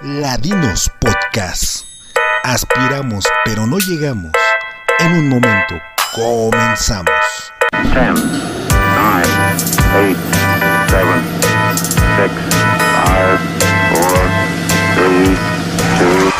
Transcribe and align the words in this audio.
Ladinos 0.00 0.88
Podcast. 1.00 1.84
Aspiramos 2.44 3.26
pero 3.44 3.66
no 3.66 3.78
llegamos. 3.78 4.30
En 5.00 5.12
un 5.12 5.28
momento 5.28 5.74
comenzamos. 6.14 7.10
10, 7.72 7.94
9, 7.94 8.14
8, 10.06 10.16
7, 10.88 10.88
6, 10.88 11.02
5, 12.16 12.30
4, 13.10 14.18
3, 14.94 15.38
2, 16.22 16.34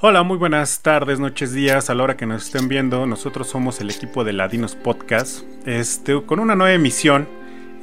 Hola, 0.00 0.24
muy 0.24 0.36
buenas 0.36 0.82
tardes, 0.82 1.20
noches, 1.20 1.52
días, 1.52 1.90
a 1.90 1.94
la 1.94 2.02
hora 2.02 2.16
que 2.16 2.26
nos 2.26 2.46
estén 2.46 2.66
viendo. 2.66 3.06
Nosotros 3.06 3.48
somos 3.48 3.80
el 3.80 3.90
equipo 3.90 4.24
de 4.24 4.32
Ladinos 4.32 4.74
Podcast, 4.74 5.44
este, 5.64 6.20
con 6.26 6.40
una 6.40 6.56
nueva 6.56 6.72
emisión. 6.74 7.28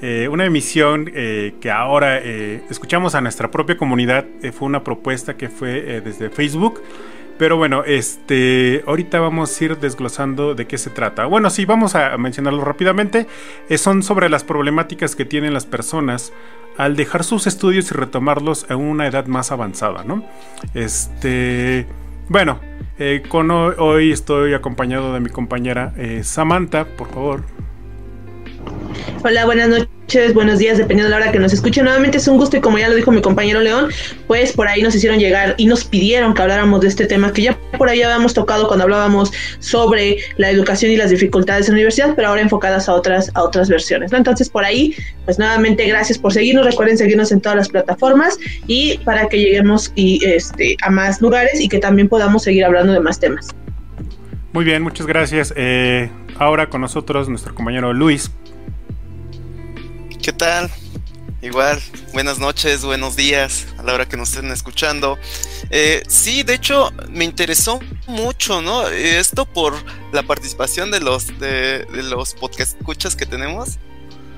Eh, 0.07 0.27
una 0.27 0.45
emisión 0.45 1.09
eh, 1.15 1.55
que 1.59 1.71
ahora 1.71 2.19
eh, 2.19 2.61
escuchamos 2.69 3.15
a 3.15 3.21
nuestra 3.21 3.49
propia 3.49 3.75
comunidad. 3.75 4.23
fue 4.53 4.67
una 4.67 4.83
propuesta 4.83 5.35
que 5.35 5.49
fue 5.49 5.99
desde 5.99 6.29
Facebook. 6.29 6.79
Pero 7.39 7.57
bueno, 7.57 7.83
este, 7.83 8.83
ahorita 8.85 9.19
vamos 9.19 9.59
a 9.59 9.63
ir 9.63 9.79
desglosando 9.79 10.53
de 10.53 10.67
qué 10.67 10.77
se 10.77 10.91
trata. 10.91 11.25
Bueno, 11.25 11.49
sí, 11.49 11.65
vamos 11.65 11.95
a 11.95 12.15
mencionarlo 12.19 12.63
rápidamente. 12.63 13.25
Son 13.77 14.03
sobre 14.03 14.29
las 14.29 14.43
problemáticas 14.43 15.15
que 15.15 15.25
tienen 15.25 15.55
las 15.55 15.65
personas 15.65 16.31
al 16.77 16.95
dejar 16.95 17.23
sus 17.23 17.47
estudios 17.47 17.89
y 17.89 17.95
retomarlos 17.95 18.69
a 18.69 18.75
una 18.75 19.07
edad 19.07 19.25
más 19.25 19.51
avanzada, 19.51 20.03
¿no? 20.03 20.23
Este, 20.75 21.87
bueno, 22.29 22.59
con 23.27 23.49
hoy, 23.49 23.73
hoy 23.79 24.11
estoy 24.11 24.53
acompañado 24.53 25.13
de 25.15 25.19
mi 25.19 25.29
compañera 25.29 25.95
Samantha, 26.21 26.85
por 26.85 27.09
favor. 27.09 27.64
Hola, 29.23 29.45
buenas 29.45 29.69
noches, 29.69 30.35
buenos 30.35 30.59
días, 30.59 30.77
dependiendo 30.77 31.05
de 31.05 31.09
la 31.09 31.23
hora 31.23 31.31
que 31.31 31.39
nos 31.39 31.51
escuchen. 31.51 31.83
Nuevamente 31.83 32.17
es 32.17 32.27
un 32.27 32.37
gusto 32.37 32.57
y 32.57 32.61
como 32.61 32.77
ya 32.77 32.89
lo 32.89 32.95
dijo 32.95 33.11
mi 33.11 33.21
compañero 33.21 33.59
León, 33.59 33.89
pues 34.27 34.51
por 34.53 34.67
ahí 34.67 34.83
nos 34.83 34.93
hicieron 34.93 35.17
llegar 35.17 35.55
y 35.57 35.65
nos 35.65 35.83
pidieron 35.83 36.35
que 36.35 36.43
habláramos 36.43 36.81
de 36.81 36.89
este 36.89 37.07
tema 37.07 37.33
que 37.33 37.41
ya 37.41 37.57
por 37.77 37.89
ahí 37.89 38.03
habíamos 38.03 38.35
tocado 38.35 38.67
cuando 38.67 38.83
hablábamos 38.83 39.31
sobre 39.57 40.17
la 40.37 40.51
educación 40.51 40.91
y 40.91 40.95
las 40.95 41.09
dificultades 41.09 41.67
en 41.67 41.73
la 41.73 41.77
universidad, 41.77 42.13
pero 42.15 42.27
ahora 42.27 42.41
enfocadas 42.41 42.87
a 42.87 42.93
otras, 42.93 43.31
a 43.33 43.41
otras 43.41 43.67
versiones. 43.67 44.11
¿no? 44.11 44.19
Entonces 44.19 44.47
por 44.47 44.63
ahí, 44.63 44.95
pues 45.25 45.39
nuevamente 45.39 45.87
gracias 45.87 46.19
por 46.19 46.31
seguirnos, 46.31 46.63
recuerden 46.63 46.95
seguirnos 46.95 47.31
en 47.31 47.41
todas 47.41 47.57
las 47.57 47.69
plataformas 47.69 48.37
y 48.67 48.99
para 48.99 49.27
que 49.27 49.39
lleguemos 49.39 49.91
y, 49.95 50.23
este, 50.23 50.77
a 50.83 50.91
más 50.91 51.19
lugares 51.19 51.59
y 51.59 51.67
que 51.67 51.79
también 51.79 52.07
podamos 52.09 52.43
seguir 52.43 52.63
hablando 52.63 52.93
de 52.93 52.99
más 52.99 53.19
temas. 53.19 53.47
Muy 54.53 54.65
bien, 54.65 54.83
muchas 54.83 55.07
gracias. 55.07 55.51
Eh, 55.57 56.11
ahora 56.37 56.69
con 56.69 56.81
nosotros 56.81 57.27
nuestro 57.27 57.55
compañero 57.55 57.91
Luis. 57.91 58.31
¿Qué 60.21 60.33
tal? 60.33 60.69
Igual, 61.41 61.79
buenas 62.13 62.39
noches, 62.39 62.83
buenos 62.83 63.15
días 63.15 63.67
a 63.77 63.83
la 63.83 63.93
hora 63.93 64.07
que 64.07 64.17
nos 64.17 64.29
estén 64.29 64.49
escuchando. 64.51 65.19
Eh, 65.69 66.03
sí, 66.07 66.43
de 66.43 66.55
hecho, 66.55 66.91
me 67.09 67.23
interesó 67.25 67.79
mucho, 68.07 68.61
¿no? 68.61 68.87
Esto 68.87 69.45
por 69.45 69.75
la 70.11 70.23
participación 70.23 70.89
de 70.89 71.01
los, 71.01 71.27
de, 71.39 71.85
de 71.85 72.03
los 72.03 72.33
podcast 72.33 72.75
escuchas 72.77 73.15
que 73.15 73.25
tenemos. 73.27 73.77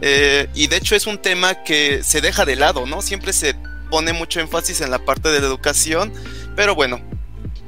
Eh, 0.02 0.48
y 0.54 0.68
de 0.68 0.78
hecho 0.78 0.96
es 0.96 1.08
un 1.08 1.18
tema 1.18 1.64
que 1.64 2.04
se 2.04 2.20
deja 2.22 2.44
de 2.46 2.56
lado, 2.58 2.86
¿no? 2.86 3.02
Siempre 3.02 3.32
se 3.32 3.56
pone 3.90 4.12
mucho 4.12 4.42
énfasis 4.42 4.82
en 4.82 4.92
la 4.92 5.00
parte 5.00 5.30
de 5.30 5.40
la 5.40 5.48
educación, 5.48 6.12
pero 6.58 6.76
bueno, 6.76 7.00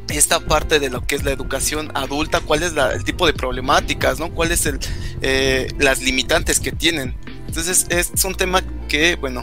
esta 0.10 0.42
parte 0.42 0.80
de 0.80 0.90
lo 0.90 1.06
que 1.08 1.16
es 1.16 1.24
la 1.24 1.32
educación 1.32 1.92
adulta, 1.96 2.42
cuál 2.42 2.64
es 2.64 2.74
la- 2.74 2.92
el 2.92 3.06
tipo 3.06 3.26
de 3.26 3.34
problemáticas, 3.34 4.20
¿no? 4.20 4.32
¿Cuáles 4.32 4.66
el, 4.66 4.80
eh, 5.22 5.72
las 5.80 6.02
limitantes 6.02 6.60
que 6.60 6.72
tienen? 6.74 7.16
Entonces 7.50 7.88
es 7.90 8.26
un 8.26 8.36
tema 8.36 8.62
que, 8.88 9.16
bueno, 9.16 9.42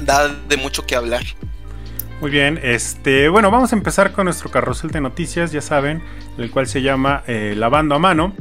da 0.00 0.26
de 0.26 0.56
mucho 0.56 0.84
que 0.84 0.96
hablar. 0.96 1.22
Muy 2.20 2.32
bien, 2.32 2.58
este, 2.60 3.28
bueno, 3.28 3.52
vamos 3.52 3.72
a 3.72 3.76
empezar 3.76 4.10
con 4.10 4.24
nuestro 4.24 4.50
carrusel 4.50 4.90
de 4.90 5.00
noticias, 5.00 5.52
ya 5.52 5.60
saben, 5.62 6.02
el 6.38 6.50
cual 6.50 6.66
se 6.66 6.82
llama 6.82 7.22
eh, 7.28 7.54
Lavando 7.56 7.94
a 7.94 8.00
mano. 8.00 8.34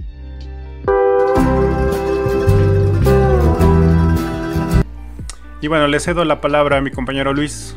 Y 5.61 5.67
bueno, 5.67 5.87
le 5.87 5.99
cedo 5.99 6.25
la 6.25 6.41
palabra 6.41 6.77
a 6.77 6.81
mi 6.81 6.89
compañero 6.89 7.31
Luis. 7.31 7.75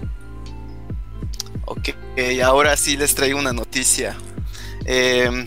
Ok, 1.66 1.91
ahora 2.42 2.75
sí 2.78 2.97
les 2.97 3.15
traigo 3.15 3.38
una 3.38 3.53
noticia. 3.53 4.16
Eh, 4.86 5.44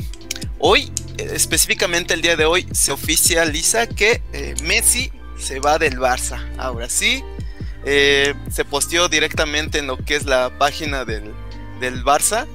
hoy, 0.60 0.92
eh, 1.18 1.32
específicamente 1.34 2.14
el 2.14 2.22
día 2.22 2.36
de 2.36 2.46
hoy, 2.46 2.68
se 2.72 2.92
oficializa 2.92 3.88
que 3.88 4.22
eh, 4.32 4.54
Messi 4.64 5.12
se 5.46 5.60
va 5.60 5.78
del 5.78 6.00
Barça. 6.00 6.44
Ahora 6.58 6.90
sí, 6.90 7.24
eh, 7.86 8.34
se 8.52 8.66
posteó 8.66 9.08
directamente 9.08 9.78
en 9.78 9.88
lo 9.88 9.98
que 9.98 10.16
es 10.16 10.26
la 10.26 10.58
página 10.58 11.06
del, 11.06 11.34
del 11.80 12.04
Barça. 12.04 12.48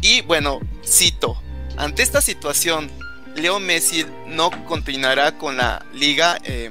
Y 0.00 0.22
bueno, 0.22 0.60
cito, 0.84 1.40
ante 1.76 2.02
esta 2.02 2.22
situación, 2.22 2.90
Leo 3.34 3.60
Messi 3.60 4.06
no 4.26 4.50
continuará 4.64 5.36
con 5.36 5.58
la 5.58 5.84
liga 5.92 6.38
eh, 6.44 6.70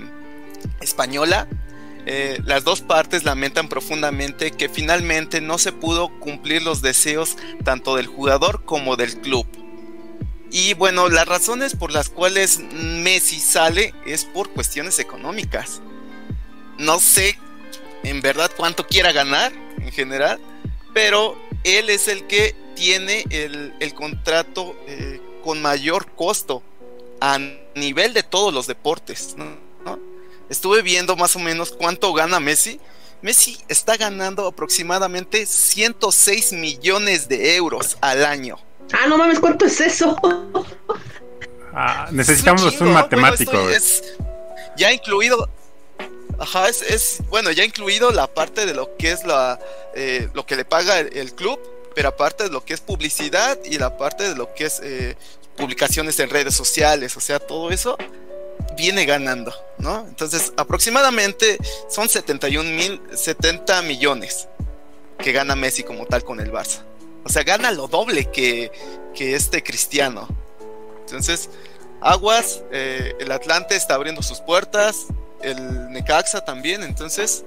española. 0.81 1.47
Eh, 2.07 2.39
las 2.43 2.63
dos 2.63 2.81
partes 2.81 3.23
lamentan 3.23 3.67
profundamente 3.67 4.51
que 4.51 4.67
finalmente 4.67 5.41
no 5.41 5.57
se 5.57 5.71
pudo 5.71 6.09
cumplir 6.19 6.63
los 6.63 6.81
deseos 6.81 7.37
tanto 7.63 7.95
del 7.95 8.07
jugador 8.07 8.63
como 8.65 8.95
del 8.95 9.19
club. 9.21 9.45
Y 10.57 10.73
bueno, 10.73 11.09
las 11.09 11.27
razones 11.27 11.75
por 11.75 11.91
las 11.91 12.07
cuales 12.07 12.59
Messi 12.71 13.41
sale 13.41 13.93
es 14.05 14.23
por 14.23 14.51
cuestiones 14.51 14.99
económicas. 14.99 15.81
No 16.77 17.01
sé 17.01 17.37
en 18.03 18.21
verdad 18.21 18.49
cuánto 18.55 18.87
quiera 18.87 19.11
ganar 19.11 19.51
en 19.79 19.91
general, 19.91 20.39
pero 20.93 21.37
él 21.65 21.89
es 21.89 22.07
el 22.07 22.25
que 22.27 22.55
tiene 22.73 23.25
el, 23.31 23.93
contrato 23.95 24.77
eh, 24.87 25.19
con 25.43 25.61
mayor 25.61 26.09
costo 26.15 26.63
a 27.19 27.37
nivel 27.75 28.13
de 28.13 28.23
todos 28.23 28.53
los 28.53 28.65
deportes. 28.65 29.35
Estuve 30.49 30.81
viendo 30.83 31.17
más 31.17 31.35
o 31.35 31.39
menos 31.39 31.73
cuánto 31.73 32.13
gana 32.13 32.39
Messi. 32.39 32.79
Messi 33.21 33.57
está 33.67 33.97
ganando 33.97 34.47
aproximadamente 34.47 35.47
106 35.47 36.53
millones 36.53 37.27
de 37.27 37.57
euros 37.57 37.97
al 37.99 38.23
año. 38.23 38.57
Ah, 38.93 39.07
no 39.07 39.17
mames, 39.17 39.39
¿cuánto 39.39 39.65
es 39.65 39.79
eso? 39.81 40.15
Ah, 41.73 42.07
necesitamos 42.11 42.73
Es 42.73 42.79
un, 42.81 42.93
matemático. 42.93 43.51
Bueno, 43.51 43.69
es 43.69 44.03
ya 44.77 44.91
incluido. 44.93 45.49
Ajá, 46.39 46.67
es, 46.69 46.81
es- 46.81 47.17
bueno, 47.29 47.51
ya 47.51 47.63
incluido 47.63 48.11
la 48.11 48.27
parte 48.27 48.65
de 48.65 48.73
lo 48.73 48.95
que 48.97 49.11
es 49.11 49.25
la 49.25 49.59
eh, 49.93 50.29
lo 50.33 50.45
que 50.45 50.55
le 50.55 50.65
paga 50.65 50.99
el, 50.99 51.15
el 51.17 51.33
club, 51.33 51.59
pero 51.95 52.09
aparte 52.09 52.45
de 52.45 52.49
lo 52.49 52.63
que 52.63 52.73
es 52.73 52.81
publicidad 52.81 53.57
y 53.65 53.77
la 53.77 53.97
parte 53.97 54.27
de 54.29 54.35
lo 54.35 54.53
que 54.53 54.65
es 54.65 54.79
eh, 54.83 55.15
publicaciones 55.57 56.19
en 56.19 56.29
redes 56.29 56.53
sociales, 56.53 57.15
o 57.17 57.21
sea, 57.21 57.39
todo 57.39 57.71
eso 57.71 57.97
viene 58.77 59.05
ganando, 59.05 59.53
¿no? 59.77 60.05
Entonces, 60.07 60.51
aproximadamente 60.57 61.57
son 61.89 62.09
71 62.09 62.69
mil, 62.71 63.01
70 63.13 63.81
millones 63.83 64.47
que 65.19 65.31
gana 65.31 65.55
Messi 65.55 65.83
como 65.83 66.05
tal 66.05 66.23
con 66.25 66.39
el 66.41 66.51
Barça. 66.51 66.83
O 67.25 67.29
sea, 67.29 67.43
gana 67.43 67.71
lo 67.71 67.87
doble 67.87 68.25
que, 68.31 68.71
que 69.13 69.35
este 69.35 69.63
cristiano. 69.63 70.27
Entonces, 71.01 71.49
Aguas, 72.01 72.63
eh, 72.71 73.15
el 73.19 73.31
Atlante 73.31 73.75
está 73.75 73.95
abriendo 73.95 74.21
sus 74.21 74.39
puertas, 74.39 75.07
el 75.41 75.89
Necaxa 75.91 76.45
también, 76.45 76.83
entonces 76.83 77.43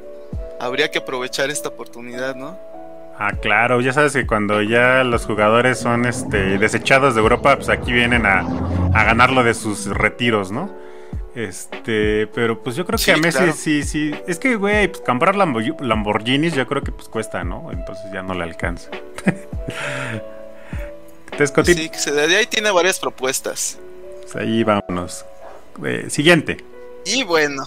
habría 0.60 0.90
que 0.90 0.98
aprovechar 0.98 1.50
esta 1.50 1.68
oportunidad, 1.68 2.34
¿no? 2.34 2.58
Ah, 3.20 3.32
claro, 3.40 3.80
ya 3.80 3.92
sabes 3.92 4.12
que 4.12 4.26
cuando 4.26 4.62
ya 4.62 5.02
los 5.02 5.26
jugadores 5.26 5.78
son 5.78 6.06
este, 6.06 6.58
desechados 6.58 7.14
de 7.14 7.20
Europa, 7.20 7.56
pues 7.56 7.68
aquí 7.68 7.92
vienen 7.92 8.26
a, 8.26 8.40
a 8.94 9.04
ganar 9.04 9.30
lo 9.30 9.42
de 9.42 9.54
sus 9.54 9.86
retiros, 9.86 10.52
¿no? 10.52 10.72
Este, 11.38 12.26
pero 12.34 12.62
pues 12.64 12.74
yo 12.74 12.84
creo 12.84 12.98
que 12.98 13.12
a 13.12 13.16
Messi 13.16 13.38
claro. 13.38 13.52
sí, 13.56 13.84
sí. 13.84 14.10
Es 14.26 14.38
que, 14.40 14.56
güey, 14.56 14.88
pues 14.88 15.02
comprar 15.02 15.36
Lambo- 15.36 15.80
Lamborghinis 15.80 16.52
yo 16.54 16.66
creo 16.66 16.82
que 16.82 16.90
pues 16.90 17.08
cuesta, 17.08 17.44
¿no? 17.44 17.70
Entonces 17.70 18.06
ya 18.12 18.22
no 18.22 18.34
le 18.34 18.42
alcanza. 18.42 18.90
Entonces, 21.32 21.76
Sí, 21.76 21.88
que 21.88 21.98
se 21.98 22.10
de 22.12 22.36
ahí 22.36 22.46
tiene 22.46 22.70
varias 22.72 22.98
propuestas. 22.98 23.78
pues 24.22 24.34
ahí 24.36 24.64
vámonos. 24.64 25.24
Eh, 25.84 26.06
siguiente. 26.10 26.64
Y 27.04 27.22
bueno, 27.22 27.62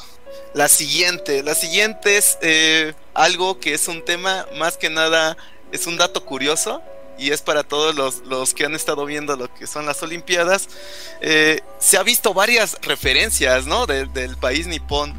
la 0.54 0.68
siguiente, 0.68 1.42
la 1.44 1.56
siguiente 1.56 2.18
es 2.18 2.38
eh, 2.42 2.94
algo 3.13 3.60
que 3.60 3.74
es 3.74 3.88
un 3.88 4.04
tema 4.04 4.45
más 4.57 4.75
que 4.78 4.90
nada, 4.90 5.38
es 5.72 5.88
un 5.88 5.95
dato 5.98 6.25
curioso 6.25 6.81
y 7.21 7.31
es 7.31 7.41
para 7.44 7.63
todos 7.63 7.94
los, 7.95 8.23
los 8.25 8.53
que 8.56 8.65
han 8.65 8.73
estado 8.73 9.06
viendo 9.06 9.35
lo 9.38 9.53
que 9.53 9.68
son 9.68 9.85
las 9.85 10.01
Olimpiadas. 10.01 10.68
Eh, 11.21 11.62
se 11.79 11.97
ha 11.97 12.03
visto 12.03 12.33
varias 12.33 12.77
referencias, 12.81 13.68
¿no? 13.68 13.85
De- 13.85 14.07
del 14.07 14.38
país 14.38 14.65
nipón, 14.65 15.13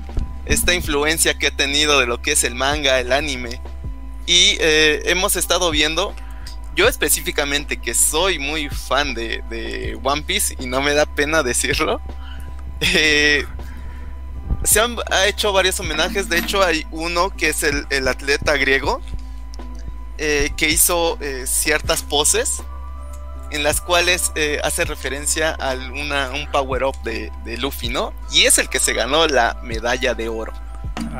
esta 0.44 0.74
influencia 0.74 1.38
que 1.38 1.46
ha 1.46 1.56
tenido 1.56 2.00
de 2.00 2.06
lo 2.06 2.20
que 2.20 2.32
es 2.32 2.42
el 2.42 2.56
manga, 2.56 2.98
el 2.98 3.12
anime. 3.12 3.60
Y 4.26 4.56
eh, 4.60 5.02
hemos 5.06 5.36
estado 5.36 5.70
viendo, 5.70 6.12
yo 6.74 6.88
específicamente 6.88 7.76
que 7.80 7.94
soy 7.94 8.40
muy 8.40 8.68
fan 8.68 9.14
de, 9.14 9.42
de 9.48 9.96
One 10.02 10.22
Piece 10.22 10.56
y 10.58 10.66
no 10.66 10.82
me 10.82 10.94
da 10.94 11.06
pena 11.06 11.44
decirlo, 11.44 12.00
eh, 12.80 13.46
se 14.64 14.80
han 14.80 14.96
ha 15.10 15.26
hecho 15.26 15.52
varios 15.52 15.78
homenajes. 15.78 16.28
De 16.28 16.38
hecho, 16.38 16.62
hay 16.64 16.84
uno 16.90 17.30
que 17.30 17.48
es 17.50 17.62
el, 17.62 17.86
el 17.90 18.08
atleta 18.08 18.56
griego 18.56 19.00
eh, 20.24 20.52
que 20.56 20.68
hizo 20.68 21.18
eh, 21.20 21.48
ciertas 21.48 22.04
poses 22.04 22.62
en 23.50 23.64
las 23.64 23.80
cuales 23.80 24.30
eh, 24.36 24.60
hace 24.62 24.84
referencia 24.84 25.50
a 25.50 25.72
una, 25.72 26.30
un 26.30 26.48
power-up 26.52 26.94
de, 27.02 27.32
de, 27.44 27.58
Luffy, 27.58 27.88
¿no? 27.88 28.14
Y 28.30 28.42
es 28.42 28.58
el 28.58 28.68
que 28.68 28.78
se 28.78 28.92
ganó 28.92 29.26
la 29.26 29.58
medalla 29.64 30.14
de 30.14 30.28
oro, 30.28 30.52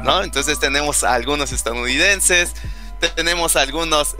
¿no? 0.05 0.23
Entonces 0.23 0.61
tenemos 0.61 1.03
a 1.03 1.15
algunos 1.15 1.51
estadounidenses, 1.51 2.55
tenemos 3.17 3.57
algunos 3.57 4.15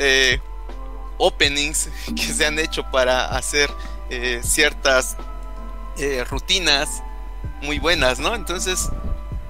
openings 1.17 1.89
que 2.17 2.25
se 2.25 2.45
han 2.45 2.59
hecho 2.59 2.83
para 2.91 3.27
hacer 3.27 3.71
ciertas 4.43 5.17
rutinas 6.29 7.05
muy 7.63 7.79
buenas, 7.79 8.19
¿no? 8.19 8.35
Entonces, 8.35 8.89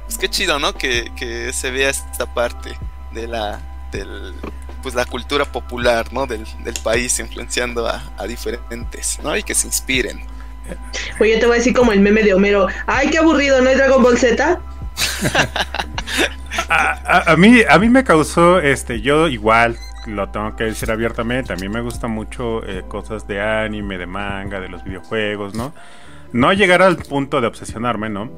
pues 0.04 0.18
qué 0.18 0.28
chido, 0.28 0.58
¿no? 0.58 0.74
Que, 0.74 1.10
que 1.16 1.54
se 1.54 1.70
vea 1.70 1.88
esta 1.88 2.34
parte 2.34 2.78
de 3.12 3.28
la, 3.28 3.88
del, 3.92 4.34
pues 4.82 4.94
la 4.94 5.04
cultura 5.04 5.44
popular, 5.44 6.12
¿no? 6.12 6.26
Del, 6.26 6.44
del 6.64 6.74
país 6.82 7.18
influenciando 7.18 7.86
a, 7.86 8.02
a, 8.18 8.26
diferentes, 8.26 9.18
¿no? 9.22 9.36
Y 9.36 9.42
que 9.42 9.54
se 9.54 9.66
inspiren. 9.66 10.20
Oye, 11.20 11.38
te 11.38 11.46
voy 11.46 11.54
a 11.54 11.58
decir 11.58 11.74
como 11.74 11.92
el 11.92 12.00
meme 12.00 12.22
de 12.22 12.34
Homero. 12.34 12.66
Ay, 12.86 13.08
qué 13.10 13.18
aburrido, 13.18 13.60
¿no 13.62 13.70
hay 13.70 13.76
Dragon 13.76 14.02
Ball 14.02 14.18
Z? 14.18 14.60
a, 16.68 16.74
a, 16.74 17.32
a, 17.32 17.36
mí, 17.36 17.62
a 17.68 17.78
mí 17.78 17.88
me 17.88 18.04
causó, 18.04 18.60
este, 18.60 19.00
yo 19.00 19.28
igual, 19.28 19.78
lo 20.06 20.28
tengo 20.30 20.56
que 20.56 20.64
decir 20.64 20.90
abiertamente, 20.90 21.52
a 21.52 21.56
mí 21.56 21.68
me 21.68 21.80
gusta 21.80 22.08
mucho 22.08 22.64
eh, 22.66 22.82
cosas 22.86 23.26
de 23.26 23.40
anime, 23.40 23.98
de 23.98 24.06
manga, 24.06 24.60
de 24.60 24.68
los 24.68 24.84
videojuegos, 24.84 25.54
¿no? 25.54 25.72
No 26.32 26.52
llegar 26.52 26.82
al 26.82 26.96
punto 26.96 27.40
de 27.40 27.46
obsesionarme, 27.46 28.08
¿no? 28.08 28.30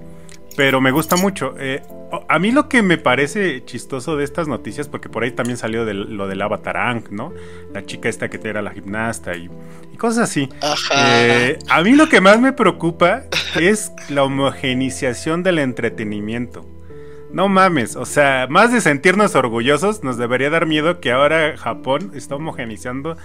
Pero 0.56 0.80
me 0.80 0.90
gusta 0.90 1.16
mucho. 1.16 1.54
Eh, 1.58 1.82
a 2.28 2.38
mí 2.38 2.52
lo 2.52 2.68
que 2.68 2.82
me 2.82 2.98
parece 2.98 3.64
chistoso 3.64 4.16
de 4.16 4.24
estas 4.24 4.46
noticias, 4.46 4.88
porque 4.88 5.08
por 5.08 5.24
ahí 5.24 5.32
también 5.32 5.56
salió 5.56 5.84
de, 5.84 5.94
lo 5.94 6.28
del 6.28 6.42
Avatar 6.42 6.76
Ang, 6.76 7.10
¿no? 7.10 7.32
La 7.72 7.84
chica 7.84 8.08
esta 8.08 8.28
que 8.28 8.40
era 8.48 8.62
la 8.62 8.70
gimnasta 8.70 9.34
y, 9.36 9.50
y 9.92 9.96
cosas 9.96 10.30
así. 10.30 10.48
Eh, 10.96 11.58
a 11.68 11.82
mí 11.82 11.92
lo 11.92 12.08
que 12.08 12.20
más 12.20 12.40
me 12.40 12.52
preocupa 12.52 13.24
es 13.56 13.92
la 14.08 14.22
homogeneización 14.24 15.42
del 15.42 15.58
entretenimiento. 15.58 16.73
No 17.34 17.48
mames, 17.48 17.96
o 17.96 18.06
sea, 18.06 18.46
más 18.48 18.72
de 18.72 18.80
sentirnos 18.80 19.34
orgullosos, 19.34 20.04
nos 20.04 20.16
debería 20.16 20.50
dar 20.50 20.66
miedo 20.66 21.00
que 21.00 21.10
ahora 21.10 21.56
Japón 21.56 22.12
está 22.14 22.36
homogenizando 22.36 23.16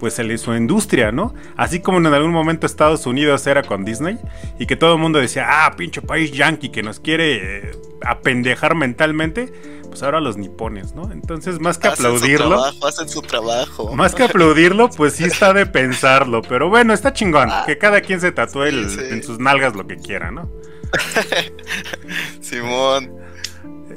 pues 0.00 0.18
el, 0.18 0.36
su 0.38 0.54
industria, 0.54 1.12
¿no? 1.12 1.34
Así 1.54 1.80
como 1.80 1.98
en 1.98 2.06
algún 2.06 2.30
momento 2.30 2.64
Estados 2.66 3.04
Unidos 3.04 3.46
era 3.46 3.62
con 3.62 3.84
Disney 3.84 4.16
y 4.58 4.64
que 4.66 4.76
todo 4.76 4.94
el 4.94 5.00
mundo 5.00 5.18
decía, 5.18 5.66
ah, 5.66 5.76
pinche 5.76 6.00
país 6.00 6.32
yankee 6.32 6.70
que 6.70 6.82
nos 6.82 6.98
quiere 6.98 7.58
eh, 7.68 7.70
apendejar 8.06 8.74
mentalmente, 8.74 9.52
pues 9.88 10.02
ahora 10.02 10.20
los 10.20 10.38
nipones, 10.38 10.94
¿no? 10.94 11.12
Entonces, 11.12 11.60
más 11.60 11.76
que 11.76 11.88
hacen 11.88 12.06
aplaudirlo, 12.06 12.44
Su 12.44 12.50
trabajo, 12.62 12.86
hacen 12.86 13.08
su 13.10 13.20
trabajo. 13.22 13.94
más 13.96 14.14
que 14.14 14.22
aplaudirlo, 14.22 14.88
pues 14.88 15.12
sí 15.14 15.24
está 15.24 15.52
de 15.52 15.66
pensarlo, 15.66 16.40
pero 16.40 16.70
bueno, 16.70 16.94
está 16.94 17.12
chingón, 17.12 17.50
que 17.66 17.76
cada 17.76 18.00
quien 18.00 18.20
se 18.22 18.32
tatúe 18.32 18.62
el, 18.62 18.88
Sí, 18.88 18.96
sí. 18.96 19.04
en 19.10 19.22
sus 19.22 19.38
nalgas 19.38 19.76
lo 19.76 19.86
que 19.86 19.96
quiera, 19.96 20.30
¿no? 20.30 20.50
Simón. 22.40 23.27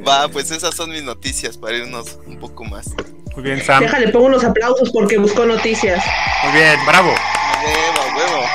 Va, 0.08 0.28
pues 0.28 0.52
esas 0.52 0.76
son 0.76 0.90
mis 0.90 1.04
noticias 1.04 1.58
para 1.58 1.78
irnos 1.78 2.18
un 2.26 2.38
poco 2.38 2.64
más. 2.64 2.90
Muy 3.36 3.44
bien, 3.44 3.62
Sam. 3.64 3.82
Déjale, 3.82 4.10
pongo 4.10 4.26
unos 4.26 4.44
aplausos 4.44 4.90
porque 4.92 5.18
buscó 5.18 5.46
noticias. 5.46 6.04
Muy 6.44 6.54
bien, 6.54 6.80
bravo. 6.86 7.10
Huevo, 7.10 8.18
huevo. 8.18 8.46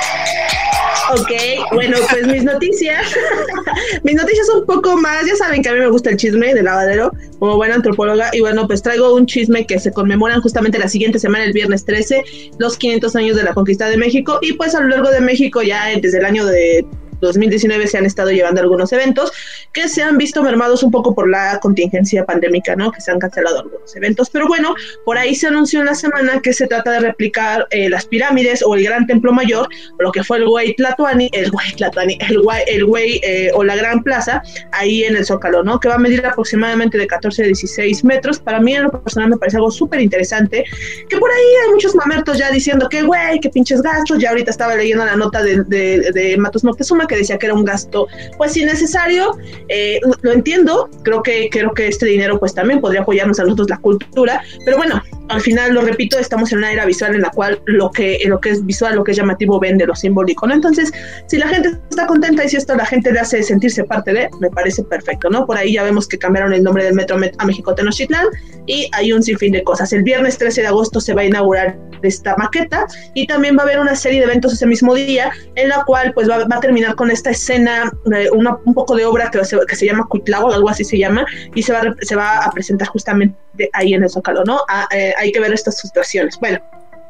Ok, 1.09 1.73
bueno, 1.73 1.97
pues 2.09 2.27
mis 2.27 2.43
noticias. 2.43 3.07
mis 4.03 4.15
noticias 4.15 4.49
un 4.49 4.65
poco 4.65 4.97
más. 4.97 5.25
Ya 5.25 5.35
saben 5.35 5.61
que 5.61 5.69
a 5.69 5.73
mí 5.73 5.79
me 5.79 5.87
gusta 5.87 6.09
el 6.09 6.17
chisme 6.17 6.53
de 6.53 6.61
lavadero, 6.61 7.11
como 7.39 7.55
buena 7.55 7.75
antropóloga. 7.75 8.29
Y 8.33 8.41
bueno, 8.41 8.67
pues 8.67 8.83
traigo 8.83 9.15
un 9.15 9.25
chisme 9.25 9.65
que 9.65 9.79
se 9.79 9.93
conmemoran 9.93 10.41
justamente 10.41 10.77
la 10.77 10.89
siguiente 10.89 11.17
semana, 11.17 11.45
el 11.45 11.53
viernes 11.53 11.85
13, 11.85 12.23
los 12.59 12.77
500 12.77 13.15
años 13.15 13.37
de 13.37 13.43
la 13.43 13.53
conquista 13.53 13.89
de 13.89 13.97
México. 13.97 14.39
Y 14.41 14.53
pues 14.53 14.75
a 14.75 14.81
lo 14.81 14.89
largo 14.89 15.09
de 15.09 15.21
México, 15.21 15.61
ya 15.61 15.85
desde 16.01 16.17
el 16.17 16.25
año 16.25 16.45
de 16.45 16.85
2019 17.21 17.87
se 17.87 17.97
han 17.97 18.05
estado 18.05 18.31
llevando 18.31 18.61
algunos 18.61 18.91
eventos 18.93 19.31
que 19.73 19.87
se 19.87 20.03
han 20.03 20.17
visto 20.17 20.43
mermados 20.43 20.83
un 20.83 20.91
poco 20.91 21.13
por 21.15 21.29
la 21.29 21.59
contingencia 21.59 22.25
pandémica, 22.25 22.75
¿no? 22.75 22.91
Que 22.91 23.01
se 23.01 23.11
han 23.11 23.19
cancelado 23.19 23.59
algunos 23.59 23.95
eventos. 23.95 24.29
Pero 24.29 24.47
bueno, 24.47 24.75
por 25.05 25.17
ahí 25.17 25.35
se 25.35 25.47
anunció 25.47 25.79
en 25.79 25.87
la 25.87 25.95
semana 25.95 26.41
que 26.41 26.53
se 26.53 26.67
trata 26.67 26.91
de 26.91 26.99
replicar 26.99 27.67
eh, 27.71 27.89
las 27.89 28.05
pirámides 28.05 28.63
o 28.63 28.75
el 28.75 28.83
Gran 28.83 29.07
Templo 29.07 29.31
Mayor, 29.31 29.67
lo 29.99 30.11
que 30.11 30.23
fue 30.23 30.37
el 30.37 30.47
Güey 30.47 30.75
Tlatuani, 30.75 31.29
el 31.33 31.51
Güey 31.51 31.73
Tlatuani, 31.73 32.17
el 32.27 32.41
Güey, 32.41 32.63
el 32.67 32.85
Güey 32.85 33.19
eh, 33.23 33.51
o 33.53 33.63
la 33.63 33.75
Gran 33.75 34.03
Plaza, 34.03 34.41
ahí 34.71 35.03
en 35.03 35.15
el 35.15 35.25
Zócalo, 35.25 35.63
¿no? 35.63 35.79
Que 35.79 35.89
va 35.89 35.95
a 35.95 35.99
medir 35.99 36.25
aproximadamente 36.25 36.97
de 36.97 37.07
14 37.07 37.43
a 37.43 37.45
16 37.45 38.03
metros. 38.03 38.39
Para 38.39 38.59
mí, 38.59 38.75
en 38.75 38.83
lo 38.83 38.91
personal, 39.03 39.29
me 39.29 39.37
parece 39.37 39.57
algo 39.57 39.71
súper 39.71 40.01
interesante. 40.01 40.63
Que 41.09 41.17
por 41.17 41.29
ahí 41.31 41.45
hay 41.65 41.71
muchos 41.71 41.95
mamertos 41.95 42.37
ya 42.37 42.51
diciendo 42.51 42.87
que, 42.89 43.03
güey, 43.03 43.39
que 43.39 43.49
pinches 43.49 43.81
gastos. 43.81 44.19
Ya 44.19 44.29
ahorita 44.29 44.51
estaba 44.51 44.75
leyendo 44.75 45.05
la 45.05 45.15
nota 45.15 45.41
de, 45.41 45.63
de, 45.63 46.11
de 46.11 46.37
Matos 46.37 46.63
Moctezuma 46.63 47.06
que 47.07 47.17
decía 47.17 47.37
que 47.37 47.47
era 47.47 47.55
un 47.55 47.65
gasto 47.65 48.07
pues 48.37 48.55
innecesario, 48.57 49.37
eh, 49.69 49.99
lo 50.21 50.31
entiendo, 50.31 50.89
creo 51.03 51.23
que, 51.23 51.49
creo 51.49 51.73
que 51.73 51.87
este 51.87 52.05
dinero 52.05 52.39
pues 52.39 52.53
también 52.53 52.81
podría 52.81 53.01
apoyarnos 53.01 53.39
a 53.39 53.43
nosotros 53.43 53.69
la 53.69 53.77
cultura, 53.77 54.41
pero 54.65 54.77
bueno, 54.77 55.01
al 55.29 55.41
final 55.41 55.73
lo 55.73 55.81
repito, 55.81 56.17
estamos 56.19 56.51
en 56.51 56.59
una 56.59 56.71
era 56.71 56.85
visual 56.85 57.15
en 57.15 57.21
la 57.21 57.29
cual 57.29 57.61
lo 57.65 57.91
que, 57.91 58.19
lo 58.25 58.39
que 58.39 58.51
es 58.51 58.65
visual, 58.65 58.95
lo 58.95 59.03
que 59.03 59.11
es 59.11 59.17
llamativo 59.17 59.59
vende 59.59 59.85
lo 59.85 59.95
simbólico, 59.95 60.47
¿no? 60.47 60.53
Entonces, 60.53 60.91
si 61.27 61.37
la 61.37 61.47
gente 61.47 61.77
está 61.89 62.07
contenta 62.07 62.43
y 62.43 62.49
si 62.49 62.57
esto 62.57 62.75
la 62.75 62.85
gente 62.85 63.11
le 63.11 63.19
hace 63.19 63.43
sentirse 63.43 63.83
parte 63.83 64.13
de, 64.13 64.29
me 64.39 64.49
parece 64.49 64.83
perfecto, 64.83 65.29
¿no? 65.29 65.45
Por 65.45 65.57
ahí 65.57 65.73
ya 65.73 65.83
vemos 65.83 66.07
que 66.07 66.17
cambiaron 66.17 66.53
el 66.53 66.63
nombre 66.63 66.83
del 66.83 66.93
metro 66.93 67.17
a 67.37 67.45
México 67.45 67.75
Tenochtitlán 67.75 68.27
y 68.65 68.89
hay 68.93 69.11
un 69.11 69.21
sinfín 69.23 69.53
de 69.53 69.63
cosas. 69.63 69.91
El 69.93 70.03
viernes 70.03 70.37
13 70.37 70.61
de 70.61 70.67
agosto 70.67 71.01
se 71.01 71.13
va 71.13 71.21
a 71.21 71.25
inaugurar 71.25 71.77
esta 72.03 72.35
maqueta 72.37 72.85
y 73.13 73.27
también 73.27 73.57
va 73.57 73.61
a 73.61 73.65
haber 73.65 73.79
una 73.79 73.95
serie 73.95 74.19
de 74.19 74.25
eventos 74.25 74.53
ese 74.53 74.65
mismo 74.65 74.93
día 74.93 75.31
en 75.55 75.69
la 75.69 75.83
cual 75.85 76.13
pues 76.13 76.29
va, 76.29 76.45
va 76.45 76.57
a 76.57 76.59
terminar 76.59 76.95
con 76.97 77.09
esta 77.09 77.29
escena, 77.29 77.89
eh, 78.13 78.29
una, 78.31 78.57
un 78.65 78.73
poco 78.73 78.95
de 78.97 79.05
obra 79.05 79.31
que 79.31 79.45
se, 79.45 79.57
que 79.65 79.75
se 79.77 79.85
llama 79.85 80.05
Cuitlao, 80.09 80.51
algo 80.51 80.69
así 80.69 80.83
se 80.83 80.97
llama, 80.97 81.25
y 81.55 81.63
se 81.63 81.71
va, 81.71 81.95
se 82.01 82.15
va 82.17 82.39
a 82.39 82.51
presentar 82.51 82.89
justamente 82.89 83.37
ahí 83.71 83.93
en 83.93 84.03
el 84.03 84.09
Zócalo, 84.09 84.43
¿no? 84.43 84.59
A, 84.67 84.89
eh, 84.91 85.13
hay 85.17 85.31
que 85.31 85.39
ver 85.39 85.53
estas 85.53 85.79
situaciones. 85.79 86.37
Bueno, 86.41 86.59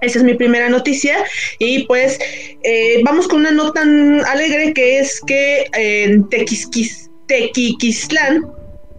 esa 0.01 0.19
es 0.19 0.23
mi 0.23 0.35
primera 0.35 0.69
noticia 0.69 1.25
y 1.57 1.85
pues 1.85 2.19
eh, 2.63 3.01
vamos 3.03 3.27
con 3.27 3.39
una 3.39 3.51
nota 3.51 3.81
alegre 3.81 4.73
que 4.73 4.99
es 4.99 5.19
que 5.25 5.65
en 5.73 6.29
Tequisquis, 6.29 7.09
Tequiquistlán, 7.27 8.45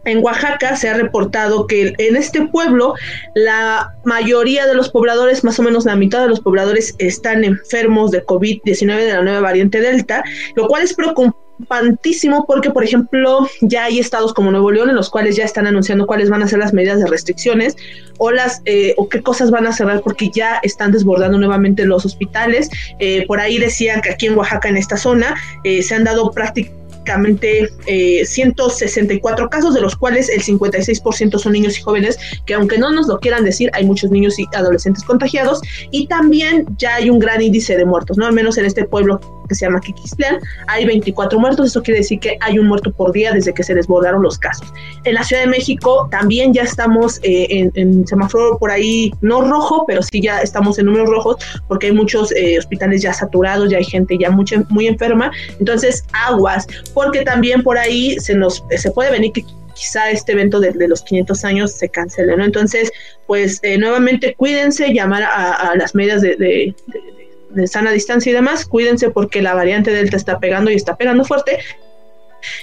en 0.09 0.25
Oaxaca 0.25 0.77
se 0.77 0.89
ha 0.89 0.95
reportado 0.95 1.67
que 1.67 1.95
en 1.99 2.17
este 2.17 2.47
pueblo 2.47 2.95
la 3.35 3.95
mayoría 4.05 4.67
de 4.67 4.75
los 4.75 4.91
pobladores, 4.91 5.45
más 5.45 5.59
o 5.59 5.63
menos 5.63 5.85
la 5.85 5.97
mitad 5.97 6.23
de 6.23 6.29
los 6.29 6.41
pobladores, 6.41 6.95
están 6.99 7.45
enfermos 7.45 8.11
de 8.11 8.25
COVID-19 8.25 8.97
de 8.97 9.13
la 9.13 9.23
nueva 9.23 9.41
variante 9.41 9.81
Delta, 9.81 10.25
lo 10.57 10.67
cual 10.67 10.83
es 10.83 10.95
preocupantísimo 10.95 12.47
porque, 12.47 12.71
por 12.71 12.85
ejemplo, 12.85 13.49
ya 13.61 13.85
hay 13.85 13.99
estados 13.99 14.33
como 14.33 14.51
Nuevo 14.51 14.71
León 14.71 14.91
en 14.91 14.97
los 14.97 15.11
cuales 15.11 15.37
ya 15.37 15.45
están 15.45 15.67
anunciando 15.67 16.07
cuáles 16.07 16.31
van 16.31 16.43
a 16.43 16.49
ser 16.49 16.59
las 16.59 16.73
medidas 16.73 17.01
de 17.01 17.07
restricciones 17.07 17.77
o 18.19 18.31
las 18.31 18.63
eh, 18.65 18.95
o 18.97 19.09
qué 19.09 19.23
cosas 19.23 19.51
van 19.51 19.67
a 19.67 19.73
cerrar 19.73 20.01
porque 20.03 20.31
ya 20.33 20.61
están 20.63 20.93
desbordando 20.93 21.39
nuevamente 21.39 21.85
los 21.85 22.07
hospitales. 22.07 22.71
Eh, 22.99 23.25
por 23.27 23.41
ahí 23.41 23.59
decían 23.59 24.01
que 24.01 24.11
aquí 24.11 24.27
en 24.27 24.39
Oaxaca, 24.39 24.69
en 24.69 24.77
esta 24.77 24.97
zona, 24.97 25.37
eh, 25.65 25.83
se 25.83 25.95
han 25.95 26.05
dado 26.05 26.31
prácticamente 26.31 26.79
eh, 27.87 28.25
164 28.25 29.51
casos, 29.51 29.75
de 29.75 29.81
los 29.81 29.97
cuales 29.97 30.29
el 30.29 30.43
56% 30.43 31.39
son 31.39 31.53
niños 31.53 31.79
y 31.79 31.83
jóvenes, 31.83 32.19
que 32.47 32.55
aunque 32.55 32.79
no 32.79 32.91
nos 32.91 33.09
lo 33.09 33.19
quieran 33.19 33.45
decir, 33.45 33.71
hay 33.73 33.85
muchos 33.85 34.11
niños 34.11 34.39
y 34.39 34.47
adolescentes 34.55 35.05
contagiados, 35.05 35.61
y 35.91 36.07
también 36.07 36.67
ya 36.79 36.97
hay 36.97 37.11
un 37.11 37.19
gran 37.19 37.41
índice 37.41 37.77
de 37.77 37.85
muertos, 37.85 38.17
¿no? 38.17 38.27
Al 38.27 38.33
menos 38.33 38.59
en 38.59 38.65
este 38.65 38.85
pueblo 38.85 39.21
que 39.49 39.55
se 39.55 39.65
llama 39.65 39.81
Quiquistlán, 39.81 40.39
hay 40.67 40.85
24 40.85 41.39
muertos, 41.41 41.69
eso 41.69 41.83
quiere 41.83 42.01
decir 42.01 42.21
que 42.21 42.37
hay 42.41 42.59
un 42.59 42.67
muerto 42.67 42.93
por 42.93 43.13
día 43.13 43.33
desde 43.33 43.55
que 43.55 43.63
se 43.63 43.75
desbordaron 43.75 44.23
los 44.23 44.39
casos. 44.39 44.73
En 45.05 45.15
la 45.15 45.25
Ciudad 45.25 45.43
de 45.43 45.49
México 45.49 46.07
también 46.11 46.53
ya 46.53 46.63
estamos 46.63 47.19
eh, 47.23 47.47
en, 47.49 47.73
en, 47.75 48.07
semáforo 48.07 48.59
por 48.59 48.71
ahí, 48.71 49.13
no 49.23 49.41
rojo, 49.41 49.85
pero 49.87 50.03
sí 50.03 50.21
ya 50.21 50.41
estamos 50.41 50.79
en 50.79 50.87
números 50.87 51.09
rojos, 51.09 51.37
porque 51.67 51.87
hay 51.87 51.93
muchos 51.93 52.31
eh, 52.33 52.59
hospitales 52.59 53.03
ya 53.03 53.13
saturados, 53.13 53.71
ya 53.71 53.79
hay 53.79 53.85
gente 53.85 54.17
ya 54.19 54.31
muy 54.31 54.87
enferma, 54.87 55.33
entonces 55.59 56.05
aguas, 56.13 56.67
porque 56.99 57.23
también 57.23 57.63
por 57.63 57.79
ahí 57.79 58.19
se 58.19 58.35
nos 58.35 58.65
se 58.77 58.91
puede 58.91 59.13
venir 59.13 59.31
que 59.31 59.45
quizá 59.73 60.11
este 60.11 60.33
evento 60.33 60.59
de, 60.59 60.89
los 60.89 61.03
500 61.03 61.45
años 61.45 61.71
se 61.71 61.89
cancele, 61.89 62.37
¿no? 62.37 62.45
Entonces, 62.45 62.91
pues 63.29 63.61
eh, 63.63 63.79
nuevamente 63.79 64.35
cuídense, 64.35 64.93
llamar 64.93 65.23
a, 65.23 65.77
las 65.77 65.95
medidas 65.95 66.23
de, 66.23 66.75
de, 67.51 67.67
sana 67.69 67.93
distancia 67.93 68.31
y 68.31 68.33
demás, 68.33 68.67
cuídense 68.67 69.11
porque 69.11 69.41
la 69.41 69.55
variante 69.55 69.93
Delta 69.93 70.17
está 70.17 70.41
pegando 70.41 70.73
y 70.73 70.75
está 70.75 70.97
pegando 70.97 71.25
fuerte. 71.25 71.61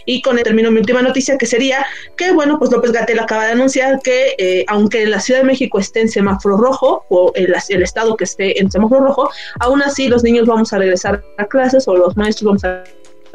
Y 0.06 0.22
con 0.22 0.38
el 0.38 0.44
término 0.44 0.70
mi 0.70 0.80
última 0.80 1.02
noticia 1.02 1.38
que 1.38 1.46
sería 1.46 1.86
que, 2.18 2.34
bueno, 2.34 2.60
pues 2.60 2.72
López 2.72 2.92
Gatel 2.92 3.20
acaba 3.20 3.46
de 3.46 3.54
anunciar 3.54 4.02
que 4.02 4.36
eh, 4.38 4.66
aunque 4.68 5.06
la 5.06 5.22
Ciudad 5.22 5.40
de 5.40 5.46
México 5.46 5.80
esté 5.80 6.02
en 6.02 6.10
semáforo 6.10 6.58
rojo 6.58 7.06
o 7.08 7.32
el, 7.36 7.56
el, 7.70 7.84
estado 7.84 8.18
que 8.18 8.26
esté 8.26 8.60
en 8.60 8.70
semáforo 8.70 9.06
rojo, 9.06 9.30
aún 9.62 9.82
así 9.82 10.10
los 10.10 10.24
niños 10.24 10.46
vamos 10.46 10.74
a 10.74 10.78
regresar 10.78 11.24
a 11.38 11.46
clases 11.46 11.88
o 11.88 11.96
los 11.96 12.18
maestros 12.18 12.48
vamos 12.48 12.66
a 12.66 12.84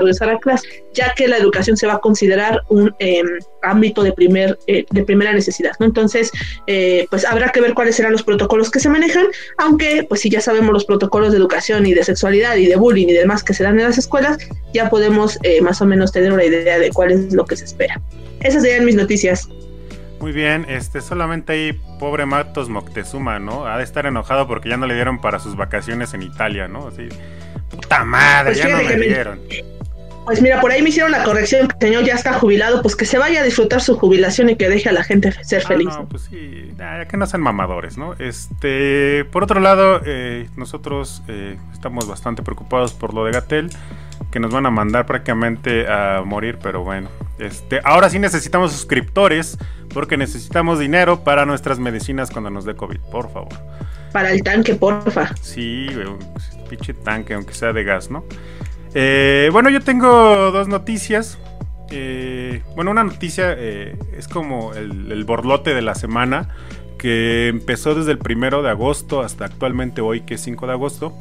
regresar 0.01 0.29
a 0.31 0.39
clase, 0.39 0.85
ya 0.93 1.15
que 1.15 1.29
la 1.29 1.37
educación 1.39 1.77
se 1.77 1.87
va 1.87 1.95
a 1.95 1.99
considerar 2.01 2.63
un 2.69 2.95
em, 2.99 3.27
ámbito 3.63 4.03
de, 4.03 4.13
primer, 4.13 4.59
eh, 4.67 4.85
de 4.91 5.03
primera 5.05 5.33
necesidad. 5.33 5.73
¿no? 5.79 5.87
Entonces, 5.87 6.31
eh, 6.67 7.07
pues 7.11 7.25
habrá 7.25 7.51
que 7.51 7.61
ver 7.61 7.75
cuáles 7.75 7.97
serán 7.97 8.13
los 8.13 8.23
protocolos 8.23 8.71
que 8.71 8.81
se 8.81 8.89
manejan, 8.89 9.27
aunque 9.59 10.05
pues 10.09 10.21
si 10.23 10.31
ya 10.31 10.41
sabemos 10.41 10.73
los 10.73 10.85
protocolos 10.85 11.33
de 11.33 11.39
educación 11.39 11.87
y 11.87 11.95
de 11.95 12.03
sexualidad 12.05 12.57
y 12.57 12.67
de 12.67 12.77
bullying 12.77 13.09
y 13.09 13.13
demás 13.13 13.45
que 13.45 13.55
se 13.55 13.63
dan 13.63 13.79
en 13.79 13.87
las 13.87 13.99
escuelas, 13.99 14.39
ya 14.75 14.91
podemos 14.91 15.39
eh, 15.43 15.61
más 15.61 15.81
o 15.81 15.87
menos 15.87 16.13
tener 16.13 16.33
una 16.33 16.45
idea 16.45 16.79
de 16.79 16.91
cuál 16.91 17.13
es 17.13 17.33
lo 17.33 17.45
que 17.45 17.57
se 17.57 17.65
espera. 17.65 18.01
Esas 18.41 18.63
serían 18.63 18.85
mis 18.85 18.97
noticias. 18.97 19.49
Muy 20.21 20.33
bien, 20.33 20.67
este 20.69 21.01
solamente 21.01 21.53
ahí 21.55 21.73
pobre 21.99 22.27
Matos 22.27 22.69
Moctezuma, 22.69 23.39
¿no? 23.39 23.67
Ha 23.67 23.79
de 23.79 23.85
estar 23.85 24.05
enojado 24.05 24.47
porque 24.47 24.69
ya 24.69 24.77
no 24.77 24.87
le 24.87 24.95
dieron 24.95 25.19
para 25.21 25.39
sus 25.39 25.57
vacaciones 25.57 26.13
en 26.13 26.23
Italia, 26.23 26.69
¿no? 26.69 26.89
Así, 26.89 27.09
puta 27.71 28.05
madre, 28.05 28.53
Pues 28.53 28.59
ya 28.59 28.69
no 28.69 28.83
me- 28.83 28.97
dieron. 28.97 29.41
Pues 30.31 30.43
mira, 30.43 30.61
por 30.61 30.71
ahí 30.71 30.81
me 30.81 30.91
hicieron 30.91 31.11
la 31.11 31.25
corrección 31.25 31.67
que 31.67 31.75
el 31.81 31.93
señor 31.93 32.05
ya 32.05 32.15
está 32.15 32.35
jubilado, 32.35 32.83
pues 32.83 32.95
que 32.95 33.05
se 33.05 33.19
vaya 33.19 33.41
a 33.41 33.43
disfrutar 33.43 33.81
su 33.81 33.99
jubilación 33.99 34.49
y 34.49 34.55
que 34.55 34.69
deje 34.69 34.89
a 34.89 34.93
la 34.93 35.03
gente 35.03 35.33
ser 35.43 35.63
Ah, 35.65 35.69
feliz. 35.69 35.89
no, 35.89 36.09
pues 36.09 36.23
sí, 36.31 36.73
ya 36.79 37.05
que 37.09 37.17
no 37.17 37.27
sean 37.27 37.43
mamadores, 37.43 37.99
¿no? 37.99 38.15
Este, 38.15 39.25
por 39.33 39.43
otro 39.43 39.59
lado, 39.59 40.01
eh, 40.07 40.49
nosotros 40.57 41.25
eh, 41.27 41.59
estamos 41.73 42.07
bastante 42.07 42.45
preocupados 42.45 42.93
por 42.93 43.13
lo 43.13 43.25
de 43.25 43.33
Gatel, 43.33 43.71
que 44.31 44.39
nos 44.39 44.53
van 44.53 44.67
a 44.67 44.71
mandar 44.71 45.05
prácticamente 45.05 45.89
a 45.89 46.23
morir, 46.25 46.59
pero 46.63 46.85
bueno. 46.85 47.09
Este, 47.41 47.81
ahora 47.83 48.09
sí 48.09 48.21
necesitamos 48.21 48.71
suscriptores, 48.71 49.59
porque 49.93 50.17
necesitamos 50.17 50.79
dinero 50.79 51.25
para 51.25 51.45
nuestras 51.45 51.81
medicinas 51.81 52.31
cuando 52.31 52.51
nos 52.51 52.65
dé 52.65 52.77
COVID, 52.77 53.01
por 53.11 53.33
favor. 53.33 53.53
Para 54.13 54.31
el 54.31 54.45
tanque, 54.45 54.77
porfa. 54.77 55.35
Sí, 55.41 55.89
un 55.89 56.19
pinche 56.69 56.95
tanque, 56.95 57.35
aunque 57.35 57.53
sea 57.53 57.73
de 57.73 57.83
gas, 57.83 58.13
¿no? 58.13 58.25
Eh, 58.95 59.49
bueno, 59.53 59.71
yo 59.71 59.81
tengo 59.81 60.51
dos 60.51 60.69
noticias. 60.69 61.39
Eh, 61.91 62.63
bueno, 62.77 62.93
una 62.93 63.05
noticia 63.05 63.55
eh, 63.57 63.97
es 64.17 64.29
como 64.29 64.75
el, 64.75 65.25
borlote 65.25 65.75
de 65.75 65.83
la 65.83 65.95
semana 65.95 66.49
que 66.99 67.49
empezó 67.49 67.95
desde 67.95 68.13
el 68.13 68.19
primero 68.19 68.63
de 68.63 68.71
agosto 68.71 69.23
hasta 69.23 69.47
actualmente 69.47 70.01
hoy, 70.01 70.21
que 70.21 70.35
es 70.35 70.41
5 70.43 70.67
de 70.67 70.73
agosto. 70.73 71.15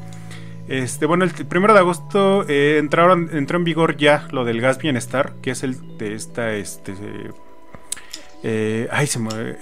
Este, 0.67 1.07
bueno, 1.07 1.23
el 1.23 1.31
primero 1.31 1.73
de 1.73 1.79
agosto 1.79 2.45
eh, 2.47 2.77
entraron, 2.77 3.29
entró 3.33 3.57
en 3.57 3.63
vigor 3.63 3.97
ya 3.97 4.27
lo 4.31 4.45
del 4.45 4.61
gas 4.61 4.77
bienestar, 4.77 5.33
que 5.41 5.51
es 5.51 5.63
el 5.63 5.97
de 5.97 6.13
esta, 6.13 6.53
este, 6.53 6.93
eh, 8.43 8.87
ay, 8.91 9.09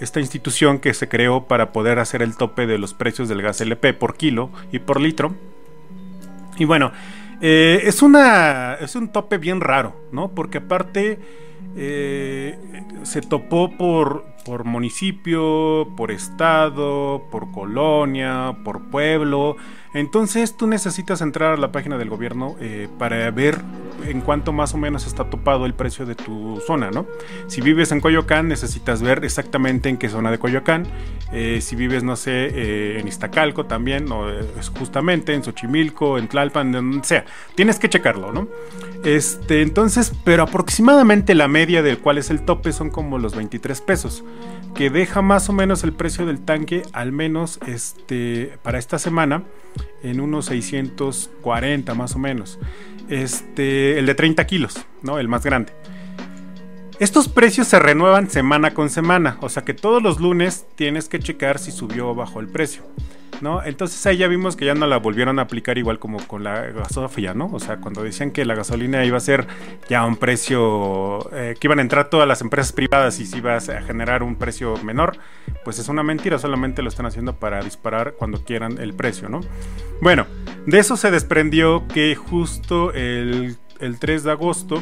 esta 0.01 0.19
institución 0.19 0.79
que 0.79 0.93
se 0.93 1.07
creó 1.07 1.45
para 1.45 1.71
poder 1.71 1.99
hacer 1.99 2.21
el 2.21 2.35
tope 2.35 2.67
de 2.67 2.77
los 2.77 2.93
precios 2.93 3.29
del 3.29 3.41
gas 3.41 3.61
LP 3.61 3.93
por 3.93 4.17
kilo 4.17 4.51
y 4.71 4.79
por 4.79 4.99
litro. 4.99 5.33
Y 6.57 6.65
bueno, 6.65 6.91
eh, 7.41 7.81
es 7.83 8.01
una 8.01 8.75
es 8.75 8.95
un 8.95 9.09
tope 9.09 9.37
bien 9.37 9.61
raro, 9.61 9.95
¿no? 10.11 10.29
Porque 10.29 10.59
aparte 10.59 11.19
eh, 11.75 12.57
se 13.03 13.21
topó 13.21 13.77
por, 13.77 14.25
por 14.43 14.63
municipio, 14.63 15.87
por 15.95 16.11
estado, 16.11 17.23
por 17.31 17.51
colonia, 17.51 18.57
por 18.63 18.89
pueblo. 18.89 19.57
Entonces 19.93 20.57
tú 20.57 20.67
necesitas 20.67 21.21
entrar 21.21 21.53
a 21.53 21.57
la 21.57 21.71
página 21.71 21.97
del 21.97 22.09
gobierno 22.09 22.55
eh, 22.59 22.87
para 22.97 23.29
ver 23.31 23.61
en 24.05 24.21
cuánto 24.21 24.53
más 24.53 24.73
o 24.73 24.77
menos 24.77 25.07
está 25.07 25.29
topado 25.29 25.65
el 25.65 25.73
precio 25.73 26.05
de 26.05 26.15
tu 26.15 26.61
zona, 26.65 26.91
¿no? 26.91 27.05
Si 27.47 27.61
vives 27.61 27.91
en 27.91 28.01
Coyoacán, 28.01 28.47
necesitas 28.47 29.01
ver 29.01 29.23
exactamente 29.23 29.89
en 29.89 29.97
qué 29.97 30.09
zona 30.09 30.31
de 30.31 30.39
Coyoacán. 30.39 30.85
Eh, 31.31 31.59
si 31.61 31.75
vives, 31.75 32.03
no 32.03 32.15
sé, 32.15 32.31
eh, 32.31 32.99
en 32.99 33.07
Iztacalco 33.07 33.65
también, 33.65 34.11
o 34.11 34.29
eh, 34.29 34.41
justamente 34.77 35.33
en 35.33 35.43
Xochimilco, 35.43 36.17
en 36.17 36.27
Tlalpan, 36.27 36.71
donde 36.71 37.03
sea. 37.05 37.25
Tienes 37.55 37.79
que 37.79 37.89
checarlo, 37.89 38.31
¿no? 38.31 38.47
Este, 39.03 39.61
entonces, 39.61 40.13
pero 40.23 40.43
aproximadamente 40.43 41.35
la 41.35 41.47
media 41.47 41.83
del 41.83 41.99
cual 41.99 42.17
es 42.17 42.29
el 42.29 42.41
tope 42.41 42.71
son 42.71 42.89
como 42.89 43.17
los 43.19 43.35
23 43.35 43.81
pesos, 43.81 44.23
que 44.75 44.89
deja 44.89 45.21
más 45.21 45.49
o 45.49 45.53
menos 45.53 45.83
el 45.83 45.93
precio 45.93 46.25
del 46.25 46.39
tanque, 46.39 46.83
al 46.93 47.11
menos 47.11 47.59
este, 47.67 48.57
para 48.63 48.79
esta 48.79 48.99
semana, 48.99 49.43
en 50.03 50.19
unos 50.19 50.45
640 50.45 51.93
más 51.93 52.15
o 52.15 52.19
menos. 52.19 52.59
Este, 53.09 53.99
el 53.99 54.05
de 54.05 54.15
30 54.15 54.45
kilos, 54.47 54.85
¿no? 55.01 55.19
El 55.19 55.27
más 55.27 55.43
grande. 55.43 55.73
Estos 56.99 57.29
precios 57.29 57.67
se 57.67 57.77
renuevan 57.77 58.29
semana 58.29 58.73
con 58.73 58.89
semana, 58.89 59.37
o 59.41 59.49
sea 59.49 59.63
que 59.63 59.75
todos 59.75 60.01
los 60.01 60.19
lunes 60.19 60.65
tienes 60.75 61.07
que 61.07 61.19
checar 61.19 61.59
si 61.59 61.71
subió 61.71 62.09
o 62.09 62.15
bajó 62.15 62.39
el 62.39 62.47
precio. 62.47 62.83
¿No? 63.41 63.63
Entonces 63.63 64.03
ahí 64.07 64.17
ya 64.17 64.27
vimos 64.27 64.55
que 64.55 64.65
ya 64.65 64.73
no 64.73 64.87
la 64.87 64.97
volvieron 64.97 65.37
a 65.37 65.43
aplicar 65.43 65.77
igual 65.77 65.99
como 65.99 66.17
con 66.25 66.43
la 66.43 66.61
gasofía, 66.71 67.33
¿no? 67.33 67.49
O 67.53 67.59
sea, 67.59 67.77
cuando 67.77 68.01
decían 68.01 68.31
que 68.31 68.45
la 68.45 68.55
gasolina 68.55 69.05
iba 69.05 69.17
a 69.17 69.19
ser 69.19 69.45
ya 69.87 70.05
un 70.05 70.15
precio, 70.15 71.29
eh, 71.33 71.55
que 71.59 71.67
iban 71.67 71.79
a 71.79 71.83
entrar 71.83 72.09
todas 72.09 72.27
las 72.27 72.41
empresas 72.41 72.73
privadas 72.73 73.19
y 73.19 73.25
se 73.27 73.37
iba 73.37 73.55
a 73.55 73.61
generar 73.61 74.23
un 74.23 74.37
precio 74.37 74.75
menor, 74.83 75.17
pues 75.63 75.77
es 75.77 75.87
una 75.87 76.01
mentira, 76.01 76.39
solamente 76.39 76.81
lo 76.81 76.89
están 76.89 77.05
haciendo 77.05 77.35
para 77.35 77.61
disparar 77.61 78.13
cuando 78.13 78.43
quieran 78.43 78.79
el 78.79 78.95
precio, 78.95 79.29
¿no? 79.29 79.41
Bueno, 80.01 80.25
de 80.65 80.79
eso 80.79 80.97
se 80.97 81.11
desprendió 81.11 81.87
que 81.87 82.15
justo 82.15 82.91
el, 82.93 83.57
el 83.79 83.99
3 83.99 84.23
de 84.23 84.31
agosto 84.31 84.81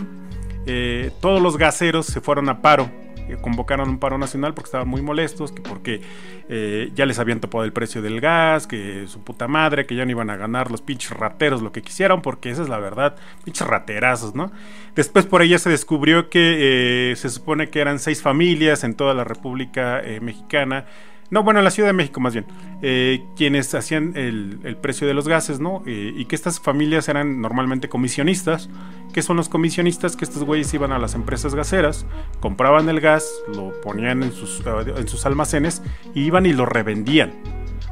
eh, 0.66 1.12
todos 1.22 1.42
los 1.42 1.58
gaseros 1.58 2.06
se 2.06 2.22
fueron 2.22 2.50
a 2.50 2.62
paro. 2.62 2.90
Eh, 3.30 3.38
Convocaron 3.42 3.90
un 3.90 4.00
paro 4.00 4.18
nacional 4.18 4.54
porque 4.54 4.68
estaban 4.68 4.88
muy 4.88 5.02
molestos, 5.02 5.52
que 5.52 5.62
porque 5.62 6.02
eh, 6.50 6.92
ya 6.94 7.06
les 7.06 7.20
habían 7.20 7.40
topado 7.40 7.64
el 7.64 7.74
precio 7.74 8.02
del 8.02 8.22
gas, 8.22 8.68
que 8.68 9.08
su 9.08 9.24
puta 9.24 9.48
madre, 9.48 9.86
que 9.86 9.96
ya 9.96 10.06
no 10.06 10.12
iban 10.12 10.30
a 10.30 10.38
ganar 10.38 10.72
los 10.72 10.82
pinches 10.82 11.12
rateros 11.12 11.62
lo 11.62 11.72
que 11.72 11.82
quisieran, 11.82 12.22
porque 12.22 12.50
esa 12.50 12.64
es 12.64 12.70
la 12.70 12.80
verdad, 12.80 13.16
pinches 13.44 13.68
raterazos, 13.68 14.36
¿no? 14.36 14.52
Después 14.96 15.26
por 15.26 15.42
ahí 15.42 15.50
ya 15.50 15.60
se 15.60 15.70
descubrió 15.70 16.30
que 16.30 17.12
eh, 17.12 17.16
se 17.16 17.30
supone 17.30 17.70
que 17.70 17.80
eran 17.80 18.00
seis 18.00 18.22
familias 18.22 18.84
en 18.84 18.96
toda 18.96 19.14
la 19.14 19.24
República 19.24 20.02
Mexicana. 20.22 20.86
No, 21.32 21.44
bueno, 21.44 21.60
en 21.60 21.64
la 21.66 21.72
Ciudad 21.72 21.90
de 21.90 21.94
México 21.94 22.20
más 22.20 22.34
bien. 22.34 22.46
eh, 22.82 23.26
quienes 23.36 23.74
hacían 23.74 24.14
el, 24.16 24.60
el 24.64 24.78
precio 24.78 25.08
de 25.08 25.14
los 25.14 25.28
gases, 25.28 25.60
¿no? 25.60 25.82
Eh, 25.86 26.14
y 26.16 26.26
que 26.26 26.36
estas 26.36 26.60
familias 26.60 27.10
eran 27.10 27.42
normalmente 27.42 27.90
comisionistas. 27.90 28.70
¿Qué 29.12 29.22
son 29.22 29.38
los 29.38 29.50
comisionistas? 29.50 30.16
Que 30.16 30.26
estos 30.26 30.44
güeyes 30.44 30.74
iban 30.74 30.92
a 30.92 31.00
las 31.00 31.16
empresas 31.16 31.56
gaseras, 31.56 32.06
compraban 32.40 32.90
el 32.90 33.00
gas, 33.00 33.28
lo 33.56 33.72
ponían 33.82 34.24
en 34.24 34.32
sus, 34.34 34.62
eh, 34.62 34.94
en 34.98 35.08
sus 35.08 35.26
almacenes 35.26 35.82
y 36.14 36.26
iban 36.26 36.46
y 36.46 36.54
lo 36.54 36.66
revendían. 36.66 37.34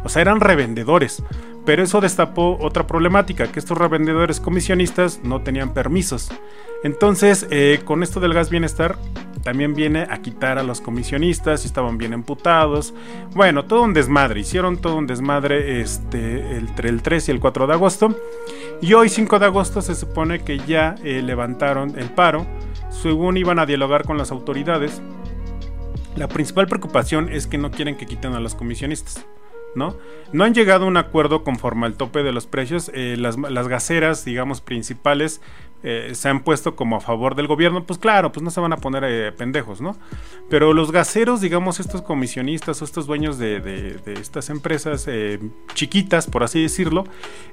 O 0.04 0.10
sea, 0.10 0.22
eran 0.22 0.40
revendedores. 0.40 1.24
Pero 1.66 1.84
eso 1.84 2.02
destapó 2.02 2.58
otra 2.60 2.88
problemática, 2.88 3.52
que 3.52 3.60
estos 3.60 3.78
revendedores 3.78 4.40
comisionistas 4.40 5.22
no 5.24 5.42
tenían 5.42 5.74
permisos. 5.74 6.30
Entonces, 6.84 7.48
eh, 7.50 7.80
con 7.86 8.04
esto 8.04 8.20
del 8.20 8.34
gas 8.34 8.50
bienestar, 8.50 8.98
también 9.44 9.74
viene 9.74 10.08
a 10.10 10.22
quitar 10.22 10.58
a 10.58 10.64
los 10.64 10.82
comisionistas 10.82 11.64
y 11.64 11.68
estaban 11.68 11.98
bien 11.98 12.14
emputados. 12.14 12.94
Bueno, 13.34 13.66
todo 13.66 13.84
un 13.84 13.94
desmadre. 13.94 14.42
Hicieron 14.42 14.78
todo 14.78 14.96
un 14.96 15.08
desmadre 15.08 15.82
este, 15.82 16.58
entre 16.58 16.90
el 16.90 17.02
3 17.02 17.30
y 17.30 17.32
el 17.32 17.40
4 17.40 17.68
de 17.68 17.74
agosto. 17.74 18.18
Y 18.82 18.94
hoy, 18.94 19.08
5 19.10 19.40
de 19.40 19.46
agosto, 19.46 19.82
se 19.82 19.96
supone 19.96 20.44
que 20.44 20.60
ya 20.60 20.96
eh, 21.04 21.22
levantaron 21.22 21.98
el 21.98 22.10
paro. 22.10 22.46
Según 22.90 23.38
iban 23.38 23.60
a 23.60 23.66
dialogar 23.66 24.06
con 24.06 24.18
las 24.18 24.32
autoridades. 24.32 25.02
La 26.16 26.28
principal 26.28 26.68
preocupación 26.68 27.30
es 27.32 27.48
que 27.48 27.58
no 27.58 27.72
quieren 27.72 27.98
que 27.98 28.06
quiten 28.06 28.34
a 28.34 28.40
los 28.40 28.56
comisionistas. 28.56 29.26
¿No? 29.76 29.96
No 30.32 30.44
han 30.44 30.54
llegado 30.54 30.86
a 30.86 30.88
un 30.88 30.98
acuerdo 30.98 31.44
conforme 31.44 31.86
al 31.86 31.96
tope 31.96 32.24
de 32.24 32.32
los 32.32 32.48
precios. 32.48 32.92
Eh, 32.94 33.16
las, 33.18 33.38
las, 33.38 33.68
gaseras, 33.68 34.26
digamos, 34.26 34.62
principales 34.62 35.42
eh, 35.84 36.12
se 36.14 36.30
han 36.30 36.42
puesto 36.44 36.76
como 36.76 36.96
a 36.96 37.02
favor 37.02 37.36
del 37.36 37.48
gobierno. 37.48 37.84
Pues 37.84 38.00
claro, 38.00 38.32
pues 38.32 38.44
no 38.44 38.50
se 38.50 38.60
van 38.60 38.74
a 38.74 38.78
poner 38.78 39.04
eh, 39.06 39.32
pendejos, 39.32 39.80
¿no? 39.80 39.96
Pero 40.50 40.74
los 40.74 40.92
gaseros, 40.92 41.40
digamos, 41.42 41.80
estos 41.80 42.02
comisionistas 42.02 42.82
o 42.82 42.86
estos 42.86 43.06
dueños 43.06 43.38
de, 43.38 43.60
de, 43.60 43.94
de 43.94 44.14
estas 44.14 44.50
empresas 44.50 45.08
chiquitas, 45.74 46.28
por 46.28 46.44
así 46.44 46.62
decirlo, 46.62 47.06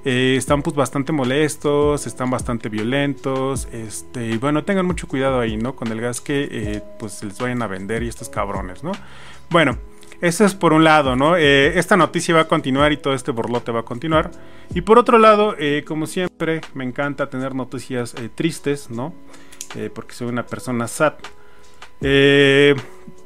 están 0.05 0.63
pues 0.63 0.75
bastante 0.75 1.13
molestos, 1.13 2.07
están 2.07 2.31
bastante 2.31 2.69
violentos. 2.69 3.69
Este, 3.73 4.29
y 4.29 4.37
bueno, 4.39 4.65
tengan 4.65 4.87
mucho 4.87 5.07
cuidado 5.07 5.41
ahí, 5.41 5.57
¿no? 5.57 5.77
Con 5.77 5.89
el 5.89 6.01
gas 6.01 6.21
que 6.21 6.83
pues 6.99 7.23
les 7.25 7.39
vayan 7.39 7.63
a 7.63 7.67
vender 7.67 8.03
y 8.03 8.09
estos 8.09 8.29
cabrones, 8.29 8.83
¿no? 8.83 8.93
Bueno. 9.51 9.90
Eso 10.21 10.45
es 10.45 10.55
por 10.55 10.75
un 10.75 10.85
lado, 10.85 11.17
¿no? 11.17 11.37
Eh, 11.37 11.79
esta 11.79 11.97
noticia 11.97 12.35
va 12.35 12.43
a 12.43 12.49
continuar 12.49 12.93
y 12.93 12.99
todo 12.99 13.15
este 13.15 13.31
borlote 13.31 13.73
va 13.73 13.81
a 13.81 13.85
continuar. 13.85 14.31
Y 14.75 14.83
por 14.83 14.99
otro 14.99 15.19
lado, 15.19 15.57
eh, 15.59 15.83
como 15.87 16.07
siempre, 16.07 16.61
me 16.75 16.85
encanta 16.85 17.31
tener 17.31 17.55
noticias 17.55 18.15
eh, 18.15 18.29
tristes, 18.35 18.91
¿no? 18.91 19.15
Porque 19.95 20.15
soy 20.15 20.27
una 20.27 20.45
persona 20.45 20.89
sad. 20.89 21.13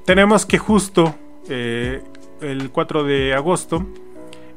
Tenemos 0.05 0.45
que 0.45 0.59
justo 0.59 1.15
el 1.49 2.71
4 2.71 3.05
de 3.05 3.33
agosto, 3.33 3.87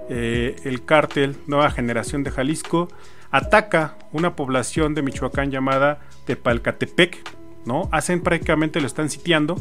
el 0.09 0.83
cártel 0.83 1.37
Nueva 1.47 1.71
Generación 1.71 2.25
de 2.25 2.31
Jalisco 2.31 2.89
ataca 3.31 3.97
una 4.11 4.35
población 4.35 4.95
de 4.95 5.01
Michoacán 5.01 5.49
llamada 5.49 6.01
Tepalcatepec, 6.25 7.36
¿no? 7.67 7.89
Hacen 7.91 8.21
prácticamente, 8.21 8.81
lo 8.81 8.87
están 8.87 9.09
sitiando 9.09 9.57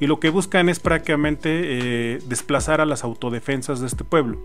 y 0.00 0.06
lo 0.06 0.18
que 0.18 0.30
buscan 0.30 0.68
es 0.68 0.80
prácticamente 0.80 1.50
eh, 1.52 2.18
desplazar 2.26 2.80
a 2.80 2.86
las 2.86 3.04
autodefensas 3.04 3.80
de 3.80 3.86
este 3.86 4.02
pueblo. 4.02 4.38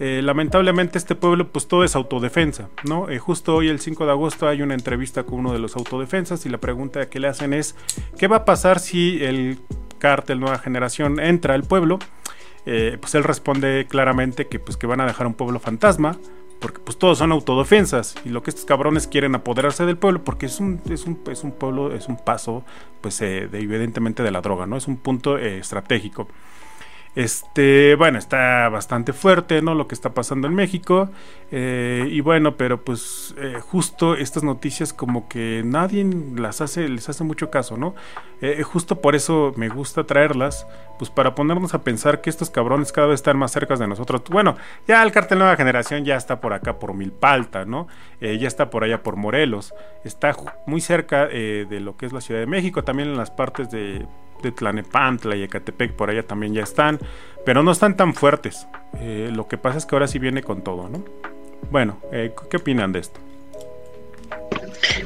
eh, 0.00 0.20
lamentablemente 0.22 0.98
este 0.98 1.14
pueblo 1.14 1.48
pues 1.52 1.68
todo 1.68 1.84
es 1.84 1.94
autodefensa, 1.94 2.68
¿no? 2.82 3.08
Eh, 3.08 3.18
justo 3.18 3.54
hoy 3.54 3.68
el 3.68 3.78
5 3.78 4.04
de 4.04 4.10
agosto 4.10 4.48
hay 4.48 4.60
una 4.60 4.74
entrevista 4.74 5.22
con 5.22 5.38
uno 5.38 5.52
de 5.52 5.60
los 5.60 5.76
autodefensas 5.76 6.44
y 6.44 6.48
la 6.48 6.58
pregunta 6.58 7.08
que 7.08 7.20
le 7.20 7.28
hacen 7.28 7.52
es 7.52 7.76
¿qué 8.18 8.26
va 8.26 8.38
a 8.38 8.44
pasar 8.44 8.80
si 8.80 9.22
el 9.22 9.58
cártel 9.98 10.40
Nueva 10.40 10.58
Generación 10.58 11.20
entra 11.20 11.54
al 11.54 11.62
pueblo? 11.62 12.00
Pues 12.64 13.14
él 13.16 13.24
responde 13.24 13.86
claramente 13.88 14.46
que 14.46 14.60
pues 14.60 14.76
que 14.76 14.86
van 14.86 15.00
a 15.00 15.06
dejar 15.06 15.26
un 15.26 15.34
pueblo 15.34 15.58
fantasma, 15.58 16.16
porque 16.62 16.78
pues 16.78 16.96
todos 16.96 17.18
son 17.18 17.32
autodefensas 17.32 18.14
y 18.24 18.30
lo 18.30 18.42
que 18.42 18.50
estos 18.50 18.64
cabrones 18.64 19.06
quieren 19.06 19.34
apoderarse 19.34 19.84
del 19.84 19.98
pueblo 19.98 20.24
porque 20.24 20.46
es 20.46 20.60
un, 20.60 20.80
es 20.88 21.04
un, 21.04 21.20
es 21.30 21.44
un 21.44 21.52
pueblo, 21.52 21.92
es 21.92 22.08
un 22.08 22.16
paso 22.16 22.64
pues 23.02 23.18
de, 23.18 23.42
evidentemente 23.52 24.22
de 24.22 24.30
la 24.30 24.40
droga, 24.40 24.64
¿no? 24.64 24.76
Es 24.76 24.88
un 24.88 24.96
punto 24.96 25.36
estratégico. 25.36 26.28
Este, 27.14 27.94
bueno, 27.96 28.18
está 28.18 28.70
bastante 28.70 29.12
fuerte, 29.12 29.60
¿no? 29.60 29.74
Lo 29.74 29.86
que 29.86 29.94
está 29.94 30.14
pasando 30.14 30.46
en 30.46 30.54
México. 30.54 31.10
Eh, 31.50 32.08
y 32.10 32.22
bueno, 32.22 32.56
pero 32.56 32.82
pues 32.82 33.34
eh, 33.36 33.58
justo 33.60 34.14
estas 34.14 34.42
noticias 34.42 34.94
como 34.94 35.28
que 35.28 35.62
nadie 35.62 36.08
las 36.34 36.62
hace, 36.62 36.88
les 36.88 37.10
hace 37.10 37.22
mucho 37.22 37.50
caso, 37.50 37.76
¿no? 37.76 37.94
Eh, 38.40 38.62
justo 38.62 39.02
por 39.02 39.14
eso 39.14 39.52
me 39.56 39.68
gusta 39.68 40.04
traerlas, 40.04 40.66
pues 40.98 41.10
para 41.10 41.34
ponernos 41.34 41.74
a 41.74 41.84
pensar 41.84 42.22
que 42.22 42.30
estos 42.30 42.48
cabrones 42.48 42.92
cada 42.92 43.08
vez 43.08 43.16
están 43.16 43.36
más 43.36 43.52
cerca 43.52 43.76
de 43.76 43.86
nosotros. 43.86 44.22
Bueno, 44.30 44.56
ya 44.88 45.02
el 45.02 45.12
cartel 45.12 45.38
Nueva 45.38 45.56
Generación 45.56 46.06
ya 46.06 46.16
está 46.16 46.40
por 46.40 46.54
acá 46.54 46.78
por 46.78 46.94
Milpalta, 46.94 47.66
¿no? 47.66 47.88
ya 48.20 48.48
está 48.48 48.70
por 48.70 48.84
allá 48.84 49.02
por 49.02 49.16
Morelos. 49.16 49.74
Está 50.04 50.34
muy 50.66 50.80
cerca 50.80 51.26
de 51.26 51.80
lo 51.80 51.96
que 51.96 52.06
es 52.06 52.12
la 52.12 52.20
Ciudad 52.20 52.40
de 52.40 52.46
México, 52.46 52.84
también 52.84 53.10
en 53.10 53.16
las 53.16 53.30
partes 53.30 53.70
de 53.70 54.06
de 54.42 54.52
Tlanepantla 54.52 55.36
y 55.36 55.42
Ecatepec 55.44 55.92
por 55.92 56.10
allá 56.10 56.22
también 56.24 56.54
ya 56.54 56.62
están, 56.62 56.98
pero 57.44 57.62
no 57.62 57.72
están 57.72 57.96
tan 57.96 58.14
fuertes. 58.14 58.66
Eh, 58.98 59.30
lo 59.32 59.48
que 59.48 59.58
pasa 59.58 59.78
es 59.78 59.86
que 59.86 59.94
ahora 59.94 60.06
sí 60.06 60.18
viene 60.18 60.42
con 60.42 60.62
todo, 60.62 60.88
¿no? 60.88 61.04
Bueno, 61.70 61.98
eh, 62.12 62.34
¿qué 62.50 62.56
opinan 62.58 62.92
de 62.92 63.00
esto? 63.00 63.20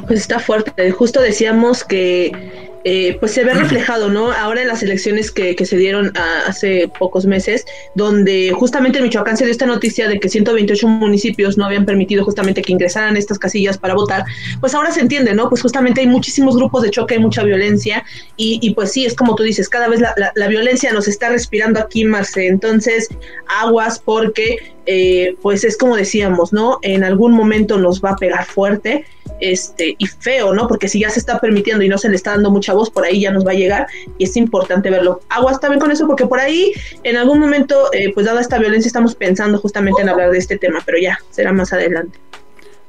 Pues 0.06 0.20
está 0.20 0.38
fuerte. 0.38 0.90
Justo 0.90 1.20
decíamos 1.20 1.84
que 1.84 2.70
eh, 2.88 3.16
pues 3.18 3.32
se 3.32 3.42
ve 3.42 3.52
reflejado, 3.52 4.10
¿no? 4.10 4.30
Ahora 4.30 4.62
en 4.62 4.68
las 4.68 4.80
elecciones 4.80 5.32
que, 5.32 5.56
se 5.66 5.76
dieron 5.76 6.12
hace 6.46 6.88
pocos 7.00 7.26
meses, 7.26 7.64
donde 7.96 8.52
justamente 8.54 8.98
en 8.98 9.04
Michoacán 9.06 9.36
se 9.36 9.44
dio 9.44 9.50
esta 9.50 9.66
noticia 9.66 10.08
de 10.08 10.20
que 10.20 10.28
128 10.28 10.86
municipios 10.86 11.58
no 11.58 11.64
habían 11.64 11.84
permitido 11.84 12.24
justamente 12.24 12.62
que 12.62 12.70
ingresaran 12.70 13.16
estas 13.16 13.40
casillas 13.40 13.76
para 13.76 13.94
votar, 13.94 14.24
pues 14.60 14.72
ahora 14.72 14.92
se 14.92 15.00
entiende, 15.00 15.34
¿no? 15.34 15.48
Pues 15.48 15.62
justamente 15.62 16.02
hay 16.02 16.06
muchísimos 16.06 16.54
grupos 16.54 16.84
de 16.84 16.90
choque, 16.90 17.14
hay 17.14 17.20
mucha 17.20 17.42
violencia, 17.42 18.04
y, 18.36 18.72
pues 18.74 18.92
sí, 18.92 19.04
es 19.04 19.16
como 19.16 19.34
tú 19.34 19.42
dices, 19.42 19.68
cada 19.68 19.88
vez 19.88 20.00
la, 20.00 20.46
violencia 20.46 20.92
nos 20.92 21.08
está 21.08 21.30
respirando 21.30 21.80
aquí, 21.80 22.04
Marce, 22.04 22.46
entonces 22.46 23.08
aguas 23.48 23.98
porque 23.98 24.75
eh, 24.86 25.36
pues 25.42 25.64
es 25.64 25.76
como 25.76 25.96
decíamos, 25.96 26.52
¿no? 26.52 26.78
En 26.82 27.04
algún 27.04 27.32
momento 27.32 27.76
nos 27.78 28.02
va 28.02 28.10
a 28.10 28.16
pegar 28.16 28.46
fuerte 28.46 29.04
este, 29.40 29.96
y 29.98 30.06
feo, 30.06 30.54
¿no? 30.54 30.68
Porque 30.68 30.88
si 30.88 31.00
ya 31.00 31.10
se 31.10 31.18
está 31.18 31.40
permitiendo 31.40 31.84
y 31.84 31.88
no 31.88 31.98
se 31.98 32.08
le 32.08 32.16
está 32.16 32.32
dando 32.32 32.50
mucha 32.50 32.72
voz, 32.72 32.90
por 32.90 33.04
ahí 33.04 33.20
ya 33.20 33.30
nos 33.30 33.46
va 33.46 33.50
a 33.50 33.54
llegar 33.54 33.86
y 34.18 34.24
es 34.24 34.36
importante 34.36 34.90
verlo. 34.90 35.20
Aguas 35.28 35.60
también 35.60 35.80
con 35.80 35.90
eso, 35.90 36.06
porque 36.06 36.26
por 36.26 36.40
ahí 36.40 36.72
en 37.02 37.16
algún 37.16 37.40
momento, 37.40 37.92
eh, 37.92 38.12
pues 38.14 38.26
dada 38.26 38.40
esta 38.40 38.58
violencia, 38.58 38.86
estamos 38.88 39.14
pensando 39.14 39.58
justamente 39.58 40.02
en 40.02 40.08
hablar 40.08 40.30
de 40.30 40.38
este 40.38 40.56
tema, 40.56 40.82
pero 40.86 40.98
ya, 40.98 41.18
será 41.30 41.52
más 41.52 41.72
adelante. 41.72 42.18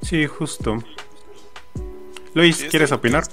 Sí, 0.01 0.25
justo. 0.27 0.84
Luis, 2.34 2.66
¿quieres 2.70 2.92
opinar? 2.92 3.24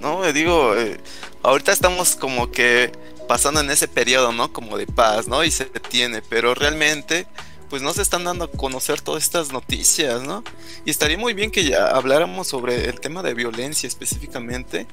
No, 0.00 0.32
digo, 0.32 0.74
eh, 0.76 0.96
ahorita 1.42 1.72
estamos 1.72 2.16
como 2.16 2.50
que 2.50 2.90
pasando 3.28 3.60
en 3.60 3.70
ese 3.70 3.86
periodo, 3.86 4.32
¿no? 4.32 4.52
Como 4.52 4.78
de 4.78 4.86
paz, 4.86 5.28
¿no? 5.28 5.44
Y 5.44 5.50
se 5.50 5.66
detiene, 5.66 6.22
pero 6.22 6.54
realmente 6.54 7.26
pues 7.70 7.82
no 7.82 7.92
se 7.92 8.02
están 8.02 8.24
dando 8.24 8.44
a 8.44 8.50
conocer 8.50 9.00
todas 9.00 9.22
estas 9.22 9.52
noticias, 9.52 10.22
¿no? 10.22 10.42
Y 10.84 10.90
estaría 10.90 11.16
muy 11.16 11.32
bien 11.32 11.52
que 11.52 11.64
ya 11.64 11.86
habláramos 11.86 12.48
sobre 12.48 12.88
el 12.88 13.00
tema 13.00 13.22
de 13.22 13.32
violencia 13.32 13.86
específicamente 13.86 14.88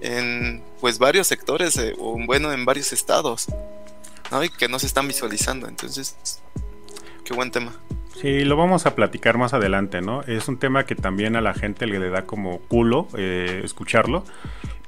en 0.00 0.62
pues 0.80 0.98
varios 0.98 1.28
sectores 1.28 1.76
eh, 1.78 1.94
o 1.98 2.18
bueno 2.26 2.52
en 2.52 2.64
varios 2.64 2.92
estados, 2.92 3.46
¿no? 4.32 4.42
Y 4.42 4.50
que 4.50 4.68
no 4.68 4.80
se 4.80 4.86
están 4.86 5.06
visualizando, 5.06 5.68
entonces 5.68 6.40
qué 7.24 7.32
buen 7.32 7.52
tema. 7.52 7.72
Sí, 8.20 8.44
lo 8.44 8.56
vamos 8.56 8.86
a 8.86 8.94
platicar 8.94 9.38
más 9.38 9.52
adelante, 9.52 10.00
¿no? 10.00 10.22
Es 10.22 10.48
un 10.48 10.58
tema 10.58 10.84
que 10.84 10.94
también 10.94 11.36
a 11.36 11.40
la 11.40 11.54
gente 11.54 11.86
le 11.86 12.08
da 12.08 12.24
como 12.24 12.58
culo 12.60 13.08
eh, 13.16 13.60
escucharlo. 13.62 14.24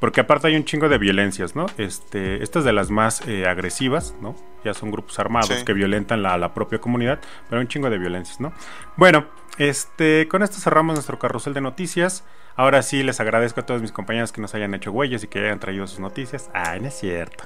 Porque 0.01 0.21
aparte 0.21 0.49
hay 0.49 0.57
un 0.57 0.65
chingo 0.65 0.89
de 0.89 0.99
violencias, 0.99 1.57
¿no? 1.57 1.67
Este, 1.77 2.43
estas 2.43 2.65
de 2.65 2.73
las 2.73 2.91
más 2.91 3.27
eh, 3.27 3.47
agresivas, 3.47 4.15
¿no? 4.21 4.37
Ya 4.65 4.75
son 4.75 4.91
grupos 4.91 5.19
armados 5.19 5.65
que 5.65 5.73
violentan 5.73 6.23
la, 6.23 6.37
la, 6.39 6.55
propia 6.55 6.81
comunidad, 6.81 7.21
pero 7.49 7.59
hay 7.59 7.65
un 7.65 7.69
chingo 7.69 7.91
de 7.91 7.99
violencias, 7.99 8.41
¿no? 8.41 8.53
Bueno, 8.97 9.27
este, 9.59 10.29
con 10.29 10.43
esto 10.43 10.59
cerramos 10.59 10.95
nuestro 10.95 11.19
carrusel 11.19 11.53
de 11.53 11.61
noticias. 11.61 12.25
Ahora 12.55 12.83
sí 12.83 13.03
les 13.03 13.21
agradezco 13.21 13.61
a 13.61 13.67
todos 13.67 13.83
mis 13.83 13.93
compañeros 13.93 14.33
que 14.33 14.41
nos 14.41 14.55
hayan 14.55 14.75
hecho 14.75 14.93
huellas 14.93 15.25
y 15.25 15.29
que 15.29 15.41
hayan 15.41 15.61
traído 15.61 15.87
sus 15.87 15.99
noticias. 15.99 16.49
Ah, 16.55 16.77
no 16.81 16.89
es 16.89 16.95
cierto. 16.95 17.45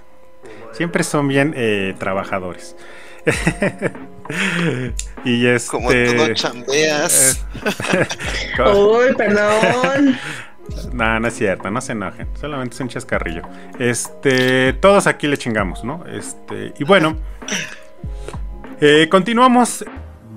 Siempre 0.73 1.05
son 1.05 1.29
bien 1.29 1.55
eh, 1.57 1.95
trabajadores. 1.99 2.77
y 5.25 5.47
este. 5.47 5.71
Como 5.71 5.91
tú 5.91 6.35
chambeas. 6.35 7.47
Uy, 8.75 9.15
perdón. 9.17 10.19
No, 10.93 11.21
no 11.21 11.29
es 11.29 11.35
cierto, 11.35 11.71
no 11.71 11.81
se 11.81 11.93
enojen. 11.93 12.29
Solamente 12.41 12.75
es 12.75 12.81
un 12.81 12.89
chascarrillo. 12.89 13.43
Este, 13.79 14.73
todos 14.75 15.07
aquí 15.07 15.27
le 15.27 15.37
chingamos, 15.37 15.85
¿no? 15.85 16.05
Este, 16.07 16.75
y 16.79 16.85
bueno, 16.85 17.17
eh, 18.81 19.09
continuamos. 19.11 19.85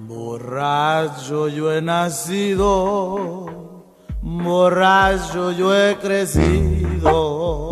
Borracho 0.07 1.47
yo 1.49 1.73
he 1.73 1.81
nacido, 1.81 3.45
borracho 4.21 5.51
yo 5.51 5.75
he 5.75 5.95
crecido. 5.97 7.71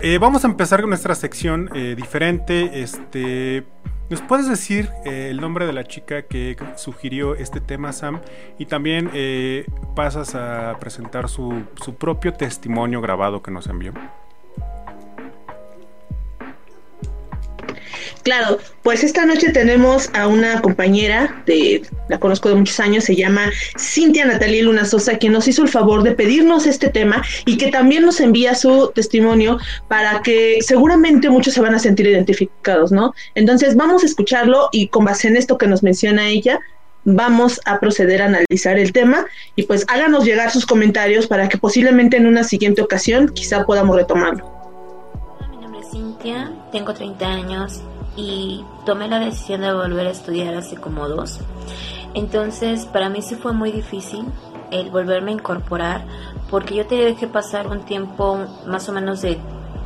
Eh, 0.00 0.18
vamos 0.18 0.44
a 0.44 0.48
empezar 0.48 0.80
con 0.80 0.90
nuestra 0.90 1.14
sección 1.14 1.70
eh, 1.74 1.94
diferente. 1.96 2.82
Este 2.82 3.64
¿Nos 4.12 4.20
puedes 4.20 4.46
decir 4.46 4.90
eh, 5.06 5.28
el 5.30 5.40
nombre 5.40 5.64
de 5.64 5.72
la 5.72 5.84
chica 5.84 6.20
que 6.20 6.54
sugirió 6.76 7.34
este 7.34 7.62
tema, 7.62 7.94
Sam? 7.94 8.20
Y 8.58 8.66
también 8.66 9.08
eh, 9.14 9.64
pasas 9.96 10.34
a 10.34 10.76
presentar 10.78 11.30
su, 11.30 11.62
su 11.82 11.94
propio 11.94 12.34
testimonio 12.34 13.00
grabado 13.00 13.42
que 13.42 13.50
nos 13.50 13.68
envió. 13.68 13.94
Claro, 18.22 18.58
pues 18.82 19.02
esta 19.02 19.26
noche 19.26 19.50
tenemos 19.50 20.08
a 20.14 20.28
una 20.28 20.60
compañera, 20.62 21.42
de, 21.44 21.82
la 22.08 22.18
conozco 22.18 22.48
de 22.48 22.54
muchos 22.54 22.78
años, 22.78 23.04
se 23.04 23.16
llama 23.16 23.50
Cintia 23.76 24.24
Natalia 24.24 24.62
Luna 24.62 24.84
Sosa, 24.84 25.18
quien 25.18 25.32
nos 25.32 25.48
hizo 25.48 25.62
el 25.62 25.68
favor 25.68 26.04
de 26.04 26.12
pedirnos 26.12 26.66
este 26.66 26.88
tema 26.88 27.22
y 27.46 27.56
que 27.56 27.72
también 27.72 28.04
nos 28.04 28.20
envía 28.20 28.54
su 28.54 28.92
testimonio 28.94 29.58
para 29.88 30.22
que 30.22 30.58
seguramente 30.60 31.30
muchos 31.30 31.54
se 31.54 31.60
van 31.60 31.74
a 31.74 31.80
sentir 31.80 32.06
identificados, 32.06 32.92
¿no? 32.92 33.12
Entonces 33.34 33.74
vamos 33.74 34.04
a 34.04 34.06
escucharlo 34.06 34.68
y 34.70 34.86
con 34.86 35.04
base 35.04 35.26
en 35.26 35.36
esto 35.36 35.58
que 35.58 35.66
nos 35.66 35.82
menciona 35.82 36.28
ella, 36.28 36.60
vamos 37.04 37.60
a 37.64 37.80
proceder 37.80 38.22
a 38.22 38.26
analizar 38.26 38.78
el 38.78 38.92
tema 38.92 39.26
y 39.56 39.64
pues 39.64 39.84
háganos 39.88 40.24
llegar 40.24 40.52
sus 40.52 40.64
comentarios 40.64 41.26
para 41.26 41.48
que 41.48 41.58
posiblemente 41.58 42.16
en 42.16 42.26
una 42.26 42.44
siguiente 42.44 42.82
ocasión 42.82 43.28
quizá 43.28 43.66
podamos 43.66 43.96
retomarlo. 43.96 44.48
Mi 45.50 45.56
nombre 45.56 45.80
es 45.80 45.90
Cintia, 45.90 46.52
tengo 46.70 46.94
30 46.94 47.26
años, 47.26 47.82
y 48.16 48.64
tomé 48.84 49.08
la 49.08 49.18
decisión 49.18 49.62
de 49.62 49.72
volver 49.72 50.06
a 50.06 50.10
estudiar 50.10 50.54
hace 50.54 50.76
como 50.76 51.08
dos. 51.08 51.40
Entonces, 52.14 52.86
para 52.86 53.08
mí 53.08 53.22
sí 53.22 53.36
fue 53.36 53.52
muy 53.52 53.72
difícil 53.72 54.24
el 54.70 54.90
volverme 54.90 55.30
a 55.30 55.34
incorporar 55.34 56.04
porque 56.50 56.74
yo 56.74 56.86
tenía 56.86 57.14
que 57.16 57.26
pasar 57.26 57.66
un 57.66 57.80
tiempo 57.80 58.38
más 58.66 58.88
o 58.88 58.92
menos 58.92 59.22
de 59.22 59.38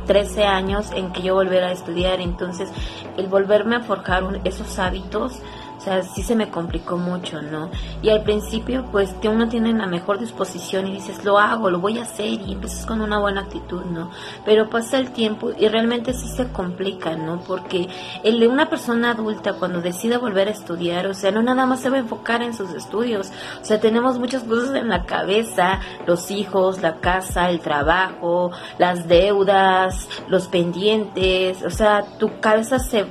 13 0.07 0.45
años 0.45 0.91
en 0.93 1.11
que 1.11 1.21
yo 1.21 1.35
volviera 1.35 1.67
a 1.67 1.71
estudiar. 1.71 2.19
Entonces, 2.19 2.69
el 3.17 3.27
volverme 3.27 3.75
a 3.75 3.81
forjar 3.81 4.41
esos 4.43 4.79
hábitos 4.79 5.33
o 5.77 5.81
sea, 5.81 6.01
sí 6.01 6.23
se 6.23 6.35
me 6.35 6.49
complicó 6.49 6.97
mucho, 6.97 7.41
¿no? 7.41 7.69
Y 8.01 8.09
al 8.09 8.23
principio, 8.23 8.85
pues 8.91 9.15
uno 9.23 9.47
tiene 9.47 9.73
la 9.73 9.85
mejor 9.85 10.19
disposición 10.19 10.87
y 10.87 10.93
dices, 10.93 11.23
lo 11.23 11.37
hago, 11.37 11.69
lo 11.69 11.79
voy 11.79 11.99
a 11.99 12.03
hacer 12.03 12.25
y 12.25 12.53
empiezas 12.53 12.85
con 12.85 13.01
una 13.01 13.19
buena 13.19 13.41
actitud, 13.41 13.83
¿no? 13.85 14.09
Pero 14.45 14.69
pasa 14.69 14.97
el 14.97 15.11
tiempo 15.11 15.51
y 15.57 15.67
realmente 15.67 16.13
sí 16.13 16.27
se 16.29 16.51
complica, 16.51 17.15
¿no? 17.15 17.41
Porque 17.41 17.87
el 18.23 18.39
de 18.39 18.47
una 18.47 18.69
persona 18.69 19.11
adulta 19.11 19.53
cuando 19.53 19.81
decide 19.81 20.17
volver 20.17 20.47
a 20.47 20.51
estudiar, 20.51 21.07
o 21.07 21.13
sea, 21.13 21.31
no 21.31 21.41
nada 21.43 21.65
más 21.65 21.81
se 21.81 21.89
va 21.89 21.97
a 21.97 21.99
enfocar 21.99 22.41
en 22.41 22.53
sus 22.53 22.73
estudios, 22.73 23.31
o 23.61 23.65
sea, 23.65 23.79
tenemos 23.79 24.17
muchas 24.17 24.43
cosas 24.43 24.75
en 24.75 24.89
la 24.89 25.05
cabeza, 25.05 25.79
los 26.05 26.31
hijos, 26.31 26.81
la 26.81 26.95
casa, 26.95 27.49
el 27.49 27.59
trabajo, 27.59 28.51
las 28.77 29.07
deudas, 29.07 30.07
los 30.27 30.47
pendientes, 30.47 31.63
o 31.63 31.69
sea, 31.69 32.03
tu 32.17 32.39
cabeza 32.39 32.79
se 32.79 33.05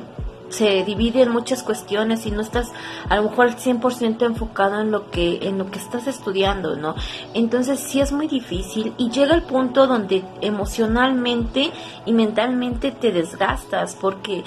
se 0.48 0.84
divide 0.84 1.22
en 1.22 1.30
muchas 1.30 1.62
cuestiones 1.62 2.26
y 2.26 2.30
no 2.30 2.40
estás 2.40 2.72
a 3.08 3.16
lo 3.16 3.24
mejor 3.24 3.48
al 3.48 3.56
100% 3.56 4.24
enfocado 4.24 4.80
en 4.80 4.90
lo 4.90 5.10
que 5.10 5.38
en 5.42 5.58
lo 5.58 5.70
que 5.70 5.78
estás 5.78 6.06
estudiando, 6.06 6.76
¿no? 6.76 6.94
Entonces 7.34 7.80
sí 7.80 8.00
es 8.00 8.12
muy 8.12 8.28
difícil 8.28 8.94
y 8.96 9.10
llega 9.10 9.34
el 9.34 9.42
punto 9.42 9.86
donde 9.86 10.24
emocionalmente 10.40 11.70
y 12.04 12.12
mentalmente 12.12 12.92
te 12.92 13.12
desgastas 13.12 13.96
porque 14.00 14.44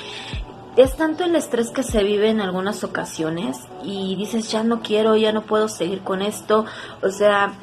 es 0.75 0.95
tanto 0.95 1.25
el 1.25 1.35
estrés 1.35 1.71
que 1.71 1.83
se 1.83 2.03
vive 2.03 2.29
en 2.29 2.39
algunas 2.39 2.83
ocasiones 2.83 3.57
y 3.83 4.15
dices, 4.15 4.49
ya 4.49 4.63
no 4.63 4.81
quiero, 4.81 5.15
ya 5.17 5.33
no 5.33 5.41
puedo 5.41 5.67
seguir 5.67 6.01
con 6.01 6.21
esto. 6.21 6.65
O 7.01 7.09
sea, 7.09 7.53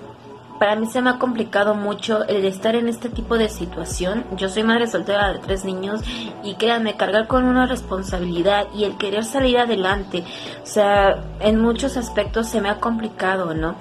para 0.58 0.76
mí 0.76 0.86
se 0.86 1.02
me 1.02 1.10
ha 1.10 1.18
complicado 1.18 1.74
mucho 1.74 2.24
el 2.26 2.44
estar 2.44 2.74
en 2.74 2.88
este 2.88 3.08
tipo 3.08 3.38
de 3.38 3.48
situación. 3.48 4.24
Yo 4.36 4.48
soy 4.48 4.62
madre 4.62 4.86
soltera 4.86 5.32
de 5.32 5.38
tres 5.38 5.64
niños 5.64 6.00
y 6.42 6.54
créanme, 6.54 6.96
cargar 6.96 7.26
con 7.26 7.44
una 7.44 7.66
responsabilidad 7.66 8.66
y 8.74 8.84
el 8.84 8.96
querer 8.96 9.24
salir 9.24 9.58
adelante, 9.58 10.24
o 10.62 10.66
sea, 10.66 11.24
en 11.40 11.60
muchos 11.60 11.96
aspectos 11.96 12.48
se 12.48 12.60
me 12.60 12.68
ha 12.68 12.80
complicado, 12.80 13.54
¿no? 13.54 13.76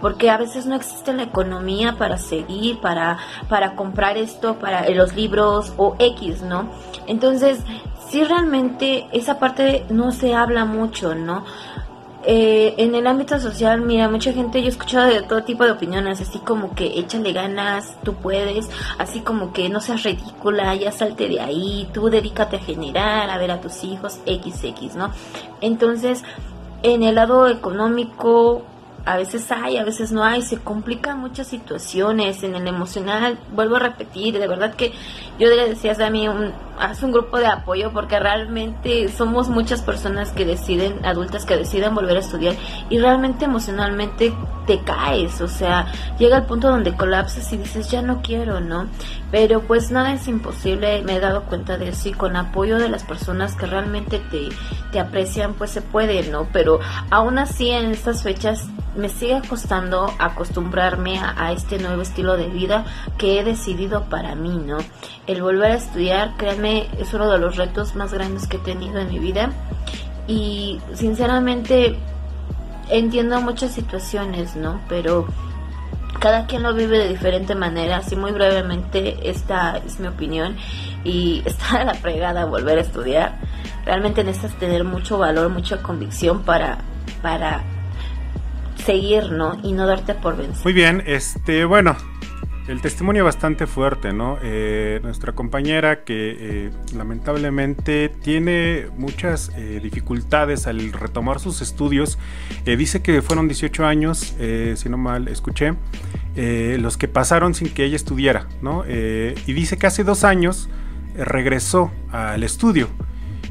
Porque 0.00 0.30
a 0.30 0.36
veces 0.36 0.66
no 0.66 0.74
existe 0.74 1.12
la 1.14 1.22
economía 1.22 1.96
para 1.96 2.18
seguir, 2.18 2.80
para, 2.80 3.18
para 3.48 3.74
comprar 3.74 4.18
esto, 4.18 4.56
para 4.56 4.88
los 4.90 5.14
libros 5.14 5.72
o 5.76 5.96
X, 5.98 6.42
¿no? 6.42 6.68
Entonces, 7.06 7.60
si 8.08 8.22
realmente 8.22 9.08
esa 9.12 9.38
parte 9.38 9.86
no 9.88 10.12
se 10.12 10.34
habla 10.34 10.64
mucho, 10.64 11.14
¿no? 11.14 11.44
Eh, 12.26 12.74
en 12.78 12.94
el 12.94 13.06
ámbito 13.06 13.38
social, 13.38 13.82
mira, 13.82 14.08
mucha 14.08 14.32
gente, 14.32 14.60
yo 14.60 14.66
he 14.66 14.70
escuchado 14.70 15.08
de 15.08 15.22
todo 15.22 15.44
tipo 15.44 15.64
de 15.64 15.72
opiniones, 15.72 16.22
así 16.22 16.38
como 16.38 16.74
que 16.74 16.98
échale 16.98 17.32
ganas, 17.32 17.96
tú 18.02 18.14
puedes, 18.14 18.70
así 18.98 19.20
como 19.20 19.52
que 19.52 19.68
no 19.68 19.80
seas 19.80 20.04
ridícula, 20.04 20.74
ya 20.74 20.90
salte 20.90 21.28
de 21.28 21.40
ahí, 21.40 21.88
tú 21.92 22.08
dedícate 22.08 22.56
a 22.56 22.60
generar, 22.60 23.28
a 23.28 23.36
ver 23.36 23.50
a 23.50 23.60
tus 23.60 23.84
hijos, 23.84 24.20
XX, 24.24 24.96
¿no? 24.96 25.10
Entonces, 25.60 26.24
en 26.82 27.02
el 27.02 27.16
lado 27.16 27.46
económico, 27.46 28.62
a 29.06 29.16
veces 29.16 29.50
hay, 29.52 29.76
a 29.76 29.84
veces 29.84 30.12
no 30.12 30.24
hay, 30.24 30.42
se 30.42 30.58
complican 30.58 31.18
muchas 31.18 31.46
situaciones 31.46 32.42
en 32.42 32.54
el 32.54 32.66
emocional, 32.66 33.38
vuelvo 33.52 33.76
a 33.76 33.80
repetir, 33.80 34.38
de 34.38 34.48
verdad 34.48 34.74
que 34.74 34.92
yo 35.38 35.48
le 35.48 35.68
decía 35.68 35.94
a 36.00 36.10
mí, 36.10 36.26
un, 36.26 36.52
haz 36.78 37.02
un 37.02 37.12
grupo 37.12 37.38
de 37.38 37.46
apoyo 37.46 37.92
porque 37.92 38.18
realmente 38.18 39.08
somos 39.08 39.48
muchas 39.48 39.82
personas 39.82 40.32
que 40.32 40.44
deciden, 40.44 41.04
adultas 41.04 41.44
que 41.44 41.56
deciden 41.56 41.94
volver 41.94 42.16
a 42.16 42.20
estudiar 42.20 42.54
y 42.88 42.98
realmente 42.98 43.44
emocionalmente 43.44 44.32
te 44.66 44.80
caes, 44.80 45.40
o 45.42 45.48
sea, 45.48 45.86
llega 46.18 46.38
el 46.38 46.44
punto 46.44 46.68
donde 46.68 46.96
colapsas 46.96 47.52
y 47.52 47.58
dices, 47.58 47.90
ya 47.90 48.00
no 48.00 48.22
quiero, 48.22 48.60
¿no? 48.60 48.86
Pero 49.30 49.60
pues 49.60 49.90
nada 49.90 50.14
es 50.14 50.26
imposible, 50.28 51.02
me 51.02 51.16
he 51.16 51.20
dado 51.20 51.42
cuenta 51.42 51.76
de 51.76 51.88
eso 51.88 52.08
y 52.08 52.12
con 52.12 52.36
apoyo 52.36 52.78
de 52.78 52.88
las 52.88 53.04
personas 53.04 53.54
que 53.54 53.66
realmente 53.66 54.18
te, 54.30 54.48
te 54.92 55.00
aprecian, 55.00 55.52
pues 55.52 55.70
se 55.70 55.82
puede, 55.82 56.22
¿no? 56.30 56.48
Pero 56.52 56.80
aún 57.10 57.38
así 57.38 57.68
en 57.70 57.90
estas 57.90 58.22
fechas 58.22 58.66
me 58.96 59.08
sigue 59.08 59.42
costando 59.48 60.12
acostumbrarme 60.18 61.18
a, 61.18 61.52
este 61.52 61.78
nuevo 61.78 62.02
estilo 62.02 62.36
de 62.36 62.46
vida 62.46 62.84
que 63.18 63.38
he 63.38 63.44
decidido 63.44 64.04
para 64.04 64.34
mí, 64.34 64.56
¿no? 64.56 64.78
El 65.26 65.42
volver 65.42 65.72
a 65.72 65.76
estudiar, 65.76 66.36
créanme, 66.36 66.88
es 66.98 67.12
uno 67.14 67.30
de 67.30 67.38
los 67.38 67.56
retos 67.56 67.94
más 67.94 68.12
grandes 68.12 68.46
que 68.46 68.56
he 68.56 68.60
tenido 68.60 68.98
en 68.98 69.08
mi 69.08 69.18
vida 69.18 69.50
y 70.26 70.80
sinceramente 70.94 71.96
entiendo 72.88 73.40
muchas 73.40 73.72
situaciones, 73.72 74.56
¿no? 74.56 74.80
Pero 74.88 75.26
cada 76.20 76.46
quien 76.46 76.62
lo 76.62 76.72
vive 76.74 76.98
de 76.98 77.08
diferente 77.08 77.54
manera, 77.54 77.98
así 77.98 78.16
muy 78.16 78.32
brevemente 78.32 79.28
esta 79.28 79.76
es 79.78 80.00
mi 80.00 80.08
opinión 80.08 80.56
y 81.04 81.42
está 81.46 81.80
a 81.80 81.84
la 81.84 81.94
fregada 81.94 82.44
volver 82.44 82.78
a 82.78 82.82
estudiar. 82.82 83.38
Realmente 83.84 84.24
necesitas 84.24 84.58
tener 84.58 84.84
mucho 84.84 85.18
valor, 85.18 85.50
mucha 85.50 85.82
convicción 85.82 86.42
para 86.42 86.78
para 87.20 87.62
seguir, 88.84 89.32
¿no? 89.32 89.58
Y 89.62 89.72
no 89.72 89.86
darte 89.86 90.14
por 90.14 90.36
vencido. 90.36 90.62
Muy 90.64 90.72
bien, 90.72 91.02
este, 91.06 91.64
bueno, 91.64 91.96
el 92.66 92.80
testimonio 92.80 93.24
bastante 93.24 93.66
fuerte, 93.66 94.12
¿no? 94.14 94.38
Eh, 94.42 94.98
nuestra 95.02 95.34
compañera 95.34 96.04
que 96.04 96.36
eh, 96.38 96.70
lamentablemente 96.96 98.08
tiene 98.08 98.86
muchas 98.96 99.50
eh, 99.56 99.80
dificultades 99.82 100.66
al 100.66 100.92
retomar 100.92 101.40
sus 101.40 101.60
estudios, 101.60 102.18
dice 102.64 103.02
que 103.02 103.20
fueron 103.20 103.48
18 103.48 103.84
años, 103.84 104.34
si 104.76 104.88
no 104.88 104.96
mal 104.96 105.28
escuché, 105.28 105.74
los 106.36 106.96
que 106.96 107.06
pasaron 107.08 107.54
sin 107.54 107.68
que 107.68 107.84
ella 107.84 107.96
estudiara, 107.96 108.48
¿no? 108.62 108.84
y 108.86 109.52
dice 109.52 109.76
que 109.76 109.86
hace 109.86 110.02
dos 110.02 110.24
años 110.24 110.68
regresó 111.14 111.92
al 112.10 112.42
estudio 112.42 112.88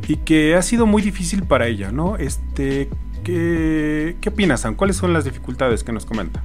y 0.07 0.17
que 0.17 0.55
ha 0.55 0.61
sido 0.61 0.85
muy 0.85 1.01
difícil 1.01 1.43
para 1.43 1.67
ella, 1.67 1.91
¿no? 1.91 2.17
Este, 2.17 2.89
¿Qué, 3.23 4.15
qué 4.21 4.29
opinas, 4.29 4.61
Sam? 4.61 4.75
¿Cuáles 4.75 4.97
son 4.97 5.13
las 5.13 5.25
dificultades 5.25 5.83
que 5.83 5.91
nos 5.91 6.05
comenta? 6.05 6.43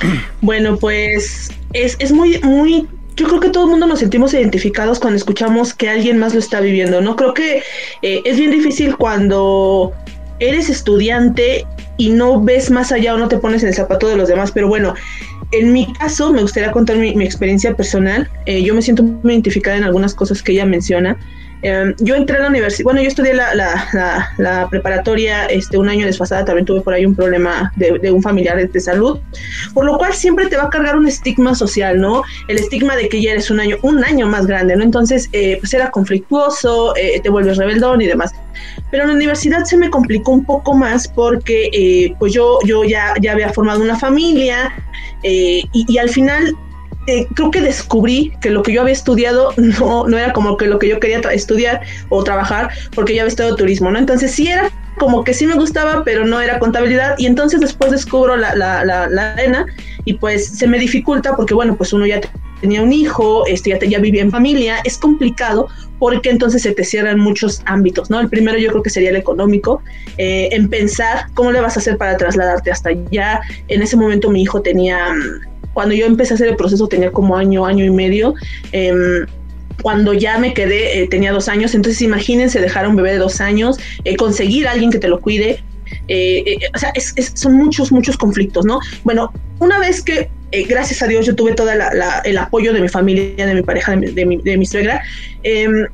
Bueno, 0.42 0.76
pues 0.78 1.50
es, 1.72 1.96
es 1.98 2.12
muy, 2.12 2.38
muy 2.40 2.86
yo 3.16 3.26
creo 3.26 3.40
que 3.40 3.48
todo 3.48 3.64
el 3.64 3.70
mundo 3.70 3.86
nos 3.86 4.00
sentimos 4.00 4.34
identificados 4.34 5.00
cuando 5.00 5.16
escuchamos 5.16 5.72
que 5.72 5.88
alguien 5.88 6.18
más 6.18 6.34
lo 6.34 6.38
está 6.38 6.60
viviendo, 6.60 7.00
¿no? 7.00 7.16
Creo 7.16 7.32
que 7.32 7.62
eh, 8.02 8.22
es 8.24 8.36
bien 8.36 8.50
difícil 8.50 8.96
cuando 8.96 9.92
eres 10.38 10.68
estudiante 10.68 11.66
y 11.96 12.10
no 12.10 12.42
ves 12.42 12.70
más 12.70 12.92
allá 12.92 13.14
o 13.14 13.18
no 13.18 13.28
te 13.28 13.38
pones 13.38 13.62
en 13.62 13.70
el 13.70 13.74
zapato 13.74 14.06
de 14.06 14.16
los 14.16 14.28
demás, 14.28 14.52
pero 14.52 14.68
bueno, 14.68 14.94
en 15.52 15.72
mi 15.72 15.90
caso 15.94 16.30
me 16.30 16.42
gustaría 16.42 16.70
contar 16.72 16.98
mi, 16.98 17.10
experiencia 17.24 17.74
personal. 17.74 18.28
Eh, 18.44 18.62
yo 18.62 18.74
me 18.74 18.82
siento 18.82 19.02
muy 19.02 19.32
identificada 19.32 19.78
en 19.78 19.84
algunas 19.84 20.14
cosas 20.14 20.42
que 20.42 20.52
ella 20.52 20.66
menciona. 20.66 21.16
Em, 21.62 21.94
yo 21.98 22.14
entré 22.14 22.36
a 22.36 22.40
la 22.40 22.48
universidad, 22.48 22.84
bueno, 22.84 23.00
yo 23.00 23.08
estudié 23.08 23.32
la, 23.32 23.54
la, 23.54 24.68
preparatoria 24.68 25.46
este, 25.46 25.78
un 25.78 25.88
año 25.88 26.04
desfasada, 26.04 26.44
también 26.44 26.66
tuve 26.66 26.82
por 26.82 26.92
ahí 26.92 27.06
un 27.06 27.14
problema 27.14 27.72
de, 27.76 28.10
un 28.10 28.22
familiar 28.22 28.68
de 28.68 28.80
salud, 28.80 29.18
por 29.72 29.86
lo 29.86 29.96
cual 29.96 30.12
siempre 30.12 30.46
te 30.48 30.56
va 30.56 30.64
a 30.64 30.70
cargar 30.70 30.96
un 30.96 31.06
estigma 31.06 31.54
social, 31.54 31.98
¿no? 31.98 32.22
El 32.48 32.58
estigma 32.58 32.94
de 32.96 33.08
que 33.08 33.22
ya 33.22 33.32
eres 33.32 33.50
un 33.50 33.60
año, 33.60 33.76
un 33.82 34.04
año 34.04 34.26
más 34.26 34.46
grande, 34.46 34.76
¿no? 34.76 34.84
Entonces, 34.84 35.28
eh, 35.32 35.56
pues 35.58 35.72
era 35.72 35.90
conflictuoso, 35.90 36.94
eh, 36.96 37.20
te 37.22 37.30
vuelves 37.30 37.56
rebeldón 37.56 38.02
y 38.02 38.06
demás. 38.06 38.34
Pero 38.90 39.04
en 39.04 39.10
la 39.10 39.14
universidad 39.14 39.64
se 39.64 39.76
me 39.76 39.90
complicó 39.90 40.32
un 40.32 40.44
poco 40.44 40.74
más 40.74 41.08
porque 41.08 41.70
eh, 41.72 42.14
pues 42.18 42.32
yo, 42.32 42.58
yo 42.64 42.84
ya, 42.84 43.14
ya 43.20 43.32
había 43.32 43.52
formado 43.52 43.82
una 43.82 43.98
familia 43.98 44.74
y, 45.22 45.68
y 45.72 45.98
al 45.98 46.08
final 46.10 46.56
eh, 47.06 47.26
creo 47.34 47.50
que 47.50 47.60
descubrí 47.60 48.32
que 48.40 48.50
lo 48.50 48.62
que 48.62 48.72
yo 48.72 48.82
había 48.82 48.92
estudiado 48.92 49.52
no, 49.56 50.06
no 50.06 50.18
era 50.18 50.32
como 50.32 50.56
que 50.56 50.66
lo 50.66 50.78
que 50.78 50.88
yo 50.88 51.00
quería 51.00 51.20
estudiar 51.32 51.80
o 52.08 52.24
trabajar, 52.24 52.70
porque 52.94 53.14
yo 53.14 53.22
había 53.22 53.28
estudiado 53.28 53.56
turismo, 53.56 53.90
¿no? 53.90 53.98
Entonces 53.98 54.32
sí 54.32 54.48
era 54.48 54.70
como 54.98 55.24
que 55.24 55.34
sí 55.34 55.46
me 55.46 55.54
gustaba, 55.54 56.04
pero 56.04 56.24
no 56.24 56.40
era 56.40 56.58
contabilidad. 56.58 57.14
Y 57.18 57.26
entonces 57.26 57.60
después 57.60 57.90
descubro 57.90 58.36
la, 58.36 58.54
la, 58.54 58.84
la, 58.84 59.32
arena 59.32 59.66
y 60.04 60.14
pues 60.14 60.46
se 60.46 60.66
me 60.66 60.78
dificulta 60.78 61.36
porque, 61.36 61.54
bueno, 61.54 61.76
pues 61.76 61.92
uno 61.92 62.06
ya 62.06 62.20
tenía 62.60 62.82
un 62.82 62.92
hijo, 62.92 63.46
este, 63.46 63.70
ya, 63.70 63.78
ya 63.78 63.98
vivía 63.98 64.22
en 64.22 64.30
familia, 64.30 64.78
es 64.84 64.96
complicado 64.96 65.68
porque 65.98 66.30
entonces 66.30 66.62
se 66.62 66.72
te 66.72 66.84
cierran 66.84 67.18
muchos 67.18 67.62
ámbitos, 67.64 68.10
¿no? 68.10 68.20
El 68.20 68.28
primero 68.28 68.58
yo 68.58 68.70
creo 68.70 68.82
que 68.82 68.90
sería 68.90 69.10
el 69.10 69.16
económico, 69.16 69.82
eh, 70.18 70.48
en 70.52 70.68
pensar 70.68 71.26
cómo 71.34 71.52
le 71.52 71.60
vas 71.60 71.76
a 71.76 71.80
hacer 71.80 71.96
para 71.96 72.16
trasladarte 72.16 72.70
hasta 72.70 72.90
allá. 72.90 73.40
En 73.68 73.82
ese 73.82 73.96
momento 73.96 74.30
mi 74.30 74.42
hijo 74.42 74.60
tenía 74.62 75.14
cuando 75.76 75.94
yo 75.94 76.06
empecé 76.06 76.32
a 76.32 76.36
hacer 76.36 76.48
el 76.48 76.56
proceso 76.56 76.88
tenía 76.88 77.12
como 77.12 77.36
año, 77.36 77.66
año 77.66 77.84
y 77.84 77.90
medio. 77.90 78.32
Em, 78.72 79.26
cuando 79.82 80.14
ya 80.14 80.38
me 80.38 80.54
quedé 80.54 81.02
eh, 81.02 81.06
tenía 81.06 81.32
dos 81.32 81.50
años, 81.50 81.74
entonces 81.74 82.00
imagínense 82.00 82.62
dejar 82.62 82.86
a 82.86 82.88
un 82.88 82.96
bebé 82.96 83.12
de 83.12 83.18
dos 83.18 83.42
años, 83.42 83.76
eh, 84.04 84.16
conseguir 84.16 84.66
a 84.68 84.70
alguien 84.70 84.90
que 84.90 84.98
te 84.98 85.06
lo 85.06 85.20
cuide. 85.20 85.62
Eh, 86.08 86.56
o 86.74 86.78
sea, 86.78 86.94
son 87.34 87.58
muchos, 87.58 87.92
muchos 87.92 88.16
conflictos, 88.16 88.64
¿no? 88.64 88.80
Bueno, 89.04 89.30
una 89.58 89.78
vez 89.78 90.00
que, 90.00 90.30
gracias 90.66 91.02
a 91.02 91.08
Dios, 91.08 91.26
yo 91.26 91.36
tuve 91.36 91.52
todo 91.52 91.68
el 92.24 92.38
apoyo 92.38 92.72
de 92.72 92.80
mi 92.80 92.88
familia, 92.88 93.44
de 93.44 93.54
mi 93.54 93.62
pareja, 93.62 93.94
de 93.96 94.24
mi, 94.24 94.38
de 94.38 94.56
mi 94.56 94.64
suegra, 94.64 95.02
em, 95.42 95.86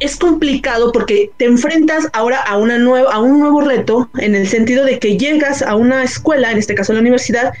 es 0.00 0.16
complicado 0.16 0.90
porque 0.90 1.30
te 1.36 1.44
enfrentas 1.44 2.08
ahora 2.14 2.40
a, 2.40 2.58
una 2.58 2.78
nueva, 2.78 3.12
a 3.12 3.20
un 3.20 3.38
nuevo 3.38 3.60
reto 3.60 4.10
en 4.18 4.34
el 4.34 4.48
sentido 4.48 4.84
de 4.84 4.98
que 4.98 5.16
llegas 5.16 5.62
a 5.62 5.76
una 5.76 6.02
escuela, 6.02 6.50
en 6.50 6.58
este 6.58 6.74
caso 6.74 6.92
la 6.92 6.98
universidad, 7.00 7.52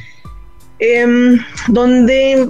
Em, 0.80 1.38
donde 1.68 2.48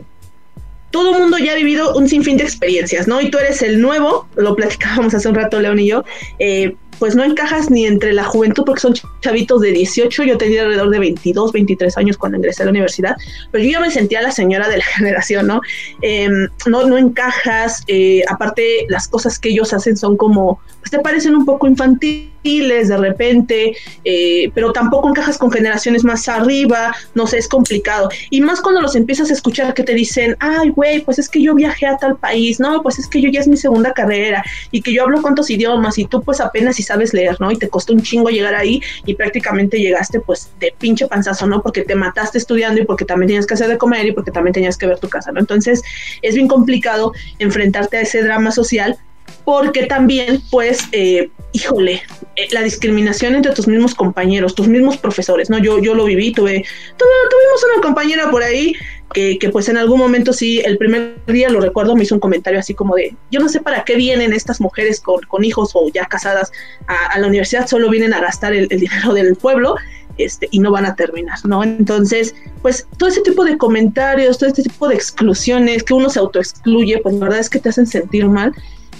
todo 0.90 1.14
mundo 1.14 1.36
ya 1.38 1.52
ha 1.52 1.56
vivido 1.56 1.94
un 1.94 2.08
sinfín 2.08 2.36
de 2.36 2.44
experiencias, 2.44 3.06
¿no? 3.06 3.20
Y 3.20 3.30
tú 3.30 3.38
eres 3.38 3.62
el 3.62 3.80
nuevo, 3.80 4.28
lo 4.36 4.56
platicábamos 4.56 5.14
hace 5.14 5.28
un 5.28 5.34
rato 5.34 5.60
León 5.60 5.78
y 5.78 5.88
yo, 5.88 6.04
eh, 6.38 6.74
pues 7.00 7.16
no 7.16 7.24
encajas 7.24 7.70
ni 7.70 7.86
entre 7.86 8.12
la 8.12 8.24
juventud 8.24 8.62
porque 8.64 8.82
son 8.82 8.94
chavitos 9.22 9.62
de 9.62 9.72
18, 9.72 10.22
yo 10.22 10.36
tenía 10.36 10.62
alrededor 10.62 10.90
de 10.90 10.98
22, 10.98 11.50
23 11.50 11.96
años 11.96 12.18
cuando 12.18 12.36
ingresé 12.36 12.62
a 12.62 12.66
la 12.66 12.70
universidad, 12.70 13.16
pero 13.50 13.64
yo 13.64 13.70
ya 13.70 13.80
me 13.80 13.90
sentía 13.90 14.20
la 14.20 14.30
señora 14.30 14.68
de 14.68 14.76
la 14.76 14.84
generación, 14.96 15.46
¿no? 15.46 15.62
Em, 16.02 16.48
no, 16.66 16.86
no 16.86 16.98
encajas, 16.98 17.82
eh, 17.88 18.22
aparte 18.28 18.86
las 18.88 19.08
cosas 19.08 19.38
que 19.38 19.48
ellos 19.48 19.72
hacen 19.72 19.96
son 19.96 20.16
como, 20.16 20.60
pues 20.80 20.90
te 20.90 20.98
parecen 20.98 21.34
un 21.34 21.46
poco 21.46 21.66
infantiles 21.66 22.30
de 22.42 22.96
repente, 22.96 23.76
eh, 24.04 24.50
pero 24.54 24.72
tampoco 24.72 25.08
encajas 25.08 25.36
con 25.36 25.50
generaciones 25.50 26.04
más 26.04 26.28
arriba, 26.28 26.94
no 27.14 27.26
sé, 27.26 27.38
es 27.38 27.48
complicado. 27.48 28.08
Y 28.30 28.40
más 28.40 28.60
cuando 28.60 28.80
los 28.80 28.96
empiezas 28.96 29.30
a 29.30 29.34
escuchar 29.34 29.74
que 29.74 29.82
te 29.82 29.94
dicen, 29.94 30.36
ay, 30.40 30.70
güey, 30.70 31.00
pues 31.00 31.18
es 31.18 31.28
que 31.28 31.42
yo 31.42 31.54
viajé 31.54 31.86
a 31.86 31.96
tal 31.98 32.16
país, 32.16 32.58
no, 32.58 32.82
pues 32.82 32.98
es 32.98 33.08
que 33.08 33.20
yo 33.20 33.28
ya 33.30 33.40
es 33.40 33.48
mi 33.48 33.56
segunda 33.56 33.92
carrera 33.92 34.42
y 34.70 34.80
que 34.80 34.92
yo 34.92 35.02
hablo 35.02 35.20
cuántos 35.20 35.50
idiomas 35.50 35.98
y 35.98 36.06
tú 36.06 36.22
pues 36.22 36.40
apenas 36.40 36.76
si 36.76 36.82
sabes 36.90 37.14
leer, 37.14 37.36
¿no? 37.40 37.50
Y 37.52 37.56
te 37.56 37.68
costó 37.68 37.92
un 37.92 38.02
chingo 38.02 38.30
llegar 38.30 38.54
ahí 38.54 38.82
y 39.06 39.14
prácticamente 39.14 39.78
llegaste 39.78 40.18
pues 40.18 40.50
de 40.58 40.74
pinche 40.76 41.06
panzazo, 41.06 41.46
¿no? 41.46 41.62
Porque 41.62 41.82
te 41.82 41.94
mataste 41.94 42.38
estudiando 42.38 42.80
y 42.80 42.84
porque 42.84 43.04
también 43.04 43.28
tenías 43.28 43.46
que 43.46 43.54
hacer 43.54 43.68
de 43.68 43.78
comer 43.78 44.06
y 44.06 44.12
porque 44.12 44.32
también 44.32 44.52
tenías 44.52 44.76
que 44.76 44.86
ver 44.86 44.98
tu 44.98 45.08
casa, 45.08 45.30
¿no? 45.30 45.38
Entonces 45.38 45.82
es 46.22 46.34
bien 46.34 46.48
complicado 46.48 47.12
enfrentarte 47.38 47.98
a 47.98 48.00
ese 48.00 48.22
drama 48.22 48.50
social 48.50 48.98
porque 49.44 49.86
también, 49.86 50.42
pues, 50.50 50.84
eh, 50.92 51.30
híjole, 51.52 52.02
eh, 52.36 52.48
la 52.52 52.62
discriminación 52.62 53.34
entre 53.34 53.52
tus 53.52 53.68
mismos 53.68 53.94
compañeros, 53.94 54.54
tus 54.54 54.68
mismos 54.68 54.96
profesores, 54.96 55.48
¿no? 55.50 55.58
Yo, 55.58 55.78
yo 55.78 55.94
lo 55.94 56.04
viví, 56.04 56.32
tuve, 56.32 56.64
tuvimos 56.98 57.64
una 57.72 57.82
compañera 57.82 58.30
por 58.30 58.42
ahí 58.42 58.74
que, 59.12 59.38
que, 59.38 59.48
pues 59.50 59.68
en 59.68 59.76
algún 59.76 59.98
momento 59.98 60.32
sí, 60.32 60.60
el 60.64 60.78
primer 60.78 61.16
día 61.26 61.48
lo 61.48 61.60
recuerdo, 61.60 61.96
me 61.96 62.04
hizo 62.04 62.14
un 62.14 62.20
comentario 62.20 62.58
así 62.58 62.74
como 62.74 62.94
de, 62.94 63.14
yo 63.30 63.40
no 63.40 63.48
sé 63.48 63.60
para 63.60 63.84
qué 63.84 63.96
vienen 63.96 64.32
estas 64.32 64.60
mujeres 64.60 65.00
con, 65.00 65.20
con 65.22 65.44
hijos 65.44 65.70
o 65.74 65.90
ya 65.92 66.06
casadas 66.06 66.52
a, 66.86 67.06
a, 67.06 67.18
la 67.18 67.26
universidad, 67.26 67.66
solo 67.66 67.90
vienen 67.90 68.14
a 68.14 68.20
gastar 68.20 68.52
el, 68.52 68.68
el 68.70 68.80
dinero 68.80 69.12
del 69.14 69.36
pueblo 69.36 69.76
este, 70.20 70.48
y 70.50 70.58
no 70.58 70.70
van 70.70 70.86
a 70.86 70.94
terminar, 70.94 71.38
¿no? 71.44 71.64
Entonces, 71.64 72.34
pues 72.62 72.86
todo 72.98 73.08
ese 73.08 73.22
tipo 73.22 73.44
de 73.44 73.56
comentarios, 73.56 74.38
todo 74.38 74.48
este 74.48 74.62
tipo 74.62 74.88
de 74.88 74.94
exclusiones, 74.94 75.82
que 75.82 75.94
uno 75.94 76.10
se 76.10 76.18
autoexcluye, 76.18 76.98
pues 76.98 77.14
la 77.14 77.24
verdad 77.24 77.38
es 77.38 77.48
que 77.48 77.58
te 77.58 77.70
hacen 77.70 77.86
sentir 77.86 78.26
mal. 78.28 78.52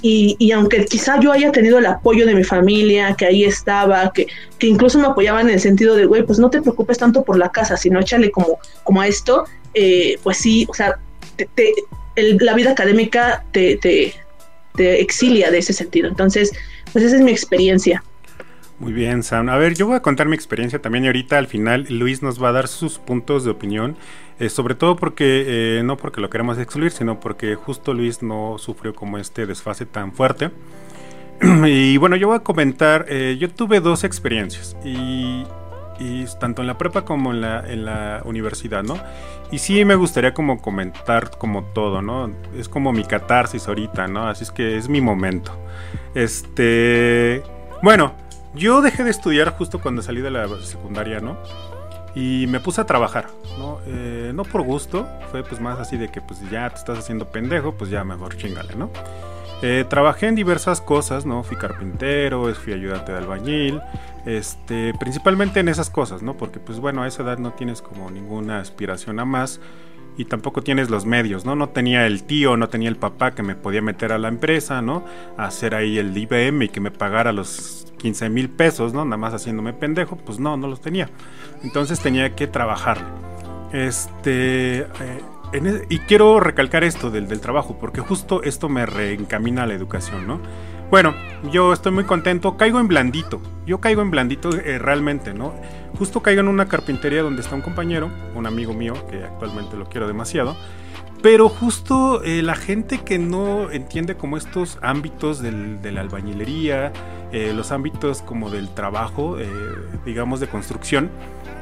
Y, 0.03 0.35
y, 0.39 0.53
aunque 0.53 0.87
quizá 0.87 1.21
yo 1.21 1.31
haya 1.31 1.53
tenido 1.53 1.77
el 1.77 1.85
apoyo 1.85 2.25
de 2.25 2.35
mi 2.35 2.43
familia, 2.43 3.15
que 3.19 3.27
ahí 3.27 3.45
estaba, 3.45 4.11
que, 4.15 4.29
que 4.59 4.67
incluso 4.67 4.99
me 4.99 5.09
apoyaban 5.09 5.49
en 5.49 5.55
el 5.55 5.61
sentido 5.61 5.95
de, 5.95 6.07
güey, 6.07 6.23
pues 6.23 6.39
no 6.39 6.49
te 6.49 6.63
preocupes 6.63 6.97
tanto 6.97 7.23
por 7.23 7.37
la 7.37 7.51
casa, 7.51 7.77
sino 7.77 8.01
échale 8.01 8.31
como, 8.31 8.59
como 8.83 9.03
a 9.03 9.07
esto, 9.07 9.45
eh, 9.75 10.19
pues 10.23 10.39
sí, 10.39 10.67
o 10.69 10.75
sea, 10.75 10.99
la 12.17 12.55
vida 12.55 12.73
académica 12.73 13.45
te, 13.53 14.15
exilia 14.77 15.51
de 15.51 15.59
ese 15.59 15.73
sentido. 15.73 16.09
Entonces, 16.09 16.53
pues 16.93 17.05
esa 17.05 17.17
es 17.17 17.23
mi 17.23 17.31
experiencia. 17.31 18.03
Muy 18.79 18.93
bien, 18.93 19.23
Sam. 19.23 19.51
A 19.51 19.59
ver, 19.59 19.75
yo 19.75 19.87
voy 19.87 19.97
a 19.97 20.01
contar 20.01 20.27
mi 20.27 20.35
experiencia 20.35 20.81
también 20.81 21.05
y 21.05 21.09
ahorita 21.09 21.37
al 21.37 21.47
final 21.47 21.87
Luis 21.91 22.23
nos 22.23 22.43
va 22.43 22.49
a 22.49 22.53
dar 22.53 22.67
sus 22.67 22.99
puntos 22.99 23.45
de 23.45 23.51
opinión, 23.51 23.95
eh, 24.39 24.49
sobre 24.49 24.75
todo 24.75 24.97
porque, 24.97 25.45
eh, 25.47 25.83
no 25.85 25.99
porque 25.99 26.23
lo 26.23 26.31
queremos 26.31 26.59
excluir, 26.59 26.91
sino 26.91 27.21
porque 27.21 27.57
justo 27.57 27.93
Luis 27.93 28.23
no 28.23 28.57
sufrió 28.59 28.95
como 28.95 29.19
este 29.19 29.45
desfase 29.45 29.85
tan 29.85 30.15
fuerte. 30.15 30.51
y 31.67 31.99
bueno, 31.99 32.17
yo 32.17 32.29
voy 32.29 32.37
a 32.39 32.41
comentar, 32.41 33.07
yo 33.11 33.51
tuve 33.51 33.81
dos 33.81 34.03
experiencias 34.03 34.75
y, 34.83 35.45
y, 36.01 36.25
tanto 36.39 36.63
en 36.63 36.67
la 36.67 36.79
prepa 36.79 37.05
como 37.05 37.31
en 37.31 37.43
la, 37.43 37.61
en 37.71 37.85
la 37.85 38.23
universidad, 38.25 38.83
¿no? 38.83 38.99
Y 39.53 39.59
sí 39.59 39.85
me 39.85 39.95
gustaría 39.95 40.35
como 40.35 40.61
comentar 40.61 41.31
como 41.31 41.65
todo, 41.65 42.03
¿no? 42.03 42.33
Es 42.57 42.69
como 42.69 42.93
mi 42.93 43.05
catarsis 43.05 43.69
ahorita, 43.69 44.09
¿no? 44.09 44.27
Así 44.27 44.45
es 44.45 44.51
que 44.51 44.77
es 44.77 44.89
mi 44.89 45.01
momento. 45.01 45.53
Este... 46.15 47.43
Bueno, 47.83 48.15
yo 48.55 48.83
dejé 48.83 49.05
de 49.05 49.11
estudiar 49.11 49.51
justo 49.51 49.81
cuando 49.81 50.03
salí 50.03 50.21
de 50.21 50.31
la 50.31 50.49
secundaria, 50.63 51.21
¿no? 51.21 51.37
Y 52.15 52.47
me 52.49 52.59
puse 52.59 52.81
a 52.81 52.87
trabajar, 52.87 53.29
¿no? 53.59 53.79
Eh, 53.87 54.33
no 54.35 54.45
por 54.45 54.63
gusto, 54.63 55.07
fue 55.31 55.45
pues 55.45 55.61
más 55.61 55.79
así 55.79 55.97
de 55.97 56.11
que 56.11 56.21
pues 56.21 56.41
ya 56.51 56.69
te 56.71 56.77
estás 56.77 56.99
haciendo 56.99 57.27
pendejo, 57.27 57.73
pues 57.73 57.91
ya 57.91 58.03
mejor 58.03 58.37
chingale, 58.37 58.75
¿no? 58.75 58.91
Eh, 59.63 59.85
trabajé 59.89 60.27
en 60.27 60.35
diversas 60.35 60.81
cosas, 60.81 61.27
¿no? 61.27 61.43
Fui 61.43 61.57
carpintero, 61.57 62.53
fui 62.55 62.73
ayudante 62.73 63.13
de 63.13 63.19
albañil, 63.19 63.81
este, 64.27 64.93
principalmente 64.99 65.61
en 65.61 65.69
esas 65.69 65.91
cosas, 65.91 66.23
¿no? 66.23 66.37
Porque 66.37 66.61
pues 66.61 66.79
bueno, 66.79 67.03
a 67.03 67.09
esa 67.09 67.23
edad 67.23 67.39
no 67.39 67.53
tienes 67.53 67.83
como 67.83 68.11
ninguna 68.11 68.61
aspiración 68.61 69.21
a 69.21 69.25
más 69.25 69.61
y 70.17 70.27
tampoco 70.27 70.63
tienes 70.63 70.91
los 70.91 71.07
medios, 71.07 71.45
¿no? 71.45 71.57
No 71.57 71.71
tenía 71.71 72.07
el 72.07 72.25
tío, 72.25 72.57
no 72.57 72.69
tenía 72.69 72.89
el 72.89 72.97
papá 72.97 73.33
que 73.33 73.43
me 73.43 73.55
podía 73.55 73.81
meter 73.81 74.13
a 74.13 74.19
la 74.19 74.29
empresa, 74.29 74.83
¿no? 74.83 75.05
A 75.39 75.47
hacer 75.47 75.75
ahí 75.75 75.99
el 75.99 76.17
IBM 76.17 76.65
y 76.65 76.69
que 76.69 76.81
me 76.81 76.91
pagara 76.91 77.33
los 77.33 77.93
15 77.99 78.29
mil 78.29 78.51
pesos, 78.51 78.93
¿no? 78.93 79.05
Nada 79.05 79.17
más 79.17 79.35
haciéndome 79.35 79.73
pendejo, 79.73 80.17
pues 80.17 80.39
no, 80.39 80.57
no 80.57 80.69
los 80.69 80.81
tenía. 80.81 81.09
Entonces 81.63 82.01
tenía 82.01 82.35
que 82.35 82.47
trabajarle. 82.47 83.07
Este. 83.73 84.81
Eh, 84.81 84.87
en, 85.53 85.87
y 85.89 85.99
quiero 86.01 86.39
recalcar 86.39 86.85
esto 86.85 87.11
del, 87.11 87.27
del, 87.27 87.41
trabajo, 87.41 87.77
porque 87.81 88.01
justo 88.01 88.43
esto 88.43 88.69
me 88.69 88.87
reencamina 88.87 89.65
a 89.65 89.67
la 89.67 89.75
educación, 89.75 90.27
¿no? 90.27 90.41
Bueno, 90.91 91.15
yo 91.53 91.73
estoy 91.73 91.93
muy 91.93 92.03
contento, 92.03 92.57
caigo 92.57 92.81
en 92.81 92.89
blandito, 92.89 93.41
yo 93.65 93.81
caigo 93.81 94.03
en 94.03 94.11
blandito 94.11 94.51
eh, 94.57 94.77
realmente, 94.81 95.33
¿no? 95.33 95.55
Justo 95.97 96.21
caigo 96.21 96.41
en 96.41 96.49
una 96.49 96.67
carpintería 96.67 97.23
donde 97.23 97.43
está 97.43 97.55
un 97.55 97.61
compañero, 97.61 98.11
un 98.35 98.45
amigo 98.45 98.75
mío, 98.75 98.95
que 99.09 99.23
actualmente 99.23 99.77
lo 99.77 99.89
quiero 99.89 100.09
demasiado, 100.09 100.57
pero 101.23 101.49
justo 101.49 102.25
eh, 102.25 102.43
la 102.43 102.57
gente 102.57 102.99
que 103.05 103.21
no 103.21 103.71
entiende 103.71 104.17
como 104.17 104.37
estos 104.37 104.79
ámbitos 104.83 105.41
de 105.41 105.93
la 105.93 106.01
albañilería, 106.01 106.93
eh, 107.31 107.53
los 107.55 107.71
ámbitos 107.71 108.23
como 108.23 108.51
del 108.51 108.69
trabajo, 108.75 109.37
digamos 110.05 110.41
de 110.41 110.49
construcción, 110.49 111.09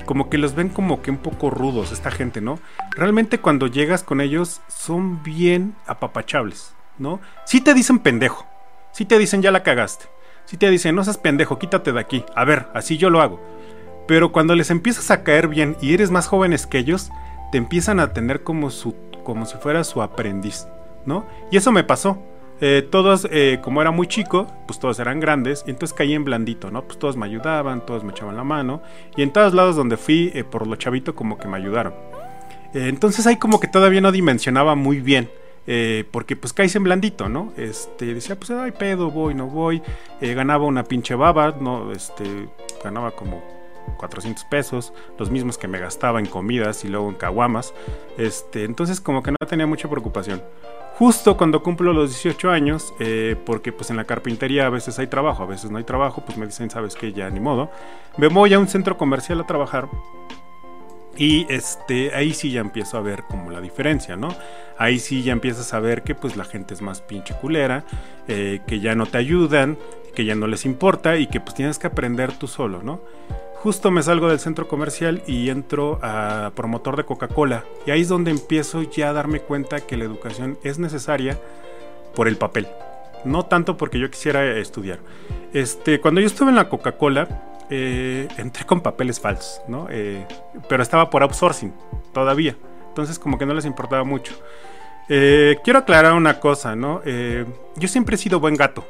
como 0.07 0.31
que 0.31 0.39
los 0.39 0.55
ven 0.55 0.71
como 0.71 1.03
que 1.03 1.11
un 1.11 1.19
poco 1.19 1.51
rudos 1.51 1.93
esta 1.93 2.11
gente, 2.11 2.41
¿no? 2.41 2.61
Realmente 2.93 3.41
cuando 3.41 3.67
llegas 3.67 4.03
con 4.05 4.23
ellos 4.23 4.63
son 4.69 5.23
bien 5.23 5.75
apapachables, 5.87 6.73
¿no? 6.97 7.21
Sí 7.45 7.61
te 7.61 7.75
dicen 7.75 7.99
pendejo, 7.99 8.47
sí 8.99 9.05
te 9.05 9.17
dicen 9.17 9.43
ya 9.43 9.53
la 9.53 9.63
cagaste, 9.63 10.07
sí 10.45 10.57
te 10.57 10.69
dicen 10.69 10.97
no 10.97 11.05
seas 11.05 11.19
pendejo, 11.19 11.57
quítate 11.57 11.93
de 11.93 12.01
aquí, 12.01 12.25
a 12.35 12.45
ver, 12.45 12.67
así 12.75 12.97
yo 12.97 13.11
lo 13.11 13.21
hago. 13.21 13.41
Pero 14.09 14.33
cuando 14.33 14.57
les 14.57 14.73
empiezas 14.73 15.13
a 15.13 15.23
caer 15.23 15.47
bien 15.47 15.77
y 15.81 15.95
eres 15.95 16.11
más 16.11 16.27
jóvenes 16.27 16.67
que 16.67 16.79
ellos, 16.79 17.13
te 17.53 17.59
empiezan 17.59 18.01
a 18.01 18.13
tener 18.13 18.43
como 18.43 18.73
su 18.73 18.97
como 19.23 19.47
si 19.47 19.57
fuera 19.59 19.85
su 19.85 20.03
aprendiz, 20.03 20.67
¿no? 21.07 21.27
Y 21.53 21.59
eso 21.59 21.71
me 21.71 21.85
pasó. 21.85 22.21
Eh, 22.61 22.89
todos, 22.91 23.29
eh, 23.31 23.61
como 23.63 23.81
era 23.83 23.93
muy 23.93 24.09
chico, 24.09 24.49
pues 24.67 24.81
todos 24.81 24.99
eran 24.99 25.21
grandes, 25.21 25.63
y 25.65 25.71
entonces 25.71 25.97
caí 25.97 26.13
en 26.13 26.25
blandito, 26.25 26.73
¿no? 26.73 26.83
Pues 26.83 26.99
todos 26.99 27.17
me 27.17 27.27
ayudaban, 27.27 27.87
todos 27.87 28.03
me 28.03 28.11
echaban 28.11 28.37
la 28.37 28.43
mano, 28.43 28.83
y 29.17 29.23
en 29.23 29.33
todos 29.33 29.55
lados 29.55 29.77
donde 29.77 29.97
fui, 29.97 30.33
eh, 30.35 30.43
por 30.43 30.67
lo 30.67 30.75
chavito, 30.75 31.15
como 31.15 31.39
que 31.39 31.47
me 31.47 31.57
ayudaron. 31.57 31.95
Entonces 32.75 33.29
ahí 33.29 33.37
como 33.37 33.61
que 33.61 33.69
todavía 33.69 34.01
no 34.01 34.11
dimensionaba 34.11 34.75
muy 34.75 35.01
bien. 35.01 35.31
Eh, 35.71 36.05
porque 36.11 36.35
pues 36.35 36.55
caes 36.55 36.75
en 36.77 36.85
blandito, 36.85 37.29
¿no? 37.29 37.53
Este, 37.59 38.15
decía, 38.15 38.37
pues 38.37 38.51
ay 38.51 38.73
pedo, 38.73 39.11
voy, 39.11 39.35
no 39.35 39.47
voy. 39.47 39.83
ganaba 40.21 40.65
una 40.65 40.85
pinche 40.85 41.15
baba, 41.15 41.55
¿no? 41.61 41.93
Este, 41.93 42.49
ganaba 42.83 43.11
como 43.11 43.43
400 43.99 44.45
pesos, 44.45 44.93
los 45.19 45.31
mismos 45.31 45.59
que 45.59 45.69
me 45.69 45.79
gastaba 45.79 46.21
en 46.21 46.27
comidas 46.27 46.85
y 46.85 46.89
luego 46.89 47.09
en 47.09 47.17
caguamas. 47.17 47.75
Este, 48.17 48.65
entonces 48.65 49.01
como 49.01 49.23
que 49.23 49.31
no 49.31 49.37
tenía 49.47 49.67
mucha 49.67 49.89
preocupación. 49.89 50.43
Justo 50.99 51.37
cuando 51.37 51.63
cumplo 51.63 51.93
los 51.93 52.11
18 52.11 52.51
años, 52.51 52.93
eh, 52.99 53.37
porque 53.47 53.71
pues 53.71 53.91
en 53.91 53.97
la 53.97 54.05
carpintería 54.05 54.67
a 54.67 54.71
veces 54.71 54.99
hay 54.99 55.07
trabajo, 55.07 55.45
a 55.45 55.47
veces 55.47 55.71
no 55.71 55.79
hay 55.79 55.85
trabajo, 55.85 56.25
pues 56.25 56.37
me 56.37 56.47
dicen, 56.47 56.71
sabes 56.71 56.97
que 56.97 57.13
ya 57.13 57.31
ni 57.31 57.39
modo. 57.41 57.71
Me 58.17 58.27
voy 58.29 58.53
a 58.55 58.59
un 58.59 58.67
centro 58.67 58.97
comercial 58.97 59.41
a 59.41 59.47
trabajar 59.47 59.89
y 61.19 61.47
este, 61.53 62.15
ahí 62.15 62.33
sí 62.33 62.53
ya 62.53 62.61
empiezo 62.61 62.97
a 62.97 63.01
ver 63.01 63.25
como 63.29 63.51
la 63.51 63.61
diferencia, 63.61 64.17
¿no? 64.17 64.29
Ahí 64.79 65.01
sí 65.01 65.25
ya 65.25 65.33
empiezas 65.33 65.75
a 65.75 65.81
ver 65.81 66.03
que 66.03 66.15
pues 66.15 66.37
la 66.37 66.45
gente 66.45 66.75
es 66.75 66.81
más 66.81 67.01
pinche 67.01 67.35
culera, 67.35 67.85
eh, 68.29 68.61
que 68.67 68.79
ya 68.79 68.95
no 68.95 69.05
te 69.05 69.19
ayudan, 69.19 69.77
que 70.15 70.25
ya 70.25 70.37
no 70.37 70.47
les 70.47 70.65
importa 70.65 71.17
y 71.17 71.27
que 71.27 71.41
pues 71.41 71.55
tienes 71.55 71.79
que 71.79 71.89
aprender 71.89 72.33
tú 72.33 72.47
solo, 72.47 72.83
¿no? 72.83 73.01
Justo 73.57 73.91
me 73.91 74.05
salgo 74.05 74.29
del 74.29 74.39
centro 74.39 74.69
comercial 74.69 75.23
y 75.27 75.51
entro 75.51 75.99
a 76.01 76.53
promotor 76.55 76.97
de 76.97 77.05
Coca-Cola. 77.05 77.65
Y 77.85 77.91
ahí 77.91 78.03
es 78.03 78.09
donde 78.09 78.31
empiezo 78.31 78.83
ya 78.83 79.11
a 79.11 79.13
darme 79.13 79.41
cuenta 79.41 79.81
que 79.81 79.97
la 79.97 80.05
educación 80.05 80.57
es 80.63 80.79
necesaria 80.79 81.37
por 82.15 82.29
el 82.29 82.37
papel. 82.37 82.69
No 83.25 83.47
tanto 83.47 83.77
porque 83.77 83.99
yo 83.99 84.09
quisiera 84.09 84.57
estudiar. 84.59 85.01
Este, 85.53 86.01
cuando 86.01 86.21
yo 86.21 86.29
estuve 86.29 86.51
en 86.51 86.57
la 86.57 86.69
Coca-Cola, 86.69 87.58
eh, 87.71 88.29
entré 88.37 88.65
con 88.65 88.81
papeles 88.81 89.21
falsos, 89.21 89.61
¿no? 89.69 89.87
Eh, 89.91 90.27
pero 90.69 90.83
estaba 90.83 91.11
por 91.11 91.23
outsourcing 91.23 91.73
todavía. 92.13 92.57
Entonces 92.89 93.19
como 93.19 93.39
que 93.39 93.47
no 93.47 93.55
les 93.55 93.65
importaba 93.65 94.05
mucho. 94.05 94.35
Eh, 95.09 95.57
quiero 95.65 95.81
aclarar 95.81 96.15
una 96.15 96.41
cosa, 96.41 96.77
¿no? 96.77 97.03
Yo 97.05 97.89
siempre 97.89 98.17
he 98.17 98.19
sido 98.19 98.41
buen 98.41 98.57
gato, 98.57 98.85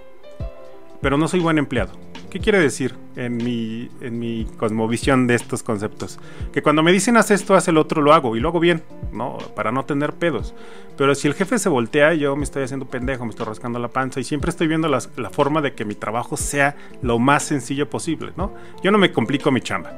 pero 1.01 1.17
no 1.17 1.29
soy 1.29 1.41
buen 1.41 1.59
empleado. 1.59 1.93
¿Qué 2.31 2.41
quiere 2.41 2.59
decir 2.59 2.95
en 3.17 3.39
mi, 3.39 3.89
en 4.03 4.19
mi 4.19 4.47
cosmovisión 4.59 5.27
de 5.27 5.35
estos 5.35 5.63
conceptos? 5.63 6.19
Que 6.53 6.63
cuando 6.63 6.83
me 6.83 6.93
dicen 6.93 7.17
haz 7.17 7.31
esto, 7.31 7.55
haz 7.55 7.69
el 7.69 7.79
otro, 7.79 8.03
lo 8.03 8.13
hago 8.13 8.37
y 8.37 8.41
lo 8.41 8.49
hago 8.49 8.61
bien, 8.61 8.83
¿no? 9.13 9.39
Para 9.57 9.73
no 9.73 9.87
tener 9.87 10.13
pedos. 10.13 10.55
Pero 10.99 11.15
si 11.15 11.27
el 11.27 11.33
jefe 11.33 11.59
se 11.59 11.71
voltea, 11.71 12.13
yo 12.13 12.37
me 12.37 12.45
estoy 12.45 12.65
haciendo 12.65 12.85
pendejo, 12.85 13.25
me 13.25 13.31
estoy 13.31 13.47
rascando 13.47 13.79
la 13.79 13.89
panza 13.89 14.21
y 14.21 14.25
siempre 14.25 14.51
estoy 14.51 14.67
viendo 14.67 14.89
las, 14.89 15.09
la 15.17 15.31
forma 15.31 15.63
de 15.63 15.73
que 15.73 15.87
mi 15.87 15.95
trabajo 15.95 16.37
sea 16.37 16.77
lo 17.01 17.19
más 17.19 17.45
sencillo 17.45 17.89
posible, 17.89 18.33
¿no? 18.37 18.53
Yo 18.83 18.91
no 18.91 18.99
me 18.99 19.11
complico 19.11 19.51
mi 19.51 19.63
chamba. 19.63 19.93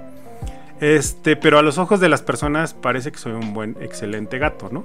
Este, 0.80 1.34
pero 1.34 1.58
a 1.58 1.62
los 1.62 1.78
ojos 1.78 1.98
de 1.98 2.08
las 2.08 2.22
personas 2.22 2.74
parece 2.74 3.10
que 3.10 3.18
soy 3.18 3.32
un 3.32 3.52
buen, 3.52 3.76
excelente 3.80 4.38
gato, 4.38 4.68
¿no? 4.70 4.84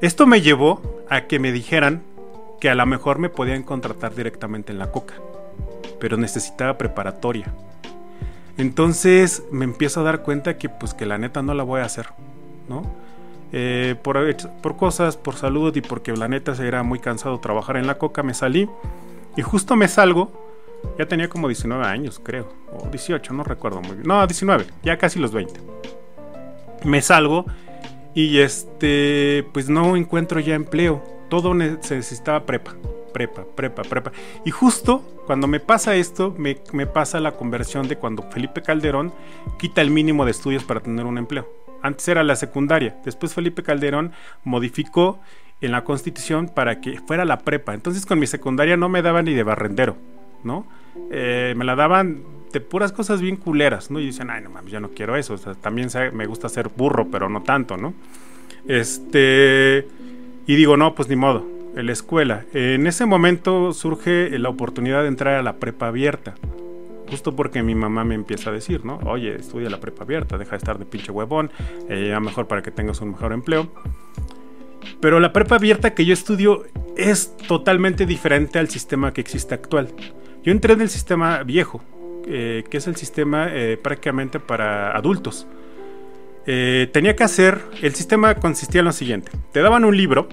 Esto 0.00 0.26
me 0.26 0.40
llevó 0.40 1.04
a 1.10 1.26
que 1.26 1.38
me 1.38 1.52
dijeran 1.52 2.02
que 2.62 2.70
a 2.70 2.74
lo 2.74 2.86
mejor 2.86 3.18
me 3.18 3.28
podían 3.28 3.62
contratar 3.62 4.14
directamente 4.14 4.72
en 4.72 4.78
la 4.78 4.90
coca 4.90 5.14
pero 6.00 6.16
necesitaba 6.16 6.78
preparatoria. 6.78 7.46
Entonces 8.58 9.42
me 9.50 9.64
empiezo 9.64 10.00
a 10.00 10.02
dar 10.04 10.22
cuenta 10.22 10.58
que 10.58 10.68
pues 10.68 10.94
que 10.94 11.06
la 11.06 11.18
neta 11.18 11.42
no 11.42 11.54
la 11.54 11.62
voy 11.62 11.80
a 11.80 11.84
hacer, 11.84 12.08
¿no? 12.68 12.82
Eh, 13.54 13.96
por, 14.02 14.18
por, 14.62 14.76
cosas, 14.76 15.16
por 15.16 15.36
salud 15.36 15.74
y 15.76 15.82
porque 15.82 16.12
la 16.12 16.26
neta 16.26 16.54
se 16.54 16.66
era 16.66 16.82
muy 16.82 16.98
cansado 16.98 17.38
trabajar 17.38 17.76
en 17.76 17.86
la 17.86 17.98
coca, 17.98 18.22
me 18.22 18.32
salí 18.32 18.68
y 19.36 19.42
justo 19.42 19.76
me 19.76 19.88
salgo, 19.88 20.32
ya 20.98 21.06
tenía 21.06 21.28
como 21.28 21.48
19 21.48 21.84
años 21.84 22.18
creo, 22.22 22.48
o 22.72 22.88
18, 22.88 23.34
no 23.34 23.44
recuerdo 23.44 23.82
muy 23.82 23.96
bien, 23.96 24.08
no, 24.08 24.26
19, 24.26 24.64
ya 24.82 24.96
casi 24.96 25.18
los 25.18 25.32
20. 25.32 25.60
Me 26.84 27.02
salgo 27.02 27.44
y 28.14 28.38
este, 28.38 29.46
pues 29.52 29.68
no 29.68 29.96
encuentro 29.96 30.40
ya 30.40 30.54
empleo, 30.54 31.02
todo 31.28 31.52
se 31.80 31.96
necesitaba 31.96 32.46
prepa, 32.46 32.74
prepa, 33.12 33.44
prepa, 33.54 33.82
prepa. 33.82 34.12
Y 34.44 34.50
justo 34.50 35.02
cuando 35.26 35.46
me 35.46 35.60
pasa 35.60 35.94
esto, 35.94 36.34
me, 36.36 36.54
pasa 36.86 37.20
la 37.20 37.32
conversión 37.32 37.88
de 37.88 37.96
cuando 37.96 38.22
Felipe 38.24 38.62
Calderón 38.62 39.12
quita 39.58 39.80
el 39.80 39.90
mínimo 39.90 40.24
de 40.24 40.30
estudios 40.30 40.64
para 40.64 40.80
tener 40.80 41.06
un 41.06 41.18
empleo. 41.18 41.48
Antes 41.82 42.06
era 42.08 42.22
la 42.22 42.36
secundaria, 42.36 42.96
después 43.04 43.34
Felipe 43.34 43.62
Calderón 43.62 44.12
modificó 44.44 45.20
en 45.60 45.72
la 45.72 45.84
constitución 45.84 46.48
para 46.48 46.80
que 46.80 47.00
fuera 47.00 47.24
la 47.24 47.40
prepa. 47.40 47.74
Entonces 47.74 48.06
con 48.06 48.18
mi 48.18 48.26
secundaria 48.26 48.76
no 48.76 48.88
me 48.88 49.02
daban 49.02 49.24
ni 49.24 49.34
de 49.34 49.42
barrendero, 49.42 49.96
¿no? 50.44 50.66
Eh, 51.10 51.54
me 51.56 51.64
la 51.64 51.74
daban 51.74 52.22
de 52.52 52.60
puras 52.60 52.92
cosas 52.92 53.20
bien 53.20 53.36
culeras, 53.36 53.90
¿no? 53.90 53.98
Y 53.98 54.06
dicen, 54.06 54.30
ay, 54.30 54.42
no 54.42 54.50
mames, 54.50 54.72
yo 54.72 54.80
no 54.80 54.90
quiero 54.90 55.16
eso. 55.16 55.34
O 55.34 55.38
sea, 55.38 55.54
también 55.54 55.88
me 56.12 56.26
gusta 56.26 56.48
ser 56.48 56.68
burro, 56.68 57.08
pero 57.10 57.28
no 57.28 57.42
tanto, 57.42 57.76
¿no? 57.76 57.94
Este. 58.66 59.88
Y 60.46 60.56
digo, 60.56 60.76
no, 60.76 60.94
pues 60.94 61.08
ni 61.08 61.16
modo, 61.16 61.46
la 61.74 61.92
escuela. 61.92 62.44
En 62.52 62.86
ese 62.86 63.06
momento 63.06 63.72
surge 63.72 64.38
la 64.38 64.48
oportunidad 64.48 65.02
de 65.02 65.08
entrar 65.08 65.34
a 65.34 65.42
la 65.42 65.56
prepa 65.56 65.88
abierta. 65.88 66.34
Justo 67.08 67.36
porque 67.36 67.62
mi 67.62 67.74
mamá 67.74 68.04
me 68.04 68.14
empieza 68.14 68.50
a 68.50 68.52
decir, 68.52 68.84
¿no? 68.84 68.98
Oye, 69.04 69.36
estudia 69.36 69.68
la 69.68 69.80
prepa 69.80 70.04
abierta, 70.04 70.38
deja 70.38 70.52
de 70.52 70.56
estar 70.56 70.78
de 70.78 70.86
pinche 70.86 71.12
huevón, 71.12 71.50
eh, 71.88 72.08
ya 72.08 72.20
mejor 72.20 72.46
para 72.46 72.62
que 72.62 72.70
tengas 72.70 73.00
un 73.00 73.10
mejor 73.10 73.32
empleo. 73.32 73.70
Pero 75.00 75.20
la 75.20 75.32
prepa 75.32 75.56
abierta 75.56 75.94
que 75.94 76.04
yo 76.04 76.14
estudio 76.14 76.64
es 76.96 77.36
totalmente 77.48 78.06
diferente 78.06 78.58
al 78.58 78.68
sistema 78.68 79.12
que 79.12 79.20
existe 79.20 79.54
actual. 79.54 79.88
Yo 80.42 80.52
entré 80.52 80.74
en 80.74 80.80
el 80.80 80.88
sistema 80.88 81.42
viejo, 81.42 81.82
eh, 82.26 82.64
que 82.68 82.76
es 82.78 82.86
el 82.86 82.96
sistema 82.96 83.48
eh, 83.50 83.76
prácticamente 83.76 84.40
para 84.40 84.96
adultos. 84.96 85.46
Eh, 86.46 86.88
tenía 86.92 87.14
que 87.14 87.24
hacer, 87.24 87.60
el 87.82 87.94
sistema 87.94 88.34
consistía 88.34 88.80
en 88.80 88.86
lo 88.86 88.92
siguiente, 88.92 89.30
te 89.52 89.60
daban 89.60 89.84
un 89.84 89.96
libro, 89.96 90.28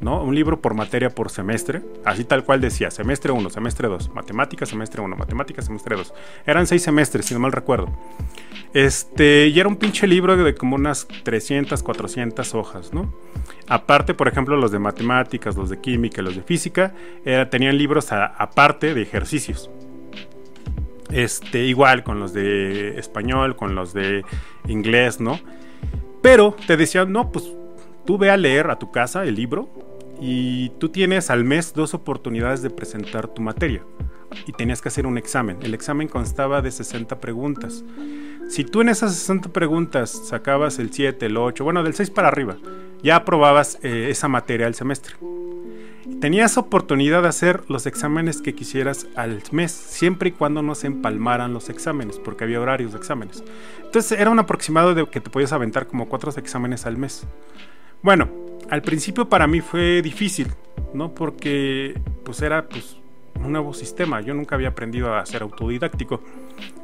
¿no? 0.00 0.22
Un 0.22 0.34
libro 0.34 0.60
por 0.60 0.74
materia 0.74 1.10
por 1.10 1.30
semestre, 1.30 1.82
así 2.04 2.24
tal 2.24 2.44
cual 2.44 2.60
decía, 2.60 2.90
semestre 2.90 3.32
1, 3.32 3.50
semestre 3.50 3.88
2, 3.88 4.14
matemáticas, 4.14 4.68
semestre 4.68 5.02
1, 5.02 5.16
matemáticas, 5.16 5.66
semestre 5.66 5.96
2. 5.96 6.14
Eran 6.46 6.66
seis 6.66 6.82
semestres, 6.82 7.26
si 7.26 7.34
no 7.34 7.40
mal 7.40 7.52
recuerdo. 7.52 7.88
Este, 8.72 9.48
y 9.48 9.58
era 9.58 9.68
un 9.68 9.76
pinche 9.76 10.06
libro 10.06 10.36
de 10.36 10.54
como 10.54 10.76
unas 10.76 11.06
300, 11.24 11.82
400 11.82 12.54
hojas, 12.54 12.92
¿no? 12.94 13.12
Aparte, 13.68 14.14
por 14.14 14.28
ejemplo, 14.28 14.56
los 14.56 14.70
de 14.70 14.78
matemáticas, 14.78 15.56
los 15.56 15.68
de 15.70 15.80
química, 15.80 16.22
los 16.22 16.36
de 16.36 16.42
física, 16.42 16.94
tenían 17.50 17.76
libros 17.76 18.12
aparte 18.12 18.94
de 18.94 19.02
ejercicios. 19.02 19.70
Este, 21.10 21.64
igual 21.64 22.04
con 22.04 22.20
los 22.20 22.32
de 22.32 22.98
español, 22.98 23.56
con 23.56 23.74
los 23.74 23.92
de 23.92 24.24
inglés, 24.68 25.20
¿no? 25.20 25.40
Pero 26.22 26.54
te 26.66 26.76
decían, 26.76 27.12
no, 27.12 27.32
pues 27.32 27.50
tú 28.06 28.18
ve 28.18 28.30
a 28.30 28.36
leer 28.36 28.70
a 28.70 28.78
tu 28.78 28.90
casa 28.90 29.24
el 29.24 29.34
libro 29.34 29.68
y 30.20 30.70
tú 30.78 30.90
tienes 30.90 31.30
al 31.30 31.44
mes 31.44 31.72
dos 31.72 31.94
oportunidades 31.94 32.62
de 32.62 32.70
presentar 32.70 33.28
tu 33.28 33.42
materia. 33.42 33.84
Y 34.46 34.52
tenías 34.52 34.80
que 34.80 34.88
hacer 34.88 35.06
un 35.06 35.18
examen. 35.18 35.58
El 35.62 35.74
examen 35.74 36.06
constaba 36.06 36.62
de 36.62 36.70
60 36.70 37.20
preguntas. 37.20 37.84
Si 38.48 38.64
tú 38.64 38.80
en 38.80 38.90
esas 38.90 39.14
60 39.14 39.52
preguntas 39.52 40.10
sacabas 40.28 40.78
el 40.78 40.92
7, 40.92 41.26
el 41.26 41.36
8, 41.36 41.64
bueno, 41.64 41.82
del 41.82 41.94
6 41.94 42.10
para 42.10 42.28
arriba, 42.28 42.56
ya 43.02 43.16
aprobabas 43.16 43.78
eh, 43.82 44.08
esa 44.10 44.28
materia 44.28 44.66
al 44.66 44.74
semestre. 44.74 45.14
Tenías 46.20 46.58
oportunidad 46.58 47.22
de 47.22 47.28
hacer 47.28 47.62
los 47.68 47.86
exámenes 47.86 48.42
que 48.42 48.54
quisieras 48.54 49.06
al 49.16 49.42
mes, 49.52 49.72
siempre 49.72 50.30
y 50.30 50.32
cuando 50.32 50.62
no 50.62 50.74
se 50.74 50.86
empalmaran 50.86 51.54
los 51.54 51.70
exámenes, 51.70 52.18
porque 52.18 52.44
había 52.44 52.60
horarios 52.60 52.92
de 52.92 52.98
exámenes. 52.98 53.42
Entonces 53.82 54.18
era 54.18 54.30
un 54.30 54.38
aproximado 54.38 54.94
de 54.94 55.06
que 55.08 55.20
te 55.20 55.30
podías 55.30 55.52
aventar 55.52 55.86
como 55.86 56.08
cuatro 56.08 56.30
exámenes 56.36 56.86
al 56.86 56.98
mes. 56.98 57.26
Bueno, 58.02 58.49
al 58.70 58.82
principio 58.82 59.28
para 59.28 59.46
mí 59.46 59.60
fue 59.60 60.00
difícil, 60.02 60.48
¿no? 60.94 61.12
Porque 61.12 62.00
pues 62.24 62.40
era 62.40 62.68
pues 62.68 62.96
un 63.34 63.52
nuevo 63.52 63.72
sistema, 63.74 64.20
yo 64.20 64.34
nunca 64.34 64.54
había 64.54 64.68
aprendido 64.68 65.14
a 65.14 65.24
ser 65.26 65.42
autodidáctico. 65.42 66.22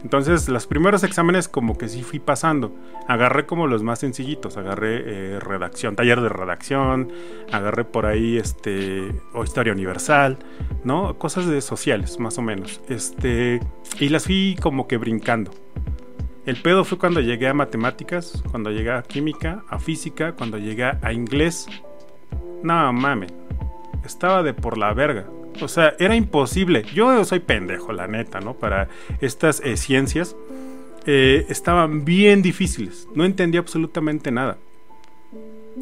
Entonces, 0.02 0.48
los 0.48 0.66
primeros 0.66 1.02
exámenes 1.04 1.48
como 1.48 1.76
que 1.76 1.88
sí 1.88 2.02
fui 2.02 2.18
pasando. 2.18 2.74
Agarré 3.06 3.44
como 3.44 3.66
los 3.66 3.82
más 3.82 3.98
sencillitos, 3.98 4.56
agarré 4.56 5.02
eh, 5.04 5.40
redacción, 5.40 5.96
taller 5.96 6.20
de 6.20 6.28
redacción, 6.28 7.12
agarré 7.52 7.84
por 7.84 8.06
ahí 8.06 8.38
este 8.38 9.12
o 9.34 9.44
historia 9.44 9.72
universal, 9.72 10.38
¿no? 10.84 11.18
Cosas 11.18 11.46
de 11.46 11.60
sociales, 11.60 12.18
más 12.18 12.38
o 12.38 12.42
menos. 12.42 12.80
Este, 12.88 13.60
y 14.00 14.08
las 14.08 14.24
fui 14.24 14.56
como 14.60 14.88
que 14.88 14.96
brincando. 14.96 15.50
El 16.46 16.56
pedo 16.62 16.84
fue 16.84 16.96
cuando 16.96 17.20
llegué 17.20 17.48
a 17.48 17.54
matemáticas, 17.54 18.40
cuando 18.52 18.70
llegué 18.70 18.92
a 18.92 19.02
química, 19.02 19.64
a 19.68 19.80
física, 19.80 20.32
cuando 20.32 20.58
llegué 20.58 20.84
a 20.84 21.12
inglés. 21.12 21.66
No 22.62 22.92
mames, 22.92 23.32
estaba 24.04 24.44
de 24.44 24.54
por 24.54 24.78
la 24.78 24.94
verga. 24.94 25.26
O 25.60 25.66
sea, 25.66 25.94
era 25.98 26.14
imposible. 26.14 26.84
Yo 26.94 27.24
soy 27.24 27.40
pendejo, 27.40 27.92
la 27.92 28.06
neta, 28.06 28.40
¿no? 28.40 28.54
Para 28.54 28.88
estas 29.20 29.60
eh, 29.64 29.76
ciencias. 29.76 30.36
Eh, 31.06 31.46
estaban 31.48 32.04
bien 32.04 32.42
difíciles. 32.42 33.08
No 33.14 33.24
entendía 33.24 33.60
absolutamente 33.60 34.30
nada. 34.30 34.58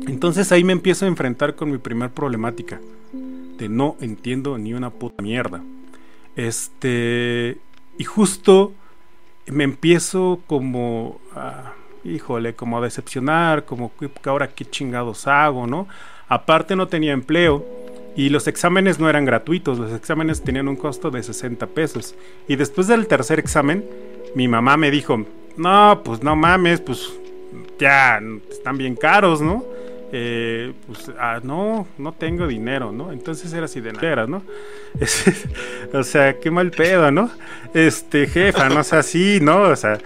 Entonces 0.06 0.50
ahí 0.50 0.64
me 0.64 0.72
empiezo 0.72 1.04
a 1.04 1.08
enfrentar 1.08 1.54
con 1.56 1.70
mi 1.70 1.78
primer 1.78 2.10
problemática. 2.10 2.80
De 3.58 3.68
no 3.68 3.96
entiendo 4.00 4.56
ni 4.56 4.72
una 4.72 4.90
puta 4.90 5.22
mierda. 5.22 5.62
Este. 6.36 7.58
Y 7.98 8.04
justo 8.04 8.72
me 9.46 9.64
empiezo 9.64 10.40
como. 10.46 11.20
A, 11.34 11.72
híjole, 12.04 12.54
como 12.54 12.78
a 12.78 12.80
decepcionar. 12.80 13.64
Como 13.64 13.92
que 13.96 14.10
ahora 14.28 14.48
qué 14.48 14.64
chingados 14.64 15.26
hago, 15.26 15.66
¿no? 15.66 15.88
Aparte 16.28 16.76
no 16.76 16.88
tenía 16.88 17.12
empleo. 17.12 17.64
Y 18.16 18.28
los 18.28 18.46
exámenes 18.46 19.00
no 19.00 19.10
eran 19.10 19.24
gratuitos, 19.24 19.76
los 19.76 19.92
exámenes 19.92 20.42
tenían 20.42 20.68
un 20.68 20.76
costo 20.76 21.10
de 21.10 21.22
60 21.22 21.66
pesos. 21.68 22.14
Y 22.46 22.54
después 22.54 22.86
del 22.86 23.08
tercer 23.08 23.40
examen, 23.40 23.84
mi 24.36 24.46
mamá 24.46 24.76
me 24.76 24.92
dijo, 24.92 25.26
no, 25.56 26.00
pues 26.04 26.22
no 26.22 26.36
mames, 26.36 26.80
pues 26.80 27.12
ya 27.78 28.20
están 28.50 28.78
bien 28.78 28.94
caros, 28.94 29.40
¿no? 29.40 29.64
Eh, 30.12 30.72
pues 30.86 31.10
ah, 31.18 31.40
no, 31.42 31.88
no 31.98 32.12
tengo 32.12 32.46
dinero, 32.46 32.92
¿no? 32.92 33.10
Entonces 33.12 33.52
era 33.52 33.64
así 33.64 33.80
de 33.80 33.92
nada, 33.92 34.26
¿no? 34.26 34.42
o 35.92 36.02
sea, 36.02 36.38
qué 36.38 36.50
mal 36.50 36.70
pedo, 36.70 37.10
¿no? 37.10 37.30
Este, 37.72 38.26
jefa, 38.26 38.68
no 38.68 38.80
es 38.80 38.92
así, 38.92 39.40
¿no? 39.40 39.62
O 39.62 39.76
sea, 39.76 39.98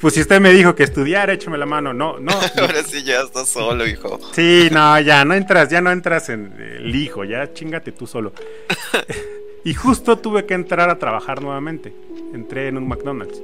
pues 0.00 0.12
si 0.14 0.20
usted 0.20 0.40
me 0.40 0.52
dijo 0.52 0.74
que 0.74 0.82
estudiar, 0.82 1.30
échame 1.30 1.56
la 1.56 1.66
mano. 1.66 1.92
No, 1.94 2.18
no. 2.18 2.32
Ahora 2.60 2.82
sí 2.82 3.02
ya 3.02 3.22
estás 3.22 3.48
solo, 3.48 3.86
hijo. 3.86 4.20
Sí, 4.32 4.68
no, 4.70 5.00
ya 5.00 5.24
no 5.24 5.34
entras, 5.34 5.70
ya 5.70 5.80
no 5.80 5.90
entras 5.90 6.28
en 6.28 6.54
el 6.58 6.94
hijo, 6.94 7.24
ya 7.24 7.52
chingate 7.52 7.92
tú 7.92 8.06
solo. 8.06 8.32
y 9.64 9.74
justo 9.74 10.18
tuve 10.18 10.44
que 10.44 10.54
entrar 10.54 10.90
a 10.90 10.98
trabajar 10.98 11.40
nuevamente. 11.40 11.94
Entré 12.34 12.68
en 12.68 12.76
un 12.76 12.88
McDonald's, 12.88 13.40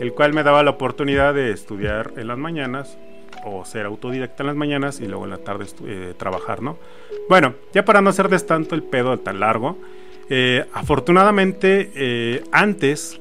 el 0.00 0.12
cual 0.12 0.32
me 0.32 0.42
daba 0.42 0.62
la 0.62 0.70
oportunidad 0.70 1.34
de 1.34 1.50
estudiar 1.50 2.12
en 2.16 2.28
las 2.28 2.38
mañanas 2.38 2.96
o 3.44 3.64
ser 3.64 3.86
autodidacta 3.86 4.42
en 4.42 4.46
las 4.48 4.56
mañanas 4.56 5.00
y 5.00 5.06
luego 5.06 5.24
en 5.24 5.30
la 5.30 5.38
tarde 5.38 5.66
eh, 5.86 6.14
trabajar, 6.16 6.62
¿no? 6.62 6.78
Bueno, 7.28 7.54
ya 7.72 7.84
para 7.84 8.00
no 8.00 8.10
hacerles 8.10 8.46
tanto 8.46 8.74
el 8.74 8.82
pedo 8.82 9.18
tan 9.18 9.40
largo, 9.40 9.78
eh, 10.28 10.64
afortunadamente 10.72 11.90
eh, 11.94 12.44
antes, 12.52 13.20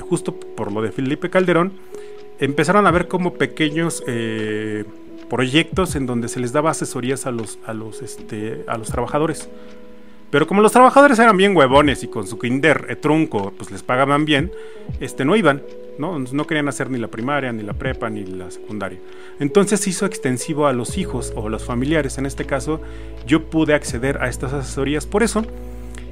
justo 0.00 0.34
por 0.34 0.72
lo 0.72 0.82
de 0.82 0.92
Felipe 0.92 1.30
Calderón, 1.30 1.72
empezaron 2.38 2.86
a 2.86 2.90
ver 2.90 3.08
como 3.08 3.34
pequeños 3.34 4.02
proyectos 5.28 5.94
en 5.94 6.06
donde 6.06 6.28
se 6.28 6.40
les 6.40 6.52
daba 6.52 6.70
asesorías 6.70 7.26
a 7.26 7.30
los, 7.30 7.58
a 7.66 7.74
los, 7.74 8.02
este, 8.02 8.64
a 8.66 8.78
los 8.78 8.88
trabajadores. 8.88 9.48
Pero 10.30 10.46
como 10.46 10.60
los 10.60 10.72
trabajadores 10.72 11.18
eran 11.18 11.36
bien 11.36 11.56
huevones 11.56 12.02
y 12.02 12.08
con 12.08 12.26
su 12.26 12.38
kinder 12.38 12.96
trunco 13.00 13.52
pues 13.56 13.70
les 13.70 13.82
pagaban 13.82 14.24
bien, 14.24 14.52
este, 15.00 15.24
no 15.24 15.36
iban, 15.36 15.62
¿no? 15.98 16.18
no 16.18 16.46
querían 16.46 16.68
hacer 16.68 16.90
ni 16.90 16.98
la 16.98 17.08
primaria, 17.08 17.52
ni 17.52 17.62
la 17.62 17.72
prepa, 17.72 18.10
ni 18.10 18.24
la 18.24 18.50
secundaria. 18.50 18.98
Entonces 19.40 19.80
se 19.80 19.90
hizo 19.90 20.04
extensivo 20.04 20.66
a 20.66 20.72
los 20.72 20.98
hijos 20.98 21.32
o 21.34 21.48
los 21.48 21.64
familiares. 21.64 22.18
En 22.18 22.26
este 22.26 22.44
caso 22.44 22.80
yo 23.26 23.44
pude 23.44 23.74
acceder 23.74 24.18
a 24.22 24.28
estas 24.28 24.52
asesorías 24.52 25.06
por 25.06 25.22
eso. 25.22 25.44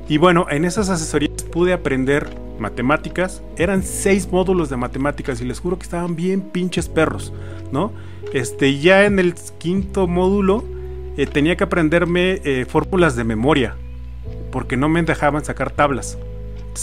Y 0.08 0.18
bueno, 0.18 0.46
en 0.50 0.64
esas 0.64 0.88
asesorías 0.88 1.42
pude 1.42 1.72
aprender 1.72 2.28
matemáticas. 2.58 3.42
Eran 3.56 3.82
seis 3.82 4.28
módulos 4.30 4.70
de 4.70 4.76
matemáticas 4.76 5.40
y 5.40 5.44
les 5.44 5.60
juro 5.60 5.78
que 5.78 5.84
estaban 5.84 6.16
bien 6.16 6.40
pinches 6.40 6.88
perros, 6.88 7.32
¿no? 7.72 7.92
Este, 8.32 8.78
ya 8.78 9.04
en 9.04 9.18
el 9.18 9.34
quinto 9.58 10.06
módulo 10.06 10.64
eh, 11.16 11.26
tenía 11.26 11.56
que 11.56 11.64
aprenderme 11.64 12.40
eh, 12.44 12.66
fórmulas 12.68 13.16
de 13.16 13.24
memoria, 13.24 13.76
porque 14.50 14.76
no 14.76 14.88
me 14.88 15.02
dejaban 15.02 15.44
sacar 15.44 15.70
tablas. 15.70 16.18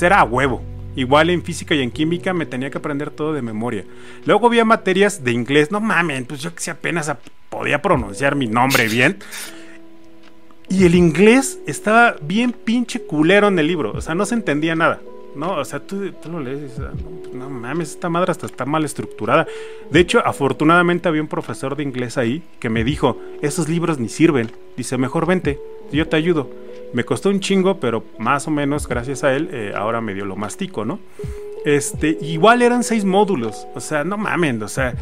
Era 0.01 0.20
a 0.20 0.24
huevo. 0.24 0.61
Igual 0.95 1.30
en 1.32 1.43
física 1.43 1.74
y 1.74 1.82
en 1.82 1.91
química 1.91 2.34
me 2.34 2.45
tenía 2.45 2.70
que 2.70 2.78
aprender 2.78 3.09
todo 3.09 3.34
de 3.34 3.41
memoria. 3.41 3.84
Luego 4.26 4.47
había 4.47 4.66
materias 4.66 5.24
de 5.24 5.32
inglés. 5.32 5.72
No 5.72 5.80
mames, 5.80 6.24
pues 6.26 6.41
yo 6.41 6.53
que 6.53 6.61
sé 6.61 6.72
apenas 6.72 7.11
podía 7.49 7.82
pronunciar 7.82 8.36
mi 8.36 8.47
nombre 8.47 8.88
bien. 8.88 9.18
Y 10.70 10.86
el 10.86 10.95
inglés 10.95 11.59
estaba 11.68 12.16
bien 12.22 12.51
pinche 12.51 13.01
culero 13.01 13.47
en 13.47 13.59
el 13.59 13.68
libro. 13.68 13.91
O 13.91 14.01
sea, 14.01 14.16
no 14.16 14.26
se 14.26 14.36
entendía 14.36 14.76
nada. 14.76 15.01
No, 15.36 15.53
o 15.53 15.66
sea, 15.66 15.80
tú, 15.80 16.14
lo 16.32 16.39
lees 16.39 16.59
y 16.59 16.64
dices, 16.64 16.80
ah, 16.80 16.91
pues, 17.24 17.34
no, 17.34 17.49
mames, 17.49 17.89
esta 17.89 18.07
madre 18.07 18.32
hasta 18.32 18.45
está 18.45 18.66
mal 18.66 18.86
estructurada. 18.86 19.47
De 19.89 19.99
hecho, 19.99 20.22
afortunadamente 20.24 21.07
había 21.07 21.24
un 21.24 21.28
profesor 21.28 21.76
de 21.76 21.82
inglés 21.82 22.20
ahí 22.20 22.43
que 22.59 22.70
me 22.70 22.84
dijo, 22.84 23.20
esos 23.41 23.68
libros 23.68 23.97
ni 23.97 24.09
sirven. 24.09 24.51
Dice, 24.78 24.97
mejor 24.97 25.26
vente, 25.26 25.59
yo 25.91 26.07
te 26.07 26.18
ayudo. 26.18 26.49
Me 26.93 27.03
costó 27.03 27.29
un 27.29 27.39
chingo, 27.39 27.79
pero 27.79 28.03
más 28.19 28.47
o 28.47 28.51
menos 28.51 28.87
gracias 28.87 29.23
a 29.23 29.33
él, 29.35 29.49
eh, 29.51 29.73
ahora 29.75 29.99
medio 29.99 30.25
lo 30.25 30.35
mastico, 30.35 30.85
¿no? 30.85 30.99
Este, 31.65 32.17
igual 32.21 32.61
eran 32.61 32.83
seis 32.83 33.05
módulos, 33.05 33.67
o 33.73 33.79
sea, 33.79 34.03
no 34.03 34.17
mamen, 34.17 34.61
o 34.61 34.67
sea, 34.67 34.93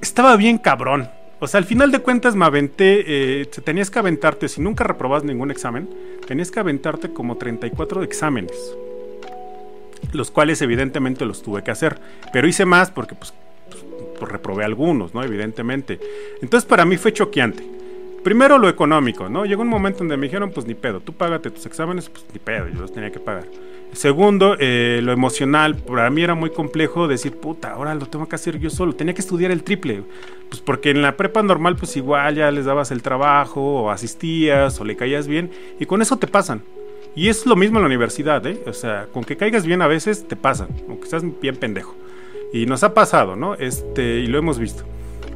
estaba 0.00 0.36
bien 0.36 0.58
cabrón. 0.58 1.08
O 1.40 1.48
sea, 1.48 1.58
al 1.58 1.64
final 1.64 1.90
de 1.90 1.98
cuentas 1.98 2.36
me 2.36 2.44
aventé, 2.44 3.04
eh, 3.40 3.46
tenías 3.64 3.90
que 3.90 3.98
aventarte, 3.98 4.48
si 4.48 4.60
nunca 4.60 4.84
reprobas 4.84 5.24
ningún 5.24 5.50
examen, 5.50 5.90
tenías 6.26 6.52
que 6.52 6.60
aventarte 6.60 7.12
como 7.12 7.36
34 7.36 8.04
exámenes. 8.04 8.76
Los 10.12 10.30
cuales 10.30 10.62
evidentemente 10.62 11.24
los 11.24 11.42
tuve 11.42 11.64
que 11.64 11.72
hacer. 11.72 11.98
Pero 12.32 12.46
hice 12.46 12.64
más 12.64 12.92
porque 12.92 13.16
pues, 13.16 13.34
pues, 14.20 14.30
reprobé 14.30 14.64
algunos, 14.64 15.14
¿no? 15.14 15.24
Evidentemente. 15.24 15.98
Entonces 16.40 16.68
para 16.68 16.84
mí 16.84 16.96
fue 16.96 17.12
choqueante. 17.12 17.81
Primero 18.22 18.56
lo 18.58 18.68
económico, 18.68 19.28
¿no? 19.28 19.44
Llegó 19.44 19.62
un 19.62 19.68
momento 19.68 19.98
donde 19.98 20.16
me 20.16 20.26
dijeron, 20.26 20.52
pues 20.52 20.66
ni 20.66 20.74
pedo, 20.74 21.00
tú 21.00 21.12
págate 21.12 21.50
tus 21.50 21.66
exámenes, 21.66 22.08
pues 22.08 22.24
ni 22.32 22.38
pedo, 22.38 22.68
yo 22.68 22.80
los 22.80 22.92
tenía 22.92 23.10
que 23.10 23.18
pagar. 23.18 23.46
Segundo, 23.92 24.56
eh, 24.58 25.00
lo 25.02 25.12
emocional, 25.12 25.74
para 25.74 26.08
mí 26.08 26.22
era 26.22 26.34
muy 26.34 26.50
complejo 26.50 27.08
decir, 27.08 27.36
puta, 27.36 27.72
ahora 27.72 27.94
lo 27.94 28.06
tengo 28.06 28.28
que 28.28 28.36
hacer 28.36 28.58
yo 28.58 28.70
solo, 28.70 28.94
tenía 28.94 29.12
que 29.12 29.20
estudiar 29.20 29.50
el 29.50 29.64
triple, 29.64 30.04
pues 30.48 30.62
porque 30.62 30.90
en 30.90 31.02
la 31.02 31.16
prepa 31.16 31.42
normal, 31.42 31.76
pues 31.76 31.96
igual 31.96 32.36
ya 32.36 32.50
les 32.52 32.64
dabas 32.64 32.92
el 32.92 33.02
trabajo, 33.02 33.60
o 33.60 33.90
asistías, 33.90 34.80
o 34.80 34.84
le 34.84 34.96
caías 34.96 35.26
bien, 35.26 35.50
y 35.80 35.86
con 35.86 36.00
eso 36.00 36.16
te 36.16 36.28
pasan. 36.28 36.62
Y 37.14 37.28
es 37.28 37.44
lo 37.44 37.56
mismo 37.56 37.78
en 37.78 37.82
la 37.82 37.88
universidad, 37.88 38.46
¿eh? 38.46 38.62
O 38.66 38.72
sea, 38.72 39.08
con 39.12 39.24
que 39.24 39.36
caigas 39.36 39.66
bien 39.66 39.82
a 39.82 39.88
veces 39.88 40.26
te 40.26 40.36
pasan, 40.36 40.68
aunque 40.88 41.04
estás 41.04 41.22
bien 41.40 41.56
pendejo. 41.56 41.94
Y 42.54 42.66
nos 42.66 42.84
ha 42.84 42.94
pasado, 42.94 43.36
¿no? 43.36 43.54
Este, 43.54 44.20
y 44.20 44.26
lo 44.26 44.38
hemos 44.38 44.58
visto. 44.58 44.84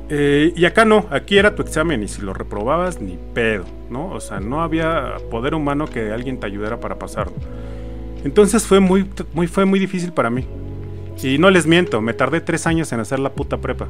Eh, 0.09 0.53
y 0.55 0.65
acá 0.65 0.85
no, 0.85 1.07
aquí 1.11 1.37
era 1.37 1.55
tu 1.55 1.63
examen 1.63 2.03
y 2.03 2.09
si 2.09 2.23
lo 2.23 2.33
reprobabas, 2.33 3.01
ni 3.01 3.19
pedo, 3.35 3.65
¿no? 3.91 4.11
O 4.11 4.21
sea, 4.21 4.39
no 4.39 4.63
había 4.63 5.17
poder 5.31 5.55
humano 5.55 5.87
que 5.87 6.13
alguien 6.13 6.39
te 6.39 6.47
ayudara 6.47 6.79
para 6.79 6.99
pasarlo. 6.99 7.35
Entonces 8.25 8.65
fue 8.67 8.81
muy, 8.81 9.09
muy, 9.33 9.47
fue 9.47 9.65
muy 9.65 9.79
difícil 9.79 10.13
para 10.13 10.31
mí. 10.31 10.47
Y 11.23 11.39
no 11.39 11.51
les 11.51 11.67
miento, 11.67 12.01
me 12.01 12.15
tardé 12.15 12.41
tres 12.41 12.67
años 12.67 12.93
en 12.93 13.01
hacer 13.01 13.19
la 13.19 13.31
puta 13.31 13.59
prepa. 13.59 13.89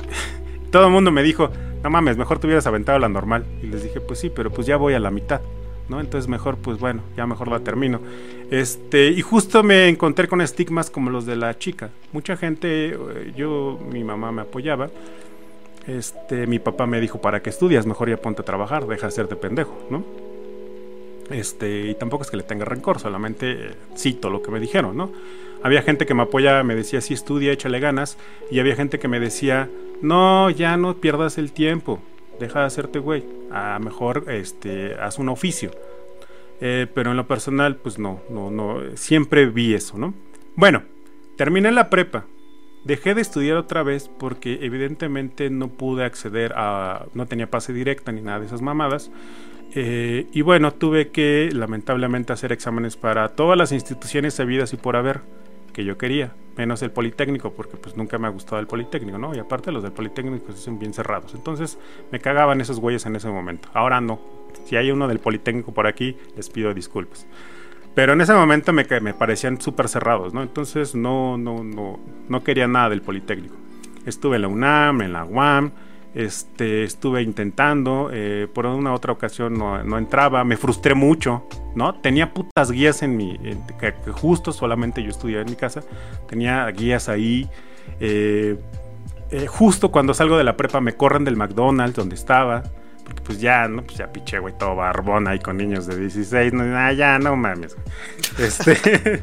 Todo 0.70 0.86
el 0.86 0.92
mundo 0.92 1.10
me 1.10 1.22
dijo, 1.22 1.50
no 1.82 1.90
mames, 1.90 2.16
mejor 2.16 2.38
te 2.38 2.46
hubieras 2.46 2.66
aventado 2.66 2.98
la 2.98 3.08
normal. 3.08 3.44
Y 3.62 3.66
les 3.66 3.82
dije, 3.82 4.00
pues 4.00 4.20
sí, 4.20 4.30
pero 4.30 4.50
pues 4.50 4.66
ya 4.66 4.76
voy 4.76 4.94
a 4.94 5.00
la 5.00 5.10
mitad. 5.10 5.40
¿No? 5.88 6.00
Entonces 6.00 6.28
mejor, 6.28 6.56
pues 6.56 6.78
bueno, 6.78 7.02
ya 7.16 7.26
mejor 7.26 7.48
la 7.48 7.60
termino. 7.60 8.00
Este, 8.50 9.08
y 9.08 9.20
justo 9.20 9.62
me 9.62 9.88
encontré 9.88 10.28
con 10.28 10.40
estigmas 10.40 10.90
como 10.90 11.10
los 11.10 11.26
de 11.26 11.36
la 11.36 11.58
chica. 11.58 11.90
Mucha 12.12 12.36
gente, 12.36 12.90
eh, 12.90 13.32
yo, 13.36 13.78
mi 13.90 14.04
mamá 14.04 14.32
me 14.32 14.42
apoyaba. 14.42 14.88
Este, 15.86 16.46
mi 16.46 16.58
papá 16.58 16.86
me 16.86 17.00
dijo, 17.00 17.20
¿para 17.20 17.40
qué 17.40 17.50
estudias? 17.50 17.86
Mejor 17.86 18.10
ya 18.10 18.18
ponte 18.18 18.42
a 18.42 18.44
trabajar, 18.44 18.86
deja 18.86 19.08
de 19.08 19.24
de 19.24 19.36
pendejo, 19.36 19.78
¿no? 19.90 20.04
Este, 21.30 21.88
y 21.88 21.94
tampoco 21.94 22.24
es 22.24 22.30
que 22.30 22.36
le 22.36 22.42
tenga 22.42 22.64
rencor, 22.64 22.98
solamente 22.98 23.52
eh, 23.52 23.74
cito 23.96 24.30
lo 24.30 24.42
que 24.42 24.50
me 24.50 24.60
dijeron, 24.60 24.96
¿no? 24.96 25.10
Había 25.62 25.82
gente 25.82 26.06
que 26.06 26.14
me 26.14 26.22
apoyaba, 26.22 26.62
me 26.62 26.74
decía, 26.74 27.00
sí, 27.00 27.14
estudia, 27.14 27.52
échale 27.52 27.80
ganas. 27.80 28.16
Y 28.50 28.60
había 28.60 28.76
gente 28.76 28.98
que 28.98 29.08
me 29.08 29.18
decía, 29.18 29.68
no, 30.00 30.50
ya 30.50 30.76
no 30.76 30.94
pierdas 30.94 31.36
el 31.38 31.52
tiempo, 31.52 32.00
deja 32.38 32.60
de 32.60 32.66
hacerte 32.66 32.98
güey. 32.98 33.24
A 33.50 33.78
mejor 33.78 34.24
este, 34.28 34.94
haz 34.94 35.18
un 35.18 35.28
oficio. 35.28 35.70
Eh, 36.60 36.86
pero 36.92 37.12
en 37.12 37.16
lo 37.16 37.26
personal, 37.26 37.76
pues 37.76 37.98
no, 37.98 38.20
no, 38.30 38.50
no, 38.50 38.80
siempre 38.96 39.46
vi 39.46 39.74
eso, 39.74 39.96
¿no? 39.96 40.14
Bueno, 40.56 40.82
terminé 41.36 41.70
la 41.70 41.88
prepa. 41.88 42.24
Dejé 42.84 43.14
de 43.14 43.20
estudiar 43.20 43.56
otra 43.56 43.82
vez 43.82 44.08
porque 44.08 44.58
evidentemente 44.62 45.50
no 45.50 45.68
pude 45.68 46.04
acceder 46.04 46.52
a... 46.56 47.06
no 47.14 47.26
tenía 47.26 47.50
pase 47.50 47.72
directa 47.72 48.12
ni 48.12 48.22
nada 48.22 48.40
de 48.40 48.46
esas 48.46 48.62
mamadas. 48.62 49.10
Eh, 49.74 50.26
y 50.32 50.40
bueno, 50.40 50.72
tuve 50.72 51.08
que 51.08 51.50
lamentablemente 51.52 52.32
hacer 52.32 52.52
exámenes 52.52 52.96
para 52.96 53.28
todas 53.30 53.58
las 53.58 53.72
instituciones 53.72 54.34
sabidas 54.34 54.72
y 54.72 54.76
por 54.76 54.96
haber 54.96 55.20
que 55.72 55.84
yo 55.84 55.98
quería, 55.98 56.32
menos 56.58 56.82
el 56.82 56.90
Politécnico, 56.90 57.52
porque 57.52 57.76
pues 57.76 57.96
nunca 57.96 58.18
me 58.18 58.26
ha 58.26 58.30
gustado 58.30 58.58
el 58.58 58.66
Politécnico, 58.66 59.16
¿no? 59.16 59.34
Y 59.34 59.38
aparte 59.38 59.72
los 59.72 59.82
del 59.82 59.92
Politécnico 59.92 60.52
son 60.52 60.78
bien 60.78 60.92
cerrados, 60.92 61.32
entonces 61.34 61.78
me 62.10 62.18
cagaban 62.18 62.60
esos 62.60 62.80
güeyes 62.80 63.06
en 63.06 63.16
ese 63.16 63.28
momento. 63.28 63.68
Ahora 63.72 64.00
no, 64.00 64.20
si 64.66 64.76
hay 64.76 64.90
uno 64.90 65.06
del 65.08 65.20
Politécnico 65.20 65.72
por 65.72 65.86
aquí, 65.86 66.16
les 66.36 66.50
pido 66.50 66.74
disculpas. 66.74 67.26
Pero 67.94 68.12
en 68.12 68.20
ese 68.20 68.34
momento 68.34 68.72
me, 68.72 68.84
me 69.00 69.14
parecían 69.14 69.60
súper 69.60 69.88
cerrados, 69.88 70.34
¿no? 70.34 70.42
Entonces 70.42 70.94
no, 70.94 71.38
no, 71.38 71.62
no, 71.64 71.98
no 72.28 72.44
quería 72.44 72.68
nada 72.68 72.90
del 72.90 73.02
Politécnico. 73.02 73.54
Estuve 74.04 74.36
en 74.36 74.42
la 74.42 74.48
UNAM, 74.48 75.02
en 75.02 75.12
la 75.12 75.24
UAM, 75.24 75.72
este, 76.18 76.82
estuve 76.82 77.22
intentando, 77.22 78.10
eh, 78.12 78.48
por 78.52 78.66
una 78.66 78.92
otra 78.92 79.12
ocasión 79.12 79.54
no, 79.54 79.98
entraba, 79.98 80.42
me 80.42 80.56
frustré 80.56 80.96
mucho, 80.96 81.46
¿no? 81.76 81.94
Tenía 81.94 82.34
putas 82.34 82.72
guías 82.72 83.04
en 83.04 83.16
mi, 83.16 83.38
que, 83.78 83.92
justo 84.10 84.50
solamente 84.50 85.00
yo 85.00 85.10
estudiaba 85.10 85.42
en 85.42 85.50
mi 85.50 85.54
casa, 85.54 85.80
tenía 86.28 86.66
guías 86.72 87.08
ahí. 87.08 87.48
Eh, 88.00 88.58
eh, 89.30 89.46
justo 89.46 89.92
cuando 89.92 90.12
salgo 90.12 90.36
de 90.36 90.42
la 90.42 90.56
prepa 90.56 90.80
me 90.80 90.94
corren 90.94 91.24
del 91.24 91.36
McDonald's 91.36 91.94
donde 91.94 92.16
estaba, 92.16 92.64
porque 93.04 93.22
pues 93.22 93.40
ya, 93.40 93.68
¿no? 93.68 93.84
Pues 93.84 93.98
ya 93.98 94.10
piché, 94.10 94.40
güey, 94.40 94.58
todo 94.58 94.74
barbón 94.74 95.28
ahí 95.28 95.38
con 95.38 95.56
niños 95.56 95.86
de 95.86 95.96
16, 96.00 96.52
no, 96.52 96.64
ah, 96.76 96.92
ya, 96.94 97.20
no 97.20 97.36
mames. 97.36 97.76
Este, 98.40 99.22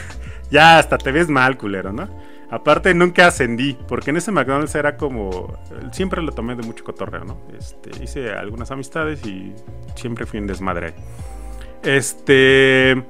ya 0.52 0.78
hasta 0.78 0.96
te 0.96 1.10
ves 1.10 1.28
mal, 1.28 1.58
culero, 1.58 1.92
¿no? 1.92 2.08
Aparte, 2.50 2.94
nunca 2.94 3.26
ascendí, 3.26 3.76
porque 3.88 4.10
en 4.10 4.18
ese 4.18 4.30
McDonald's 4.30 4.74
era 4.74 4.96
como. 4.96 5.58
Siempre 5.92 6.22
lo 6.22 6.32
tomé 6.32 6.54
de 6.54 6.62
mucho 6.62 6.84
cotorreo, 6.84 7.24
¿no? 7.24 7.40
Este, 7.58 7.90
hice 8.02 8.30
algunas 8.30 8.70
amistades 8.70 9.26
y 9.26 9.52
siempre 9.96 10.26
fui 10.26 10.38
en 10.38 10.46
desmadre. 10.46 10.94
Este. 11.82 13.04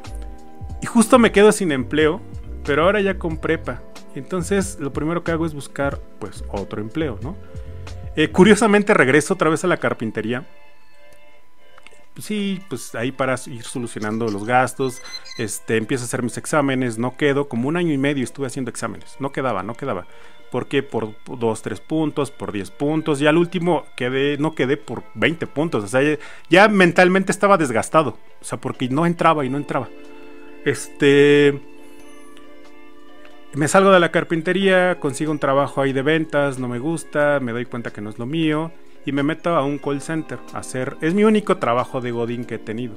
Y 0.80 0.86
justo 0.86 1.18
me 1.18 1.32
quedo 1.32 1.52
sin 1.52 1.72
empleo, 1.72 2.20
pero 2.64 2.84
ahora 2.84 3.00
ya 3.00 3.18
con 3.18 3.38
prepa. 3.38 3.82
Entonces, 4.14 4.78
lo 4.80 4.92
primero 4.92 5.22
que 5.22 5.32
hago 5.32 5.44
es 5.44 5.52
buscar, 5.52 5.98
pues, 6.18 6.42
otro 6.48 6.80
empleo, 6.80 7.18
¿no? 7.22 7.36
Eh, 8.16 8.30
curiosamente, 8.30 8.94
regreso 8.94 9.34
otra 9.34 9.50
vez 9.50 9.62
a 9.64 9.66
la 9.66 9.76
carpintería 9.76 10.46
sí, 12.24 12.62
pues 12.68 12.94
ahí 12.94 13.12
para 13.12 13.34
ir 13.46 13.62
solucionando 13.62 14.28
los 14.28 14.44
gastos, 14.44 15.02
este, 15.36 15.76
empiezo 15.76 16.04
a 16.04 16.06
hacer 16.06 16.22
mis 16.22 16.38
exámenes, 16.38 16.98
no 16.98 17.16
quedo, 17.16 17.48
como 17.48 17.68
un 17.68 17.76
año 17.76 17.92
y 17.92 17.98
medio 17.98 18.24
estuve 18.24 18.46
haciendo 18.46 18.70
exámenes, 18.70 19.16
no 19.20 19.32
quedaba, 19.32 19.62
no 19.62 19.74
quedaba. 19.74 20.06
Porque 20.50 20.82
por 20.82 21.14
2, 21.26 21.62
3 21.62 21.80
puntos, 21.80 22.30
por 22.30 22.52
10 22.52 22.70
puntos, 22.70 23.20
y 23.20 23.26
al 23.26 23.36
último 23.36 23.84
quedé, 23.96 24.38
no 24.38 24.54
quedé 24.54 24.76
por 24.76 25.02
20 25.14 25.46
puntos, 25.48 25.84
o 25.84 25.88
sea, 25.88 26.00
ya, 26.48 26.68
mentalmente 26.68 27.32
estaba 27.32 27.58
desgastado, 27.58 28.16
o 28.40 28.44
sea, 28.44 28.58
porque 28.58 28.88
no 28.88 29.06
entraba 29.06 29.44
y 29.44 29.50
no 29.50 29.58
entraba. 29.58 29.88
Este... 30.64 31.60
Me 33.52 33.68
salgo 33.68 33.90
de 33.90 34.00
la 34.00 34.10
carpintería, 34.10 35.00
consigo 35.00 35.32
un 35.32 35.38
trabajo 35.38 35.80
ahí 35.80 35.94
de 35.94 36.02
ventas, 36.02 36.58
no 36.58 36.68
me 36.68 36.78
gusta, 36.78 37.40
me 37.40 37.52
doy 37.52 37.64
cuenta 37.64 37.90
que 37.90 38.02
no 38.02 38.10
es 38.10 38.18
lo 38.18 38.26
mío 38.26 38.70
y 39.06 39.12
me 39.12 39.22
meto 39.22 39.56
a 39.56 39.64
un 39.64 39.78
call 39.78 40.02
center 40.02 40.38
a 40.52 40.58
hacer. 40.58 40.98
Es 41.00 41.14
mi 41.14 41.24
único 41.24 41.56
trabajo 41.56 42.02
de 42.02 42.10
Godín 42.10 42.44
que 42.44 42.56
he 42.56 42.58
tenido. 42.58 42.94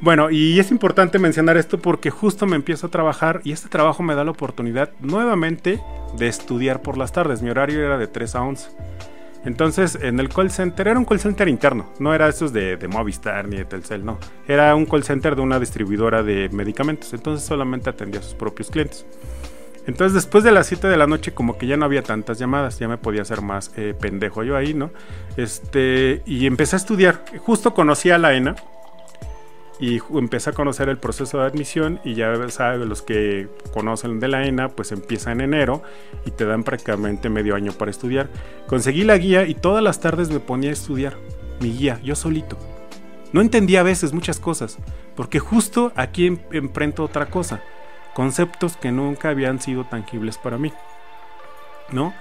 Bueno, 0.00 0.30
y 0.30 0.58
es 0.58 0.70
importante 0.70 1.18
mencionar 1.18 1.56
esto 1.56 1.78
porque 1.78 2.10
justo 2.10 2.46
me 2.46 2.56
empiezo 2.56 2.86
a 2.86 2.90
trabajar 2.90 3.40
y 3.44 3.52
este 3.52 3.68
trabajo 3.68 4.02
me 4.02 4.14
da 4.14 4.24
la 4.24 4.30
oportunidad 4.30 4.90
nuevamente 5.00 5.80
de 6.16 6.28
estudiar 6.28 6.82
por 6.82 6.96
las 6.96 7.12
tardes. 7.12 7.42
Mi 7.42 7.50
horario 7.50 7.84
era 7.84 7.98
de 7.98 8.06
3 8.06 8.34
a 8.34 8.42
11. 8.42 8.68
Entonces, 9.44 9.98
en 10.00 10.20
el 10.20 10.28
call 10.28 10.50
center 10.50 10.88
era 10.88 10.98
un 10.98 11.04
call 11.04 11.20
center 11.20 11.48
interno, 11.48 11.90
no 11.98 12.14
era 12.14 12.28
esos 12.28 12.52
de, 12.52 12.78
de, 12.78 12.88
Movistar 12.88 13.46
ni 13.46 13.56
de 13.56 13.66
Telcel, 13.66 14.04
no. 14.04 14.18
Era 14.48 14.74
un 14.74 14.86
call 14.86 15.04
center 15.04 15.36
de 15.36 15.42
una 15.42 15.60
distribuidora 15.60 16.22
de 16.22 16.48
medicamentos, 16.50 17.12
entonces 17.12 17.46
solamente 17.46 17.90
atendía 17.90 18.20
a 18.20 18.22
sus 18.22 18.34
propios 18.34 18.70
clientes. 18.70 19.06
Entonces 19.86 20.14
después 20.14 20.44
de 20.44 20.52
las 20.52 20.66
7 20.66 20.88
de 20.88 20.96
la 20.96 21.06
noche 21.06 21.34
como 21.34 21.58
que 21.58 21.66
ya 21.66 21.76
no 21.76 21.84
había 21.84 22.02
tantas 22.02 22.38
llamadas, 22.38 22.78
ya 22.78 22.88
me 22.88 22.98
podía 22.98 23.22
hacer 23.22 23.42
más 23.42 23.70
eh, 23.76 23.94
pendejo 23.98 24.42
yo 24.42 24.56
ahí, 24.56 24.72
¿no? 24.72 24.90
Este, 25.36 26.22
y 26.24 26.46
empecé 26.46 26.76
a 26.76 26.78
estudiar, 26.78 27.24
justo 27.38 27.74
conocí 27.74 28.10
a 28.10 28.18
la 28.18 28.34
ENA 28.34 28.56
y 29.78 30.00
empecé 30.16 30.50
a 30.50 30.52
conocer 30.52 30.88
el 30.88 30.98
proceso 30.98 31.38
de 31.38 31.46
admisión 31.46 32.00
y 32.04 32.14
ya 32.14 32.34
sabes, 32.48 32.86
los 32.86 33.02
que 33.02 33.48
conocen 33.72 34.20
de 34.20 34.28
la 34.28 34.46
ENA 34.46 34.68
pues 34.70 34.92
empieza 34.92 35.32
en 35.32 35.42
enero 35.42 35.82
y 36.24 36.30
te 36.30 36.46
dan 36.46 36.62
prácticamente 36.62 37.28
medio 37.28 37.54
año 37.54 37.72
para 37.72 37.90
estudiar. 37.90 38.30
Conseguí 38.66 39.04
la 39.04 39.18
guía 39.18 39.44
y 39.46 39.54
todas 39.54 39.82
las 39.82 40.00
tardes 40.00 40.30
me 40.30 40.40
ponía 40.40 40.70
a 40.70 40.74
estudiar, 40.74 41.16
mi 41.60 41.72
guía, 41.72 42.00
yo 42.02 42.16
solito. 42.16 42.56
No 43.32 43.40
entendía 43.40 43.80
a 43.80 43.82
veces 43.82 44.12
muchas 44.12 44.38
cosas, 44.38 44.78
porque 45.16 45.40
justo 45.40 45.92
aquí 45.96 46.26
em, 46.26 46.38
enfrento 46.52 47.02
otra 47.02 47.26
cosa 47.26 47.60
conceptos 48.14 48.76
que 48.76 48.92
nunca 48.92 49.28
habían 49.28 49.60
sido 49.60 49.84
tangibles 49.84 50.38
para 50.38 50.56
mí. 50.58 50.72
¿No? 51.90 52.14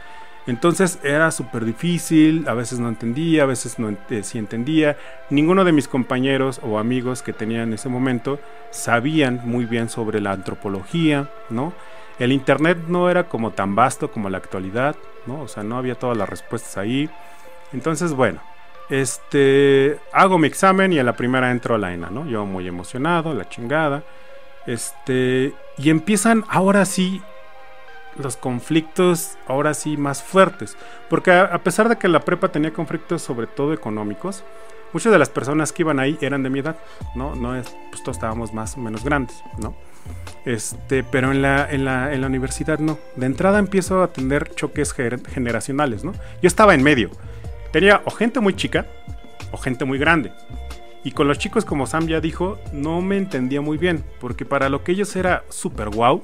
Entonces 0.46 1.00
era 1.04 1.32
súper 1.32 1.64
difícil, 1.64 2.46
a 2.50 2.54
veces 2.54 2.78
no 2.80 2.90
entendía, 2.90 3.44
a 3.44 3.46
veces 3.46 3.80
no 3.80 3.96
eh, 4.10 4.24
sí 4.24 4.38
entendía. 4.38 4.98
Ninguno 5.30 5.64
de 5.64 5.72
mis 5.72 5.88
compañeros 5.88 6.60
o 6.64 6.80
amigos 6.80 7.22
que 7.22 7.32
tenía 7.32 7.64
en 7.64 7.74
ese 7.74 7.88
momento 7.88 8.40
sabían 8.70 9.40
muy 9.46 9.64
bien 9.66 9.88
sobre 9.88 10.20
la 10.20 10.34
antropología, 10.34 11.30
¿no? 11.50 11.74
El 12.20 12.34
internet 12.34 12.78
no 12.90 13.10
era 13.10 13.24
como 13.30 13.52
tan 13.52 13.74
vasto 13.76 14.12
como 14.12 14.30
la 14.30 14.38
actualidad, 14.38 14.98
¿no? 15.26 15.42
O 15.44 15.48
sea, 15.48 15.64
no 15.64 15.78
había 15.78 15.96
todas 15.96 16.18
las 16.18 16.28
respuestas 16.30 16.78
ahí. 16.78 17.10
Entonces, 17.72 18.14
bueno, 18.14 18.42
Este, 18.90 19.98
hago 20.12 20.38
mi 20.38 20.48
examen 20.48 20.92
y 20.94 21.00
a 21.00 21.04
la 21.04 21.14
primera 21.16 21.52
entro 21.52 21.76
a 21.76 21.78
la 21.78 21.94
ENA, 21.94 22.10
¿no? 22.10 22.26
Yo 22.28 22.46
muy 22.46 22.68
emocionado, 22.68 23.34
la 23.34 23.48
chingada. 23.48 24.04
Este, 24.66 25.54
y 25.78 25.90
empiezan 25.90 26.44
ahora 26.50 26.86
sí 26.86 27.22
los 28.18 28.38
conflictos, 28.38 29.38
ahora 29.48 29.74
sí 29.74 29.98
más 29.98 30.22
fuertes. 30.22 30.78
Porque 31.10 31.32
a, 31.32 31.58
pesar 31.64 31.90
de 31.90 31.98
que 31.98 32.08
la 32.08 32.22
prepa 32.22 32.50
tenía 32.50 32.74
conflictos 32.74 33.22
sobre 33.22 33.48
todo 33.48 33.74
económicos, 33.74 34.44
muchas 34.92 35.12
de 35.12 35.20
las 35.20 35.30
personas 35.30 35.72
que 35.72 35.84
iban 35.84 36.00
ahí 36.00 36.18
eran 36.22 36.44
de 36.44 36.50
mi 36.50 36.60
edad, 36.60 36.78
¿no? 37.16 37.36
No 37.36 37.56
es, 37.56 37.76
pues 37.90 38.04
todos 38.04 38.18
estábamos 38.18 38.54
más 38.54 38.78
o 38.78 38.80
menos 38.80 39.04
grandes, 39.04 39.44
¿no? 39.58 39.76
Este, 40.46 41.04
pero 41.04 41.32
en 41.32 41.42
la, 41.42 41.70
en 41.72 41.86
la, 41.86 42.14
en 42.14 42.22
la 42.22 42.28
universidad 42.28 42.80
no. 42.80 43.00
De 43.16 43.26
entrada 43.26 43.60
empiezo 43.60 44.04
a 44.04 44.12
tener 44.12 44.54
choques 44.54 44.94
generacionales, 44.94 46.04
¿no? 46.04 46.12
Yo 46.42 46.48
estaba 46.48 46.74
en 46.74 46.84
medio. 46.84 47.10
Tenía 47.72 48.02
o 48.06 48.12
gente 48.12 48.40
muy 48.40 48.54
chica 48.54 48.86
o 49.52 49.58
gente 49.58 49.86
muy 49.86 49.98
grande. 49.98 50.32
Y 51.04 51.12
con 51.12 51.28
los 51.28 51.38
chicos, 51.38 51.66
como 51.66 51.86
Sam 51.86 52.08
ya 52.08 52.22
dijo, 52.22 52.58
no 52.72 53.02
me 53.02 53.18
entendía 53.18 53.62
muy 53.62 53.78
bien. 53.78 54.04
Porque 54.20 54.46
para 54.46 54.70
lo 54.70 54.84
que 54.84 54.94
ellos 54.94 55.16
era 55.16 55.44
súper 55.50 55.90
guau. 55.90 56.24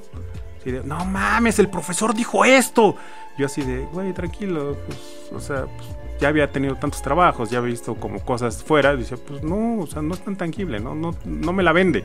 no 0.84 1.04
mames, 1.04 1.58
el 1.58 1.68
profesor 1.68 2.14
dijo 2.14 2.44
esto. 2.44 2.96
Yo 3.38 3.46
así 3.46 3.62
de, 3.62 3.80
güey, 3.92 4.12
tranquilo. 4.12 4.76
Pues, 4.86 5.30
o 5.32 5.40
sea, 5.40 5.66
pues, 5.66 5.88
ya 6.20 6.28
había 6.28 6.50
tenido 6.50 6.76
tantos 6.76 7.02
trabajos, 7.02 7.50
ya 7.50 7.58
había 7.58 7.70
visto 7.70 7.94
como 7.94 8.20
cosas 8.20 8.62
fuera. 8.62 8.96
Dice, 8.96 9.16
pues 9.16 9.42
no, 9.42 9.80
o 9.80 9.86
sea, 9.86 10.02
no 10.02 10.14
es 10.14 10.20
tan 10.20 10.36
tangible, 10.36 10.80
no, 10.80 10.94
no, 10.94 11.14
no 11.24 11.52
me 11.52 11.62
la 11.62 11.72
vende. 11.72 12.04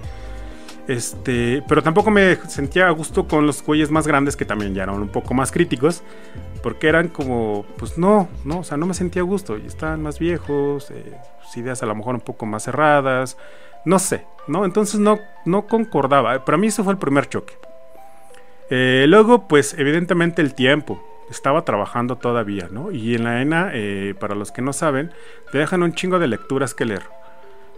Este, 0.88 1.64
pero 1.68 1.82
tampoco 1.82 2.12
me 2.12 2.36
sentía 2.48 2.88
a 2.88 2.92
gusto 2.92 3.28
con 3.28 3.48
los 3.48 3.64
güeyes 3.64 3.90
más 3.90 4.06
grandes 4.06 4.36
que 4.36 4.46
también 4.46 4.76
ya 4.76 4.84
eran 4.84 5.02
un 5.02 5.08
poco 5.08 5.34
más 5.34 5.52
críticos, 5.52 6.04
porque 6.62 6.88
eran 6.88 7.08
como, 7.08 7.66
pues 7.78 7.98
no, 7.98 8.30
no, 8.44 8.60
o 8.60 8.64
sea, 8.64 8.78
no 8.78 8.86
me 8.86 8.94
sentía 8.94 9.24
a 9.24 9.26
gusto 9.26 9.58
y 9.58 9.66
estaban 9.66 10.04
más 10.04 10.20
viejos, 10.20 10.92
eh, 10.92 11.18
sus 11.44 11.58
ideas 11.58 11.82
a 11.82 11.88
lo 11.88 11.96
mejor 11.96 12.16
un 12.16 12.22
poco 12.22 12.46
más 12.46 12.64
cerradas, 12.64 13.38
no 13.84 14.00
sé, 14.00 14.26
¿no? 14.48 14.66
Entonces 14.66 15.00
no, 15.00 15.20
no 15.46 15.68
concordaba. 15.68 16.44
Para 16.46 16.58
mí 16.58 16.68
ese 16.68 16.84
fue 16.84 16.94
el 16.94 17.00
primer 17.00 17.30
choque. 17.30 17.56
Eh, 18.70 19.06
luego, 19.08 19.48
pues 19.48 19.76
evidentemente 19.78 20.42
el 20.42 20.54
tiempo. 20.54 21.02
Estaba 21.30 21.66
trabajando 21.66 22.18
todavía, 22.18 22.68
¿no? 22.70 22.92
Y 22.92 23.16
en 23.16 23.24
la 23.24 23.42
ENA, 23.42 23.72
eh, 23.74 24.14
para 24.20 24.36
los 24.36 24.52
que 24.52 24.62
no 24.62 24.74
saben, 24.74 25.12
te 25.52 25.58
dejan 25.58 25.82
un 25.82 25.94
chingo 25.94 26.20
de 26.20 26.28
lecturas 26.28 26.76
que 26.76 26.86
leer. 26.86 27.02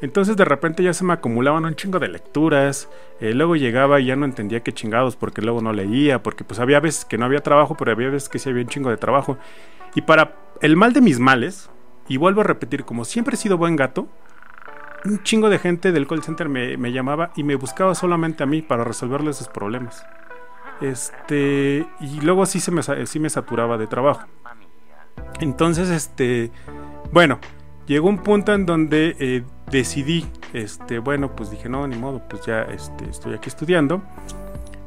Entonces 0.02 0.38
de 0.38 0.46
repente 0.46 0.84
ya 0.84 0.94
se 0.94 1.04
me 1.04 1.14
acumulaban 1.14 1.66
un 1.66 1.76
chingo 1.76 2.00
de 2.00 2.08
lecturas. 2.08 2.90
eh, 3.20 3.34
luego 3.34 3.56
llegaba 3.56 4.00
y 4.00 4.06
ya 4.06 4.16
no 4.16 4.26
entendía 4.26 4.62
qué 4.62 4.74
chingados 4.74 5.16
porque 5.16 5.42
luego 5.42 5.62
no 5.62 5.74
leía. 5.74 6.22
Porque 6.22 6.44
pues 6.44 6.60
había 6.60 6.80
veces 6.80 7.06
que 7.06 7.18
no 7.18 7.26
había 7.26 7.42
trabajo, 7.42 7.76
pero 7.76 7.92
había 7.92 8.10
veces 8.10 8.30
que 8.30 8.40
sí 8.40 8.50
había 8.50 8.64
un 8.64 8.70
chingo 8.70 8.90
de 8.90 8.98
trabajo. 8.98 9.38
Y 9.96 10.02
para 10.02 10.36
el 10.62 10.76
mal 10.76 10.94
de 10.94 11.02
mis 11.02 11.20
males, 11.20 11.70
y 12.08 12.18
vuelvo 12.18 12.42
a 12.42 12.44
repetir, 12.44 12.86
como 12.86 13.06
siempre 13.06 13.36
he 13.36 13.38
sido 13.38 13.58
buen 13.58 13.76
gato, 13.76 14.08
un 15.06 15.24
chingo 15.24 15.50
de 15.50 15.60
gente 15.60 15.92
del 15.92 16.08
call 16.08 16.24
center 16.24 16.50
me, 16.50 16.92
llamaba 16.92 17.32
y 17.36 17.44
me 17.44 17.56
buscaba 17.56 17.96
solamente 17.96 18.44
a 18.44 18.46
mí 18.46 18.62
para 18.62 18.84
resolverles 18.84 19.38
sus 19.38 19.48
problemas. 19.48 20.06
Este, 20.82 21.88
y 22.00 22.22
luego 22.22 22.46
sí, 22.46 22.60
se 22.60 22.72
me, 22.72 22.82
sí 22.84 23.20
me 23.20 23.30
saturaba 23.30 23.78
de 23.78 23.88
trabajo. 23.88 24.28
Entonces, 25.40 25.90
este, 25.90 26.52
bueno, 27.12 27.40
llegó 27.86 28.10
un 28.10 28.20
punto 28.20 28.54
en 28.54 28.66
donde 28.66 29.16
eh, 29.20 29.44
decidí, 29.70 30.26
este, 30.54 31.00
bueno, 31.00 31.36
pues 31.36 31.50
dije, 31.50 31.70
no, 31.70 31.88
ni 31.88 31.96
modo, 31.96 32.22
pues 32.28 32.46
ya 32.46 32.64
este, 32.64 33.10
estoy 33.10 33.34
aquí 33.34 33.50
estudiando. 33.50 34.02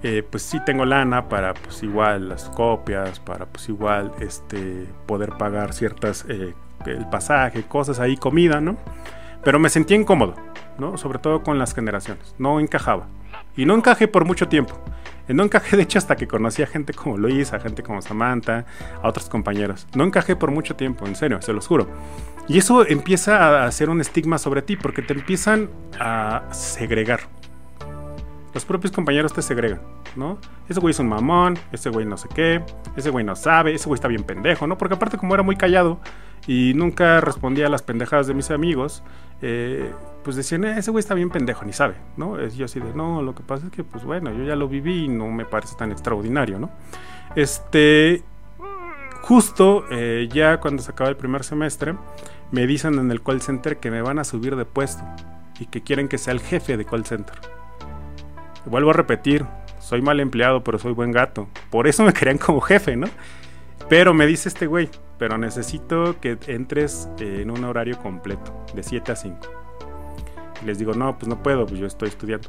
Eh, 0.02 0.22
pues 0.28 0.42
sí 0.42 0.58
tengo 0.64 0.86
lana 0.86 1.28
para, 1.28 1.52
pues 1.52 1.82
igual, 1.82 2.30
las 2.30 2.48
copias, 2.50 3.20
para, 3.20 3.44
pues 3.44 3.68
igual, 3.68 4.12
este, 4.20 4.86
poder 5.06 5.36
pagar 5.36 5.74
ciertas, 5.74 6.24
eh, 6.28 6.54
el 6.86 7.06
pasaje, 7.10 7.64
cosas 7.64 8.00
ahí, 8.00 8.16
comida, 8.16 8.62
¿no? 8.62 8.78
Pero 9.44 9.58
me 9.58 9.68
sentía 9.68 9.98
incómodo, 9.98 10.34
¿no? 10.78 10.96
Sobre 10.96 11.18
todo 11.18 11.42
con 11.42 11.58
las 11.58 11.74
generaciones, 11.74 12.34
no 12.38 12.60
encajaba. 12.60 13.08
Y 13.56 13.66
no 13.66 13.74
encajé 13.74 14.08
por 14.08 14.24
mucho 14.24 14.48
tiempo. 14.48 14.74
Eh, 15.28 15.34
No 15.34 15.42
encajé, 15.44 15.76
de 15.76 15.82
hecho, 15.84 15.98
hasta 15.98 16.16
que 16.16 16.26
conocí 16.26 16.62
a 16.62 16.66
gente 16.66 16.92
como 16.92 17.16
Luis, 17.18 17.52
a 17.52 17.60
gente 17.60 17.82
como 17.82 18.02
Samantha, 18.02 18.64
a 19.02 19.08
otros 19.08 19.28
compañeros. 19.28 19.86
No 19.94 20.04
encajé 20.04 20.36
por 20.36 20.50
mucho 20.50 20.76
tiempo, 20.76 21.06
en 21.06 21.16
serio, 21.16 21.40
se 21.42 21.52
los 21.52 21.66
juro. 21.66 21.88
Y 22.48 22.58
eso 22.58 22.86
empieza 22.86 23.62
a 23.62 23.66
hacer 23.66 23.90
un 23.90 24.00
estigma 24.00 24.38
sobre 24.38 24.62
ti, 24.62 24.76
porque 24.76 25.02
te 25.02 25.12
empiezan 25.12 25.70
a 25.98 26.42
segregar. 26.50 27.20
Los 28.52 28.64
propios 28.64 28.90
compañeros 28.90 29.32
te 29.32 29.42
segregan, 29.42 29.80
¿no? 30.16 30.38
Ese 30.68 30.80
güey 30.80 30.90
es 30.90 30.98
un 30.98 31.08
mamón, 31.08 31.56
ese 31.70 31.88
güey 31.88 32.04
no 32.04 32.16
sé 32.16 32.28
qué, 32.34 32.60
ese 32.96 33.10
güey 33.10 33.24
no 33.24 33.36
sabe, 33.36 33.74
ese 33.74 33.86
güey 33.86 33.94
está 33.94 34.08
bien 34.08 34.24
pendejo, 34.24 34.66
¿no? 34.66 34.76
Porque 34.76 34.94
aparte 34.96 35.16
como 35.18 35.34
era 35.34 35.44
muy 35.44 35.54
callado 35.54 36.00
y 36.46 36.72
nunca 36.74 37.20
respondía 37.20 37.66
a 37.66 37.70
las 37.70 37.82
pendejadas 37.82 38.26
de 38.26 38.34
mis 38.34 38.50
amigos, 38.50 39.02
eh, 39.42 39.92
pues 40.24 40.36
decían, 40.36 40.64
"Eh, 40.64 40.78
ese 40.78 40.90
güey 40.90 41.00
está 41.00 41.14
bien 41.14 41.30
pendejo, 41.30 41.64
ni 41.64 41.72
sabe, 41.72 41.94
¿no? 42.16 42.44
Yo 42.48 42.64
así 42.66 42.80
de, 42.80 42.92
no, 42.94 43.22
lo 43.22 43.34
que 43.34 43.42
pasa 43.42 43.66
es 43.66 43.72
que, 43.72 43.84
pues 43.84 44.04
bueno, 44.04 44.32
yo 44.32 44.44
ya 44.44 44.56
lo 44.56 44.68
viví 44.68 45.04
y 45.04 45.08
no 45.08 45.28
me 45.28 45.44
parece 45.44 45.76
tan 45.76 45.92
extraordinario, 45.92 46.58
¿no? 46.58 46.70
Este, 47.36 48.22
justo 49.22 49.84
eh, 49.90 50.28
ya 50.32 50.58
cuando 50.60 50.82
se 50.82 50.90
acaba 50.90 51.08
el 51.08 51.16
primer 51.16 51.44
semestre, 51.44 51.94
me 52.50 52.66
dicen 52.66 52.98
en 52.98 53.10
el 53.10 53.22
call 53.22 53.40
center 53.40 53.78
que 53.78 53.90
me 53.90 54.02
van 54.02 54.18
a 54.18 54.24
subir 54.24 54.56
de 54.56 54.64
puesto 54.64 55.04
y 55.58 55.66
que 55.66 55.82
quieren 55.82 56.08
que 56.08 56.18
sea 56.18 56.32
el 56.32 56.40
jefe 56.40 56.76
de 56.76 56.84
call 56.84 57.04
center. 57.04 57.36
Vuelvo 58.66 58.90
a 58.90 58.94
repetir, 58.94 59.46
soy 59.78 60.02
mal 60.02 60.20
empleado, 60.20 60.62
pero 60.64 60.78
soy 60.78 60.92
buen 60.92 61.12
gato. 61.12 61.48
Por 61.70 61.86
eso 61.86 62.04
me 62.04 62.12
querían 62.14 62.38
como 62.38 62.60
jefe, 62.60 62.96
¿no? 62.96 63.06
Pero 63.90 64.14
me 64.14 64.26
dice 64.26 64.48
este 64.48 64.66
güey, 64.68 64.88
pero 65.18 65.36
necesito 65.36 66.18
que 66.20 66.38
entres 66.46 67.08
eh, 67.18 67.40
en 67.42 67.50
un 67.50 67.64
horario 67.64 67.98
completo, 67.98 68.64
de 68.72 68.84
7 68.84 69.12
a 69.12 69.16
5. 69.16 69.36
Y 70.62 70.64
les 70.64 70.78
digo, 70.78 70.94
no, 70.94 71.18
pues 71.18 71.28
no 71.28 71.42
puedo, 71.42 71.66
pues 71.66 71.80
yo 71.80 71.86
estoy 71.86 72.08
estudiando. 72.08 72.48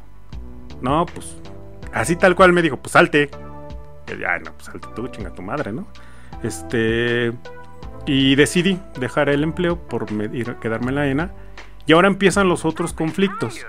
No, 0.80 1.04
pues 1.04 1.36
así 1.92 2.14
tal 2.14 2.36
cual 2.36 2.52
me 2.52 2.62
dijo, 2.62 2.76
pues 2.76 2.92
salte. 2.92 3.28
Y 4.06 4.20
yo, 4.20 4.28
"Ay, 4.28 4.40
no, 4.44 4.52
pues 4.52 4.66
salte 4.66 4.86
tú, 4.94 5.08
chinga 5.08 5.34
tu 5.34 5.42
madre, 5.42 5.72
¿no? 5.72 5.86
Este. 6.44 7.32
Y 8.06 8.36
decidí 8.36 8.80
dejar 8.98 9.28
el 9.28 9.42
empleo 9.42 9.76
por 9.76 10.06
quedarme 10.60 10.88
en 10.90 10.94
la 10.94 11.06
ENA. 11.08 11.30
Y 11.86 11.92
ahora 11.92 12.08
empiezan 12.08 12.48
los 12.48 12.64
otros 12.64 12.92
conflictos. 12.92 13.64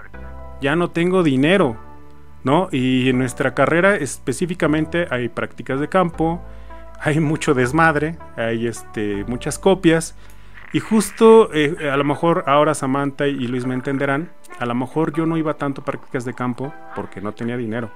Ya 0.61 0.75
no 0.75 0.91
tengo 0.91 1.23
dinero, 1.23 1.75
¿no? 2.43 2.67
Y 2.71 3.09
en 3.09 3.17
nuestra 3.17 3.53
carrera 3.53 3.95
específicamente 3.95 5.07
hay 5.09 5.29
prácticas 5.29 5.79
de 5.79 5.89
campo, 5.89 6.41
hay 7.03 7.19
mucho 7.19 7.53
desmadre, 7.53 8.17
hay 8.37 8.67
este, 8.67 9.25
muchas 9.27 9.59
copias. 9.59 10.15
Y 10.71 10.79
justo, 10.79 11.53
eh, 11.53 11.89
a 11.91 11.97
lo 11.97 12.03
mejor 12.03 12.45
ahora 12.47 12.73
Samantha 12.73 13.27
y 13.27 13.45
Luis 13.47 13.65
me 13.65 13.73
entenderán, 13.73 14.31
a 14.57 14.65
lo 14.65 14.73
mejor 14.73 15.13
yo 15.13 15.25
no 15.25 15.37
iba 15.37 15.55
tanto 15.55 15.81
a 15.81 15.85
prácticas 15.85 16.25
de 16.25 16.33
campo 16.33 16.73
porque 16.95 17.21
no 17.21 17.33
tenía 17.33 17.57
dinero. 17.57 17.91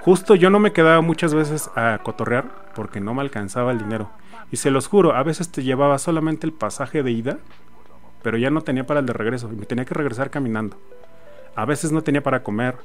Justo 0.00 0.34
yo 0.34 0.50
no 0.50 0.58
me 0.58 0.72
quedaba 0.72 1.00
muchas 1.00 1.34
veces 1.34 1.70
a 1.74 1.98
cotorrear 2.02 2.72
porque 2.74 3.00
no 3.00 3.14
me 3.14 3.22
alcanzaba 3.22 3.72
el 3.72 3.78
dinero. 3.78 4.10
Y 4.50 4.56
se 4.56 4.70
los 4.70 4.88
juro, 4.88 5.14
a 5.14 5.22
veces 5.22 5.50
te 5.50 5.62
llevaba 5.62 5.98
solamente 5.98 6.46
el 6.46 6.52
pasaje 6.52 7.02
de 7.02 7.12
ida, 7.12 7.38
pero 8.22 8.36
ya 8.36 8.50
no 8.50 8.60
tenía 8.60 8.86
para 8.86 9.00
el 9.00 9.06
de 9.06 9.12
regreso 9.12 9.50
y 9.52 9.56
me 9.56 9.66
tenía 9.66 9.84
que 9.84 9.94
regresar 9.94 10.30
caminando. 10.30 10.76
A 11.54 11.64
veces 11.64 11.92
no 11.92 12.02
tenía 12.02 12.22
para 12.22 12.42
comer. 12.42 12.76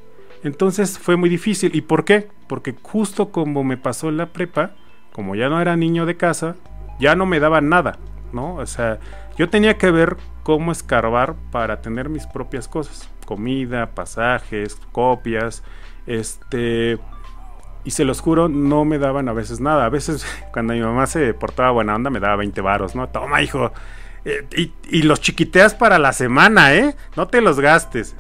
Entonces 0.44 0.98
fue 0.98 1.16
muy 1.16 1.30
difícil. 1.30 1.76
¿Y 1.76 1.82
por 1.82 2.06
qué? 2.06 2.30
Porque 2.48 2.76
justo 2.82 3.30
como 3.32 3.64
me 3.64 3.78
pasó 3.78 4.10
en 4.10 4.18
la 4.18 4.28
prepa, 4.28 4.72
como 5.14 5.36
ya 5.36 5.50
no 5.50 5.62
era 5.62 5.76
niño 5.76 6.06
de 6.06 6.18
casa, 6.18 6.56
ya 7.00 7.16
no 7.16 7.26
me 7.26 7.40
daba 7.40 7.62
nada, 7.62 7.98
¿no? 8.32 8.56
O 8.56 8.66
sea, 8.66 9.00
yo 9.38 9.50
tenía 9.50 9.78
que 9.78 9.92
ver 9.92 10.18
cómo 10.44 10.72
escarbar 10.72 11.36
para 11.52 11.82
tener 11.82 12.10
mis 12.10 12.28
propias 12.28 12.68
cosas. 12.68 13.10
Comida, 13.26 13.92
pasajes, 13.92 14.76
copias, 14.92 15.64
este... 16.06 17.00
Y 17.84 17.92
se 17.92 18.06
los 18.06 18.22
juro, 18.22 18.48
no 18.48 18.86
me 18.86 19.00
daban 19.00 19.28
a 19.28 19.34
veces 19.34 19.60
nada. 19.60 19.86
A 19.86 19.90
veces 19.90 20.26
cuando 20.54 20.74
mi 20.74 20.82
mamá 20.82 21.08
se 21.08 21.34
portaba 21.34 21.72
buena 21.72 21.96
onda 21.96 22.12
me 22.12 22.20
daba 22.20 22.36
20 22.36 22.62
varos, 22.62 22.96
¿no? 22.96 23.10
Toma, 23.10 23.42
hijo. 23.42 23.72
Eh, 24.24 24.72
y, 24.88 25.02
los 25.02 25.20
chiquiteas 25.20 25.74
para 25.74 25.98
la 25.98 26.14
semana, 26.14 26.76
¿eh? 26.76 26.96
No 27.16 27.28
te 27.28 27.42
los 27.42 27.60
gastes. 27.60 28.16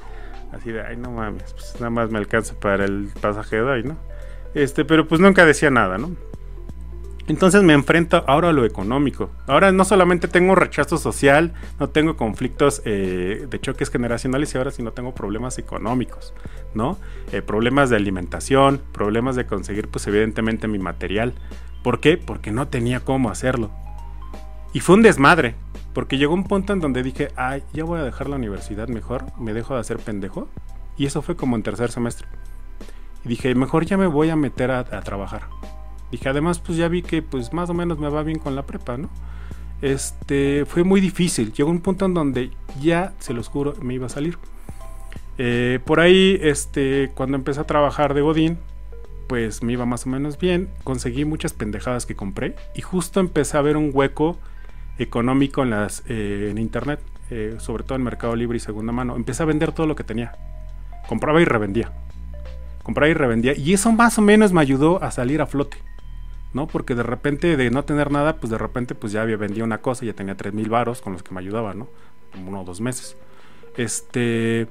Así 0.51 0.71
de, 0.71 0.81
ay, 0.81 0.97
no 0.97 1.11
mames, 1.11 1.53
pues 1.53 1.75
nada 1.75 1.91
más 1.91 2.09
me 2.09 2.17
alcanza 2.17 2.55
para 2.59 2.85
el 2.85 3.09
pasaje 3.21 3.57
de 3.57 3.61
hoy, 3.61 3.83
¿no? 3.83 3.97
Este, 4.55 4.83
pero 4.83 5.07
pues 5.07 5.21
nunca 5.21 5.45
decía 5.45 5.69
nada, 5.69 5.97
¿no? 5.99 6.09
Entonces 7.31 7.63
me 7.63 7.71
enfrento 7.71 8.25
ahora 8.27 8.49
a 8.49 8.51
lo 8.51 8.65
económico. 8.65 9.29
Ahora 9.47 9.71
no 9.71 9.85
solamente 9.85 10.27
tengo 10.27 10.53
rechazo 10.53 10.97
social, 10.97 11.53
no 11.79 11.87
tengo 11.87 12.17
conflictos 12.17 12.81
eh, 12.83 13.47
de 13.49 13.61
choques 13.61 13.89
generacionales 13.89 14.53
y 14.53 14.57
ahora 14.57 14.71
sí 14.71 14.83
no 14.83 14.91
tengo 14.91 15.15
problemas 15.15 15.57
económicos, 15.57 16.33
¿no? 16.73 16.97
Eh, 17.31 17.41
problemas 17.41 17.89
de 17.89 17.95
alimentación, 17.95 18.81
problemas 18.91 19.37
de 19.37 19.45
conseguir 19.45 19.87
pues 19.87 20.07
evidentemente 20.07 20.67
mi 20.67 20.77
material. 20.77 21.33
¿Por 21.83 22.01
qué? 22.01 22.17
Porque 22.17 22.51
no 22.51 22.67
tenía 22.67 22.99
cómo 22.99 23.29
hacerlo. 23.29 23.71
Y 24.73 24.81
fue 24.81 24.95
un 24.95 25.01
desmadre, 25.01 25.55
porque 25.93 26.17
llegó 26.17 26.33
un 26.33 26.43
punto 26.43 26.73
en 26.73 26.81
donde 26.81 27.01
dije, 27.01 27.29
ay, 27.37 27.63
ya 27.71 27.85
voy 27.85 28.01
a 28.01 28.03
dejar 28.03 28.27
la 28.27 28.35
universidad 28.35 28.89
mejor, 28.89 29.23
me 29.39 29.53
dejo 29.53 29.73
de 29.73 29.79
hacer 29.79 29.99
pendejo. 29.99 30.49
Y 30.97 31.05
eso 31.05 31.21
fue 31.21 31.37
como 31.37 31.55
en 31.55 31.63
tercer 31.63 31.91
semestre. 31.91 32.27
Y 33.23 33.29
dije, 33.29 33.55
mejor 33.55 33.85
ya 33.85 33.95
me 33.95 34.07
voy 34.07 34.29
a 34.29 34.35
meter 34.35 34.69
a, 34.71 34.79
a 34.79 35.01
trabajar. 35.01 35.43
Dije, 36.11 36.29
además, 36.29 36.59
pues 36.59 36.77
ya 36.77 36.87
vi 36.87 37.01
que 37.01 37.21
pues 37.21 37.53
más 37.53 37.69
o 37.69 37.73
menos 37.73 37.97
me 37.97 38.09
va 38.09 38.23
bien 38.23 38.37
con 38.39 38.55
la 38.55 38.65
prepa, 38.65 38.97
¿no? 38.97 39.09
este, 39.81 40.65
fue 40.65 40.83
muy 40.83 41.01
difícil. 41.01 41.51
Llegó 41.53 41.69
un 41.69 41.81
punto 41.81 42.05
en 42.05 42.13
donde 42.13 42.51
ya, 42.79 43.13
se 43.19 43.33
los 43.33 43.47
juro, 43.47 43.73
me 43.81 43.93
iba 43.93 44.05
a 44.05 44.09
salir. 44.09 44.37
Eh, 45.37 45.79
por 45.85 45.99
ahí, 45.99 46.37
este, 46.41 47.11
cuando 47.15 47.37
empecé 47.37 47.59
a 47.59 47.65
trabajar 47.65 48.13
de 48.13 48.21
Godín, 48.21 48.59
pues 49.27 49.63
me 49.63 49.73
iba 49.73 49.85
más 49.85 50.05
o 50.05 50.09
menos 50.09 50.37
bien. 50.37 50.69
Conseguí 50.83 51.25
muchas 51.25 51.53
pendejadas 51.53 52.05
que 52.05 52.15
compré 52.15 52.55
y 52.75 52.81
justo 52.81 53.19
empecé 53.19 53.57
a 53.57 53.61
ver 53.61 53.77
un 53.77 53.91
hueco 53.93 54.37
económico 54.99 55.63
en, 55.63 55.71
las, 55.71 56.03
eh, 56.07 56.49
en 56.51 56.57
internet, 56.57 56.99
eh, 57.31 57.55
sobre 57.59 57.83
todo 57.83 57.95
en 57.95 58.03
Mercado 58.03 58.35
Libre 58.35 58.57
y 58.57 58.59
segunda 58.59 58.91
mano. 58.91 59.15
Empecé 59.15 59.43
a 59.43 59.47
vender 59.47 59.71
todo 59.71 59.87
lo 59.87 59.95
que 59.95 60.03
tenía. 60.03 60.33
Compraba 61.07 61.41
y 61.41 61.45
revendía. 61.45 61.91
Compraba 62.83 63.09
y 63.09 63.13
revendía. 63.13 63.53
Y 63.55 63.73
eso 63.73 63.91
más 63.91 64.17
o 64.17 64.21
menos 64.21 64.53
me 64.53 64.61
ayudó 64.61 65.01
a 65.01 65.11
salir 65.11 65.41
a 65.41 65.47
flote. 65.47 65.77
¿No? 66.53 66.67
Porque 66.67 66.95
de 66.95 67.03
repente 67.03 67.57
de 67.57 67.69
no 67.69 67.83
tener 67.83 68.11
nada, 68.11 68.37
pues 68.37 68.51
de 68.51 68.57
repente 68.57 68.95
pues 68.95 69.13
ya 69.13 69.21
había 69.21 69.37
vendido 69.37 69.65
una 69.65 69.79
cosa 69.79 70.05
ya 70.05 70.13
tenía 70.13 70.35
tres 70.35 70.53
mil 70.53 70.69
varos 70.69 71.01
con 71.01 71.13
los 71.13 71.23
que 71.23 71.33
me 71.33 71.39
ayudaba, 71.39 71.73
¿no? 71.73 71.87
Uno 72.45 72.61
o 72.61 72.63
dos 72.63 72.81
meses. 72.81 73.17
Este... 73.77 74.67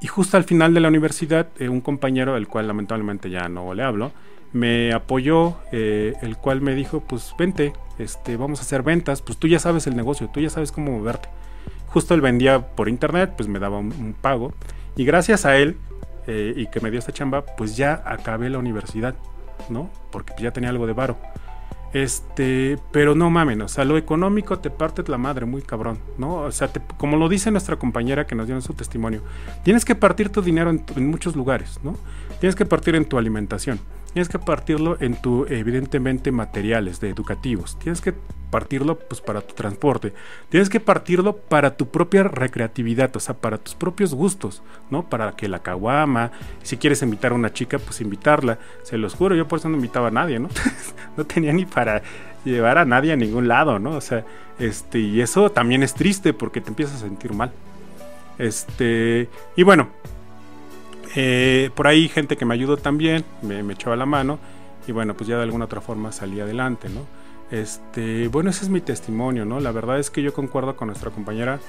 Y 0.00 0.06
justo 0.06 0.36
al 0.36 0.44
final 0.44 0.74
de 0.74 0.80
la 0.80 0.88
universidad, 0.88 1.48
eh, 1.58 1.70
un 1.70 1.80
compañero, 1.80 2.36
el 2.36 2.46
cual 2.46 2.66
lamentablemente 2.66 3.30
ya 3.30 3.48
no 3.48 3.72
le 3.72 3.82
hablo, 3.82 4.12
me 4.52 4.92
apoyó, 4.92 5.56
eh, 5.72 6.14
el 6.20 6.36
cual 6.36 6.60
me 6.60 6.74
dijo, 6.74 7.00
pues 7.00 7.34
vente, 7.38 7.72
este, 7.98 8.36
vamos 8.36 8.60
a 8.60 8.62
hacer 8.62 8.82
ventas, 8.82 9.22
pues 9.22 9.38
tú 9.38 9.48
ya 9.48 9.58
sabes 9.58 9.86
el 9.86 9.96
negocio, 9.96 10.28
tú 10.32 10.40
ya 10.40 10.50
sabes 10.50 10.72
cómo 10.72 10.92
moverte. 10.92 11.28
Justo 11.86 12.14
él 12.14 12.20
vendía 12.20 12.74
por 12.74 12.88
internet, 12.88 13.32
pues 13.36 13.48
me 13.48 13.58
daba 13.58 13.78
un, 13.78 14.14
pago. 14.20 14.52
Y 14.96 15.04
gracias 15.04 15.44
a 15.44 15.56
él, 15.56 15.76
eh, 16.26 16.54
y 16.56 16.66
que 16.66 16.80
me 16.80 16.90
dio 16.90 16.98
esta 16.98 17.12
chamba, 17.12 17.44
pues 17.56 17.76
ya 17.76 18.02
acabé 18.06 18.48
la 18.50 18.58
universidad. 18.58 19.14
¿No? 19.68 19.90
Porque 20.10 20.34
ya 20.40 20.52
tenía 20.52 20.70
algo 20.70 20.86
de 20.86 20.92
varo. 20.92 21.16
Este, 21.92 22.76
pero 22.90 23.14
no 23.14 23.30
mamen, 23.30 23.62
o 23.62 23.68
sea, 23.68 23.84
lo 23.84 23.96
económico 23.96 24.58
te 24.58 24.68
parte 24.68 25.04
la 25.06 25.16
madre, 25.16 25.46
muy 25.46 25.62
cabrón, 25.62 26.00
¿no? 26.18 26.38
O 26.38 26.50
sea, 26.50 26.68
como 26.96 27.16
lo 27.16 27.28
dice 27.28 27.52
nuestra 27.52 27.76
compañera 27.76 28.26
que 28.26 28.34
nos 28.34 28.48
dio 28.48 28.56
en 28.56 28.62
su 28.62 28.74
testimonio, 28.74 29.22
tienes 29.62 29.84
que 29.84 29.94
partir 29.94 30.28
tu 30.28 30.42
dinero 30.42 30.70
en, 30.70 30.84
en 30.96 31.08
muchos 31.08 31.36
lugares, 31.36 31.78
¿no? 31.84 31.96
Tienes 32.40 32.56
que 32.56 32.66
partir 32.66 32.96
en 32.96 33.04
tu 33.04 33.16
alimentación, 33.16 33.78
tienes 34.14 34.28
que 34.28 34.38
partirlo 34.38 34.96
en 35.00 35.16
tu, 35.16 35.44
evidentemente, 35.46 36.32
materiales 36.32 37.00
de 37.00 37.10
educativos, 37.10 37.78
tienes 37.78 38.00
que 38.00 38.14
partirlo 38.50 38.96
pues 38.96 39.20
para 39.20 39.40
tu 39.40 39.54
transporte, 39.54 40.14
tienes 40.48 40.68
que 40.68 40.78
partirlo 40.78 41.36
para 41.36 41.76
tu 41.76 41.88
propia 41.88 42.22
recreatividad, 42.22 43.14
o 43.16 43.20
sea, 43.20 43.34
para 43.34 43.58
tus 43.58 43.74
propios 43.74 44.14
gustos, 44.14 44.62
¿no? 44.90 45.10
Para 45.10 45.32
que 45.32 45.48
la 45.48 45.58
caguama, 45.58 46.30
si 46.62 46.76
quieres 46.76 47.02
invitar 47.02 47.32
a 47.32 47.34
una 47.34 47.52
chica, 47.52 47.80
pues 47.80 48.00
invitarla, 48.00 48.60
se 48.84 48.96
los 48.96 49.14
juro, 49.14 49.34
yo 49.34 49.48
por 49.48 49.58
eso 49.58 49.68
no 49.68 49.74
invitaba 49.74 50.08
a 50.08 50.12
nadie, 50.12 50.38
¿no? 50.38 50.48
no 51.16 51.24
tenía 51.24 51.52
ni 51.52 51.66
para 51.66 52.00
llevar 52.44 52.78
a 52.78 52.84
nadie 52.84 53.12
a 53.12 53.16
ningún 53.16 53.48
lado, 53.48 53.80
¿no? 53.80 53.96
O 53.96 54.00
sea, 54.00 54.24
este, 54.60 55.00
y 55.00 55.20
eso 55.20 55.50
también 55.50 55.82
es 55.82 55.94
triste 55.94 56.32
porque 56.32 56.60
te 56.60 56.68
empiezas 56.68 57.02
a 57.02 57.06
sentir 57.06 57.32
mal. 57.32 57.50
Este, 58.38 59.28
y 59.56 59.64
bueno, 59.64 59.88
eh, 61.14 61.70
por 61.74 61.86
ahí 61.86 62.08
gente 62.08 62.36
que 62.36 62.44
me 62.44 62.54
ayudó 62.54 62.76
también, 62.76 63.24
me, 63.42 63.62
me, 63.62 63.74
echaba 63.74 63.96
la 63.96 64.06
mano 64.06 64.38
y 64.86 64.92
bueno, 64.92 65.14
pues 65.14 65.28
ya 65.28 65.36
de 65.36 65.42
alguna 65.42 65.66
otra 65.66 65.80
forma 65.80 66.12
salí 66.12 66.40
adelante, 66.40 66.88
¿no? 66.88 67.06
Este, 67.50 68.28
bueno, 68.28 68.50
ese 68.50 68.64
es 68.64 68.70
mi 68.70 68.80
testimonio, 68.80 69.44
¿no? 69.44 69.60
La 69.60 69.72
verdad 69.72 69.98
es 69.98 70.10
que 70.10 70.22
yo 70.22 70.32
concuerdo 70.32 70.76
con 70.76 70.88
nuestra 70.88 71.10
compañera 71.10 71.60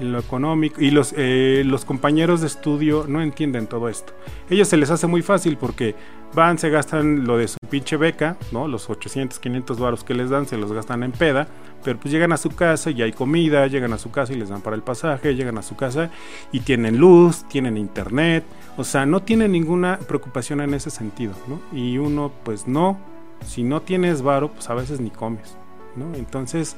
lo 0.00 0.18
económico 0.18 0.80
y 0.80 0.90
los, 0.90 1.14
eh, 1.16 1.62
los 1.64 1.84
compañeros 1.84 2.40
de 2.40 2.46
estudio 2.46 3.04
no 3.08 3.22
entienden 3.22 3.66
todo 3.66 3.88
esto. 3.88 4.12
Ellos 4.48 4.68
se 4.68 4.76
les 4.76 4.90
hace 4.90 5.06
muy 5.06 5.22
fácil 5.22 5.56
porque 5.56 5.94
van, 6.34 6.58
se 6.58 6.70
gastan 6.70 7.26
lo 7.26 7.36
de 7.36 7.48
su 7.48 7.58
pinche 7.68 7.96
beca, 7.96 8.36
¿no? 8.52 8.68
Los 8.68 8.88
800, 8.88 9.38
500 9.38 9.78
baros 9.78 10.04
que 10.04 10.14
les 10.14 10.30
dan 10.30 10.46
se 10.46 10.56
los 10.56 10.72
gastan 10.72 11.02
en 11.02 11.12
peda, 11.12 11.48
pero 11.84 11.98
pues 11.98 12.12
llegan 12.12 12.32
a 12.32 12.36
su 12.36 12.50
casa 12.50 12.90
y 12.90 13.02
hay 13.02 13.12
comida, 13.12 13.66
llegan 13.66 13.92
a 13.92 13.98
su 13.98 14.10
casa 14.10 14.32
y 14.32 14.36
les 14.36 14.48
dan 14.48 14.60
para 14.60 14.76
el 14.76 14.82
pasaje, 14.82 15.34
llegan 15.34 15.58
a 15.58 15.62
su 15.62 15.76
casa 15.76 16.10
y 16.52 16.60
tienen 16.60 16.98
luz, 16.98 17.44
tienen 17.48 17.76
internet, 17.76 18.44
o 18.76 18.84
sea, 18.84 19.06
no 19.06 19.22
tienen 19.22 19.52
ninguna 19.52 19.98
preocupación 19.98 20.60
en 20.60 20.74
ese 20.74 20.90
sentido, 20.90 21.34
¿no? 21.48 21.60
Y 21.76 21.98
uno 21.98 22.30
pues 22.44 22.66
no, 22.66 22.98
si 23.46 23.62
no 23.62 23.82
tienes 23.82 24.22
varo, 24.22 24.52
pues 24.52 24.68
a 24.70 24.74
veces 24.74 25.00
ni 25.00 25.10
comes, 25.10 25.56
¿no? 25.96 26.14
Entonces, 26.14 26.76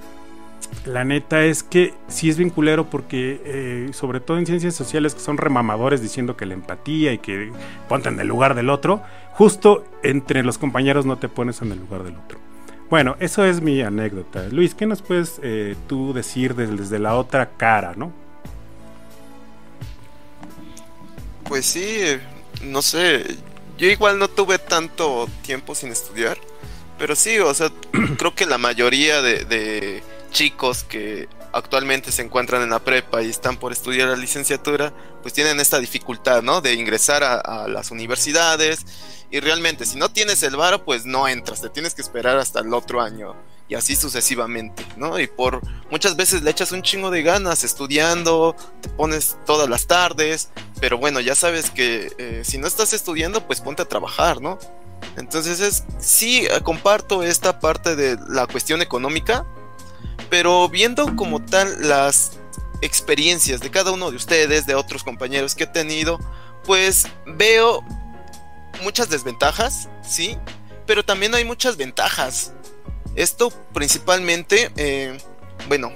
la 0.84 1.04
neta 1.04 1.44
es 1.44 1.62
que 1.62 1.94
sí 2.08 2.28
es 2.28 2.36
vinculero 2.36 2.90
porque, 2.90 3.40
eh, 3.44 3.90
sobre 3.92 4.20
todo 4.20 4.38
en 4.38 4.46
ciencias 4.46 4.74
sociales, 4.74 5.14
que 5.14 5.20
son 5.20 5.38
remamadores 5.38 6.02
diciendo 6.02 6.36
que 6.36 6.46
la 6.46 6.54
empatía 6.54 7.12
y 7.12 7.18
que 7.18 7.52
ponte 7.88 8.08
en 8.08 8.18
el 8.18 8.26
lugar 8.26 8.54
del 8.54 8.70
otro, 8.70 9.02
justo 9.32 9.84
entre 10.02 10.42
los 10.42 10.58
compañeros 10.58 11.06
no 11.06 11.18
te 11.18 11.28
pones 11.28 11.62
en 11.62 11.72
el 11.72 11.78
lugar 11.78 12.02
del 12.02 12.16
otro. 12.16 12.38
Bueno, 12.90 13.16
eso 13.20 13.44
es 13.44 13.60
mi 13.60 13.80
anécdota. 13.80 14.48
Luis, 14.50 14.74
¿qué 14.74 14.86
nos 14.86 15.00
puedes 15.00 15.40
eh, 15.42 15.76
tú 15.86 16.12
decir 16.12 16.54
desde, 16.54 16.76
desde 16.76 16.98
la 16.98 17.14
otra 17.14 17.50
cara, 17.56 17.94
no? 17.96 18.12
Pues 21.44 21.66
sí, 21.66 22.00
no 22.62 22.82
sé, 22.82 23.24
yo 23.78 23.88
igual 23.88 24.18
no 24.18 24.28
tuve 24.28 24.58
tanto 24.58 25.28
tiempo 25.42 25.74
sin 25.74 25.90
estudiar, 25.90 26.38
pero 26.98 27.16
sí, 27.16 27.38
o 27.40 27.52
sea, 27.52 27.72
creo 28.16 28.34
que 28.34 28.46
la 28.46 28.58
mayoría 28.58 29.20
de, 29.22 30.02
chicos 30.32 30.84
que 30.84 31.28
actualmente 31.52 32.10
se 32.10 32.22
encuentran 32.22 32.62
en 32.62 32.70
la 32.70 32.78
prepa 32.78 33.22
y 33.22 33.30
están 33.30 33.56
por 33.56 33.72
estudiar 33.72 34.08
la 34.08 34.16
licenciatura, 34.16 34.92
pues 35.20 35.34
tienen 35.34 35.60
esta 35.60 35.78
dificultad, 35.78 36.42
¿no? 36.42 36.60
De 36.60 36.74
ingresar 36.74 37.22
a, 37.22 37.68
las 37.68 37.90
universidades 37.90 38.80
y 39.30 39.40
realmente 39.40 39.86
si 39.86 39.98
no 39.98 40.10
tienes 40.10 40.42
el 40.42 40.56
varo, 40.56 40.84
pues 40.84 41.04
no 41.06 41.28
entras, 41.28 41.60
te 41.60 41.68
tienes 41.68 41.94
que 41.94 42.02
esperar 42.02 42.38
hasta 42.38 42.60
el 42.60 42.72
otro 42.74 43.00
año 43.00 43.36
y 43.68 43.74
así 43.74 43.94
sucesivamente, 43.96 44.84
¿no? 44.96 45.18
Y 45.18 45.26
por 45.26 45.60
muchas 45.90 46.16
veces 46.16 46.42
le 46.42 46.50
echas 46.50 46.72
un 46.72 46.82
chingo 46.82 47.10
de 47.10 47.22
ganas 47.22 47.64
estudiando, 47.64 48.56
te 48.80 48.88
pones 48.88 49.36
todas 49.46 49.68
las 49.68 49.86
tardes, 49.86 50.50
pero 50.80 50.98
bueno, 50.98 51.20
ya 51.20 51.34
sabes 51.34 51.70
que 51.70 52.12
eh, 52.18 52.42
si 52.44 52.58
no 52.58 52.66
estás 52.66 52.92
estudiando, 52.92 53.46
pues 53.46 53.60
ponte 53.60 53.82
a 53.82 53.88
trabajar, 53.88 54.40
¿no? 54.40 54.58
Entonces 55.16 55.60
es, 55.60 55.84
sí, 55.98 56.46
eh, 56.46 56.60
comparto 56.62 57.22
esta 57.22 57.60
parte 57.60 57.96
de 57.96 58.18
la 58.28 58.46
cuestión 58.46 58.82
económica, 58.82 59.46
pero 60.30 60.68
viendo 60.68 61.16
como 61.16 61.44
tal 61.44 61.88
las 61.88 62.32
experiencias 62.80 63.60
de 63.60 63.70
cada 63.70 63.92
uno 63.92 64.10
de 64.10 64.16
ustedes, 64.16 64.66
de 64.66 64.74
otros 64.74 65.04
compañeros 65.04 65.54
que 65.54 65.64
he 65.64 65.68
tenido, 65.68 66.18
pues 66.64 67.06
veo 67.26 67.84
muchas 68.82 69.08
desventajas, 69.08 69.88
sí, 70.02 70.36
pero 70.86 71.04
también 71.04 71.34
hay 71.34 71.44
muchas 71.44 71.76
ventajas. 71.76 72.52
Esto 73.14 73.50
principalmente, 73.72 74.70
eh, 74.76 75.16
bueno, 75.68 75.92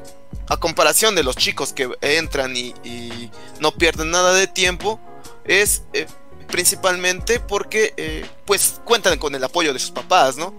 a 0.49 0.57
comparación 0.59 1.15
de 1.15 1.25
los 1.25 1.37
chicos 1.37 1.73
que 1.73 1.91
entran 2.01 2.57
y, 2.57 3.31
no 3.61 3.73
pierden 3.73 4.11
nada 4.11 4.33
de 4.35 4.47
tiempo, 4.47 5.01
es 5.45 5.83
eh, 5.93 6.07
principalmente 6.49 7.41
porque 7.41 7.95
eh, 7.97 8.25
pues 8.45 8.81
cuentan 8.85 9.19
con 9.19 9.35
el 9.35 9.43
apoyo 9.43 9.73
de 9.73 9.79
sus 9.79 9.91
papás, 9.91 10.37
¿no? 10.37 10.55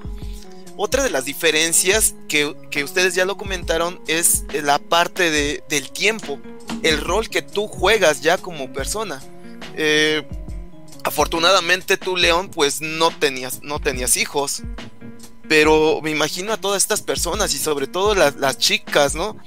Otra 0.77 1.03
de 1.03 1.09
las 1.09 1.25
diferencias 1.25 2.13
que, 2.29 2.55
ustedes 2.83 3.15
ya 3.15 3.25
lo 3.25 3.35
comentaron 3.35 3.99
es 4.07 4.43
la 4.53 4.77
parte 4.77 5.31
de, 5.31 5.63
del 5.69 5.91
tiempo, 5.91 6.39
el 6.83 7.01
rol 7.01 7.29
que 7.29 7.41
tú 7.41 7.67
juegas 7.67 8.21
ya 8.21 8.37
como 8.37 8.71
persona. 8.71 9.21
Eh, 9.75 10.23
afortunadamente 11.03 11.97
tú, 11.97 12.15
León, 12.15 12.49
pues 12.49 12.81
no 12.81 13.09
tenías, 13.09 13.63
no 13.63 13.79
tenías 13.79 14.17
hijos. 14.17 14.61
Pero 15.49 16.01
me 16.03 16.11
imagino 16.11 16.53
a 16.53 16.57
todas 16.57 16.83
estas 16.83 17.01
personas 17.01 17.53
y 17.55 17.57
sobre 17.57 17.87
todo 17.87 18.13
las, 18.13 18.35
las 18.35 18.57
chicas, 18.57 19.15
¿no? 19.15 19.37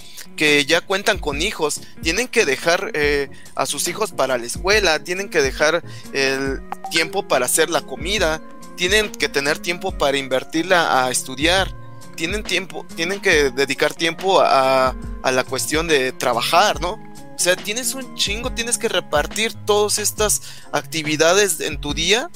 que 0.41 0.65
ya 0.65 0.81
cuentan 0.81 1.19
con 1.19 1.43
hijos, 1.43 1.83
tienen 2.03 2.27
que 2.27 2.47
dejar 2.47 2.93
eh, 2.95 3.29
a 3.55 3.67
sus 3.67 3.89
hijos 3.89 4.13
para 4.13 4.39
la 4.39 4.47
escuela, 4.47 5.05
tienen 5.05 5.29
que 5.29 5.43
dejar 5.43 5.83
el 6.15 6.63
tiempo 6.91 7.29
para 7.29 7.45
hacer 7.45 7.69
la 7.69 7.83
comida, 7.83 8.41
tienen 8.81 9.13
que 9.13 9.29
tener 9.29 9.59
tiempo 9.59 9.93
para 9.93 10.17
invertirla 10.17 11.05
a 11.05 11.11
estudiar, 11.11 11.71
tienen 12.17 12.43
tiempo, 12.43 12.87
tienen 12.97 13.21
que 13.21 13.51
dedicar 13.51 13.93
tiempo 13.93 14.41
a, 14.41 14.97
a 15.23 15.33
la 15.33 15.45
cuestión 15.45 15.87
de 15.87 16.13
trabajar, 16.13 16.81
¿no? 16.81 16.93
O 16.93 17.39
sea, 17.39 17.57
tienes 17.57 17.93
un 17.93 18.15
chingo, 18.15 18.53
tienes 18.53 18.79
que 18.79 18.89
repartir 18.89 19.53
todas 19.67 19.99
estas 19.99 20.41
actividades 20.73 21.61
en 21.61 21.79
tu 21.79 21.93
día 21.93 22.31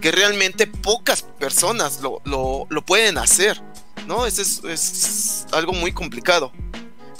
que 0.00 0.10
realmente 0.10 0.66
pocas 0.66 1.22
personas 1.22 2.00
lo, 2.00 2.20
lo, 2.24 2.66
lo 2.70 2.84
pueden 2.84 3.16
hacer, 3.16 3.62
¿no? 4.08 4.26
Eso 4.26 4.42
es, 4.42 4.64
es 4.64 5.46
algo 5.52 5.74
muy 5.74 5.92
complicado. 5.92 6.50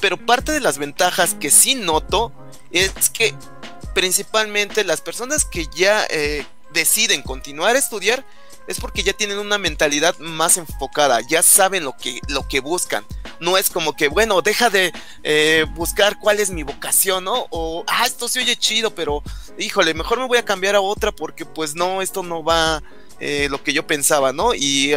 Pero 0.00 0.16
parte 0.16 0.50
de 0.50 0.58
las 0.58 0.78
ventajas 0.78 1.34
que 1.34 1.52
sí 1.52 1.76
noto 1.76 2.32
es 2.72 3.08
que 3.08 3.36
principalmente 3.94 4.82
las 4.82 5.00
personas 5.00 5.44
que 5.44 5.68
ya 5.76 6.04
eh, 6.10 6.44
deciden 6.72 7.22
continuar 7.22 7.76
a 7.76 7.78
estudiar 7.78 8.24
es 8.66 8.80
porque 8.80 9.02
ya 9.02 9.12
tienen 9.12 9.38
una 9.38 9.58
mentalidad 9.58 10.18
más 10.18 10.56
enfocada, 10.56 11.20
ya 11.20 11.42
saben 11.42 11.84
lo 11.84 11.96
que, 11.96 12.20
lo 12.28 12.46
que 12.48 12.60
buscan. 12.60 13.04
No 13.40 13.58
es 13.58 13.68
como 13.68 13.94
que, 13.94 14.08
bueno, 14.08 14.40
deja 14.42 14.70
de 14.70 14.92
eh, 15.22 15.66
buscar 15.74 16.18
cuál 16.18 16.40
es 16.40 16.50
mi 16.50 16.62
vocación, 16.62 17.24
¿no? 17.24 17.46
O, 17.50 17.84
ah, 17.86 18.06
esto 18.06 18.28
se 18.28 18.40
oye 18.40 18.56
chido, 18.56 18.94
pero 18.94 19.22
híjole, 19.58 19.92
mejor 19.92 20.18
me 20.18 20.26
voy 20.26 20.38
a 20.38 20.44
cambiar 20.44 20.76
a 20.76 20.80
otra 20.80 21.12
porque 21.12 21.44
pues 21.44 21.74
no, 21.74 22.00
esto 22.00 22.22
no 22.22 22.42
va 22.42 22.82
eh, 23.20 23.48
lo 23.50 23.62
que 23.62 23.72
yo 23.72 23.86
pensaba, 23.86 24.32
¿no? 24.32 24.54
Y 24.54 24.94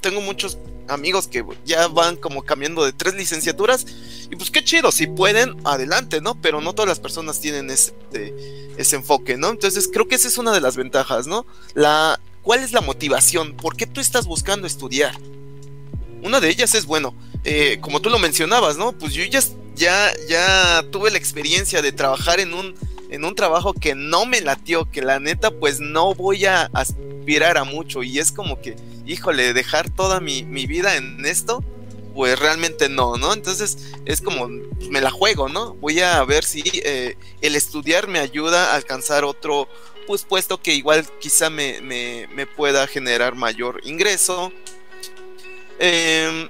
tengo 0.00 0.20
muchos 0.20 0.58
amigos 0.88 1.28
que 1.28 1.44
ya 1.64 1.88
van 1.88 2.16
como 2.16 2.42
cambiando 2.42 2.84
de 2.84 2.92
tres 2.92 3.14
licenciaturas 3.14 3.84
y 4.30 4.36
pues 4.36 4.50
qué 4.50 4.64
chido, 4.64 4.92
si 4.92 5.06
pueden, 5.06 5.56
adelante, 5.64 6.20
¿no? 6.20 6.40
Pero 6.40 6.60
no 6.60 6.74
todas 6.74 6.88
las 6.88 7.00
personas 7.00 7.40
tienen 7.40 7.70
ese, 7.70 7.94
ese 8.76 8.96
enfoque, 8.96 9.36
¿no? 9.36 9.50
Entonces 9.50 9.88
creo 9.92 10.06
que 10.06 10.14
esa 10.14 10.28
es 10.28 10.38
una 10.38 10.52
de 10.52 10.60
las 10.60 10.76
ventajas, 10.76 11.26
¿no? 11.26 11.46
La, 11.74 12.20
¿Cuál 12.48 12.64
es 12.64 12.72
la 12.72 12.80
motivación? 12.80 13.52
¿Por 13.52 13.76
qué 13.76 13.86
tú 13.86 14.00
estás 14.00 14.24
buscando 14.24 14.66
estudiar? 14.66 15.14
Una 16.22 16.40
de 16.40 16.48
ellas 16.48 16.74
es, 16.74 16.86
bueno, 16.86 17.14
eh, 17.44 17.76
como 17.82 18.00
tú 18.00 18.08
lo 18.08 18.18
mencionabas, 18.18 18.78
¿no? 18.78 18.92
Pues 18.92 19.12
yo 19.12 19.22
ya, 19.24 19.40
ya, 19.74 20.10
ya 20.30 20.82
tuve 20.90 21.10
la 21.10 21.18
experiencia 21.18 21.82
de 21.82 21.92
trabajar 21.92 22.40
en 22.40 22.54
un, 22.54 22.74
en 23.10 23.26
un 23.26 23.34
trabajo 23.34 23.74
que 23.74 23.94
no 23.94 24.24
me 24.24 24.40
latió, 24.40 24.90
que 24.90 25.02
la 25.02 25.20
neta 25.20 25.50
pues 25.50 25.78
no 25.80 26.14
voy 26.14 26.46
a 26.46 26.70
aspirar 26.72 27.58
a 27.58 27.64
mucho 27.64 28.02
y 28.02 28.18
es 28.18 28.32
como 28.32 28.62
que, 28.62 28.76
híjole, 29.04 29.52
dejar 29.52 29.90
toda 29.90 30.18
mi, 30.20 30.42
vida 30.42 30.96
en 30.96 31.26
esto, 31.26 31.62
pues 32.14 32.38
realmente 32.38 32.88
no, 32.88 33.18
¿no? 33.18 33.34
Entonces 33.34 33.92
es 34.06 34.22
como, 34.22 34.48
pues, 34.78 34.88
me 34.88 35.02
la 35.02 35.10
juego, 35.10 35.50
¿no? 35.50 35.74
Voy 35.74 36.00
a 36.00 36.24
ver 36.24 36.44
si 36.44 36.62
eh, 36.82 37.18
el 37.42 37.56
estudiar 37.56 38.08
me 38.08 38.20
ayuda 38.20 38.72
a 38.72 38.76
alcanzar 38.76 39.24
otro 39.24 39.68
pues 40.08 40.24
puesto 40.24 40.60
que 40.60 40.74
igual 40.74 41.06
quizá 41.20 41.50
me, 41.50 41.82
me 41.82 42.46
pueda 42.46 42.86
generar 42.86 43.34
mayor 43.34 43.82
ingreso. 43.84 44.50
Eh, 45.78 46.48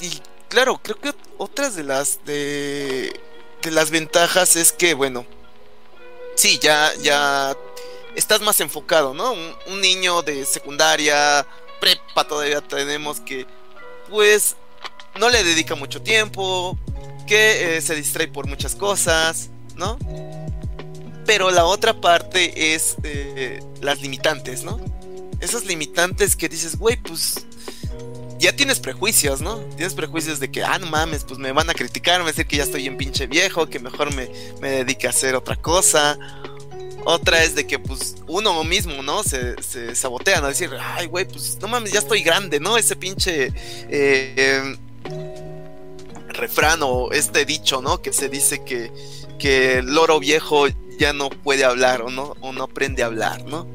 y 0.00 0.20
claro, 0.48 0.80
creo 0.82 1.00
que 1.00 1.12
otras 1.38 1.76
de 1.76 1.84
las 1.84 2.24
de, 2.24 3.18
de 3.62 3.70
las 3.70 3.90
ventajas 3.90 4.56
es 4.56 4.72
que, 4.72 4.94
bueno, 4.94 5.24
sí, 6.34 6.58
ya, 6.60 6.92
ya 7.02 7.56
estás 8.16 8.40
más 8.40 8.60
enfocado, 8.60 9.14
¿no? 9.14 9.32
Un, 9.32 9.80
niño 9.80 10.22
de 10.22 10.44
secundaria, 10.44 11.46
prepa 11.80 12.26
todavía 12.26 12.60
tenemos 12.60 13.20
que, 13.20 13.46
pues, 14.08 14.56
no 15.20 15.30
le 15.30 15.44
dedica 15.44 15.76
mucho 15.76 16.02
tiempo, 16.02 16.76
que 17.28 17.76
eh, 17.76 17.80
se 17.80 17.94
distrae 17.94 18.26
por 18.26 18.48
muchas 18.48 18.74
cosas, 18.74 19.50
¿no? 19.76 19.98
Pero 21.26 21.50
la 21.50 21.64
otra 21.64 22.00
parte 22.00 22.74
es 22.74 22.96
eh, 23.02 23.60
las 23.80 24.00
limitantes, 24.00 24.64
¿no? 24.64 24.80
Esas 25.40 25.64
limitantes 25.64 26.36
que 26.36 26.48
dices, 26.48 26.76
güey, 26.76 26.96
pues 26.96 27.46
ya 28.38 28.56
tienes 28.56 28.80
prejuicios, 28.80 29.42
¿no? 29.42 29.58
Tienes 29.76 29.94
prejuicios 29.94 30.40
de 30.40 30.50
que, 30.50 30.64
ah, 30.64 30.78
no 30.78 30.86
mames, 30.86 31.24
pues 31.24 31.38
me 31.38 31.52
van 31.52 31.68
a 31.68 31.74
criticar, 31.74 32.14
me 32.14 32.24
van 32.24 32.28
a 32.28 32.32
decir 32.32 32.46
que 32.46 32.56
ya 32.56 32.64
estoy 32.64 32.86
en 32.86 32.96
pinche 32.96 33.26
viejo, 33.26 33.68
que 33.68 33.78
mejor 33.78 34.14
me, 34.14 34.30
me 34.60 34.70
dedique 34.70 35.06
a 35.06 35.10
hacer 35.10 35.34
otra 35.34 35.56
cosa. 35.56 36.18
Otra 37.04 37.44
es 37.44 37.54
de 37.54 37.66
que, 37.66 37.78
pues, 37.78 38.16
uno 38.26 38.62
mismo, 38.64 39.02
¿no? 39.02 39.22
Se, 39.22 39.62
se 39.62 39.94
sabotea, 39.94 40.40
¿no? 40.40 40.48
Decir, 40.48 40.70
ay, 40.78 41.06
güey, 41.06 41.26
pues, 41.26 41.58
no 41.60 41.68
mames, 41.68 41.92
ya 41.92 42.00
estoy 42.00 42.22
grande, 42.22 42.60
¿no? 42.60 42.76
Ese 42.76 42.96
pinche 42.96 43.52
eh, 43.88 44.76
refrán 46.28 46.80
o 46.82 47.12
este 47.12 47.44
dicho, 47.44 47.82
¿no? 47.82 48.00
Que 48.00 48.12
se 48.12 48.28
dice 48.28 48.64
que, 48.64 48.90
que 49.38 49.78
el 49.78 49.86
loro 49.94 50.18
viejo 50.18 50.66
ya 51.00 51.14
no 51.14 51.30
puede 51.30 51.64
hablar 51.64 52.02
o 52.02 52.10
no, 52.10 52.36
o 52.40 52.52
no 52.52 52.64
aprende 52.64 53.02
a 53.02 53.06
hablar, 53.06 53.44
¿no? 53.46 53.66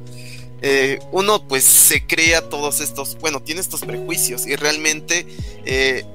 Eh, 0.62 1.00
uno 1.12 1.46
pues 1.48 1.64
se 1.64 2.06
crea 2.06 2.50
todos 2.50 2.80
estos, 2.80 3.18
bueno, 3.20 3.42
tiene 3.42 3.62
estos 3.62 3.82
prejuicios 3.82 4.46
y 4.46 4.56
realmente 4.56 5.26
eh, 5.66 6.06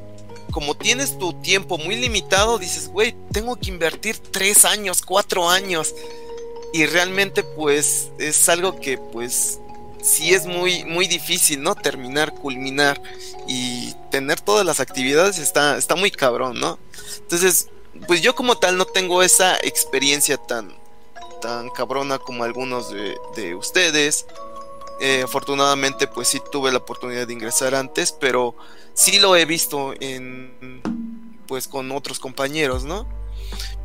como 0.53 0.77
tienes 0.77 1.19
tu 1.19 1.33
tiempo 1.43 1.79
muy 1.79 1.97
limitado, 1.97 2.59
dices, 2.59 2.89
güey, 2.89 3.15
tengo 3.33 3.57
que 3.57 3.71
invertir 3.71 4.19
tres 4.19 4.65
años, 4.65 5.03
cuatro 5.03 5.51
años 5.51 5.95
y 6.73 6.87
realmente 6.87 7.43
pues 7.43 8.11
es 8.19 8.49
algo 8.49 8.79
que 8.79 8.97
pues 8.97 9.59
sí 10.01 10.33
es 10.33 10.47
muy, 10.47 10.85
muy 10.85 11.09
difícil, 11.09 11.61
¿no? 11.61 11.75
Terminar, 11.75 12.35
culminar 12.35 13.03
y 13.49 13.95
tener 14.11 14.41
todas 14.41 14.65
las 14.65 14.79
actividades 14.79 15.39
está, 15.39 15.77
está 15.77 15.97
muy 15.97 16.13
cabrón, 16.13 16.61
¿no? 16.61 16.79
Entonces, 17.19 17.69
pues 18.07 18.23
yo 18.23 18.35
como 18.37 18.57
tal 18.59 18.77
no 18.77 18.85
tengo 18.85 19.23
esa 19.23 19.57
experiencia 19.57 20.37
tan, 20.37 20.80
tan 21.41 21.71
cabrona 21.71 22.19
como 22.19 22.45
algunos 22.45 22.91
de, 22.91 23.55
ustedes. 23.55 24.27
Eh, 25.01 25.23
afortunadamente, 25.25 26.07
pues 26.07 26.29
sí 26.29 26.41
tuve 26.53 26.71
la 26.71 26.79
oportunidad 26.79 27.27
de 27.27 27.33
ingresar 27.33 27.75
antes, 27.75 28.13
pero 28.13 28.55
sí 28.93 29.19
lo 29.19 29.35
he 29.35 29.47
visto 29.47 29.95
en 30.01 30.83
pues 31.47 31.67
con 31.67 31.91
otros 31.91 32.21
compañeros, 32.21 32.85
¿no? 32.85 33.09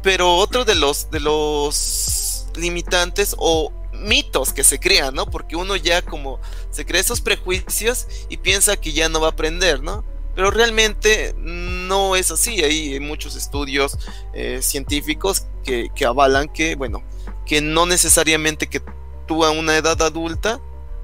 Pero 0.03 0.35
otro 0.35 0.65
de 0.65 0.75
los 0.75 1.09
de 1.09 1.19
los 1.19 2.47
limitantes 2.55 3.35
o 3.37 3.71
mitos 3.93 4.53
que 4.53 4.63
se 4.63 4.79
crean, 4.79 5.15
¿no? 5.15 5.25
Porque 5.25 5.55
uno 5.55 5.75
ya 5.75 6.01
como 6.01 6.39
se 6.71 6.85
crea 6.85 7.01
esos 7.01 7.21
prejuicios 7.21 8.07
y 8.29 8.37
piensa 8.37 8.77
que 8.77 8.93
ya 8.93 9.09
no 9.09 9.19
va 9.19 9.27
a 9.27 9.31
aprender, 9.31 9.81
¿no? 9.81 10.03
Pero 10.35 10.51
realmente 10.51 11.33
no 11.37 12.15
es 12.15 12.29
así. 12.29 12.61
Hay 12.61 12.99
muchos 12.99 13.35
estudios 13.35 13.97
eh, 14.33 14.59
científicos 14.61 15.45
que, 15.63 15.89
que 15.95 16.05
avalan 16.05 16.49
que, 16.49 16.75
bueno, 16.75 17.03
que 17.45 17.61
no 17.61 17.85
necesariamente 17.85 18.67
que 18.67 18.81
tú 19.27 19.45
a 19.45 19.51
una 19.51 19.77
edad 19.77 20.01
adulta 20.01 20.59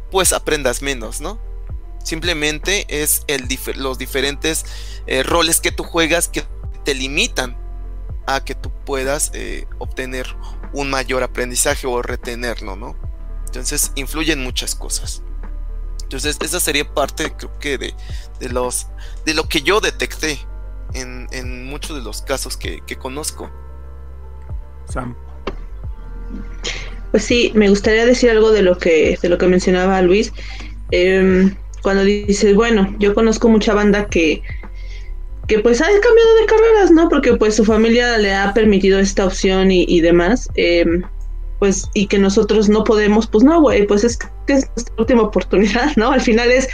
pues 0.09 0.33
aprendas 0.33 0.81
menos, 0.81 1.21
¿no? 1.21 1.39
Simplemente 2.03 2.85
es 2.89 3.23
el 3.27 3.47
los 3.75 3.97
diferentes 3.97 4.65
eh, 5.07 5.23
roles 5.23 5.61
que 5.61 5.71
tú 5.71 5.83
juegas 5.83 6.27
que 6.27 6.43
te 6.83 6.93
limitan 6.95 7.57
a 8.27 8.43
que 8.43 8.55
tú 8.55 8.71
puedas 8.85 9.31
eh, 9.33 9.67
obtener 9.77 10.27
un 10.73 10.89
mayor 10.89 11.23
aprendizaje 11.23 11.87
o 11.87 12.01
retenerlo, 12.01 12.75
¿no? 12.75 12.95
Entonces 13.45 13.91
influyen 13.95 14.43
muchas 14.43 14.75
cosas. 14.75 15.21
Entonces 16.03 16.37
esa 16.41 16.59
sería 16.59 16.93
parte 16.93 17.33
creo 17.37 17.57
que 17.59 17.77
de, 17.77 17.93
de 18.39 18.49
los 18.49 18.87
de 19.25 19.33
lo 19.33 19.47
que 19.47 19.61
yo 19.61 19.79
detecté 19.79 20.39
en, 20.93 21.27
en 21.31 21.65
muchos 21.65 21.95
de 21.95 22.03
los 22.03 22.21
casos 22.21 22.57
que, 22.57 22.81
conozco. 22.97 23.49
Pues 27.11 27.23
sí, 27.23 27.51
me 27.55 27.69
gustaría 27.69 28.05
decir 28.05 28.29
algo 28.29 28.51
de 28.51 28.61
lo 28.61 28.77
que, 28.77 29.17
de 29.21 29.29
lo 29.29 29.37
que 29.37 29.47
mencionaba 29.47 30.01
Luis. 30.01 30.31
Em, 30.91 31.53
cuando 31.81 32.03
dices, 32.03 32.55
bueno, 32.55 32.95
yo 32.99 33.13
conozco 33.13 33.49
mucha 33.49 33.73
banda 33.73 34.07
que, 34.07 34.41
que 35.47 35.59
pues 35.59 35.81
ha 35.81 35.85
cambiado 35.85 36.35
de 36.39 36.45
carreras, 36.45 36.91
¿no? 36.91 37.09
Porque 37.09 37.33
pues 37.35 37.55
su 37.55 37.65
familia 37.65 38.17
le 38.17 38.33
ha 38.33 38.53
permitido 38.53 38.99
esta 38.99 39.25
opción 39.25 39.71
y, 39.71 40.01
demás. 40.01 40.47
Em, 40.55 41.03
pues, 41.59 41.89
y 41.93 42.07
que 42.07 42.17
nosotros 42.17 42.69
no 42.69 42.83
podemos, 42.83 43.27
pues 43.27 43.43
no, 43.43 43.61
güey, 43.61 43.85
pues 43.85 44.03
es 44.03 44.17
que 44.17 44.53
es 44.53 44.67
nuestra 44.75 44.95
última 44.97 45.21
oportunidad, 45.23 45.91
¿no? 45.95 46.11
Al 46.11 46.21
final 46.21 46.51
es, 46.51 46.67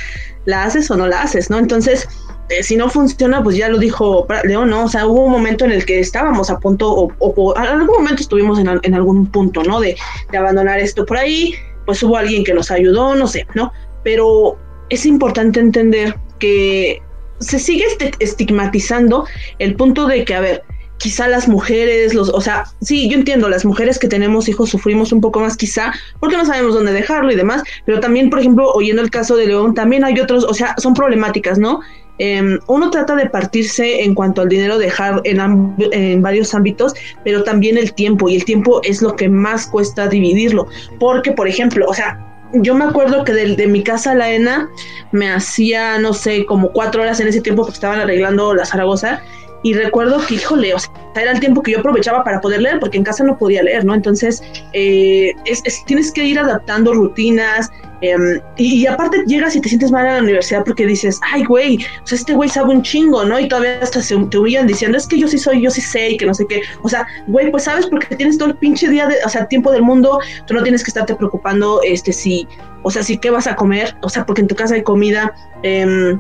¿la 0.46 0.64
haces 0.64 0.90
o 0.92 0.96
no 0.96 1.08
la 1.08 1.24
haces, 1.24 1.50
¿no? 1.50 1.58
Entonces, 1.58 2.08
eh, 2.50 2.64
si 2.64 2.76
no 2.76 2.90
funciona, 2.90 3.44
pues 3.44 3.58
ya 3.58 3.70
lo 3.70 3.78
dijo 3.78 4.26
León, 4.44 4.70
¿no? 4.70 4.86
O 4.86 4.90
sea, 4.90 5.06
hubo 5.06 5.26
un 5.26 5.32
momento 5.32 5.66
en 5.66 5.72
el 5.72 5.86
que 5.86 6.00
estábamos 6.00 6.50
a 6.50 6.60
punto, 6.60 7.10
o, 7.20 7.56
en 7.58 7.64
algún 7.64 7.98
momento 7.98 8.22
estuvimos 8.22 8.60
en, 8.60 8.94
algún 8.94 9.28
punto, 9.28 9.64
¿no? 9.64 9.80
De, 9.80 9.98
de, 10.32 10.38
abandonar 10.38 10.80
esto 10.80 11.06
por 11.06 11.18
ahí, 11.18 11.56
pues 11.86 12.02
hubo 12.04 12.18
alguien 12.18 12.44
que 12.44 12.54
nos 12.54 12.72
ayudó, 12.72 13.16
no 13.16 13.28
sé, 13.28 13.46
¿no? 13.54 13.72
Pero 14.04 14.58
es 14.90 15.06
importante 15.06 15.60
entender 15.60 16.16
que 16.40 17.02
se 17.40 17.60
sigue 17.60 17.86
este, 17.86 18.12
estigmatizando 18.20 19.26
el 19.60 19.76
punto 19.76 20.08
de 20.08 20.24
que, 20.26 20.34
a 20.34 20.40
ver, 20.40 20.64
quizá 20.98 21.28
las 21.28 21.48
mujeres, 21.48 22.14
los, 22.14 22.30
o 22.30 22.42
sea, 22.42 22.66
sí, 22.82 23.10
yo 23.10 23.18
entiendo, 23.18 23.50
las 23.50 23.66
mujeres 23.66 24.00
que 24.00 24.08
tenemos 24.08 24.50
hijos 24.50 24.70
sufrimos 24.70 25.12
un 25.12 25.22
poco 25.22 25.40
más 25.40 25.56
quizá 25.56 25.94
porque 26.20 26.38
no 26.38 26.46
sabemos 26.46 26.74
dónde 26.74 26.92
dejarlo 26.92 27.32
y 27.32 27.36
demás, 27.36 27.64
pero 27.86 28.00
también, 28.00 28.30
por 28.30 28.40
ejemplo, 28.40 28.72
oyendo 28.74 29.02
el 29.02 29.10
caso 29.10 29.36
de 29.36 29.48
León, 29.48 29.74
también 29.74 30.04
hay 30.04 30.20
otros, 30.20 30.44
o 30.44 30.54
sea, 30.54 30.76
son 30.78 30.94
problemáticas, 30.94 31.60
¿no? 31.60 31.82
Em, 32.20 32.60
uno 32.68 32.90
trata 32.90 33.16
de 33.16 33.30
partirse 33.30 34.04
en 34.04 34.16
cuanto 34.16 34.42
al 34.42 34.50
dinero 34.50 34.78
dejar 34.78 35.22
en, 35.24 36.22
varios 36.22 36.54
ámbitos, 36.54 36.94
pero 37.24 37.44
también 37.44 37.78
el 37.78 37.94
tiempo, 37.94 38.30
y 38.30 38.36
el 38.36 38.46
tiempo 38.46 38.82
es 38.84 39.02
lo 39.02 39.16
que 39.16 39.30
más 39.30 39.68
cuesta 39.68 40.08
dividirlo, 40.08 40.68
porque, 41.00 41.32
por 41.32 41.48
ejemplo, 41.48 41.86
o 41.88 41.94
sea, 41.94 42.24
yo 42.54 42.76
me 42.76 42.86
acuerdo 42.86 43.24
que 43.24 43.34
de, 43.34 43.56
de 43.56 43.68
mi 43.68 43.84
casa 43.84 44.12
a 44.12 44.16
la 44.16 44.32
ENA 44.32 44.70
me 45.12 45.30
hacía, 45.30 46.00
no 46.00 46.14
sé, 46.14 46.46
como 46.46 46.72
cuatro 46.72 47.02
horas 47.02 47.20
en 47.20 47.28
ese 47.28 47.42
tiempo 47.42 47.64
porque 47.64 47.76
estaban 47.76 48.00
arreglando 48.00 48.54
la 48.54 48.66
Zaragoza, 48.66 49.22
y 49.68 49.74
recuerdo 49.74 50.26
que, 50.26 50.36
híjole, 50.36 50.74
o 50.74 50.80
sea, 50.80 50.90
era 51.14 51.34
el 51.34 51.42
tiempo 51.42 51.62
que 51.62 51.74
yo 51.74 51.80
aprovechaba 51.80 52.24
para 52.24 52.40
poder 52.40 52.62
leer, 52.62 52.80
porque 52.80 52.98
en 52.98 53.04
casa 53.04 53.26
no 53.26 53.38
podía 53.38 53.62
leer, 53.62 53.84
¿no? 53.84 53.94
Entonces, 53.94 54.42
eh, 54.72 55.34
es, 55.44 55.62
tienes 55.86 56.14
que 56.14 56.24
ir 56.24 56.40
adaptando 56.40 56.94
rutinas, 56.94 57.70
em, 58.00 58.40
y, 58.56 58.88
aparte 58.88 59.26
llegas 59.28 59.58
y 59.58 59.60
te 59.60 59.68
sientes 59.68 59.92
mal 59.92 60.08
a 60.08 60.14
la 60.14 60.22
universidad 60.22 60.64
porque 60.64 60.86
dices, 60.86 61.20
ay, 61.34 61.44
güey, 61.44 61.80
o 62.02 62.08
sea, 62.08 62.18
este 62.18 62.34
güey 62.34 62.48
sabe 62.48 62.70
un 62.70 62.82
chingo, 62.82 63.26
¿no? 63.26 63.38
Y 63.38 63.50
todavía 63.50 63.78
hasta 63.82 64.02
se 64.02 64.16
te 64.16 64.38
humillan 64.38 64.68
diciendo, 64.68 64.98
es 64.98 65.06
que 65.06 65.20
yo 65.20 65.28
sí 65.28 65.38
soy, 65.38 65.62
yo 65.62 65.70
sí 65.70 65.82
sé, 65.82 66.12
y 66.12 66.18
que 66.18 66.26
no 66.26 66.34
sé 66.34 66.46
qué. 66.48 66.62
O 66.84 66.88
sea, 66.88 67.06
güey, 67.28 67.52
pues 67.52 67.66
sabes 67.66 67.88
porque 67.88 68.16
tienes 68.16 68.38
todo 68.38 68.48
el 68.48 68.56
pinche 68.56 68.88
día, 68.88 69.06
de, 69.06 69.16
o 69.26 69.30
sea, 69.30 69.50
tiempo 69.50 69.74
del 69.74 69.82
mundo, 69.82 70.22
tú 70.46 70.54
no 70.54 70.64
tienes 70.64 70.82
que 70.82 70.92
estarte 70.92 71.14
preocupando, 71.14 71.82
este, 71.84 72.14
si, 72.14 72.48
o 72.84 72.90
sea, 72.90 73.04
si 73.04 73.18
qué 73.18 73.32
vas 73.32 73.48
a 73.48 73.58
comer, 73.58 73.98
o 74.02 74.08
sea, 74.08 74.26
porque 74.26 74.40
en 74.40 74.48
tu 74.48 74.56
casa 74.56 74.76
hay 74.76 74.84
comida, 74.84 75.36
eh, 75.64 76.18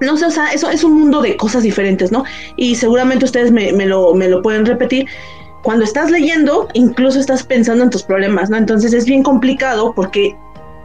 no 0.00 0.16
sé, 0.16 0.26
o 0.26 0.30
sea, 0.30 0.48
eso 0.52 0.70
es 0.70 0.84
un 0.84 0.94
mundo 0.94 1.20
de 1.20 1.36
cosas 1.36 1.62
diferentes, 1.62 2.12
¿no? 2.12 2.24
Y 2.56 2.74
seguramente 2.74 3.24
ustedes 3.24 3.50
me, 3.50 3.72
lo, 3.86 4.14
me 4.14 4.28
lo 4.28 4.42
pueden 4.42 4.66
repetir. 4.66 5.06
Cuando 5.62 5.84
estás 5.84 6.10
leyendo, 6.10 6.68
incluso 6.74 7.18
estás 7.18 7.42
pensando 7.42 7.84
en 7.84 7.90
tus 7.90 8.02
problemas, 8.02 8.48
¿no? 8.48 8.56
Entonces 8.56 8.92
es 8.92 9.04
bien 9.04 9.22
complicado 9.22 9.92
porque 9.94 10.36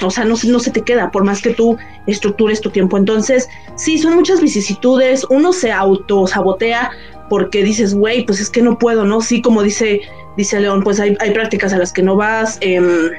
o 0.02 0.10
sea, 0.10 0.26
no, 0.26 0.36
no 0.46 0.60
se 0.60 0.72
te 0.72 0.82
queda, 0.82 1.12
por 1.12 1.24
más 1.24 1.42
que 1.42 1.52
tú 1.52 1.78
estructures 2.08 2.60
tu 2.60 2.70
tiempo. 2.70 2.98
Entonces, 2.98 3.48
sí, 3.76 3.98
son 3.98 4.16
muchas 4.16 4.42
vicisitudes, 4.42 5.26
uno 5.30 5.54
se 5.54 5.72
autosabotea 5.72 6.92
porque 7.30 7.64
dices, 7.64 7.94
güey, 7.94 8.26
pues 8.26 8.40
es 8.42 8.50
que 8.50 8.62
no 8.62 8.78
puedo, 8.78 9.06
¿no? 9.06 9.22
Sí, 9.22 9.42
como 9.42 9.64
dice, 9.64 10.02
dice 10.36 10.60
León, 10.60 10.84
pues 10.84 11.00
hay, 11.00 11.16
hay 11.20 11.32
prácticas 11.32 11.74
a 11.74 11.78
las 11.78 11.94
que 11.94 12.04
no 12.04 12.16
vas, 12.16 12.58
em, 12.62 13.12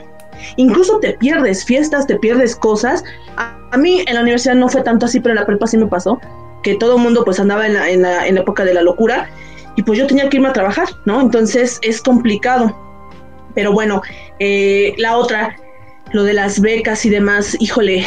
incluso 0.57 0.99
te 1.01 1.15
pierdes 1.15 1.65
fiestas, 1.65 2.07
te 2.07 2.17
pierdes 2.17 2.57
cosas. 2.57 3.05
A, 3.37 3.77
mí 3.77 4.05
en 4.07 4.15
la 4.15 4.21
universidad 4.21 4.55
no 4.55 4.69
fue 4.69 4.83
tanto 4.83 5.07
así, 5.07 5.21
pero 5.21 5.33
en 5.33 5.41
la 5.41 5.47
prepa 5.47 5.67
sí 5.67 5.77
me 5.77 5.87
pasó, 5.87 6.21
que 6.63 6.77
todo 6.77 6.97
el 6.97 7.03
mundo 7.03 7.25
pues 7.25 7.41
andaba 7.41 7.67
en 7.67 7.75
la, 7.75 7.91
en 7.91 8.03
la, 8.03 8.27
en 8.27 8.37
la 8.37 8.43
época 8.43 8.65
de 8.65 8.75
la 8.75 8.83
locura 8.83 9.29
y 9.77 9.83
pues 9.83 9.99
yo 9.99 10.07
tenía 10.07 10.29
que 10.29 10.37
irme 10.37 10.49
a 10.49 10.53
trabajar, 10.53 10.89
¿no? 11.05 11.21
Entonces 11.21 11.79
es 11.83 12.01
complicado. 12.01 12.77
Pero 13.55 13.73
bueno, 13.73 14.03
eh, 14.39 14.95
la 14.99 15.17
otra, 15.17 15.57
lo 16.15 16.23
de 16.23 16.33
las 16.33 16.61
becas 16.61 17.05
y 17.05 17.11
demás, 17.11 17.57
híjole, 17.59 18.07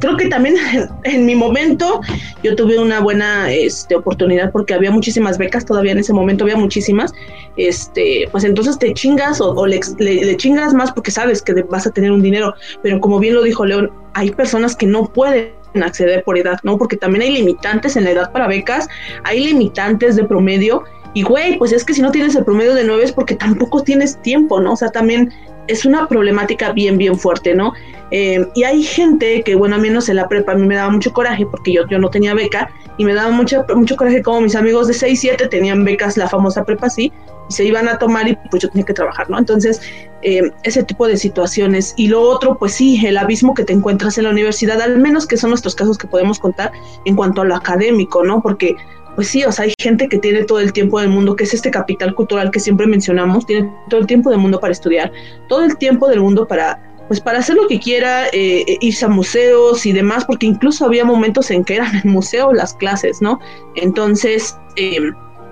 creo 0.00 0.16
que 0.16 0.28
también 0.28 0.56
en 1.04 1.26
mi 1.26 1.34
momento 1.34 2.00
yo 2.42 2.56
tuve 2.56 2.78
una 2.78 3.00
buena 3.00 3.52
este, 3.52 3.94
oportunidad 3.94 4.50
porque 4.50 4.72
había 4.72 4.90
muchísimas 4.90 5.36
becas, 5.36 5.66
todavía 5.66 5.92
en 5.92 5.98
ese 5.98 6.14
momento 6.14 6.44
había 6.44 6.56
muchísimas, 6.56 7.12
este, 7.58 8.26
pues 8.32 8.44
entonces 8.44 8.78
te 8.78 8.94
chingas 8.94 9.38
o, 9.42 9.66
le, 9.66 9.80
le, 9.98 10.36
chingas 10.38 10.72
más 10.72 10.92
porque 10.92 11.10
sabes 11.10 11.42
que 11.42 11.52
vas 11.64 11.86
a 11.86 11.90
tener 11.90 12.10
un 12.10 12.22
dinero, 12.22 12.54
pero 12.82 12.98
como 13.00 13.18
bien 13.18 13.34
lo 13.34 13.42
dijo 13.42 13.66
León, 13.66 13.92
hay 14.14 14.30
personas 14.30 14.74
que 14.74 14.86
no 14.86 15.12
pueden 15.12 15.52
acceder 15.82 16.24
por 16.24 16.38
edad, 16.38 16.58
¿no? 16.62 16.78
Porque 16.78 16.96
también 16.96 17.22
hay 17.22 17.32
limitantes 17.32 17.96
en 17.96 18.04
la 18.04 18.12
edad 18.12 18.32
para 18.32 18.48
becas, 18.48 18.88
hay 19.24 19.44
limitantes 19.44 20.16
de 20.16 20.24
promedio 20.24 20.84
y 21.14 21.22
güey, 21.22 21.58
pues 21.58 21.72
es 21.72 21.84
que 21.84 21.92
si 21.92 22.00
no 22.00 22.10
tienes 22.10 22.34
el 22.34 22.44
promedio 22.44 22.74
de 22.74 22.84
nueve 22.84 23.04
es 23.04 23.12
porque 23.12 23.34
tampoco 23.34 23.82
tienes 23.82 24.20
tiempo, 24.22 24.58
¿no? 24.58 24.72
O 24.72 24.76
sea, 24.76 24.88
también 24.88 25.30
es 25.68 25.84
una 25.84 26.08
problemática 26.08 26.72
bien, 26.72 26.98
bien 26.98 27.18
fuerte, 27.18 27.54
¿no? 27.54 27.72
Eh, 28.10 28.46
y 28.54 28.64
hay 28.64 28.82
gente 28.82 29.42
que, 29.42 29.54
bueno, 29.54 29.76
a 29.76 29.78
menos 29.78 30.08
en 30.08 30.16
la 30.16 30.28
prepa 30.28 30.52
a 30.52 30.54
mí 30.54 30.66
me 30.66 30.74
daba 30.74 30.90
mucho 30.90 31.12
coraje 31.12 31.46
porque 31.46 31.72
yo, 31.72 31.86
yo 31.88 31.98
no 31.98 32.10
tenía 32.10 32.34
beca 32.34 32.70
y 32.98 33.04
me 33.04 33.14
daba 33.14 33.30
mucho, 33.30 33.64
mucho 33.74 33.96
coraje 33.96 34.22
como 34.22 34.42
mis 34.42 34.54
amigos 34.54 34.88
de 34.88 34.94
6, 34.94 35.18
7 35.18 35.48
tenían 35.48 35.84
becas, 35.84 36.16
la 36.16 36.28
famosa 36.28 36.64
prepa 36.64 36.90
sí, 36.90 37.10
y 37.48 37.52
se 37.52 37.64
iban 37.64 37.88
a 37.88 37.98
tomar 37.98 38.28
y 38.28 38.36
pues 38.50 38.62
yo 38.62 38.68
tenía 38.68 38.84
que 38.84 38.92
trabajar, 38.92 39.30
¿no? 39.30 39.38
Entonces, 39.38 39.80
eh, 40.22 40.50
ese 40.62 40.82
tipo 40.82 41.06
de 41.08 41.16
situaciones. 41.16 41.94
Y 41.96 42.08
lo 42.08 42.20
otro, 42.20 42.58
pues 42.58 42.74
sí, 42.74 43.04
el 43.04 43.16
abismo 43.16 43.54
que 43.54 43.64
te 43.64 43.72
encuentras 43.72 44.18
en 44.18 44.24
la 44.24 44.30
universidad, 44.30 44.80
al 44.80 44.98
menos 44.98 45.26
que 45.26 45.36
son 45.36 45.50
nuestros 45.50 45.74
casos 45.74 45.96
que 45.96 46.06
podemos 46.06 46.38
contar 46.38 46.70
en 47.06 47.16
cuanto 47.16 47.40
a 47.40 47.44
lo 47.44 47.56
académico, 47.56 48.22
¿no? 48.22 48.42
Porque 48.42 48.76
pues 49.14 49.28
sí, 49.28 49.44
o 49.44 49.52
sea, 49.52 49.66
hay 49.66 49.74
gente 49.78 50.08
que 50.08 50.18
tiene 50.18 50.44
todo 50.44 50.60
el 50.60 50.72
tiempo 50.72 51.00
del 51.00 51.10
mundo, 51.10 51.36
que 51.36 51.44
es 51.44 51.54
este 51.54 51.70
capital 51.70 52.14
cultural 52.14 52.50
que 52.50 52.60
siempre 52.60 52.86
mencionamos, 52.86 53.46
tiene 53.46 53.70
todo 53.88 54.00
el 54.00 54.06
tiempo 54.06 54.30
del 54.30 54.38
mundo 54.38 54.58
para 54.58 54.72
estudiar, 54.72 55.12
todo 55.48 55.64
el 55.64 55.76
tiempo 55.76 56.08
del 56.08 56.20
mundo 56.20 56.46
para, 56.46 56.80
pues 57.08 57.20
para 57.20 57.40
hacer 57.40 57.56
lo 57.56 57.66
que 57.66 57.78
quiera, 57.78 58.28
eh, 58.32 58.64
irse 58.80 59.04
a 59.04 59.08
museos 59.08 59.84
y 59.84 59.92
demás, 59.92 60.24
porque 60.24 60.46
incluso 60.46 60.86
había 60.86 61.04
momentos 61.04 61.50
en 61.50 61.64
que 61.64 61.76
eran 61.76 61.94
en 62.02 62.10
museo 62.10 62.52
las 62.52 62.74
clases, 62.74 63.20
¿no? 63.20 63.38
Entonces, 63.76 64.56
eh, 64.76 64.98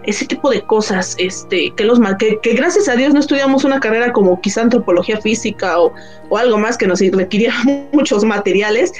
ese 0.05 0.27
tipo 0.27 0.51
de 0.51 0.63
cosas, 0.63 1.15
este, 1.19 1.73
que 1.77 1.85
los 1.85 2.01
que, 2.19 2.39
que 2.43 2.55
gracias 2.55 2.89
a 2.89 2.97
Dios 2.97 3.13
no 3.13 3.21
estudiamos 3.21 3.65
una 3.65 3.81
carrera 3.81 4.13
como 4.13 4.41
quizá 4.41 4.63
antropología 4.63 5.21
física 5.21 5.79
o, 5.79 5.93
o 6.31 6.39
algo 6.39 6.59
más 6.59 6.79
que 6.79 6.87
nos 6.87 7.01
requiriera 7.01 7.55
muchos 7.93 8.25
materiales, 8.25 8.93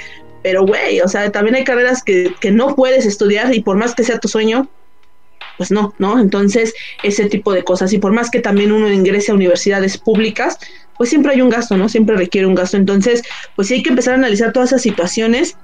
pero, 0.43 0.65
güey, 0.65 1.01
o 1.01 1.07
sea, 1.07 1.31
también 1.31 1.55
hay 1.55 1.63
carreras 1.63 2.03
que, 2.03 2.33
que, 2.39 2.51
no 2.51 2.75
puedes 2.75 3.05
estudiar 3.05 3.53
y 3.53 3.61
por 3.61 3.77
más 3.77 3.95
que 3.95 4.03
sea 4.03 4.19
tu 4.19 4.27
sueño, 4.27 4.69
pues 5.57 5.71
no, 5.71 5.93
¿no? 5.99 6.19
Entonces, 6.19 6.73
ese 7.03 7.25
tipo 7.25 7.53
de 7.53 7.63
cosas. 7.63 7.93
Y 7.93 7.99
por 7.99 8.11
más 8.13 8.31
que 8.31 8.39
también 8.39 8.71
uno 8.71 8.91
ingrese 8.91 9.31
a 9.31 9.35
universidades 9.35 9.97
públicas, 9.97 10.57
pues 10.97 11.09
siempre 11.09 11.33
hay 11.33 11.41
un 11.41 11.49
gasto, 11.49 11.77
¿no? 11.77 11.89
Siempre 11.89 12.15
requiere 12.15 12.47
un 12.47 12.55
gasto. 12.55 12.77
Entonces, 12.77 13.21
pues 13.55 13.67
sí 13.67 13.75
hay 13.75 13.83
que 13.83 13.89
empezar 13.89 14.15
a 14.15 14.17
analizar 14.17 14.53
todas 14.53 14.69
esas 14.69 14.81
situaciones. 14.81 15.57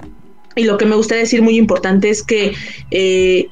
Y 0.56 0.66
lo 0.66 0.78
que 0.78 0.86
me 0.86 0.96
gustaría 0.96 1.24
decir 1.24 1.42
muy 1.42 1.58
importante 1.58 2.10
es 2.10 2.24
que 2.24 2.54
eh, 2.92 3.50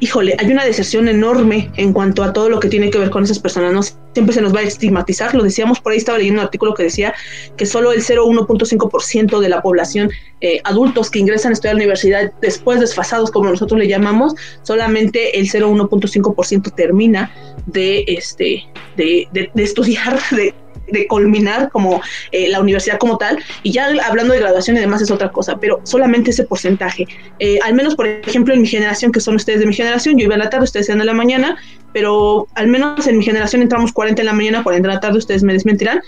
híjole, 0.00 0.36
hay 0.38 0.50
una 0.50 0.64
deserción 0.64 1.08
enorme 1.08 1.70
en 1.76 1.92
cuanto 1.92 2.22
a 2.22 2.32
todo 2.32 2.48
lo 2.48 2.60
que 2.60 2.68
tiene 2.68 2.90
que 2.90 2.98
ver 2.98 3.10
con 3.10 3.24
esas 3.24 3.38
personas, 3.38 3.72
¿no? 3.72 3.82
Siempre 3.82 4.34
se 4.34 4.40
nos 4.40 4.54
va 4.54 4.60
a 4.60 4.62
estigmatizar, 4.62 5.34
lo 5.34 5.44
decíamos 5.44 5.80
por 5.80 5.92
ahí, 5.92 5.98
estaba 5.98 6.18
leyendo 6.18 6.40
un 6.40 6.44
artículo 6.46 6.74
que 6.74 6.82
decía 6.82 7.14
que 7.56 7.66
solo 7.66 7.92
el 7.92 8.02
0,1.5% 8.02 9.38
de 9.38 9.48
la 9.48 9.62
población 9.62 10.10
eh, 10.40 10.60
adultos 10.64 11.10
que 11.10 11.18
ingresan 11.18 11.50
a 11.50 11.52
estudiar 11.52 11.72
a 11.72 11.74
la 11.74 11.82
universidad 11.82 12.32
después 12.40 12.80
desfasados, 12.80 13.30
como 13.30 13.50
nosotros 13.50 13.78
le 13.78 13.88
llamamos, 13.88 14.34
solamente 14.62 15.38
el 15.38 15.48
0,1.5% 15.50 16.74
termina 16.74 17.30
de, 17.66 18.04
este, 18.08 18.64
de, 18.96 19.28
de, 19.32 19.50
de 19.54 19.62
estudiar, 19.62 20.18
de, 20.30 20.54
de 20.92 21.06
culminar 21.06 21.70
como 21.70 22.00
eh, 22.32 22.48
la 22.48 22.60
universidad 22.60 22.98
como 22.98 23.18
tal, 23.18 23.38
y 23.62 23.72
ya 23.72 23.88
hablando 24.06 24.34
de 24.34 24.40
graduación 24.40 24.76
y 24.76 24.80
demás 24.80 25.02
es 25.02 25.10
otra 25.10 25.30
cosa, 25.30 25.58
pero 25.58 25.80
solamente 25.84 26.30
ese 26.30 26.44
porcentaje. 26.44 27.06
Eh, 27.38 27.58
al 27.62 27.74
menos, 27.74 27.94
por 27.94 28.06
ejemplo, 28.06 28.54
en 28.54 28.62
mi 28.62 28.68
generación, 28.68 29.12
que 29.12 29.20
son 29.20 29.36
ustedes 29.36 29.60
de 29.60 29.66
mi 29.66 29.74
generación, 29.74 30.18
yo 30.18 30.24
iba 30.24 30.34
en 30.34 30.40
la 30.40 30.50
tarde, 30.50 30.64
ustedes 30.64 30.88
en 30.88 31.04
la 31.04 31.12
mañana, 31.12 31.56
pero 31.92 32.46
al 32.54 32.68
menos 32.68 33.06
en 33.06 33.18
mi 33.18 33.24
generación 33.24 33.62
entramos 33.62 33.92
40 33.92 34.22
en 34.22 34.26
la 34.26 34.32
mañana, 34.32 34.62
40 34.62 34.88
en 34.88 34.94
la 34.94 35.00
tarde, 35.00 35.18
ustedes 35.18 35.42
me 35.42 35.52
desmentirán. 35.52 36.00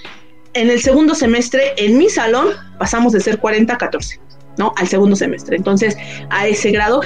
En 0.54 0.70
el 0.70 0.82
segundo 0.82 1.14
semestre, 1.14 1.72
en 1.78 1.96
mi 1.96 2.10
salón, 2.10 2.48
pasamos 2.78 3.12
de 3.12 3.20
ser 3.20 3.38
40 3.38 3.72
a 3.72 3.78
14. 3.78 4.20
¿no? 4.58 4.74
Al 4.76 4.88
segundo 4.88 5.16
semestre. 5.16 5.56
Entonces, 5.56 5.96
a 6.30 6.46
ese 6.46 6.70
grado, 6.70 7.00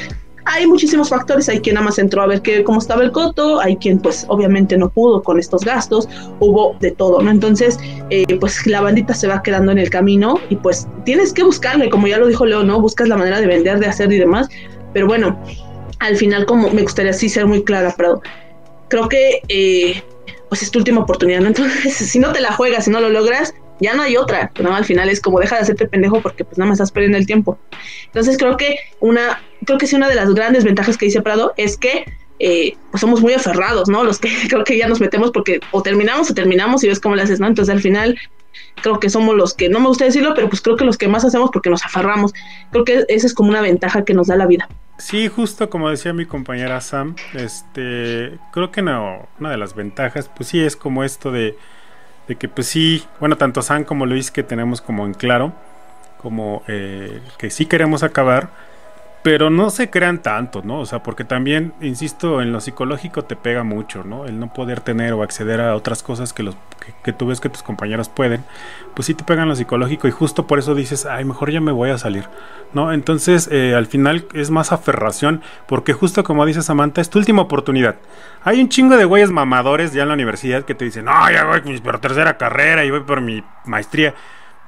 hay 0.47 0.67
muchísimos 0.67 1.09
factores, 1.09 1.49
hay 1.49 1.61
quien 1.61 1.75
nada 1.75 1.87
más 1.87 1.99
entró 1.99 2.23
a 2.23 2.27
ver 2.27 2.41
qué, 2.41 2.63
cómo 2.63 2.79
estaba 2.79 3.03
el 3.03 3.11
coto, 3.11 3.61
hay 3.61 3.77
quien 3.77 3.99
pues 3.99 4.25
obviamente 4.29 4.79
no 4.79 4.89
pudo 4.89 5.23
con 5.23 5.39
estos 5.39 5.65
gastos, 5.65 6.09
hubo 6.39 6.77
de 6.81 6.93
todo, 6.93 7.21
¿no? 7.21 7.31
Entonces, 7.31 7.79
eh, 8.11 8.25
pues 8.39 8.65
la 8.67 8.81
bandita 8.81 9.13
se 9.13 9.27
va 9.27 9.43
quedando 9.43 9.73
en 9.73 9.79
el 9.79 9.91
camino 9.91 10.39
y 10.49 10.57
pues 10.57 10.87
tienes 11.05 11.33
que 11.33 11.43
buscarle, 11.43 11.91
como 11.91 12.07
ya 12.07 12.19
lo 12.19 12.29
dijo 12.29 12.47
Leo, 12.47 12.63
¿no? 12.63 12.81
Buscas 12.81 13.09
la 13.09 13.17
manera 13.17 13.41
de 13.41 13.49
vender, 13.49 13.81
de 13.81 13.87
hacer 13.87 14.13
y 14.13 14.19
demás, 14.19 14.49
pero 14.93 15.09
bueno, 15.09 15.39
al 15.99 16.17
final 16.17 16.47
como 16.47 16.71
me 16.71 16.83
gustaría 16.83 17.13
sí 17.13 17.29
ser 17.29 17.47
muy 17.47 17.65
clara, 17.65 17.95
Prado, 17.97 18.23
creo 18.89 19.09
que 19.09 19.43
eh, 19.49 20.03
pues 20.49 20.63
es 20.63 20.71
tu 20.71 20.79
última 20.79 21.01
oportunidad, 21.01 21.41
¿no? 21.41 21.47
Entonces, 21.49 21.95
si 21.95 22.19
no 22.21 22.33
te 22.33 22.41
la 22.41 22.53
juegas, 22.53 22.85
si 22.85 22.91
no 22.91 23.01
lo 23.01 23.09
logras, 23.09 23.53
ya 23.81 23.95
no 23.95 24.03
hay 24.03 24.17
otra, 24.17 24.51
¿no? 24.61 24.75
Al 24.75 24.85
final 24.85 25.09
es 25.09 25.21
como 25.21 25.41
deja 25.41 25.57
de 25.57 25.63
hacerte 25.63 25.87
pendejo 25.87 26.21
porque 26.21 26.45
pues 26.45 26.59
nada 26.59 26.69
más 26.69 26.77
estás 26.77 26.93
perdiendo 26.93 27.19
el 27.19 27.27
tiempo. 27.27 27.59
Entonces 28.07 28.37
creo 28.39 28.57
que 28.57 28.79
una, 29.01 29.43
creo 29.65 29.79
que 29.79 29.87
sí 29.87 29.97
una 29.97 30.09
de 30.09 30.15
las 30.15 30.33
grandes 30.35 30.65
ventajas 30.65 30.97
que 30.97 31.07
dice 31.07 31.23
Prado 31.23 31.53
es 31.57 31.77
que 31.77 32.05
eh, 32.39 32.77
pues 32.91 33.01
somos 33.01 33.23
muy 33.23 33.33
aferrados, 33.33 33.89
¿no? 33.89 34.05
Los 34.05 34.19
que 34.19 34.31
creo 34.49 34.65
que 34.65 34.77
ya 34.77 34.89
nos 34.89 35.01
metemos 35.01 35.31
porque 35.31 35.61
o 35.71 35.83
terminamos 35.83 36.31
o 36.31 36.35
terminamos 36.35 36.85
y 36.85 36.89
ves 36.89 37.01
cómo 37.01 37.17
le 37.17 37.23
haces, 37.23 37.41
¿no? 37.41 37.47
Entonces 37.47 37.75
al 37.75 37.81
final 37.81 38.19
creo 38.83 39.01
que 39.01 39.11
somos 39.11 39.35
los 39.35 39.55
que, 39.55 39.69
no 39.69 39.81
me 39.81 39.89
gusta 39.89 40.05
decirlo, 40.05 40.33
pero 40.35 40.49
pues 40.49 40.61
creo 40.61 40.77
que 40.77 40.85
los 40.85 40.97
que 40.97 41.09
más 41.09 41.25
hacemos 41.25 41.51
porque 41.53 41.71
nos 41.71 41.85
aferramos. 41.85 42.33
Creo 42.71 42.85
que 42.85 43.05
esa 43.09 43.27
es 43.27 43.35
como 43.35 43.51
una 43.51 43.61
ventaja 43.61 44.05
que 44.05 44.15
nos 44.15 44.29
da 44.29 44.37
la 44.37 44.47
vida. 44.47 44.69
Sí, 44.99 45.29
justo 45.29 45.69
como 45.69 45.91
decía 45.91 46.15
mi 46.15 46.25
compañera 46.25 46.81
Sam, 46.81 47.17
este, 47.35 48.39
creo 48.53 48.71
que 48.71 48.81
no, 48.81 49.29
una 49.39 49.51
de 49.51 49.59
las 49.59 49.75
ventajas, 49.75 50.31
pues 50.35 50.49
sí 50.49 50.61
es 50.61 50.75
como 50.75 51.05
esto 51.05 51.31
de, 51.31 51.55
de 52.29 52.37
que 52.37 52.49
pues 52.49 52.67
sí, 52.67 53.05
bueno, 53.21 53.37
tanto 53.37 53.63
Sam 53.63 53.85
como 53.85 54.07
Luis 54.07 54.31
que 54.31 54.43
tenemos 54.43 54.81
como 54.81 55.07
en 55.07 55.15
claro, 55.15 55.53
como 56.19 56.63
eh, 56.67 57.21
que 57.39 57.51
sí 57.51 57.67
queremos 57.67 58.03
acabar, 58.03 58.49
pero 59.27 59.51
no 59.51 59.71
se 59.71 59.91
crean 59.91 60.23
tanto, 60.23 60.63
¿no? 60.65 60.79
O 60.79 60.87
sea, 60.87 61.03
porque 61.03 61.25
también, 61.25 61.73
insisto, 61.81 62.41
en 62.41 62.53
lo 62.53 62.61
psicológico 62.61 63.25
te 63.25 63.35
pega 63.35 63.65
mucho, 63.65 64.05
¿no? 64.05 64.25
El 64.25 64.39
no 64.39 64.53
poder 64.53 64.79
tener 64.79 65.15
o 65.15 65.25
acceder 65.25 65.61
a 65.61 65.75
otras 65.75 66.05
cosas 66.05 66.33
que, 66.33 66.45
los, 66.45 66.57
que, 67.03 67.13
tú 67.13 67.27
ves 67.27 67.41
que 67.41 67.49
tus 67.49 67.65
compañeros 67.65 68.09
pueden, 68.09 68.45
pues 68.95 69.07
sí 69.07 69.15
te 69.15 69.25
pegan 69.25 69.49
lo 69.49 69.57
psicológico 69.57 70.07
y 70.07 70.13
justo 70.13 70.47
por 70.47 70.61
eso 70.61 70.77
dices, 70.77 71.07
ay, 71.07 71.25
mejor 71.25 71.51
ya 71.51 71.61
me 71.61 71.73
voy 71.73 71.91
a 71.91 71.99
salir, 71.99 72.29
¿no? 72.73 72.93
Entonces, 72.93 73.49
eh, 73.51 73.75
al 73.75 73.87
final 73.87 74.27
es 74.33 74.51
más 74.51 74.71
aferración, 74.71 75.43
porque 75.67 75.93
justo 75.93 76.23
como 76.23 76.47
dice 76.47 76.63
Samantha, 76.63 77.01
es 77.01 77.11
tu 77.11 77.19
última 77.19 77.43
oportunidad. 77.43 77.97
Hay 78.45 78.61
un 78.61 78.69
chingo 78.69 78.97
de 78.97 79.07
güeyes 79.07 79.33
mamadores 79.33 79.93
ya 79.93 80.03
en 80.03 80.09
la 80.09 80.15
universidad 80.15 80.65
que 80.65 80.77
te 80.77 80.85
dicen, 80.85 81.07
no, 81.07 81.33
ya 81.33 81.47
voy 81.47 81.81
por 81.81 81.99
tercera 81.99 82.39
carrera 82.39 82.85
y 82.85 82.93
voy 82.93 83.01
por 83.01 83.21
mi 83.21 83.43
maestría. 83.65 84.15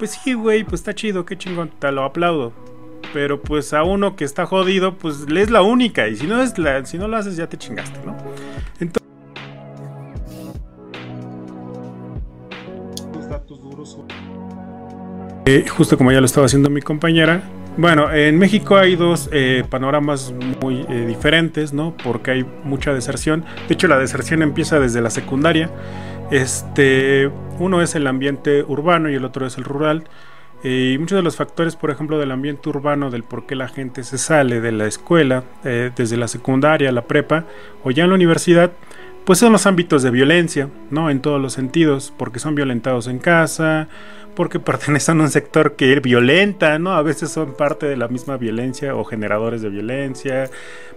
Pues 0.00 0.18
sí, 0.20 0.34
güey, 0.34 0.64
pues 0.64 0.80
está 0.80 0.96
chido, 0.96 1.24
qué 1.24 1.38
chingón, 1.38 1.70
te 1.78 1.92
lo 1.92 2.02
aplaudo 2.02 2.77
pero 3.12 3.40
pues 3.40 3.72
a 3.72 3.82
uno 3.82 4.16
que 4.16 4.24
está 4.24 4.46
jodido, 4.46 4.96
pues 4.96 5.30
le 5.30 5.42
es 5.42 5.50
la 5.50 5.62
única. 5.62 6.08
Y 6.08 6.16
si 6.16 6.26
no, 6.26 6.42
es 6.42 6.58
la, 6.58 6.84
si 6.84 6.98
no 6.98 7.08
lo 7.08 7.16
haces, 7.16 7.36
ya 7.36 7.48
te 7.48 7.56
chingaste, 7.56 7.98
¿no? 8.04 8.16
Entonces. 8.80 9.08
Los 13.14 13.28
datos 13.28 13.62
duros. 13.62 13.98
Eh, 15.46 15.66
justo 15.68 15.96
como 15.96 16.12
ya 16.12 16.20
lo 16.20 16.26
estaba 16.26 16.46
haciendo 16.46 16.70
mi 16.70 16.82
compañera. 16.82 17.42
Bueno, 17.78 18.12
en 18.12 18.38
México 18.38 18.76
hay 18.76 18.96
dos 18.96 19.30
eh, 19.32 19.62
panoramas 19.70 20.34
muy 20.60 20.84
eh, 20.88 21.04
diferentes, 21.06 21.72
¿no? 21.72 21.96
Porque 22.02 22.32
hay 22.32 22.44
mucha 22.64 22.92
deserción. 22.92 23.44
De 23.68 23.74
hecho, 23.74 23.86
la 23.86 23.98
deserción 23.98 24.42
empieza 24.42 24.80
desde 24.80 25.00
la 25.00 25.10
secundaria. 25.10 25.70
Este, 26.32 27.30
uno 27.60 27.80
es 27.80 27.94
el 27.94 28.08
ambiente 28.08 28.64
urbano 28.64 29.08
y 29.08 29.14
el 29.14 29.24
otro 29.24 29.46
es 29.46 29.56
el 29.58 29.64
rural. 29.64 30.04
Eh, 30.62 30.92
y 30.94 30.98
muchos 30.98 31.16
de 31.16 31.22
los 31.22 31.36
factores, 31.36 31.76
por 31.76 31.90
ejemplo, 31.90 32.18
del 32.18 32.32
ambiente 32.32 32.68
urbano, 32.68 33.10
del 33.10 33.22
por 33.22 33.46
qué 33.46 33.54
la 33.54 33.68
gente 33.68 34.02
se 34.02 34.18
sale 34.18 34.60
de 34.60 34.72
la 34.72 34.86
escuela, 34.86 35.44
eh, 35.64 35.90
desde 35.94 36.16
la 36.16 36.28
secundaria, 36.28 36.90
la 36.90 37.02
prepa 37.02 37.44
o 37.84 37.90
ya 37.90 38.04
en 38.04 38.10
la 38.10 38.16
universidad, 38.16 38.72
pues 39.24 39.38
son 39.38 39.52
los 39.52 39.66
ámbitos 39.66 40.02
de 40.02 40.10
violencia, 40.10 40.68
¿no? 40.90 41.10
En 41.10 41.20
todos 41.20 41.40
los 41.40 41.52
sentidos, 41.52 42.12
porque 42.16 42.38
son 42.38 42.54
violentados 42.54 43.06
en 43.08 43.18
casa, 43.18 43.88
porque 44.34 44.60
pertenecen 44.60 45.20
a 45.20 45.24
un 45.24 45.30
sector 45.30 45.76
que 45.76 46.00
violenta, 46.00 46.78
¿no? 46.78 46.92
A 46.92 47.02
veces 47.02 47.30
son 47.30 47.54
parte 47.54 47.86
de 47.86 47.96
la 47.96 48.08
misma 48.08 48.36
violencia 48.36 48.94
o 48.94 49.04
generadores 49.04 49.62
de 49.62 49.68
violencia, 49.68 50.50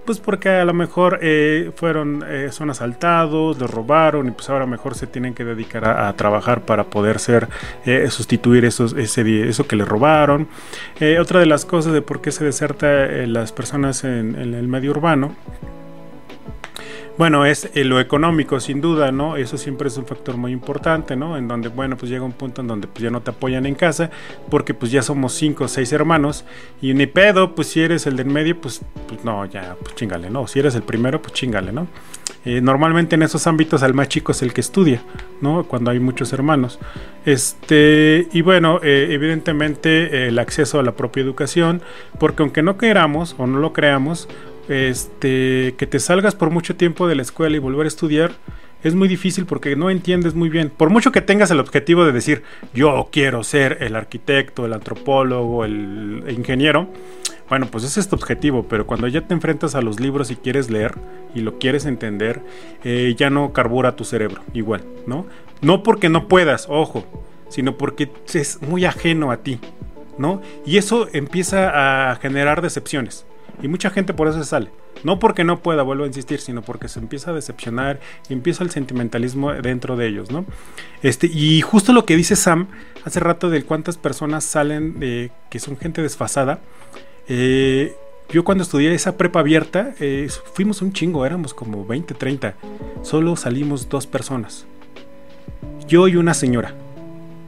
pues 0.06 0.20
porque 0.20 0.50
a 0.50 0.66
lo 0.66 0.74
mejor 0.74 1.20
eh, 1.22 1.72
fueron, 1.76 2.24
eh, 2.28 2.50
son 2.52 2.70
asaltados, 2.70 3.60
los 3.60 3.70
robaron 3.70 4.28
y 4.28 4.32
pues 4.32 4.50
ahora 4.50 4.66
mejor 4.66 4.96
se 4.96 5.08
tienen 5.08 5.34
que 5.34 5.44
dedicar 5.44 5.88
a, 5.88 6.12
trabajar 6.14 6.62
para 6.62 6.86
poder 6.86 7.20
ser, 7.20 7.48
eh, 7.86 8.10
sustituir 8.10 8.66
esos, 8.66 8.94
ese, 8.94 9.48
eso 9.48 9.68
que 9.68 9.76
le 9.76 9.86
robaron. 9.86 10.48
otra 11.20 11.40
de 11.40 11.46
las 11.46 11.66
cosas 11.66 11.94
de 11.94 12.02
por 12.02 12.22
qué 12.22 12.32
se 12.32 12.44
deserta 12.44 13.08
las 13.28 13.52
personas 13.52 14.04
en 14.04 14.36
el 14.36 14.68
medio 14.68 14.92
urbano 14.92 15.36
bueno, 17.22 17.46
es 17.46 17.70
eh, 17.76 17.84
lo 17.84 18.00
económico, 18.00 18.60
sin 18.60 18.82
duda, 18.82 19.12
¿no? 19.12 19.38
Eso 19.38 19.56
siempre 19.56 19.90
es 19.90 19.98
un 19.98 20.08
factor 20.08 20.38
muy 20.38 20.52
importante, 20.52 21.16
¿no? 21.16 21.38
En 21.38 21.48
donde, 21.48 21.70
bueno, 21.70 21.96
pues 21.96 22.10
llega 22.10 22.26
un 22.26 22.32
punto 22.32 22.62
en 22.62 22.68
donde 22.68 22.88
pues 22.88 23.04
ya 23.04 23.12
no 23.12 23.22
te 23.22 23.30
apoyan 23.30 23.68
en 23.68 23.76
casa, 23.76 24.10
porque 24.50 24.74
pues 24.74 24.92
ya 24.92 25.04
somos 25.04 25.34
cinco 25.34 25.66
o 25.66 25.68
seis 25.68 25.94
hermanos, 25.94 26.46
y 26.82 26.96
ni 26.96 27.06
pedo, 27.06 27.54
pues 27.54 27.68
si 27.68 27.80
eres 27.80 28.08
el 28.08 28.16
del 28.16 28.26
medio, 28.26 28.60
pues, 28.60 28.82
pues 29.08 29.24
no, 29.24 29.46
ya, 29.46 29.76
pues 29.80 29.94
chingale, 29.94 30.32
¿no? 30.32 30.48
Si 30.48 30.58
eres 30.58 30.74
el 30.74 30.82
primero, 30.82 31.22
pues 31.22 31.36
chingale, 31.36 31.72
¿no? 31.72 31.86
Eh, 32.44 32.60
normalmente 32.60 33.14
en 33.14 33.22
esos 33.22 33.46
ámbitos 33.46 33.84
el 33.84 33.94
más 33.94 34.08
chico 34.08 34.32
es 34.32 34.42
el 34.42 34.52
que 34.52 34.62
estudia, 34.62 35.04
¿no? 35.42 35.66
Cuando 35.66 35.92
hay 35.92 36.00
muchos 36.00 36.34
hermanos. 36.34 36.80
Este, 37.24 38.30
y 38.32 38.42
bueno, 38.42 38.80
eh, 38.82 39.10
evidentemente 39.12 40.28
el 40.28 40.40
acceso 40.40 40.80
a 40.80 40.84
la 40.84 40.94
propia 40.94 41.22
educación, 41.22 41.84
porque 42.18 42.42
aunque 42.42 42.64
no 42.64 42.78
queramos 42.78 43.36
o 43.38 43.46
no 43.46 43.60
lo 43.60 43.74
creamos, 43.74 44.28
este, 44.70 45.76
que 45.78 45.88
te 45.88 46.00
salgas 46.00 46.36
por 46.36 46.50
mucho 46.50 46.76
tiempo 46.76 47.08
de 47.08 47.16
la 47.16 47.22
escuela 47.22 47.56
y 47.56 47.60
volver 47.60 47.86
a 47.86 47.88
estudiar 47.88 48.32
es 48.84 48.96
muy 48.96 49.08
difícil 49.08 49.46
porque 49.46 49.76
no 49.76 49.90
entiendes 49.90 50.34
muy 50.34 50.50
bien. 50.50 50.72
Por 50.72 50.90
mucho 50.90 51.12
que 51.12 51.22
tengas 51.22 51.52
el 51.52 51.60
objetivo 51.60 52.04
de 52.04 52.12
decir, 52.12 52.42
yo 52.74 53.10
quiero 53.12 53.44
ser 53.44 53.78
el 53.82 53.96
arquitecto, 53.96 54.66
el 54.66 54.74
antropólogo, 54.74 55.66
el 55.66 56.24
ingeniero, 56.30 56.88
bueno, 57.52 57.68
pues 57.70 57.84
ese 57.84 58.00
es 58.00 58.08
tu 58.08 58.16
objetivo, 58.16 58.66
pero 58.70 58.88
cuando 58.88 59.10
ya 59.10 59.28
te 59.28 59.34
enfrentas 59.34 59.76
a 59.76 59.82
los 59.82 60.00
libros 60.00 60.32
y 60.32 60.38
quieres 60.38 60.70
leer 60.70 60.94
y 61.36 61.42
lo 61.42 61.60
quieres 61.60 61.86
entender, 61.86 62.42
eh, 62.86 63.14
ya 63.18 63.30
no 63.30 63.52
carbura 63.52 63.98
tu 63.98 64.06
cerebro, 64.06 64.42
igual, 64.54 64.86
¿no? 65.06 65.26
No 65.60 65.84
porque 65.84 66.08
no 66.08 66.30
puedas, 66.30 66.68
ojo, 66.70 67.04
sino 67.50 67.76
porque 67.78 68.10
es 68.34 68.62
muy 68.62 68.86
ajeno 68.86 69.32
a 69.32 69.44
ti, 69.44 69.60
¿no? 70.18 70.42
Y 70.66 70.78
eso 70.78 71.10
empieza 71.12 72.12
a 72.12 72.16
generar 72.16 72.62
decepciones. 72.62 73.26
Y 73.62 73.68
mucha 73.68 73.90
gente 73.90 74.14
por 74.14 74.28
eso 74.28 74.40
se 74.40 74.50
sale. 74.50 74.70
No 75.04 75.20
porque 75.20 75.44
no 75.44 75.60
pueda, 75.60 75.84
vuelvo 75.84 76.04
a 76.04 76.08
insistir, 76.08 76.40
sino 76.40 76.62
porque 76.62 76.88
se 76.88 77.00
empieza 77.00 77.32
a 77.32 77.34
decepcionar 77.34 78.00
y 78.30 78.34
empieza 78.34 78.64
el 78.64 78.72
sentimentalismo 78.72 79.54
dentro 79.54 79.96
de 79.96 80.08
ellos, 80.08 80.32
¿no? 80.32 80.46
Este, 81.02 81.28
y 81.28 81.62
justo 81.62 81.94
lo 81.94 82.06
que 82.06 82.16
dice 82.16 82.36
Sam 82.36 82.68
hace 83.04 83.20
rato 83.20 83.50
de 83.50 83.64
cuántas 83.64 83.98
personas 83.98 84.44
salen 84.44 85.00
de 85.00 85.32
que 85.50 85.60
son 85.60 85.78
gente 85.78 86.02
desfasada. 86.02 86.60
Eh, 87.28 87.96
yo 88.30 88.44
cuando 88.44 88.64
estudié 88.64 88.94
esa 88.94 89.18
prepa 89.18 89.42
abierta, 89.42 89.94
eh, 90.00 90.30
fuimos 90.54 90.82
un 90.82 90.94
chingo, 90.94 91.26
éramos 91.26 91.54
como 91.54 91.86
20, 91.86 92.14
30. 92.14 92.56
Solo 93.02 93.36
salimos 93.36 93.90
dos 93.90 94.08
personas. 94.08 94.66
Yo 95.88 96.08
y 96.08 96.16
una 96.16 96.34
señora. 96.34 96.74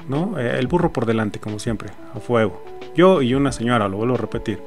¿No? 0.07 0.39
Eh, 0.39 0.59
el 0.59 0.67
burro 0.67 0.91
por 0.91 1.05
delante, 1.05 1.39
como 1.39 1.59
siempre, 1.59 1.89
a 2.13 2.19
fuego. 2.19 2.63
Yo 2.95 3.21
y 3.21 3.33
una 3.33 3.51
señora, 3.51 3.87
lo 3.87 3.97
vuelvo 3.97 4.15
a 4.15 4.17
repetir. 4.17 4.59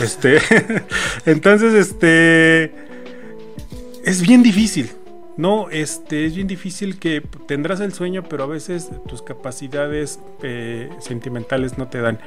Este, 0.00 0.38
entonces, 1.26 1.74
este, 1.74 2.74
es 4.04 4.22
bien 4.22 4.42
difícil. 4.42 4.90
No, 5.36 5.68
este, 5.70 6.26
es 6.26 6.36
bien 6.36 6.46
difícil 6.46 7.00
que 7.00 7.20
tendrás 7.48 7.80
el 7.80 7.92
sueño, 7.92 8.22
pero 8.22 8.44
a 8.44 8.46
veces 8.46 8.90
tus 9.08 9.20
capacidades 9.20 10.20
eh, 10.42 10.90
sentimentales 11.00 11.76
no 11.76 11.88
te 11.88 12.00
dan. 12.00 12.20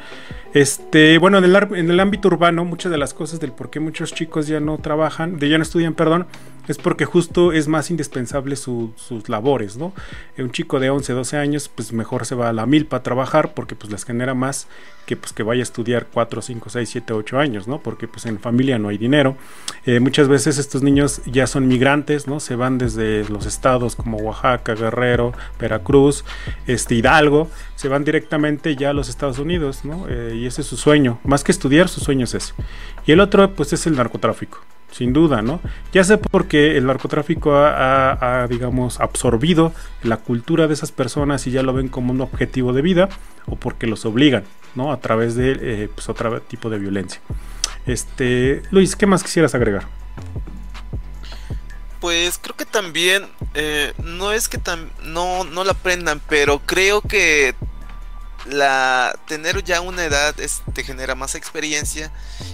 Este, 0.53 1.17
bueno, 1.17 1.37
en 1.37 1.45
el, 1.45 1.55
en 1.55 1.89
el 1.89 1.99
ámbito 2.01 2.27
urbano, 2.27 2.65
muchas 2.65 2.91
de 2.91 2.97
las 2.97 3.13
cosas 3.13 3.39
del 3.39 3.53
por 3.53 3.69
qué 3.69 3.79
muchos 3.79 4.13
chicos 4.13 4.47
ya 4.47 4.59
no 4.59 4.77
trabajan, 4.79 5.39
de 5.39 5.47
ya 5.47 5.57
no 5.57 5.63
estudian, 5.63 5.93
perdón, 5.93 6.27
es 6.67 6.77
porque 6.77 7.05
justo 7.05 7.51
es 7.51 7.67
más 7.67 7.89
indispensable 7.89 8.55
sus 8.55 9.29
labores, 9.29 9.77
¿no? 9.77 9.93
Eh, 10.35 10.43
un 10.43 10.51
chico 10.51 10.79
de 10.79 10.89
11, 10.89 11.13
12 11.13 11.37
años, 11.37 11.69
pues 11.73 11.93
mejor 11.93 12.25
se 12.25 12.35
va 12.35 12.49
a 12.49 12.53
la 12.53 12.65
milpa 12.65 12.97
a 12.97 13.03
trabajar 13.03 13.53
porque 13.53 13.75
pues 13.75 13.91
les 13.91 14.03
genera 14.03 14.33
más 14.33 14.67
que 15.05 15.15
pues 15.15 15.31
que 15.31 15.41
vaya 15.41 15.61
a 15.61 15.63
estudiar 15.63 16.07
4, 16.11 16.41
5, 16.41 16.69
6, 16.69 16.89
7, 16.89 17.13
8 17.13 17.39
años, 17.39 17.67
¿no? 17.67 17.79
Porque 17.79 18.09
pues 18.09 18.25
en 18.25 18.39
familia 18.39 18.77
no 18.77 18.89
hay 18.89 18.97
dinero. 18.97 19.37
Eh, 19.85 20.01
muchas 20.01 20.27
veces 20.27 20.57
estos 20.57 20.83
niños 20.83 21.21
ya 21.25 21.47
son 21.47 21.67
migrantes, 21.67 22.27
¿no? 22.27 22.41
Se 22.41 22.55
van 22.55 22.77
desde 22.77 23.23
los 23.29 23.45
estados 23.45 23.95
como 23.95 24.17
Oaxaca, 24.17 24.75
Guerrero, 24.75 25.33
Veracruz, 25.59 26.25
este, 26.67 26.95
Hidalgo, 26.95 27.49
se 27.75 27.87
van 27.87 28.03
directamente 28.03 28.75
ya 28.75 28.89
a 28.89 28.93
los 28.93 29.07
Estados 29.07 29.39
Unidos, 29.39 29.85
¿no? 29.85 30.07
Eh, 30.09 30.35
y 30.35 30.45
ese 30.45 30.61
es 30.61 30.67
su 30.67 30.75
sueño. 30.75 31.19
Más 31.23 31.45
que 31.45 31.53
estudiar, 31.53 31.87
su 31.87 32.01
sueño 32.01 32.25
es 32.25 32.33
ese. 32.33 32.53
Y 33.05 33.13
el 33.13 33.21
otro, 33.21 33.53
pues 33.53 33.71
es 33.71 33.87
el 33.87 33.95
narcotráfico 33.95 34.59
sin 34.91 35.13
duda, 35.13 35.41
¿no? 35.41 35.59
Ya 35.93 36.03
sé 36.03 36.17
porque 36.17 36.77
el 36.77 36.85
narcotráfico 36.85 37.53
ha, 37.55 38.47
digamos, 38.49 38.99
absorbido 38.99 39.73
la 40.01 40.17
cultura 40.17 40.67
de 40.67 40.73
esas 40.73 40.91
personas 40.91 41.45
y 41.47 41.51
ya 41.51 41.63
lo 41.63 41.73
ven 41.73 41.87
como 41.87 42.13
un 42.13 42.21
objetivo 42.21 42.73
de 42.73 42.81
vida 42.81 43.09
o 43.45 43.55
porque 43.55 43.87
los 43.87 44.05
obligan, 44.05 44.43
¿no? 44.75 44.91
A 44.91 44.99
través 44.99 45.35
de 45.35 45.57
eh, 45.59 45.89
pues, 45.93 46.09
otro 46.09 46.41
tipo 46.41 46.69
de 46.69 46.79
violencia. 46.79 47.21
Este, 47.85 48.63
Luis, 48.71 48.95
¿qué 48.95 49.05
más 49.05 49.23
quisieras 49.23 49.55
agregar? 49.55 49.87
Pues 51.99 52.39
creo 52.41 52.55
que 52.55 52.65
también, 52.65 53.25
eh, 53.53 53.93
no 54.03 54.31
es 54.31 54.47
que 54.47 54.59
no, 55.03 55.43
no 55.43 55.63
la 55.63 55.71
aprendan, 55.71 56.21
pero 56.29 56.59
creo 56.59 57.01
que 57.01 57.55
la 58.45 59.17
tener 59.27 59.63
ya 59.63 59.81
una 59.81 60.05
edad 60.05 60.35
te 60.73 60.83
genera 60.83 61.15
más 61.15 61.35
experiencia 61.35 62.11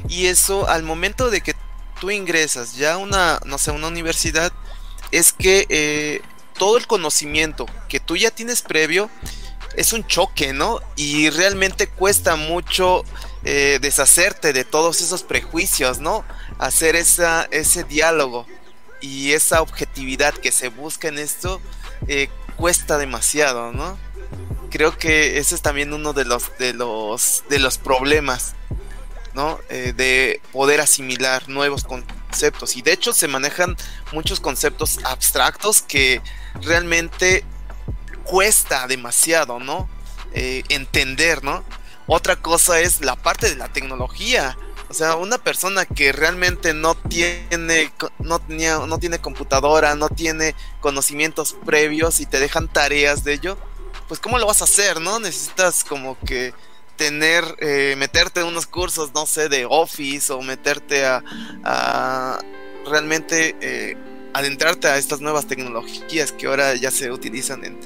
y 0.08 0.26
eso 0.26 0.68
al 0.68 0.82
momento 0.82 1.30
de 1.30 1.42
que 1.42 1.54
tú 2.04 2.12
ingresas 2.12 2.76
ya 2.76 2.96
a 2.96 2.98
una, 2.98 3.40
no 3.46 3.58
sé, 3.58 3.72
una 3.72 3.88
universidad, 3.88 4.52
es 5.12 5.32
que 5.32 5.66
eh, 5.70 6.22
todo 6.60 6.76
el 6.76 6.86
conocimiento 6.86 7.66
que 7.88 8.02
tú 8.02 8.18
ya 8.18 8.30
tienes 8.30 8.62
previo 8.62 9.10
es 9.78 9.94
un 9.94 10.06
choque, 10.06 10.52
¿no? 10.52 10.82
Y 10.98 11.30
realmente 11.30 11.88
cuesta 11.88 12.36
mucho 12.36 13.06
eh, 13.46 13.80
deshacerte 13.82 14.52
de 14.52 14.66
todos 14.66 15.00
esos 15.00 15.24
prejuicios, 15.24 16.00
¿no? 16.00 16.26
Hacer 16.60 16.98
esa, 16.98 17.48
ese 17.52 17.86
diálogo 17.86 18.48
y 19.00 19.32
esa 19.32 19.62
objetividad 19.62 20.34
que 20.34 20.52
se 20.52 20.68
busca 20.68 21.08
en 21.08 21.20
esto 21.20 21.62
eh, 22.10 22.28
cuesta 22.58 22.98
demasiado, 22.98 23.72
¿no? 23.72 23.98
Creo 24.72 24.98
que 24.98 25.38
ese 25.38 25.56
es 25.56 25.62
también 25.62 25.94
uno 25.94 26.12
de 26.12 26.26
los, 26.26 26.52
de 26.58 26.74
los, 26.74 27.46
de 27.48 27.60
los 27.60 27.78
problemas 27.78 28.56
¿no? 29.34 29.60
Eh, 29.70 29.94
de 29.96 30.42
poder 30.52 30.82
asimilar 30.82 31.48
nuevos 31.50 31.84
conceptos. 31.84 32.76
Y 32.76 32.82
de 32.82 32.94
hecho 32.94 33.14
se 33.14 33.28
manejan 33.28 33.76
muchos 34.12 34.40
conceptos 34.40 35.00
abstractos 35.04 35.82
que 35.82 36.22
realmente 36.62 37.44
cuesta 38.24 38.88
demasiado, 38.88 39.60
¿no? 39.60 39.90
Eh, 40.34 40.64
entender, 40.70 41.44
¿no? 41.44 41.64
Otra 42.08 42.36
cosa 42.36 42.80
es 42.80 43.02
la 43.02 43.16
parte 43.16 43.50
de 43.50 43.56
la 43.56 43.72
tecnología. 43.72 44.58
O 44.90 44.94
sea, 44.94 45.16
una 45.16 45.38
persona 45.38 45.86
que 45.86 46.12
realmente 46.12 46.74
no 46.74 46.96
tiene, 46.96 47.92
no, 48.20 48.40
no 48.88 49.00
tiene 49.00 49.20
computadora, 49.20 49.96
no 49.96 50.10
tiene 50.10 50.56
conocimientos 50.82 51.56
previos 51.66 52.20
y 52.20 52.26
te 52.26 52.40
dejan 52.40 52.68
tareas 52.68 53.24
de 53.24 53.34
ello, 53.34 53.58
pues 54.08 54.20
¿cómo 54.20 54.38
lo 54.38 54.46
vas 54.46 54.62
a 54.62 54.66
hacer, 54.66 55.02
no? 55.02 55.20
Necesitas 55.20 55.84
como 55.84 56.20
que 56.20 56.54
tener, 56.96 57.44
eh, 57.60 57.96
meterte 57.98 58.42
en 58.42 58.48
unos 58.48 58.68
cursos, 58.68 59.12
no 59.14 59.26
sé, 59.26 59.50
de 59.50 59.66
Office 59.68 60.32
o 60.32 60.42
meterte 60.42 61.06
a, 61.06 62.40
realmente 62.86 63.56
eh, 63.62 63.98
adentrarte 64.34 64.88
a 64.88 64.98
estas 64.98 65.22
nuevas 65.22 65.48
tecnologías 65.48 66.32
que 66.34 66.48
ahora 66.48 66.76
ya 66.76 66.92
se 66.92 67.12
utilizan 67.12 67.64
en, 67.64 67.80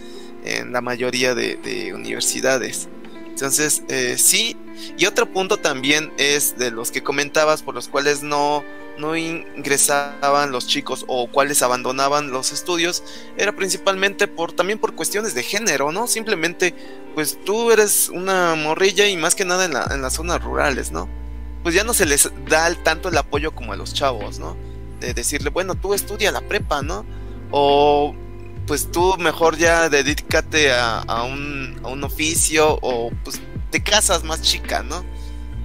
en 0.44 0.72
la 0.72 0.82
mayoría 0.82 1.36
de, 1.36 1.92
universidades. 1.94 2.90
Entonces, 3.38 3.84
eh, 3.88 4.16
sí, 4.18 4.58
y 4.98 5.06
otro 5.06 5.32
punto 5.32 5.58
también 5.58 6.12
es 6.18 6.58
de 6.58 6.72
los 6.72 6.90
que 6.90 7.04
comentabas 7.04 7.62
por 7.62 7.76
los 7.76 7.88
cuales 7.88 8.24
no 8.24 8.64
no 8.98 9.16
ingresaban 9.16 10.52
los 10.52 10.66
chicos 10.66 11.06
o 11.08 11.28
cuáles 11.28 11.62
abandonaban 11.62 12.32
los 12.32 12.52
estudios 12.52 13.04
era 13.38 13.56
principalmente 13.56 14.28
por 14.28 14.54
también 14.54 14.80
por 14.80 14.96
cuestiones 14.96 15.36
de 15.36 15.44
género, 15.44 15.92
¿no? 15.92 16.08
Simplemente 16.08 16.74
pues 17.14 17.38
tú 17.46 17.70
eres 17.70 18.10
una 18.10 18.56
morrilla 18.56 19.08
y 19.08 19.16
más 19.18 19.36
que 19.36 19.46
nada 19.46 19.66
en, 19.66 19.74
la, 19.74 19.88
en 19.92 20.02
las 20.02 20.14
zonas 20.14 20.44
rurales, 20.44 20.92
¿no? 20.92 21.08
Pues 21.62 21.76
ya 21.76 21.84
no 21.84 21.94
se 21.94 22.08
les 22.08 22.32
da 22.50 22.74
tanto 22.82 23.10
el 23.10 23.18
apoyo 23.20 23.54
como 23.54 23.72
a 23.72 23.76
los 23.76 23.94
chavos, 23.94 24.40
¿no? 24.40 24.58
De 25.00 25.14
decirle, 25.14 25.52
bueno, 25.52 25.76
tú 25.76 25.94
estudia 25.94 26.32
la 26.32 26.42
prepa, 26.42 26.82
¿no? 26.82 27.06
O 27.52 28.16
pues 28.68 28.92
tú 28.92 29.16
mejor 29.18 29.58
ya 29.58 29.90
dedícate 29.90 30.72
a, 30.72 31.00
a, 31.00 31.24
un, 31.24 31.80
a 31.84 31.88
un 31.88 32.04
oficio 32.04 32.78
o 32.82 33.12
pues 33.24 33.42
te 33.72 33.82
casas 33.82 34.24
más 34.24 34.42
chica, 34.42 34.84
¿no? 34.84 35.04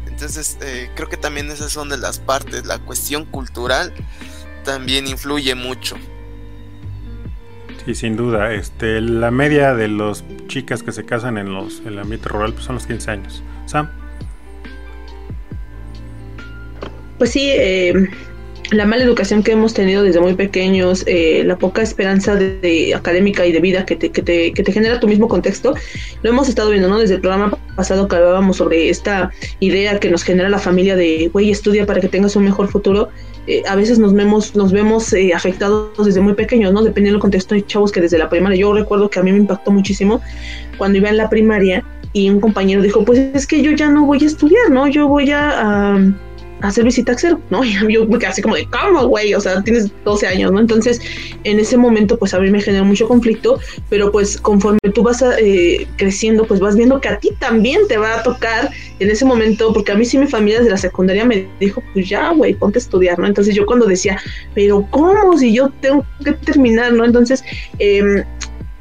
Entonces, 0.06 0.56
eh, 0.62 0.88
creo 0.94 1.08
que 1.08 1.16
también 1.16 1.50
esas 1.50 1.72
son 1.72 1.88
de 1.88 1.96
las 1.98 2.20
partes. 2.20 2.64
La 2.64 2.78
cuestión 2.78 3.24
cultural 3.24 3.92
también 4.64 5.08
influye 5.08 5.54
mucho. 5.56 5.96
Sí, 7.84 7.96
sin 7.96 8.16
duda. 8.16 8.52
Este, 8.54 9.00
la 9.00 9.32
media 9.32 9.74
de 9.74 9.88
las 9.88 10.24
chicas 10.46 10.84
que 10.84 10.92
se 10.92 11.04
casan 11.04 11.38
en 11.38 11.52
los 11.52 11.80
en 11.80 11.88
el 11.88 11.98
ambiente 11.98 12.28
rural 12.28 12.52
pues, 12.52 12.66
son 12.66 12.76
los 12.76 12.86
15 12.86 13.10
años. 13.10 13.42
Sam. 13.66 13.90
Pues 17.18 17.32
sí, 17.32 17.50
eh, 17.50 18.08
la 18.72 18.86
mala 18.86 19.04
educación 19.04 19.42
que 19.42 19.52
hemos 19.52 19.74
tenido 19.74 20.02
desde 20.02 20.20
muy 20.20 20.34
pequeños, 20.34 21.04
eh, 21.06 21.42
la 21.44 21.56
poca 21.56 21.82
esperanza 21.82 22.34
de, 22.34 22.94
académica 22.94 23.44
y 23.46 23.52
de 23.52 23.60
vida 23.60 23.84
que 23.84 23.96
te, 23.96 24.10
que, 24.10 24.22
te, 24.22 24.52
que 24.52 24.62
te 24.62 24.72
genera 24.72 24.98
tu 24.98 25.06
mismo 25.06 25.28
contexto, 25.28 25.74
lo 26.22 26.30
hemos 26.30 26.48
estado 26.48 26.70
viendo, 26.70 26.88
¿no? 26.88 26.98
Desde 26.98 27.16
el 27.16 27.20
programa 27.20 27.58
pasado 27.76 28.08
que 28.08 28.16
hablábamos 28.16 28.56
sobre 28.56 28.88
esta 28.88 29.30
idea 29.60 29.98
que 30.00 30.10
nos 30.10 30.22
genera 30.22 30.48
la 30.48 30.58
familia 30.58 30.96
de, 30.96 31.28
güey, 31.32 31.50
estudia 31.50 31.86
para 31.86 32.00
que 32.00 32.08
tengas 32.08 32.34
un 32.36 32.44
mejor 32.44 32.68
futuro. 32.68 33.10
Eh, 33.46 33.62
a 33.68 33.76
veces 33.76 33.98
nos 33.98 34.14
vemos, 34.14 34.54
nos 34.54 34.72
vemos 34.72 35.12
eh, 35.12 35.32
afectados 35.34 36.04
desde 36.04 36.20
muy 36.20 36.34
pequeños, 36.34 36.72
¿no? 36.72 36.82
Dependiendo 36.82 37.16
del 37.16 37.22
contexto, 37.22 37.54
hay 37.54 37.62
chavos 37.62 37.92
que 37.92 38.00
desde 38.00 38.18
la 38.18 38.30
primaria, 38.30 38.58
yo 38.58 38.72
recuerdo 38.72 39.10
que 39.10 39.18
a 39.20 39.22
mí 39.22 39.32
me 39.32 39.38
impactó 39.38 39.70
muchísimo 39.70 40.22
cuando 40.78 40.98
iba 40.98 41.10
en 41.10 41.18
la 41.18 41.28
primaria 41.28 41.84
y 42.14 42.30
un 42.30 42.40
compañero 42.40 42.82
dijo, 42.82 43.04
pues 43.04 43.18
es 43.18 43.46
que 43.46 43.62
yo 43.62 43.72
ya 43.72 43.88
no 43.88 44.06
voy 44.06 44.22
a 44.22 44.26
estudiar, 44.26 44.70
¿no? 44.70 44.86
Yo 44.86 45.08
voy 45.08 45.30
a 45.30 46.14
hacer 46.62 46.84
visita 46.84 47.14
cero, 47.16 47.40
¿no? 47.50 47.64
Y 47.82 47.92
yo 47.92 48.06
me 48.06 48.18
quedé 48.18 48.28
así 48.28 48.42
como 48.42 48.56
de, 48.56 48.66
¿cómo, 48.66 49.06
güey? 49.06 49.34
O 49.34 49.40
sea, 49.40 49.62
tienes 49.62 49.90
12 50.04 50.26
años, 50.26 50.52
¿no? 50.52 50.60
Entonces, 50.60 51.00
en 51.44 51.58
ese 51.58 51.76
momento, 51.76 52.18
pues 52.18 52.32
a 52.34 52.40
mí 52.40 52.50
me 52.50 52.60
generó 52.60 52.84
mucho 52.84 53.06
conflicto, 53.08 53.58
pero 53.90 54.10
pues 54.10 54.40
conforme 54.40 54.78
tú 54.94 55.02
vas 55.02 55.22
eh, 55.38 55.86
creciendo, 55.96 56.44
pues 56.44 56.60
vas 56.60 56.76
viendo 56.76 57.00
que 57.00 57.08
a 57.08 57.18
ti 57.18 57.30
también 57.38 57.80
te 57.88 57.96
va 57.96 58.20
a 58.20 58.22
tocar 58.22 58.70
en 58.98 59.10
ese 59.10 59.24
momento, 59.24 59.72
porque 59.72 59.92
a 59.92 59.94
mí 59.94 60.04
sí 60.04 60.18
mi 60.18 60.26
familia 60.26 60.58
desde 60.58 60.70
la 60.70 60.76
secundaria 60.76 61.24
me 61.24 61.48
dijo, 61.60 61.82
pues 61.92 62.08
ya, 62.08 62.30
güey, 62.32 62.54
ponte 62.54 62.78
a 62.78 62.82
estudiar, 62.82 63.18
¿no? 63.18 63.26
Entonces 63.26 63.54
yo 63.54 63.66
cuando 63.66 63.86
decía, 63.86 64.18
pero 64.54 64.86
¿cómo? 64.90 65.36
Si 65.36 65.52
yo 65.52 65.70
tengo 65.80 66.04
que 66.24 66.32
terminar, 66.32 66.92
¿no? 66.92 67.04
Entonces, 67.04 67.42
eh, 67.78 68.24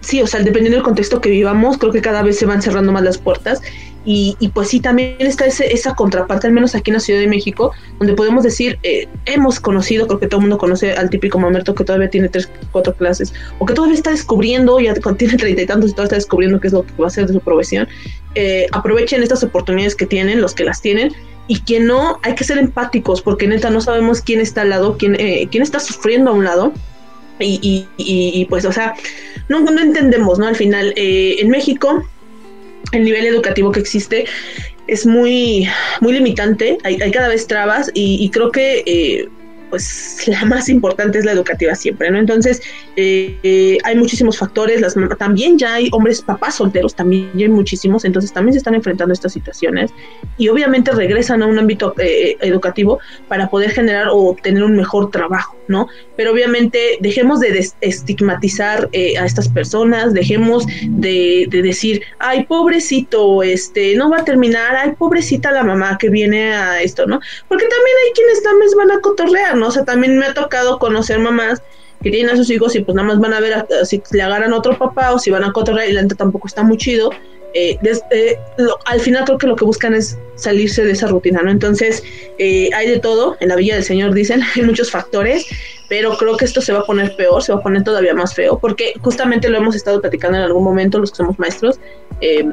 sí, 0.01 0.21
o 0.21 0.27
sea, 0.27 0.41
dependiendo 0.41 0.77
del 0.77 0.83
contexto 0.83 1.21
que 1.21 1.29
vivamos, 1.29 1.77
creo 1.77 1.91
que 1.91 2.01
cada 2.01 2.21
vez 2.21 2.37
se 2.37 2.45
van 2.45 2.61
cerrando 2.61 2.91
más 2.91 3.03
las 3.03 3.17
puertas 3.17 3.61
y, 4.03 4.35
y, 4.39 4.47
pues 4.47 4.69
sí, 4.69 4.79
también 4.79 5.15
está 5.19 5.45
ese, 5.45 5.71
esa 5.71 5.93
contraparte, 5.93 6.47
al 6.47 6.53
menos 6.53 6.73
aquí 6.73 6.89
en 6.89 6.95
la 6.95 6.99
Ciudad 6.99 7.19
de 7.19 7.27
México, 7.27 7.71
donde 7.99 8.13
podemos 8.13 8.43
decir, 8.43 8.79
eh, 8.81 9.07
hemos 9.25 9.59
conocido, 9.59 10.07
creo 10.07 10.19
que 10.19 10.27
todo 10.27 10.39
el 10.39 10.47
mundo 10.47 10.57
conoce 10.57 10.93
al 10.93 11.11
típico 11.11 11.37
mamerto 11.37 11.75
que 11.75 11.83
todavía 11.83 12.09
tiene 12.09 12.27
tres, 12.27 12.49
cuatro 12.71 12.95
clases, 12.95 13.31
o 13.59 13.65
que 13.65 13.75
todavía 13.75 13.95
está 13.95 14.09
descubriendo, 14.09 14.79
ya 14.79 14.95
tiene 14.95 15.37
treinta 15.37 15.61
y 15.61 15.65
tantos 15.67 15.91
y 15.91 15.93
todavía 15.93 16.07
está 16.07 16.15
descubriendo 16.15 16.59
qué 16.59 16.67
es 16.67 16.73
lo 16.73 16.83
que 16.83 16.93
va 16.99 17.05
a 17.05 17.07
hacer 17.07 17.27
de 17.27 17.33
su 17.33 17.39
profesión. 17.41 17.87
Eh, 18.33 18.65
aprovechen 18.71 19.21
estas 19.21 19.43
oportunidades 19.43 19.95
que 19.95 20.07
tienen, 20.07 20.41
los 20.41 20.55
que 20.55 20.63
las 20.63 20.81
tienen, 20.81 21.13
y 21.47 21.59
que 21.61 21.79
no, 21.79 22.19
hay 22.23 22.33
que 22.33 22.43
ser 22.43 22.57
empáticos, 22.57 23.21
porque 23.21 23.47
neta 23.47 23.69
no 23.69 23.81
sabemos 23.81 24.21
quién 24.21 24.39
está 24.39 24.61
al 24.61 24.69
lado, 24.69 24.97
quién, 24.97 25.15
eh, 25.19 25.47
quién 25.51 25.61
está 25.61 25.79
sufriendo 25.79 26.31
a 26.31 26.33
un 26.33 26.43
lado. 26.43 26.73
Y, 27.39 27.59
y, 27.63 27.87
y, 27.97 28.45
pues, 28.45 28.65
o 28.65 28.71
sea, 28.71 28.93
no, 29.49 29.61
no 29.61 29.81
entendemos, 29.81 30.37
¿no? 30.37 30.45
Al 30.45 30.55
final, 30.55 30.93
en 30.95 31.49
México 31.49 32.03
el 32.91 33.03
nivel 33.03 33.25
educativo 33.25 33.71
que 33.71 33.79
existe 33.79 34.25
es 34.87 35.05
muy, 35.05 35.67
muy 36.01 36.13
limitante, 36.13 36.77
hay, 36.83 36.97
hay 37.01 37.11
cada 37.11 37.29
vez 37.29 37.47
trabas 37.47 37.91
y, 37.93 38.23
y 38.23 38.29
creo 38.29 38.51
que 38.51 38.83
eh, 38.85 39.29
pues 39.71 40.27
la 40.27 40.45
más 40.45 40.69
importante 40.69 41.17
es 41.17 41.25
la 41.25 41.31
educativa 41.31 41.73
siempre, 41.73 42.11
¿no? 42.11 42.19
Entonces, 42.19 42.61
eh, 42.95 43.35
eh, 43.41 43.77
hay 43.83 43.95
muchísimos 43.95 44.37
factores, 44.37 44.81
las, 44.81 44.95
también 45.17 45.57
ya 45.57 45.75
hay 45.75 45.89
hombres 45.93 46.21
papás 46.21 46.55
solteros, 46.55 46.93
también 46.93 47.31
hay 47.35 47.49
muchísimos, 47.49 48.05
entonces 48.05 48.31
también 48.31 48.53
se 48.53 48.59
están 48.59 48.75
enfrentando 48.75 49.13
a 49.13 49.15
estas 49.15 49.33
situaciones 49.33 49.91
y 50.37 50.49
obviamente 50.49 50.91
regresan 50.91 51.41
a 51.41 51.47
un 51.47 51.57
ámbito 51.57 51.95
eh, 51.97 52.35
educativo 52.41 52.99
para 53.27 53.49
poder 53.49 53.71
generar 53.71 54.09
o 54.09 54.17
obtener 54.17 54.63
un 54.63 54.75
mejor 54.75 55.09
trabajo, 55.09 55.55
¿no? 55.69 55.87
Pero 56.17 56.33
obviamente 56.33 56.97
dejemos 56.99 57.39
de 57.39 57.67
estigmatizar 57.79 58.89
a 58.93 59.25
estas 59.25 59.47
personas, 59.47 60.13
dejemos 60.13 60.65
de, 60.83 61.47
de, 61.49 61.61
decir, 61.61 62.01
ay, 62.19 62.43
pobrecito, 62.43 63.41
este, 63.41 63.95
no 63.95 64.09
va 64.09 64.17
a 64.17 64.25
terminar, 64.25 64.75
ay, 64.75 64.91
pobrecita 64.97 65.51
la 65.51 65.63
mamá 65.63 65.97
que 65.97 66.09
viene 66.09 66.53
a 66.53 66.81
esto, 66.81 67.07
¿no? 67.07 67.19
Porque 67.47 67.65
también 67.65 67.95
hay 68.05 68.13
quienes 68.13 68.43
también 68.43 68.69
van 68.77 68.91
a 68.91 68.99
cotorrear, 68.99 69.55
O 69.67 69.71
sea, 69.71 69.85
también 69.85 70.17
me 70.17 70.25
ha 70.25 70.33
tocado 70.33 70.79
conocer 70.79 71.19
mamás 71.19 71.61
que 72.01 72.09
tienen 72.09 72.33
a 72.33 72.37
sus 72.37 72.49
hijos 72.49 72.75
y 72.75 72.81
pues 72.81 72.95
nada 72.95 73.07
más 73.07 73.19
van 73.19 73.33
a 73.33 73.39
ver 73.39 73.65
si 73.83 74.01
le 74.11 74.23
agarran 74.23 74.53
otro 74.53 74.77
papá 74.77 75.13
o 75.13 75.19
si 75.19 75.29
van 75.29 75.43
a 75.43 75.51
cotorrear 75.51 75.89
y 75.89 75.93
la 75.93 76.01
neta 76.01 76.15
tampoco 76.15 76.47
está 76.47 76.63
muy 76.63 76.77
chido. 76.77 77.11
Eh, 77.53 77.77
lo, 78.57 78.77
al 78.85 79.01
final 79.01 79.25
creo 79.25 79.37
que 79.37 79.47
lo 79.47 79.55
que 79.57 79.65
buscan 79.65 79.93
es 79.93 80.17
salirse 80.35 80.85
de 80.85 80.93
esa 80.93 81.07
rutina, 81.07 81.41
¿no? 81.43 81.51
Entonces, 81.51 82.01
eh, 82.37 82.69
hay 82.73 82.89
de 82.89 82.99
todo, 82.99 83.35
en 83.41 83.49
la 83.49 83.57
Villa 83.57 83.75
del 83.75 83.83
Señor 83.83 84.13
dicen, 84.13 84.41
hay 84.55 84.61
muchos 84.63 84.89
factores, 84.89 85.45
pero 85.89 86.17
creo 86.17 86.37
que 86.37 86.45
esto 86.45 86.61
se 86.61 86.71
va 86.71 86.79
a 86.79 86.85
poner 86.85 87.15
peor, 87.15 87.43
se 87.43 87.51
va 87.51 87.59
a 87.59 87.61
poner 87.61 87.83
todavía 87.83 88.13
más 88.13 88.33
feo, 88.33 88.57
porque 88.57 88.93
justamente 89.01 89.49
lo 89.49 89.57
hemos 89.57 89.75
estado 89.75 89.99
platicando 89.99 90.37
en 90.37 90.45
algún 90.45 90.63
momento 90.63 90.99
los 90.99 91.11
que 91.11 91.17
somos 91.17 91.37
maestros, 91.39 91.79
eh, 92.21 92.45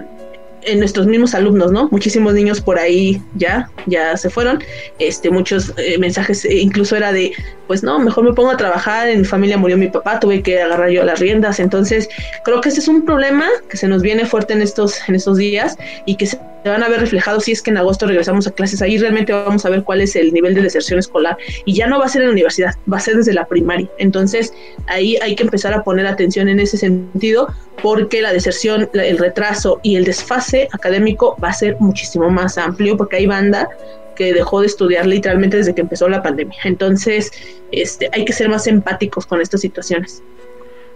en 0.63 0.79
nuestros 0.79 1.07
mismos 1.07 1.35
alumnos, 1.35 1.73
¿no? 1.73 1.89
Muchísimos 1.91 2.35
niños 2.35 2.61
por 2.61 2.79
ahí 2.79 3.23
ya, 3.35 3.71
ya 3.87 4.17
se 4.17 4.31
fueron. 4.31 4.63
Este, 4.99 5.31
muchos 5.31 5.73
eh, 5.77 5.99
mensajes, 5.99 6.45
eh, 6.45 6.55
incluso 6.57 6.97
era 6.97 7.13
de, 7.13 7.33
pues 7.67 7.83
no, 7.83 7.99
mejor 7.99 8.25
me 8.25 8.33
pongo 8.33 8.51
a 8.51 8.57
trabajar, 8.57 9.09
en 9.09 9.21
mi 9.21 9.25
familia 9.25 9.57
murió 9.57 9.77
mi 9.77 9.89
papá, 9.89 10.21
tuve 10.21 10.43
que 10.43 10.61
agarrar 10.61 10.91
yo 10.91 11.05
las 11.05 11.21
riendas. 11.21 11.61
Entonces, 11.61 12.09
creo 12.45 12.61
que 12.61 12.69
ese 12.69 12.81
es 12.81 12.89
un 12.89 13.05
problema 13.05 13.47
que 13.69 13.77
se 13.77 13.89
nos 13.89 14.03
viene 14.03 14.27
fuerte 14.27 14.53
en 14.55 14.63
estos, 14.63 15.09
en 15.09 15.15
estos 15.15 15.39
días 15.39 15.77
y 16.07 16.17
que 16.17 16.27
se 16.27 16.39
van 16.65 16.83
a 16.83 16.89
ver 16.89 17.01
reflejados 17.01 17.45
si 17.45 17.53
es 17.53 17.63
que 17.63 17.71
en 17.71 17.79
agosto 17.79 18.07
regresamos 18.07 18.47
a 18.47 18.51
clases. 18.51 18.83
Ahí 18.83 18.99
realmente 18.99 19.33
vamos 19.33 19.65
a 19.65 19.71
ver 19.71 19.83
cuál 19.85 20.01
es 20.01 20.17
el 20.17 20.33
nivel 20.33 20.55
de 20.55 20.63
deserción 20.63 20.99
escolar. 20.99 21.37
Y 21.65 21.75
ya 21.75 21.87
no 21.87 21.99
va 21.99 22.07
a 22.07 22.09
ser 22.09 22.23
en 22.23 22.29
la 22.29 22.33
universidad, 22.33 22.75
va 22.91 22.99
a 22.99 23.01
ser 23.01 23.17
desde 23.17 23.33
la 23.33 23.47
primaria. 23.47 23.89
Entonces, 23.99 24.53
ahí 24.87 25.17
hay 25.23 25.35
que 25.35 25.45
empezar 25.45 25.73
a 25.75 25.83
poner 25.83 26.07
atención 26.07 26.49
en 26.49 26.61
ese 26.61 26.77
sentido 26.77 27.49
porque 27.83 28.23
la 28.23 28.33
deserción, 28.33 28.91
el 28.93 29.19
retraso 29.19 29.81
y 29.83 29.97
el 29.97 30.05
desfase 30.05 30.69
académico 30.73 31.37
va 31.43 31.49
a 31.49 31.53
ser 31.53 31.77
muchísimo 31.79 32.29
más 32.31 32.59
amplio 32.59 32.97
porque 32.97 33.17
hay 33.17 33.27
banda 33.27 33.69
que 34.17 34.35
dejó 34.35 34.61
de 34.61 34.67
estudiar 34.67 35.07
literalmente 35.07 35.59
desde 35.59 35.75
que 35.75 35.81
empezó 35.81 36.09
la 36.09 36.23
pandemia. 36.23 36.59
Entonces, 36.65 37.31
este, 37.71 38.11
hay 38.13 38.25
que 38.25 38.33
ser 38.33 38.49
más 38.49 38.67
empáticos 38.67 39.27
con 39.27 39.41
estas 39.41 39.61
situaciones. 39.61 40.23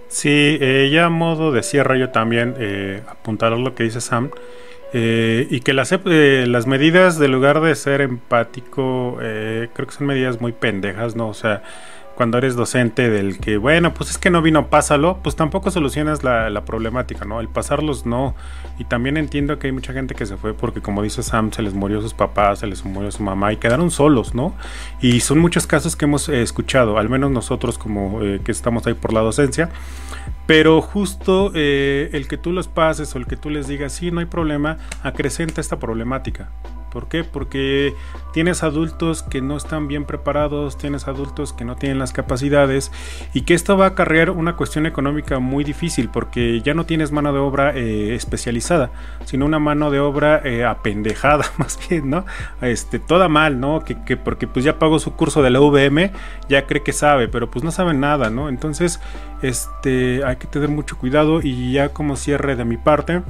Sí, 0.09 0.59
eh, 0.61 0.91
ya 0.93 1.07
a 1.07 1.09
modo 1.09 1.53
de 1.53 1.63
cierre 1.63 1.99
yo 1.99 2.11
también 2.11 2.55
eh, 2.59 3.01
apuntar 3.09 3.53
lo 3.53 3.75
que 3.75 3.85
dice 3.85 4.01
Sam 4.01 4.31
eh, 4.93 5.47
y 5.51 5.61
que 5.61 5.73
las, 5.73 5.93
eh, 5.93 6.45
las 6.47 6.67
medidas 6.67 7.19
de 7.19 7.29
lugar 7.29 7.61
de 7.61 7.75
ser 7.75 8.01
empático 8.01 9.19
eh, 9.23 9.69
creo 9.73 9.87
que 9.87 9.95
son 9.95 10.07
medidas 10.07 10.41
muy 10.41 10.53
pendejas, 10.53 11.17
¿no? 11.17 11.29
O 11.29 11.35
sea, 11.35 11.63
cuando 12.15 12.39
eres 12.39 12.55
docente 12.57 13.09
del 13.09 13.39
que, 13.39 13.57
bueno, 13.57 13.95
pues 13.95 14.11
es 14.11 14.19
que 14.19 14.31
no 14.31 14.43
vino, 14.43 14.69
pásalo, 14.69 15.19
pues 15.23 15.35
tampoco 15.35 15.71
solucionas 15.71 16.23
la, 16.23 16.51
la, 16.51 16.65
problemática, 16.65 17.25
¿no? 17.25 17.41
El 17.41 17.49
pasarlos 17.49 18.07
no. 18.07 18.35
Y 18.79 18.85
también 18.85 19.17
entiendo 19.17 19.59
que 19.59 19.69
hay 19.69 19.73
mucha 19.73 19.93
gente 19.93 20.15
que 20.15 20.27
se 20.27 20.37
fue 20.37 20.55
porque, 20.55 20.81
como 20.81 21.03
dice 21.03 21.23
Sam, 21.23 21.53
se 21.53 21.63
les 21.63 21.75
murió 21.75 22.01
sus 22.01 22.15
papás, 22.15 22.61
se 22.61 22.67
les 22.67 22.85
murió 22.85 23.11
su 23.11 23.23
mamá 23.23 23.53
y 23.53 23.57
quedaron 23.57 23.91
solos, 23.91 24.35
¿no? 24.35 24.55
Y 25.01 25.21
son 25.21 25.39
muchos 25.39 25.67
casos 25.67 25.97
que 25.97 26.05
hemos 26.05 26.29
eh, 26.29 26.43
escuchado, 26.43 26.99
al 26.99 27.09
menos 27.09 27.31
nosotros 27.31 27.79
como 27.79 28.23
eh, 28.23 28.41
que 28.45 28.53
estamos 28.53 28.87
ahí 28.87 28.95
por 28.95 29.13
la 29.13 29.21
docencia. 29.21 29.71
Pero 30.47 30.81
justo 30.83 31.53
eh, 31.55 32.11
el 32.13 32.29
que 32.29 32.37
tú 32.37 32.53
los 32.53 32.69
pases 32.69 33.15
o 33.15 33.19
el 33.19 33.27
que 33.27 33.37
tú 33.37 33.49
les 33.51 33.69
digas, 33.69 33.93
sí, 33.93 34.11
no 34.11 34.21
hay 34.21 34.27
problema, 34.27 34.79
acrecenta 35.03 35.61
esta 35.61 35.79
problemática. 35.79 36.51
¿Por 36.93 37.09
qué? 37.09 37.25
Porque 37.25 37.95
tienes 38.35 38.63
adultos 38.63 39.23
que 39.23 39.41
no 39.41 39.57
están 39.57 39.89
bien 39.89 40.05
preparados, 40.05 40.77
tienes 40.77 41.09
adultos 41.09 41.55
que 41.55 41.65
no 41.65 41.77
tienen 41.77 41.99
las 41.99 42.13
capacidades 42.13 42.93
y 43.33 43.43
que 43.43 43.55
esto 43.55 43.79
va 43.79 43.87
a 43.87 43.89
acarrear 43.89 44.31
una 44.31 44.57
cuestión 44.57 44.85
económica 44.85 45.39
muy 45.39 45.65
difícil 45.65 46.11
porque 46.11 46.61
ya 46.61 46.75
no 46.75 46.85
tienes 46.85 47.11
mano 47.11 47.33
de 47.33 47.39
obra 47.39 47.75
eh, 47.75 48.15
especializada, 48.15 48.91
sino 49.25 49.47
una 49.47 49.59
mano 49.59 49.91
de 49.91 50.01
obra 50.01 50.43
eh, 50.45 50.65
apendejada 50.65 51.47
más 51.57 51.79
bien, 51.89 52.11
¿no? 52.11 52.27
Este, 52.61 52.99
toda 52.99 53.29
mal, 53.29 53.59
¿no? 53.59 53.85
Que, 53.85 54.03
que, 54.05 54.19
porque 54.19 54.47
pues 54.47 54.65
ya 54.65 54.79
pagó 54.79 54.99
su 54.99 55.15
curso 55.15 55.43
de 55.43 55.49
la 55.49 55.61
VM, 55.61 56.13
ya 56.49 56.67
cree 56.67 56.83
que 56.83 56.93
sabe, 56.93 57.29
pero 57.29 57.51
pues 57.51 57.65
no 57.65 57.71
sabe 57.71 57.95
nada, 57.95 58.29
¿no? 58.29 58.51
Entonces, 58.51 59.01
este, 59.41 60.25
hay 60.25 60.37
que 60.37 60.47
tener 60.47 60.69
mucho 60.69 60.99
cuidado 60.99 61.41
y 61.43 61.73
ya 61.73 61.89
como 61.91 62.17
cierre 62.17 62.55
de 62.55 62.65
mi 62.65 62.77
parte, 62.77 63.23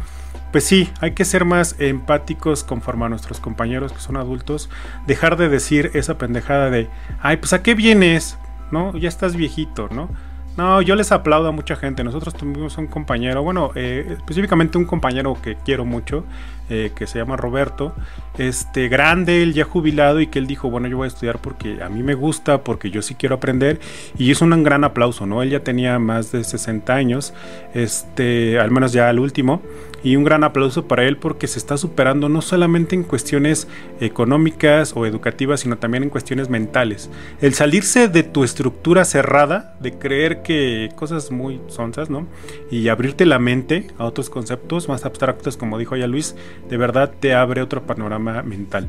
pues 0.52 0.64
sí, 0.64 0.90
hay 1.00 1.12
que 1.12 1.24
ser 1.24 1.44
más 1.44 1.76
empáticos 1.80 2.62
conforme 2.62 3.06
a 3.06 3.08
nuestros 3.08 3.40
compañeros 3.40 3.92
que 3.92 4.00
son 4.00 4.16
adultos, 4.16 4.68
dejar 5.06 5.36
de 5.36 5.48
decir 5.48 5.90
esa 5.94 6.18
pendejada 6.18 6.70
de, 6.70 6.88
ay, 7.20 7.38
pues 7.38 7.54
a 7.54 7.62
qué 7.62 7.74
vienes, 7.74 8.38
¿no? 8.70 8.96
Ya 8.96 9.08
estás 9.08 9.34
viejito, 9.34 9.88
¿no? 9.90 10.10
No, 10.56 10.82
yo 10.82 10.96
les 10.96 11.12
aplaudo 11.12 11.48
a 11.48 11.52
mucha 11.52 11.76
gente. 11.76 12.04
Nosotros 12.04 12.34
tuvimos 12.34 12.76
un 12.76 12.86
compañero, 12.86 13.42
bueno, 13.42 13.70
eh, 13.74 14.16
específicamente 14.18 14.76
un 14.76 14.84
compañero 14.84 15.36
que 15.40 15.56
quiero 15.56 15.86
mucho, 15.86 16.24
eh, 16.70 16.92
que 16.94 17.06
se 17.06 17.18
llama 17.18 17.36
Roberto, 17.36 17.94
este 18.38 18.88
grande, 18.88 19.42
él 19.42 19.52
ya 19.52 19.64
jubilado 19.64 20.20
y 20.20 20.26
que 20.26 20.38
él 20.38 20.46
dijo, 20.46 20.70
bueno, 20.70 20.88
yo 20.88 20.96
voy 20.96 21.04
a 21.04 21.08
estudiar 21.08 21.38
porque 21.38 21.82
a 21.82 21.88
mí 21.88 22.02
me 22.02 22.14
gusta, 22.14 22.64
porque 22.64 22.90
yo 22.90 23.02
sí 23.02 23.14
quiero 23.14 23.34
aprender 23.34 23.80
y 24.16 24.30
es 24.30 24.40
un 24.40 24.62
gran 24.62 24.84
aplauso, 24.84 25.26
¿no? 25.26 25.42
Él 25.42 25.50
ya 25.50 25.60
tenía 25.60 25.98
más 25.98 26.32
de 26.32 26.42
60 26.44 26.94
años, 26.94 27.34
este, 27.74 28.58
al 28.58 28.70
menos 28.70 28.92
ya 28.92 29.08
al 29.08 29.18
último 29.18 29.60
y 30.04 30.16
un 30.16 30.24
gran 30.24 30.44
aplauso 30.44 30.86
para 30.88 31.04
él 31.04 31.16
porque 31.16 31.46
se 31.46 31.58
está 31.58 31.76
superando 31.76 32.28
no 32.28 32.42
solamente 32.42 32.94
en 32.94 33.04
cuestiones 33.04 33.68
económicas 34.00 34.92
o 34.96 35.06
educativas, 35.06 35.60
sino 35.60 35.78
también 35.78 36.02
en 36.02 36.10
cuestiones 36.10 36.48
mentales. 36.48 37.10
El 37.40 37.54
salirse 37.54 38.08
de 38.08 38.22
tu 38.22 38.44
estructura 38.44 39.04
cerrada, 39.04 39.76
de 39.80 39.94
creer 39.98 40.42
que 40.42 40.90
cosas 40.96 41.30
muy 41.30 41.60
sonsas, 41.68 42.10
¿no? 42.10 42.26
Y 42.70 42.88
abrirte 42.88 43.26
la 43.26 43.38
mente 43.38 43.88
a 43.98 44.04
otros 44.04 44.30
conceptos 44.30 44.88
más 44.88 45.04
abstractos, 45.04 45.56
como 45.56 45.78
dijo 45.78 45.96
ya 45.96 46.06
Luis, 46.06 46.34
de 46.68 46.76
verdad 46.76 47.12
te 47.18 47.34
abre 47.34 47.62
otro 47.62 47.82
panorama 47.82 48.42
mental. 48.42 48.88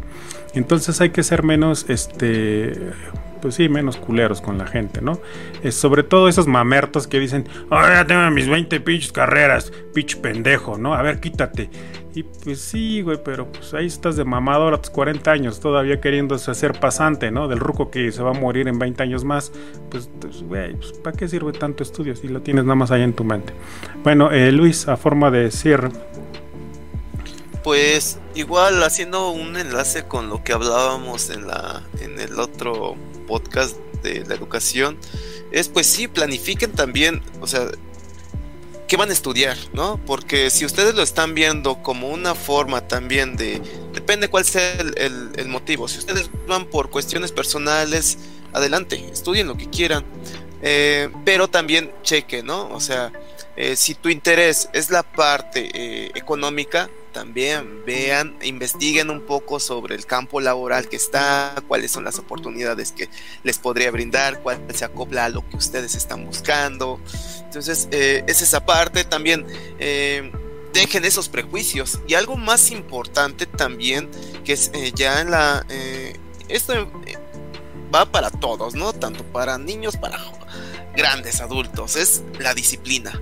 Entonces 0.54 1.00
hay 1.02 1.10
que 1.10 1.24
ser 1.24 1.44
menos, 1.44 1.86
este 1.90 2.94
pues 3.44 3.56
sí, 3.56 3.68
menos 3.68 3.98
culeros 3.98 4.40
con 4.40 4.58
la 4.58 4.66
gente, 4.66 5.02
¿no? 5.02 5.20
Es 5.64 5.76
sobre 5.76 6.04
todo 6.04 6.30
esos 6.30 6.48
mamertos 6.48 7.08
que 7.08 7.20
dicen, 7.20 7.44
ya 7.70 8.08
tengo 8.08 8.32
mis 8.32 8.48
20 8.48 8.80
pinches 8.80 9.12
carreras, 9.12 9.70
pinche 9.94 10.16
pendejo, 10.16 10.78
¿no? 10.78 10.94
A 10.94 11.02
ver, 11.02 11.20
quítate. 11.20 11.70
Y 12.16 12.24
pues 12.24 12.62
sí, 12.62 13.02
güey, 13.02 13.18
pero 13.22 13.52
pues 13.52 13.74
ahí 13.74 13.88
estás 13.88 14.16
de 14.16 14.24
mamador 14.24 14.74
a 14.74 14.78
tus 14.78 14.92
40 14.92 15.30
años, 15.30 15.60
todavía 15.60 16.00
queriéndose 16.00 16.52
hacer 16.52 16.80
pasante, 16.80 17.32
¿no? 17.32 17.50
Del 17.50 17.60
ruco 17.60 17.92
que 17.92 18.14
se 18.14 18.24
va 18.24 18.30
a 18.30 18.34
morir 18.34 18.70
en 18.70 18.80
20 18.80 19.04
años 19.04 19.26
más. 19.26 19.52
Pues, 19.92 20.10
pues 20.22 20.42
güey, 20.44 20.76
pues, 20.76 20.94
¿para 20.94 21.18
qué 21.18 21.28
sirve 21.28 21.52
tanto 21.52 21.84
estudio 21.84 22.16
si 22.16 22.30
lo 22.30 22.40
tienes 22.42 22.64
nada 22.64 22.76
más 22.76 22.92
ahí 22.92 23.02
en 23.02 23.12
tu 23.12 23.26
mente? 23.26 23.52
Bueno, 24.04 24.32
eh, 24.32 24.54
Luis, 24.54 24.88
a 24.88 24.96
forma 24.96 25.32
de 25.32 25.52
cierre. 25.52 25.90
Pues 27.64 28.18
igual 28.36 28.84
haciendo 28.84 29.30
un 29.30 29.56
enlace 29.56 30.06
con 30.06 30.30
lo 30.30 30.44
que 30.44 30.54
hablábamos 30.54 31.30
en 31.30 31.48
la 31.48 31.84
en 32.02 32.20
el 32.20 32.40
otro 32.40 32.96
podcast 33.28 33.78
de 34.04 34.26
la 34.26 34.36
educación, 34.36 34.98
es 35.52 35.70
pues 35.70 35.88
sí, 35.88 36.08
planifiquen 36.08 36.74
también, 36.74 37.22
o 37.40 37.48
sea, 37.48 37.68
qué 38.88 38.98
van 38.98 39.10
a 39.10 39.14
estudiar, 39.14 39.58
¿no? 39.74 40.00
Porque 40.06 40.50
si 40.50 40.66
ustedes 40.66 40.94
lo 40.96 41.04
están 41.04 41.34
viendo 41.34 41.82
como 41.82 42.10
una 42.10 42.36
forma 42.36 42.88
también 42.88 43.36
de, 43.36 43.62
depende 43.94 44.28
cuál 44.28 44.46
sea 44.46 44.74
el, 44.74 45.48
motivo, 45.48 45.88
si 45.88 46.00
ustedes 46.00 46.30
van 46.48 46.66
por 46.66 46.90
cuestiones 46.90 47.32
personales, 47.32 48.18
adelante, 48.52 49.04
estudien 49.12 49.48
lo 49.48 49.58
que 49.58 49.70
quieran, 49.70 50.04
eh, 50.62 51.10
pero 51.24 51.48
también 51.48 51.92
cheque, 52.04 52.44
¿no? 52.44 52.70
O 52.70 52.80
sea, 52.80 53.12
eh, 53.56 53.76
si 53.76 53.96
tu 53.96 54.10
interés 54.10 54.70
es 54.74 54.90
la 54.90 55.04
parte 55.04 55.70
eh, 55.74 56.12
económica, 56.16 56.90
también 57.14 57.86
vean, 57.86 58.38
investiguen 58.42 59.10
un 59.10 59.22
poco 59.22 59.60
sobre 59.60 59.96
el 59.96 60.06
campo 60.06 60.42
laboral 60.42 60.90
que 60.90 60.98
está, 60.98 61.56
cuáles 61.68 61.92
son 61.92 62.04
las 62.04 62.20
oportunidades 62.20 62.92
que 62.92 63.08
les 63.44 63.60
podría 63.60 63.92
brindar, 63.92 64.42
cuál 64.42 64.60
se 64.74 64.84
acopla 64.84 65.26
a 65.26 65.30
lo 65.30 65.48
que 65.48 65.56
ustedes 65.56 65.96
están 65.96 66.26
buscando. 66.26 67.00
Entonces, 67.46 67.88
eh, 67.92 68.24
es 68.28 68.42
esa 68.42 68.66
parte 68.66 69.06
también. 69.06 69.46
Eh, 69.80 70.32
dejen 70.74 71.06
esos 71.06 71.30
prejuicios. 71.30 72.00
Y 72.08 72.16
algo 72.16 72.36
más 72.36 72.72
importante 72.72 73.46
también, 73.46 74.10
que 74.44 74.54
es 74.54 74.72
eh, 74.74 74.92
ya 74.94 75.22
en 75.22 75.32
la... 75.32 75.66
esto 76.50 76.74
va 77.94 78.12
para 78.12 78.32
todos, 78.32 78.74
¿no? 78.74 78.92
Tanto 78.92 79.24
para 79.24 79.58
niños, 79.58 79.96
para 79.96 80.20
grandes 80.96 81.40
adultos. 81.42 81.96
Es 81.96 82.24
la 82.40 82.54
disciplina. 82.54 83.22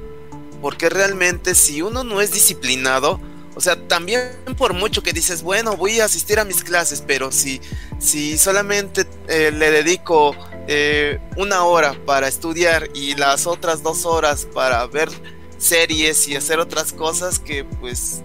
Porque 0.62 0.90
realmente 0.90 1.56
si 1.56 1.82
uno 1.82 2.04
no 2.04 2.22
es 2.22 2.32
disciplinado, 2.32 3.20
o 3.56 3.62
sea, 3.62 3.76
también 3.88 4.32
por 4.58 4.74
mucho 4.74 5.04
que 5.04 5.14
dices, 5.14 5.44
bueno, 5.44 5.76
voy 5.76 6.00
a 6.00 6.06
asistir 6.06 6.40
a 6.40 6.46
mis 6.46 6.64
clases, 6.64 7.04
pero 7.06 7.32
si, 7.32 7.62
si 8.00 8.38
solamente 8.38 9.06
eh, 9.28 9.52
le 9.52 9.72
dedico 9.72 10.36
eh, 10.68 11.20
una 11.36 11.64
hora 11.66 11.94
para 12.06 12.28
estudiar 12.28 12.90
y 12.94 13.16
las 13.16 13.48
otras 13.48 13.84
dos 13.84 14.06
horas 14.06 14.48
para 14.54 14.86
ver 14.88 15.10
series 15.58 16.28
y 16.28 16.36
hacer 16.36 16.60
otras 16.60 16.94
cosas, 16.94 17.40
que 17.40 17.66
pues 17.66 18.22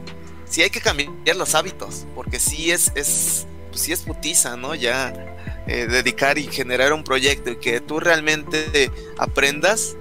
sí 0.48 0.62
hay 0.62 0.70
que 0.70 0.80
cambiar 0.80 1.36
los 1.36 1.54
hábitos, 1.54 2.06
porque 2.14 2.38
sí 2.38 2.70
es, 2.70 2.92
es, 2.94 3.46
pues 3.70 3.82
sí 3.82 3.92
es 3.92 4.02
putiza, 4.02 4.56
¿no? 4.56 4.74
Ya 4.74 5.36
eh, 5.66 5.86
dedicar 5.86 6.38
y 6.38 6.46
generar 6.46 6.92
un 6.92 7.02
proyecto 7.02 7.50
y 7.50 7.56
que 7.56 7.80
tú 7.80 7.98
realmente 7.98 8.92
aprendas 9.18 9.96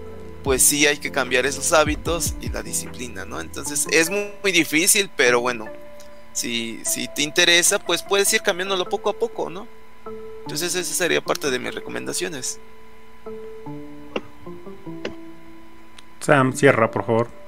pues 0.45 0.61
sí 0.61 0.85
hay 0.85 0.97
que 0.97 1.11
cambiar 1.11 1.47
esos 1.47 1.73
hábitos 1.73 2.35
y 2.39 2.49
la 2.49 2.61
disciplina, 2.61 3.25
¿no? 3.25 3.41
Entonces 3.41 3.87
es 3.89 4.11
muy, 4.11 4.51
difícil, 4.51 5.09
pero 5.17 5.41
bueno, 5.41 5.67
si, 6.33 6.85
si 6.85 7.07
te 7.07 7.23
interesa, 7.23 7.79
pues 7.79 8.03
puedes 8.03 8.31
ir 8.31 8.43
cambiándolo 8.43 8.87
poco 8.87 9.09
a 9.09 9.13
poco, 9.13 9.49
¿no? 9.49 9.67
Entonces 10.41 10.75
esa 10.75 10.93
sería 10.93 11.19
parte 11.19 11.49
de 11.49 11.57
mis 11.57 11.73
recomendaciones. 11.73 12.59
Sam, 16.19 16.53
cierra, 16.53 16.91
por 16.91 17.07
favor. 17.07 17.44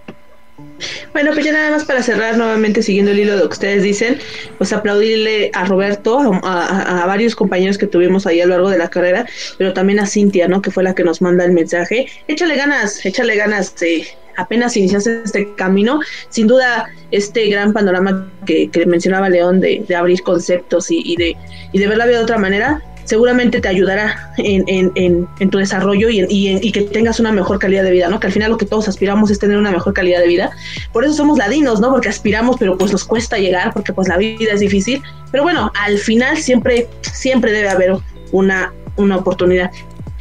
Bueno, 1.14 1.32
pues 1.34 1.46
ya 1.46 1.52
nada 1.52 1.72
más 1.72 1.86
para 1.86 2.04
cerrar 2.04 2.38
nuevamente 2.38 2.84
siguiendo 2.84 3.12
el 3.12 3.20
hilo 3.20 3.34
de 3.34 3.40
lo 3.40 3.50
que 3.50 3.54
ustedes 3.54 3.84
dicen, 3.84 4.20
pues 4.58 4.74
aplaudirle 4.74 5.52
a 5.54 5.66
Roberto, 5.66 6.20
a, 6.44 7.06
varios 7.08 7.36
compañeros 7.36 7.78
que 7.78 7.88
tuvimos 7.88 8.28
ahí 8.28 8.42
a 8.42 8.46
lo 8.46 8.52
largo 8.52 8.70
de 8.70 8.78
la 8.78 8.90
carrera, 8.90 9.26
pero 9.58 9.74
también 9.74 10.00
a 10.00 10.06
Cintia, 10.06 10.48
¿no? 10.48 10.62
Que 10.62 10.72
fue 10.72 10.84
la 10.84 10.94
que 10.94 11.04
nos 11.04 11.22
manda 11.22 11.46
el 11.46 11.52
mensaje. 11.52 12.08
Échale 12.28 12.56
ganas, 12.56 13.06
échale 13.06 13.36
ganas, 13.36 13.82
eh, 13.82 14.08
apenas 14.38 14.78
iniciaste 14.78 15.22
este 15.24 15.54
camino, 15.56 16.00
sin 16.30 16.48
duda 16.48 16.90
este 17.12 17.48
gran 17.50 17.74
panorama 17.74 18.32
que, 18.46 18.70
mencionaba 18.86 19.30
León 19.30 19.60
de, 19.60 19.84
abrir 19.96 20.22
conceptos 20.22 20.88
y, 20.90 21.16
de, 21.16 21.36
y 21.72 21.80
de 21.80 21.88
ver 21.88 21.98
la 21.98 22.06
vida 22.06 22.18
de 22.18 22.24
otra 22.24 22.38
manera, 22.38 22.82
seguramente 23.08 23.62
te 23.62 23.68
ayudará 23.70 24.34
en, 24.38 24.66
en, 24.68 25.28
en, 25.40 25.50
tu 25.50 25.58
desarrollo 25.58 26.10
y, 26.10 26.26
y, 26.30 26.72
que 26.74 26.82
tengas 26.82 27.22
una 27.22 27.32
mejor 27.32 27.58
calidad 27.58 27.84
de 27.84 27.92
vida, 27.92 28.10
¿no? 28.10 28.20
Que 28.20 28.28
al 28.28 28.34
final 28.34 28.52
lo 28.52 28.58
que 28.58 28.66
todos 28.66 28.90
aspiramos 28.90 29.32
es 29.32 29.40
tener 29.40 29.58
una 29.58 29.72
mejor 29.72 29.94
calidad 29.94 30.20
de 30.20 30.28
vida. 30.28 30.52
Por 30.92 31.06
eso 31.06 31.14
somos 31.14 31.38
ladinos, 31.38 31.80
¿no? 31.80 31.90
Porque 31.90 32.10
aspiramos, 32.10 32.58
pero 32.60 32.78
pues 32.78 32.92
nos 32.92 33.06
cuesta 33.06 33.38
llegar, 33.38 33.74
porque 33.74 33.94
pues 33.94 34.10
la 34.10 34.18
vida 34.18 34.52
es 34.52 34.60
difícil. 34.60 35.02
Pero 35.32 35.44
bueno, 35.44 35.72
al 35.82 35.98
final 35.98 36.38
siempre, 36.38 36.90
siempre 37.02 37.54
debe 37.54 37.70
haber 37.70 37.96
una, 38.34 38.74
una 38.98 39.16
oportunidad. 39.16 39.72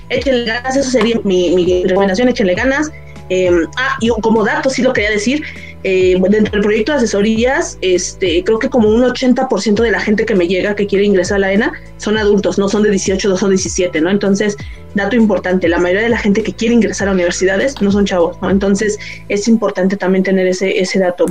Échenle 0.08 0.44
ganas, 0.44 0.76
eso 0.76 0.88
sería 0.88 1.18
mi, 1.24 1.50
mi 1.56 1.82
recomendación, 1.82 2.28
échenle 2.28 2.54
ganas. 2.54 2.92
Eh, 3.28 3.50
ah, 3.76 3.96
y 4.00 4.08
como 4.20 4.44
dato, 4.44 4.70
sí 4.70 4.82
lo 4.82 4.92
quería 4.92 5.10
decir, 5.10 5.42
eh, 5.82 6.16
dentro 6.28 6.52
del 6.52 6.62
proyecto 6.62 6.92
de 6.92 6.98
asesorías, 6.98 7.78
este, 7.80 8.42
creo 8.44 8.58
que 8.58 8.68
como 8.68 8.88
un 8.88 9.02
80% 9.02 9.82
de 9.82 9.90
la 9.90 10.00
gente 10.00 10.24
que 10.24 10.34
me 10.34 10.48
llega 10.48 10.74
que 10.74 10.86
quiere 10.86 11.04
ingresar 11.04 11.36
a 11.36 11.40
la 11.40 11.52
ENA 11.52 11.72
son 11.98 12.16
adultos, 12.18 12.58
no 12.58 12.68
son 12.68 12.82
de 12.82 12.90
18, 12.90 13.28
no 13.28 13.36
son 13.36 13.50
17, 13.50 14.00
¿no? 14.00 14.10
Entonces, 14.10 14.56
dato 14.94 15.16
importante, 15.16 15.68
la 15.68 15.78
mayoría 15.78 16.02
de 16.02 16.08
la 16.08 16.18
gente 16.18 16.42
que 16.42 16.52
quiere 16.52 16.74
ingresar 16.74 17.08
a 17.08 17.12
universidades 17.12 17.80
no 17.80 17.92
son 17.92 18.06
chavos, 18.06 18.40
¿no? 18.42 18.50
Entonces, 18.50 18.98
es 19.28 19.48
importante 19.48 19.96
también 19.96 20.24
tener 20.24 20.46
ese, 20.46 20.80
ese 20.80 20.98
dato. 20.98 21.26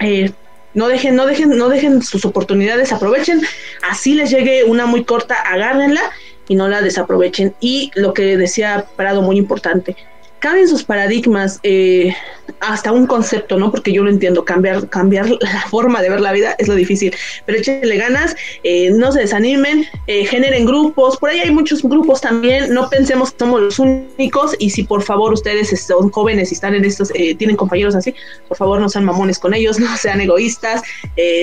Eh, 0.00 0.30
no 0.74 0.86
dejen, 0.88 1.16
no 1.16 1.26
dejen, 1.26 1.56
no 1.56 1.68
dejen 1.68 2.02
sus 2.02 2.24
oportunidades, 2.24 2.92
aprovechen, 2.92 3.42
así 3.88 4.14
les 4.14 4.30
llegue 4.30 4.64
una 4.64 4.86
muy 4.86 5.04
corta, 5.04 5.34
agárrenla 5.34 6.02
y 6.48 6.54
no 6.54 6.68
la 6.68 6.80
desaprovechen. 6.80 7.54
Y 7.60 7.90
lo 7.94 8.14
que 8.14 8.36
decía 8.36 8.86
Prado, 8.96 9.22
muy 9.22 9.36
importante, 9.36 9.96
cambien 10.40 10.66
sus 10.66 10.82
paradigmas 10.82 11.60
eh, 11.62 12.12
hasta 12.60 12.90
un 12.90 13.06
concepto, 13.06 13.58
¿no? 13.58 13.70
Porque 13.70 13.92
yo 13.92 14.02
lo 14.02 14.10
entiendo, 14.10 14.44
cambiar, 14.44 14.88
cambiar 14.88 15.28
la 15.28 15.66
forma 15.68 16.02
de 16.02 16.10
ver 16.10 16.20
la 16.20 16.32
vida 16.32 16.56
es 16.58 16.66
lo 16.66 16.74
difícil, 16.74 17.14
pero 17.46 17.58
échenle 17.58 17.96
ganas, 17.96 18.34
eh, 18.64 18.90
no 18.90 19.12
se 19.12 19.20
desanimen, 19.20 19.86
eh, 20.06 20.24
generen 20.24 20.64
grupos, 20.64 21.18
por 21.18 21.30
ahí 21.30 21.40
hay 21.40 21.50
muchos 21.50 21.82
grupos 21.82 22.20
también, 22.20 22.72
no 22.74 22.88
pensemos 22.88 23.30
que 23.30 23.38
somos 23.38 23.60
los 23.60 23.78
únicos. 23.78 24.56
Y 24.58 24.70
si 24.70 24.82
por 24.82 25.02
favor 25.02 25.32
ustedes 25.32 25.78
son 25.80 26.10
jóvenes 26.10 26.50
y 26.50 26.54
están 26.54 26.74
en 26.74 26.84
estos, 26.84 27.12
tienen 27.12 27.56
compañeros 27.56 27.94
así, 27.94 28.14
por 28.48 28.56
favor 28.56 28.80
no 28.80 28.88
sean 28.88 29.04
mamones 29.04 29.38
con 29.38 29.54
ellos, 29.54 29.78
no 29.78 29.96
sean 29.96 30.20
egoístas, 30.20 30.82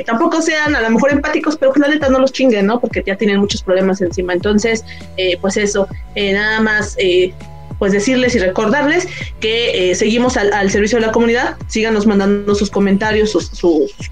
tampoco 0.06 0.42
sean 0.42 0.76
a 0.76 0.82
lo 0.82 0.90
mejor 0.90 1.12
empáticos, 1.12 1.56
pero 1.56 1.72
que 1.72 1.80
la 1.80 1.88
neta 1.88 2.10
no 2.10 2.20
los 2.20 2.34
chinguen, 2.34 2.66
¿no? 2.66 2.80
Porque 2.80 3.04
ya 3.06 3.16
tienen 3.16 3.40
muchos 3.40 3.62
problemas 3.62 4.02
encima, 4.02 4.34
entonces, 4.34 4.84
pues 5.42 5.58
eso, 5.58 5.88
nada 6.16 6.60
más 6.62 6.98
pues 7.80 7.92
decirles 7.92 8.36
y 8.36 8.40
recordarles 8.40 9.08
que 9.40 9.92
eh, 9.92 9.96
seguimos 9.96 10.38
al, 10.38 10.70
servicio 10.72 11.00
de 11.00 11.06
la 11.06 11.12
comunidad, 11.12 11.58
síganos 11.68 12.06
mandando 12.06 12.56
sus 12.56 12.70
comentarios, 12.70 13.32
sus, 13.32 13.52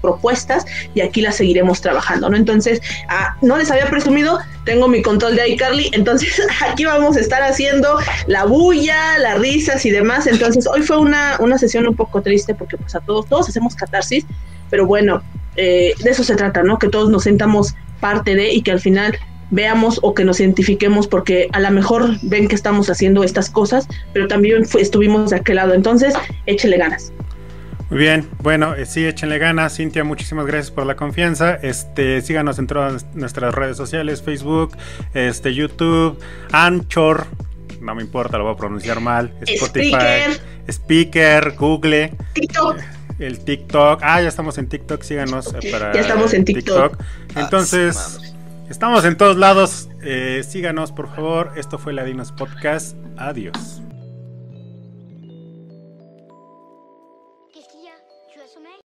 propuestas 0.00 0.64
y 0.94 1.00
aquí 1.00 1.20
las 1.20 1.36
seguiremos 1.36 1.80
trabajando, 1.80 2.28
¿no? 2.28 2.36
Entonces, 2.36 2.80
ah, 3.08 3.36
no 3.42 3.56
les 3.56 3.70
había 3.70 3.86
presumido, 3.86 4.38
tengo 4.64 4.88
mi 4.88 5.02
control 5.02 5.36
de 5.36 5.48
iCarly, 5.50 5.90
entonces 5.92 6.40
aquí 6.68 6.84
vamos 6.84 7.16
a 7.16 7.20
estar 7.20 7.42
haciendo 7.42 7.98
la 8.26 8.44
bulla, 8.44 9.18
las 9.18 9.38
risas 9.38 9.84
y 9.84 9.90
demás, 9.90 10.26
entonces 10.26 10.66
hoy 10.66 10.82
fue 10.82 10.98
una, 10.98 11.36
una 11.40 11.58
sesión 11.58 11.86
un 11.86 11.96
poco 11.96 12.22
triste 12.22 12.54
porque 12.54 12.76
pues 12.76 12.94
a 12.94 13.00
todos, 13.00 13.26
todos 13.26 13.48
hacemos 13.48 13.74
catarsis, 13.74 14.24
pero 14.70 14.86
bueno, 14.86 15.22
eh, 15.56 15.94
de 16.02 16.10
eso 16.10 16.22
se 16.22 16.36
trata, 16.36 16.62
¿no? 16.62 16.78
Que 16.78 16.88
todos 16.88 17.10
nos 17.10 17.24
sentamos 17.24 17.74
parte 18.00 18.34
de 18.34 18.52
y 18.52 18.62
que 18.62 18.72
al 18.72 18.80
final 18.80 19.18
veamos 19.50 19.98
o 20.02 20.14
que 20.14 20.24
nos 20.24 20.40
identifiquemos 20.40 21.06
porque 21.06 21.48
a 21.52 21.60
lo 21.60 21.70
mejor 21.70 22.16
ven 22.22 22.48
que 22.48 22.54
estamos 22.54 22.90
haciendo 22.90 23.24
estas 23.24 23.50
cosas, 23.50 23.88
pero 24.12 24.28
también 24.28 24.64
estuvimos 24.78 25.30
de 25.30 25.36
aquel 25.36 25.56
lado. 25.56 25.74
Entonces, 25.74 26.14
échele 26.46 26.78
ganas. 26.78 27.12
Muy 27.88 28.00
bien, 28.00 28.28
bueno, 28.42 28.74
eh, 28.74 28.84
sí, 28.84 29.06
échenle 29.06 29.38
ganas. 29.38 29.76
Cintia, 29.76 30.02
muchísimas 30.02 30.46
gracias 30.46 30.72
por 30.72 30.86
la 30.86 30.96
confianza. 30.96 31.54
Este, 31.54 32.20
síganos 32.20 32.58
en 32.58 32.66
todas 32.66 33.06
nuestras 33.14 33.54
redes 33.54 33.76
sociales, 33.76 34.22
Facebook, 34.22 34.76
este, 35.14 35.54
YouTube, 35.54 36.18
Anchor, 36.50 37.26
no 37.80 37.94
me 37.94 38.02
importa, 38.02 38.38
lo 38.38 38.44
voy 38.44 38.54
a 38.54 38.56
pronunciar 38.56 39.00
mal. 39.00 39.32
Spotify, 39.42 39.92
Speaker, 39.92 40.40
Speaker 40.68 41.54
Google, 41.56 42.12
TikTok. 42.32 42.78
El 43.20 43.38
TikTok. 43.38 44.00
Ah, 44.02 44.20
ya 44.20 44.28
estamos 44.28 44.58
en 44.58 44.68
TikTok, 44.68 45.02
síganos 45.02 45.54
eh, 45.54 45.70
para 45.70 45.92
ya 45.94 46.00
estamos 46.00 46.34
en 46.34 46.44
TikTok. 46.44 46.98
Entonces, 47.36 48.34
estamos 48.68 49.04
en 49.04 49.16
todos 49.16 49.36
lados. 49.36 49.88
Eh, 50.02 50.42
síganos, 50.46 50.92
por 50.92 51.08
favor. 51.14 51.52
Esto 51.56 51.78
fue 51.78 51.92
Ladinos 51.92 52.32
Podcast. 52.32 52.96
Adiós. 53.16 53.85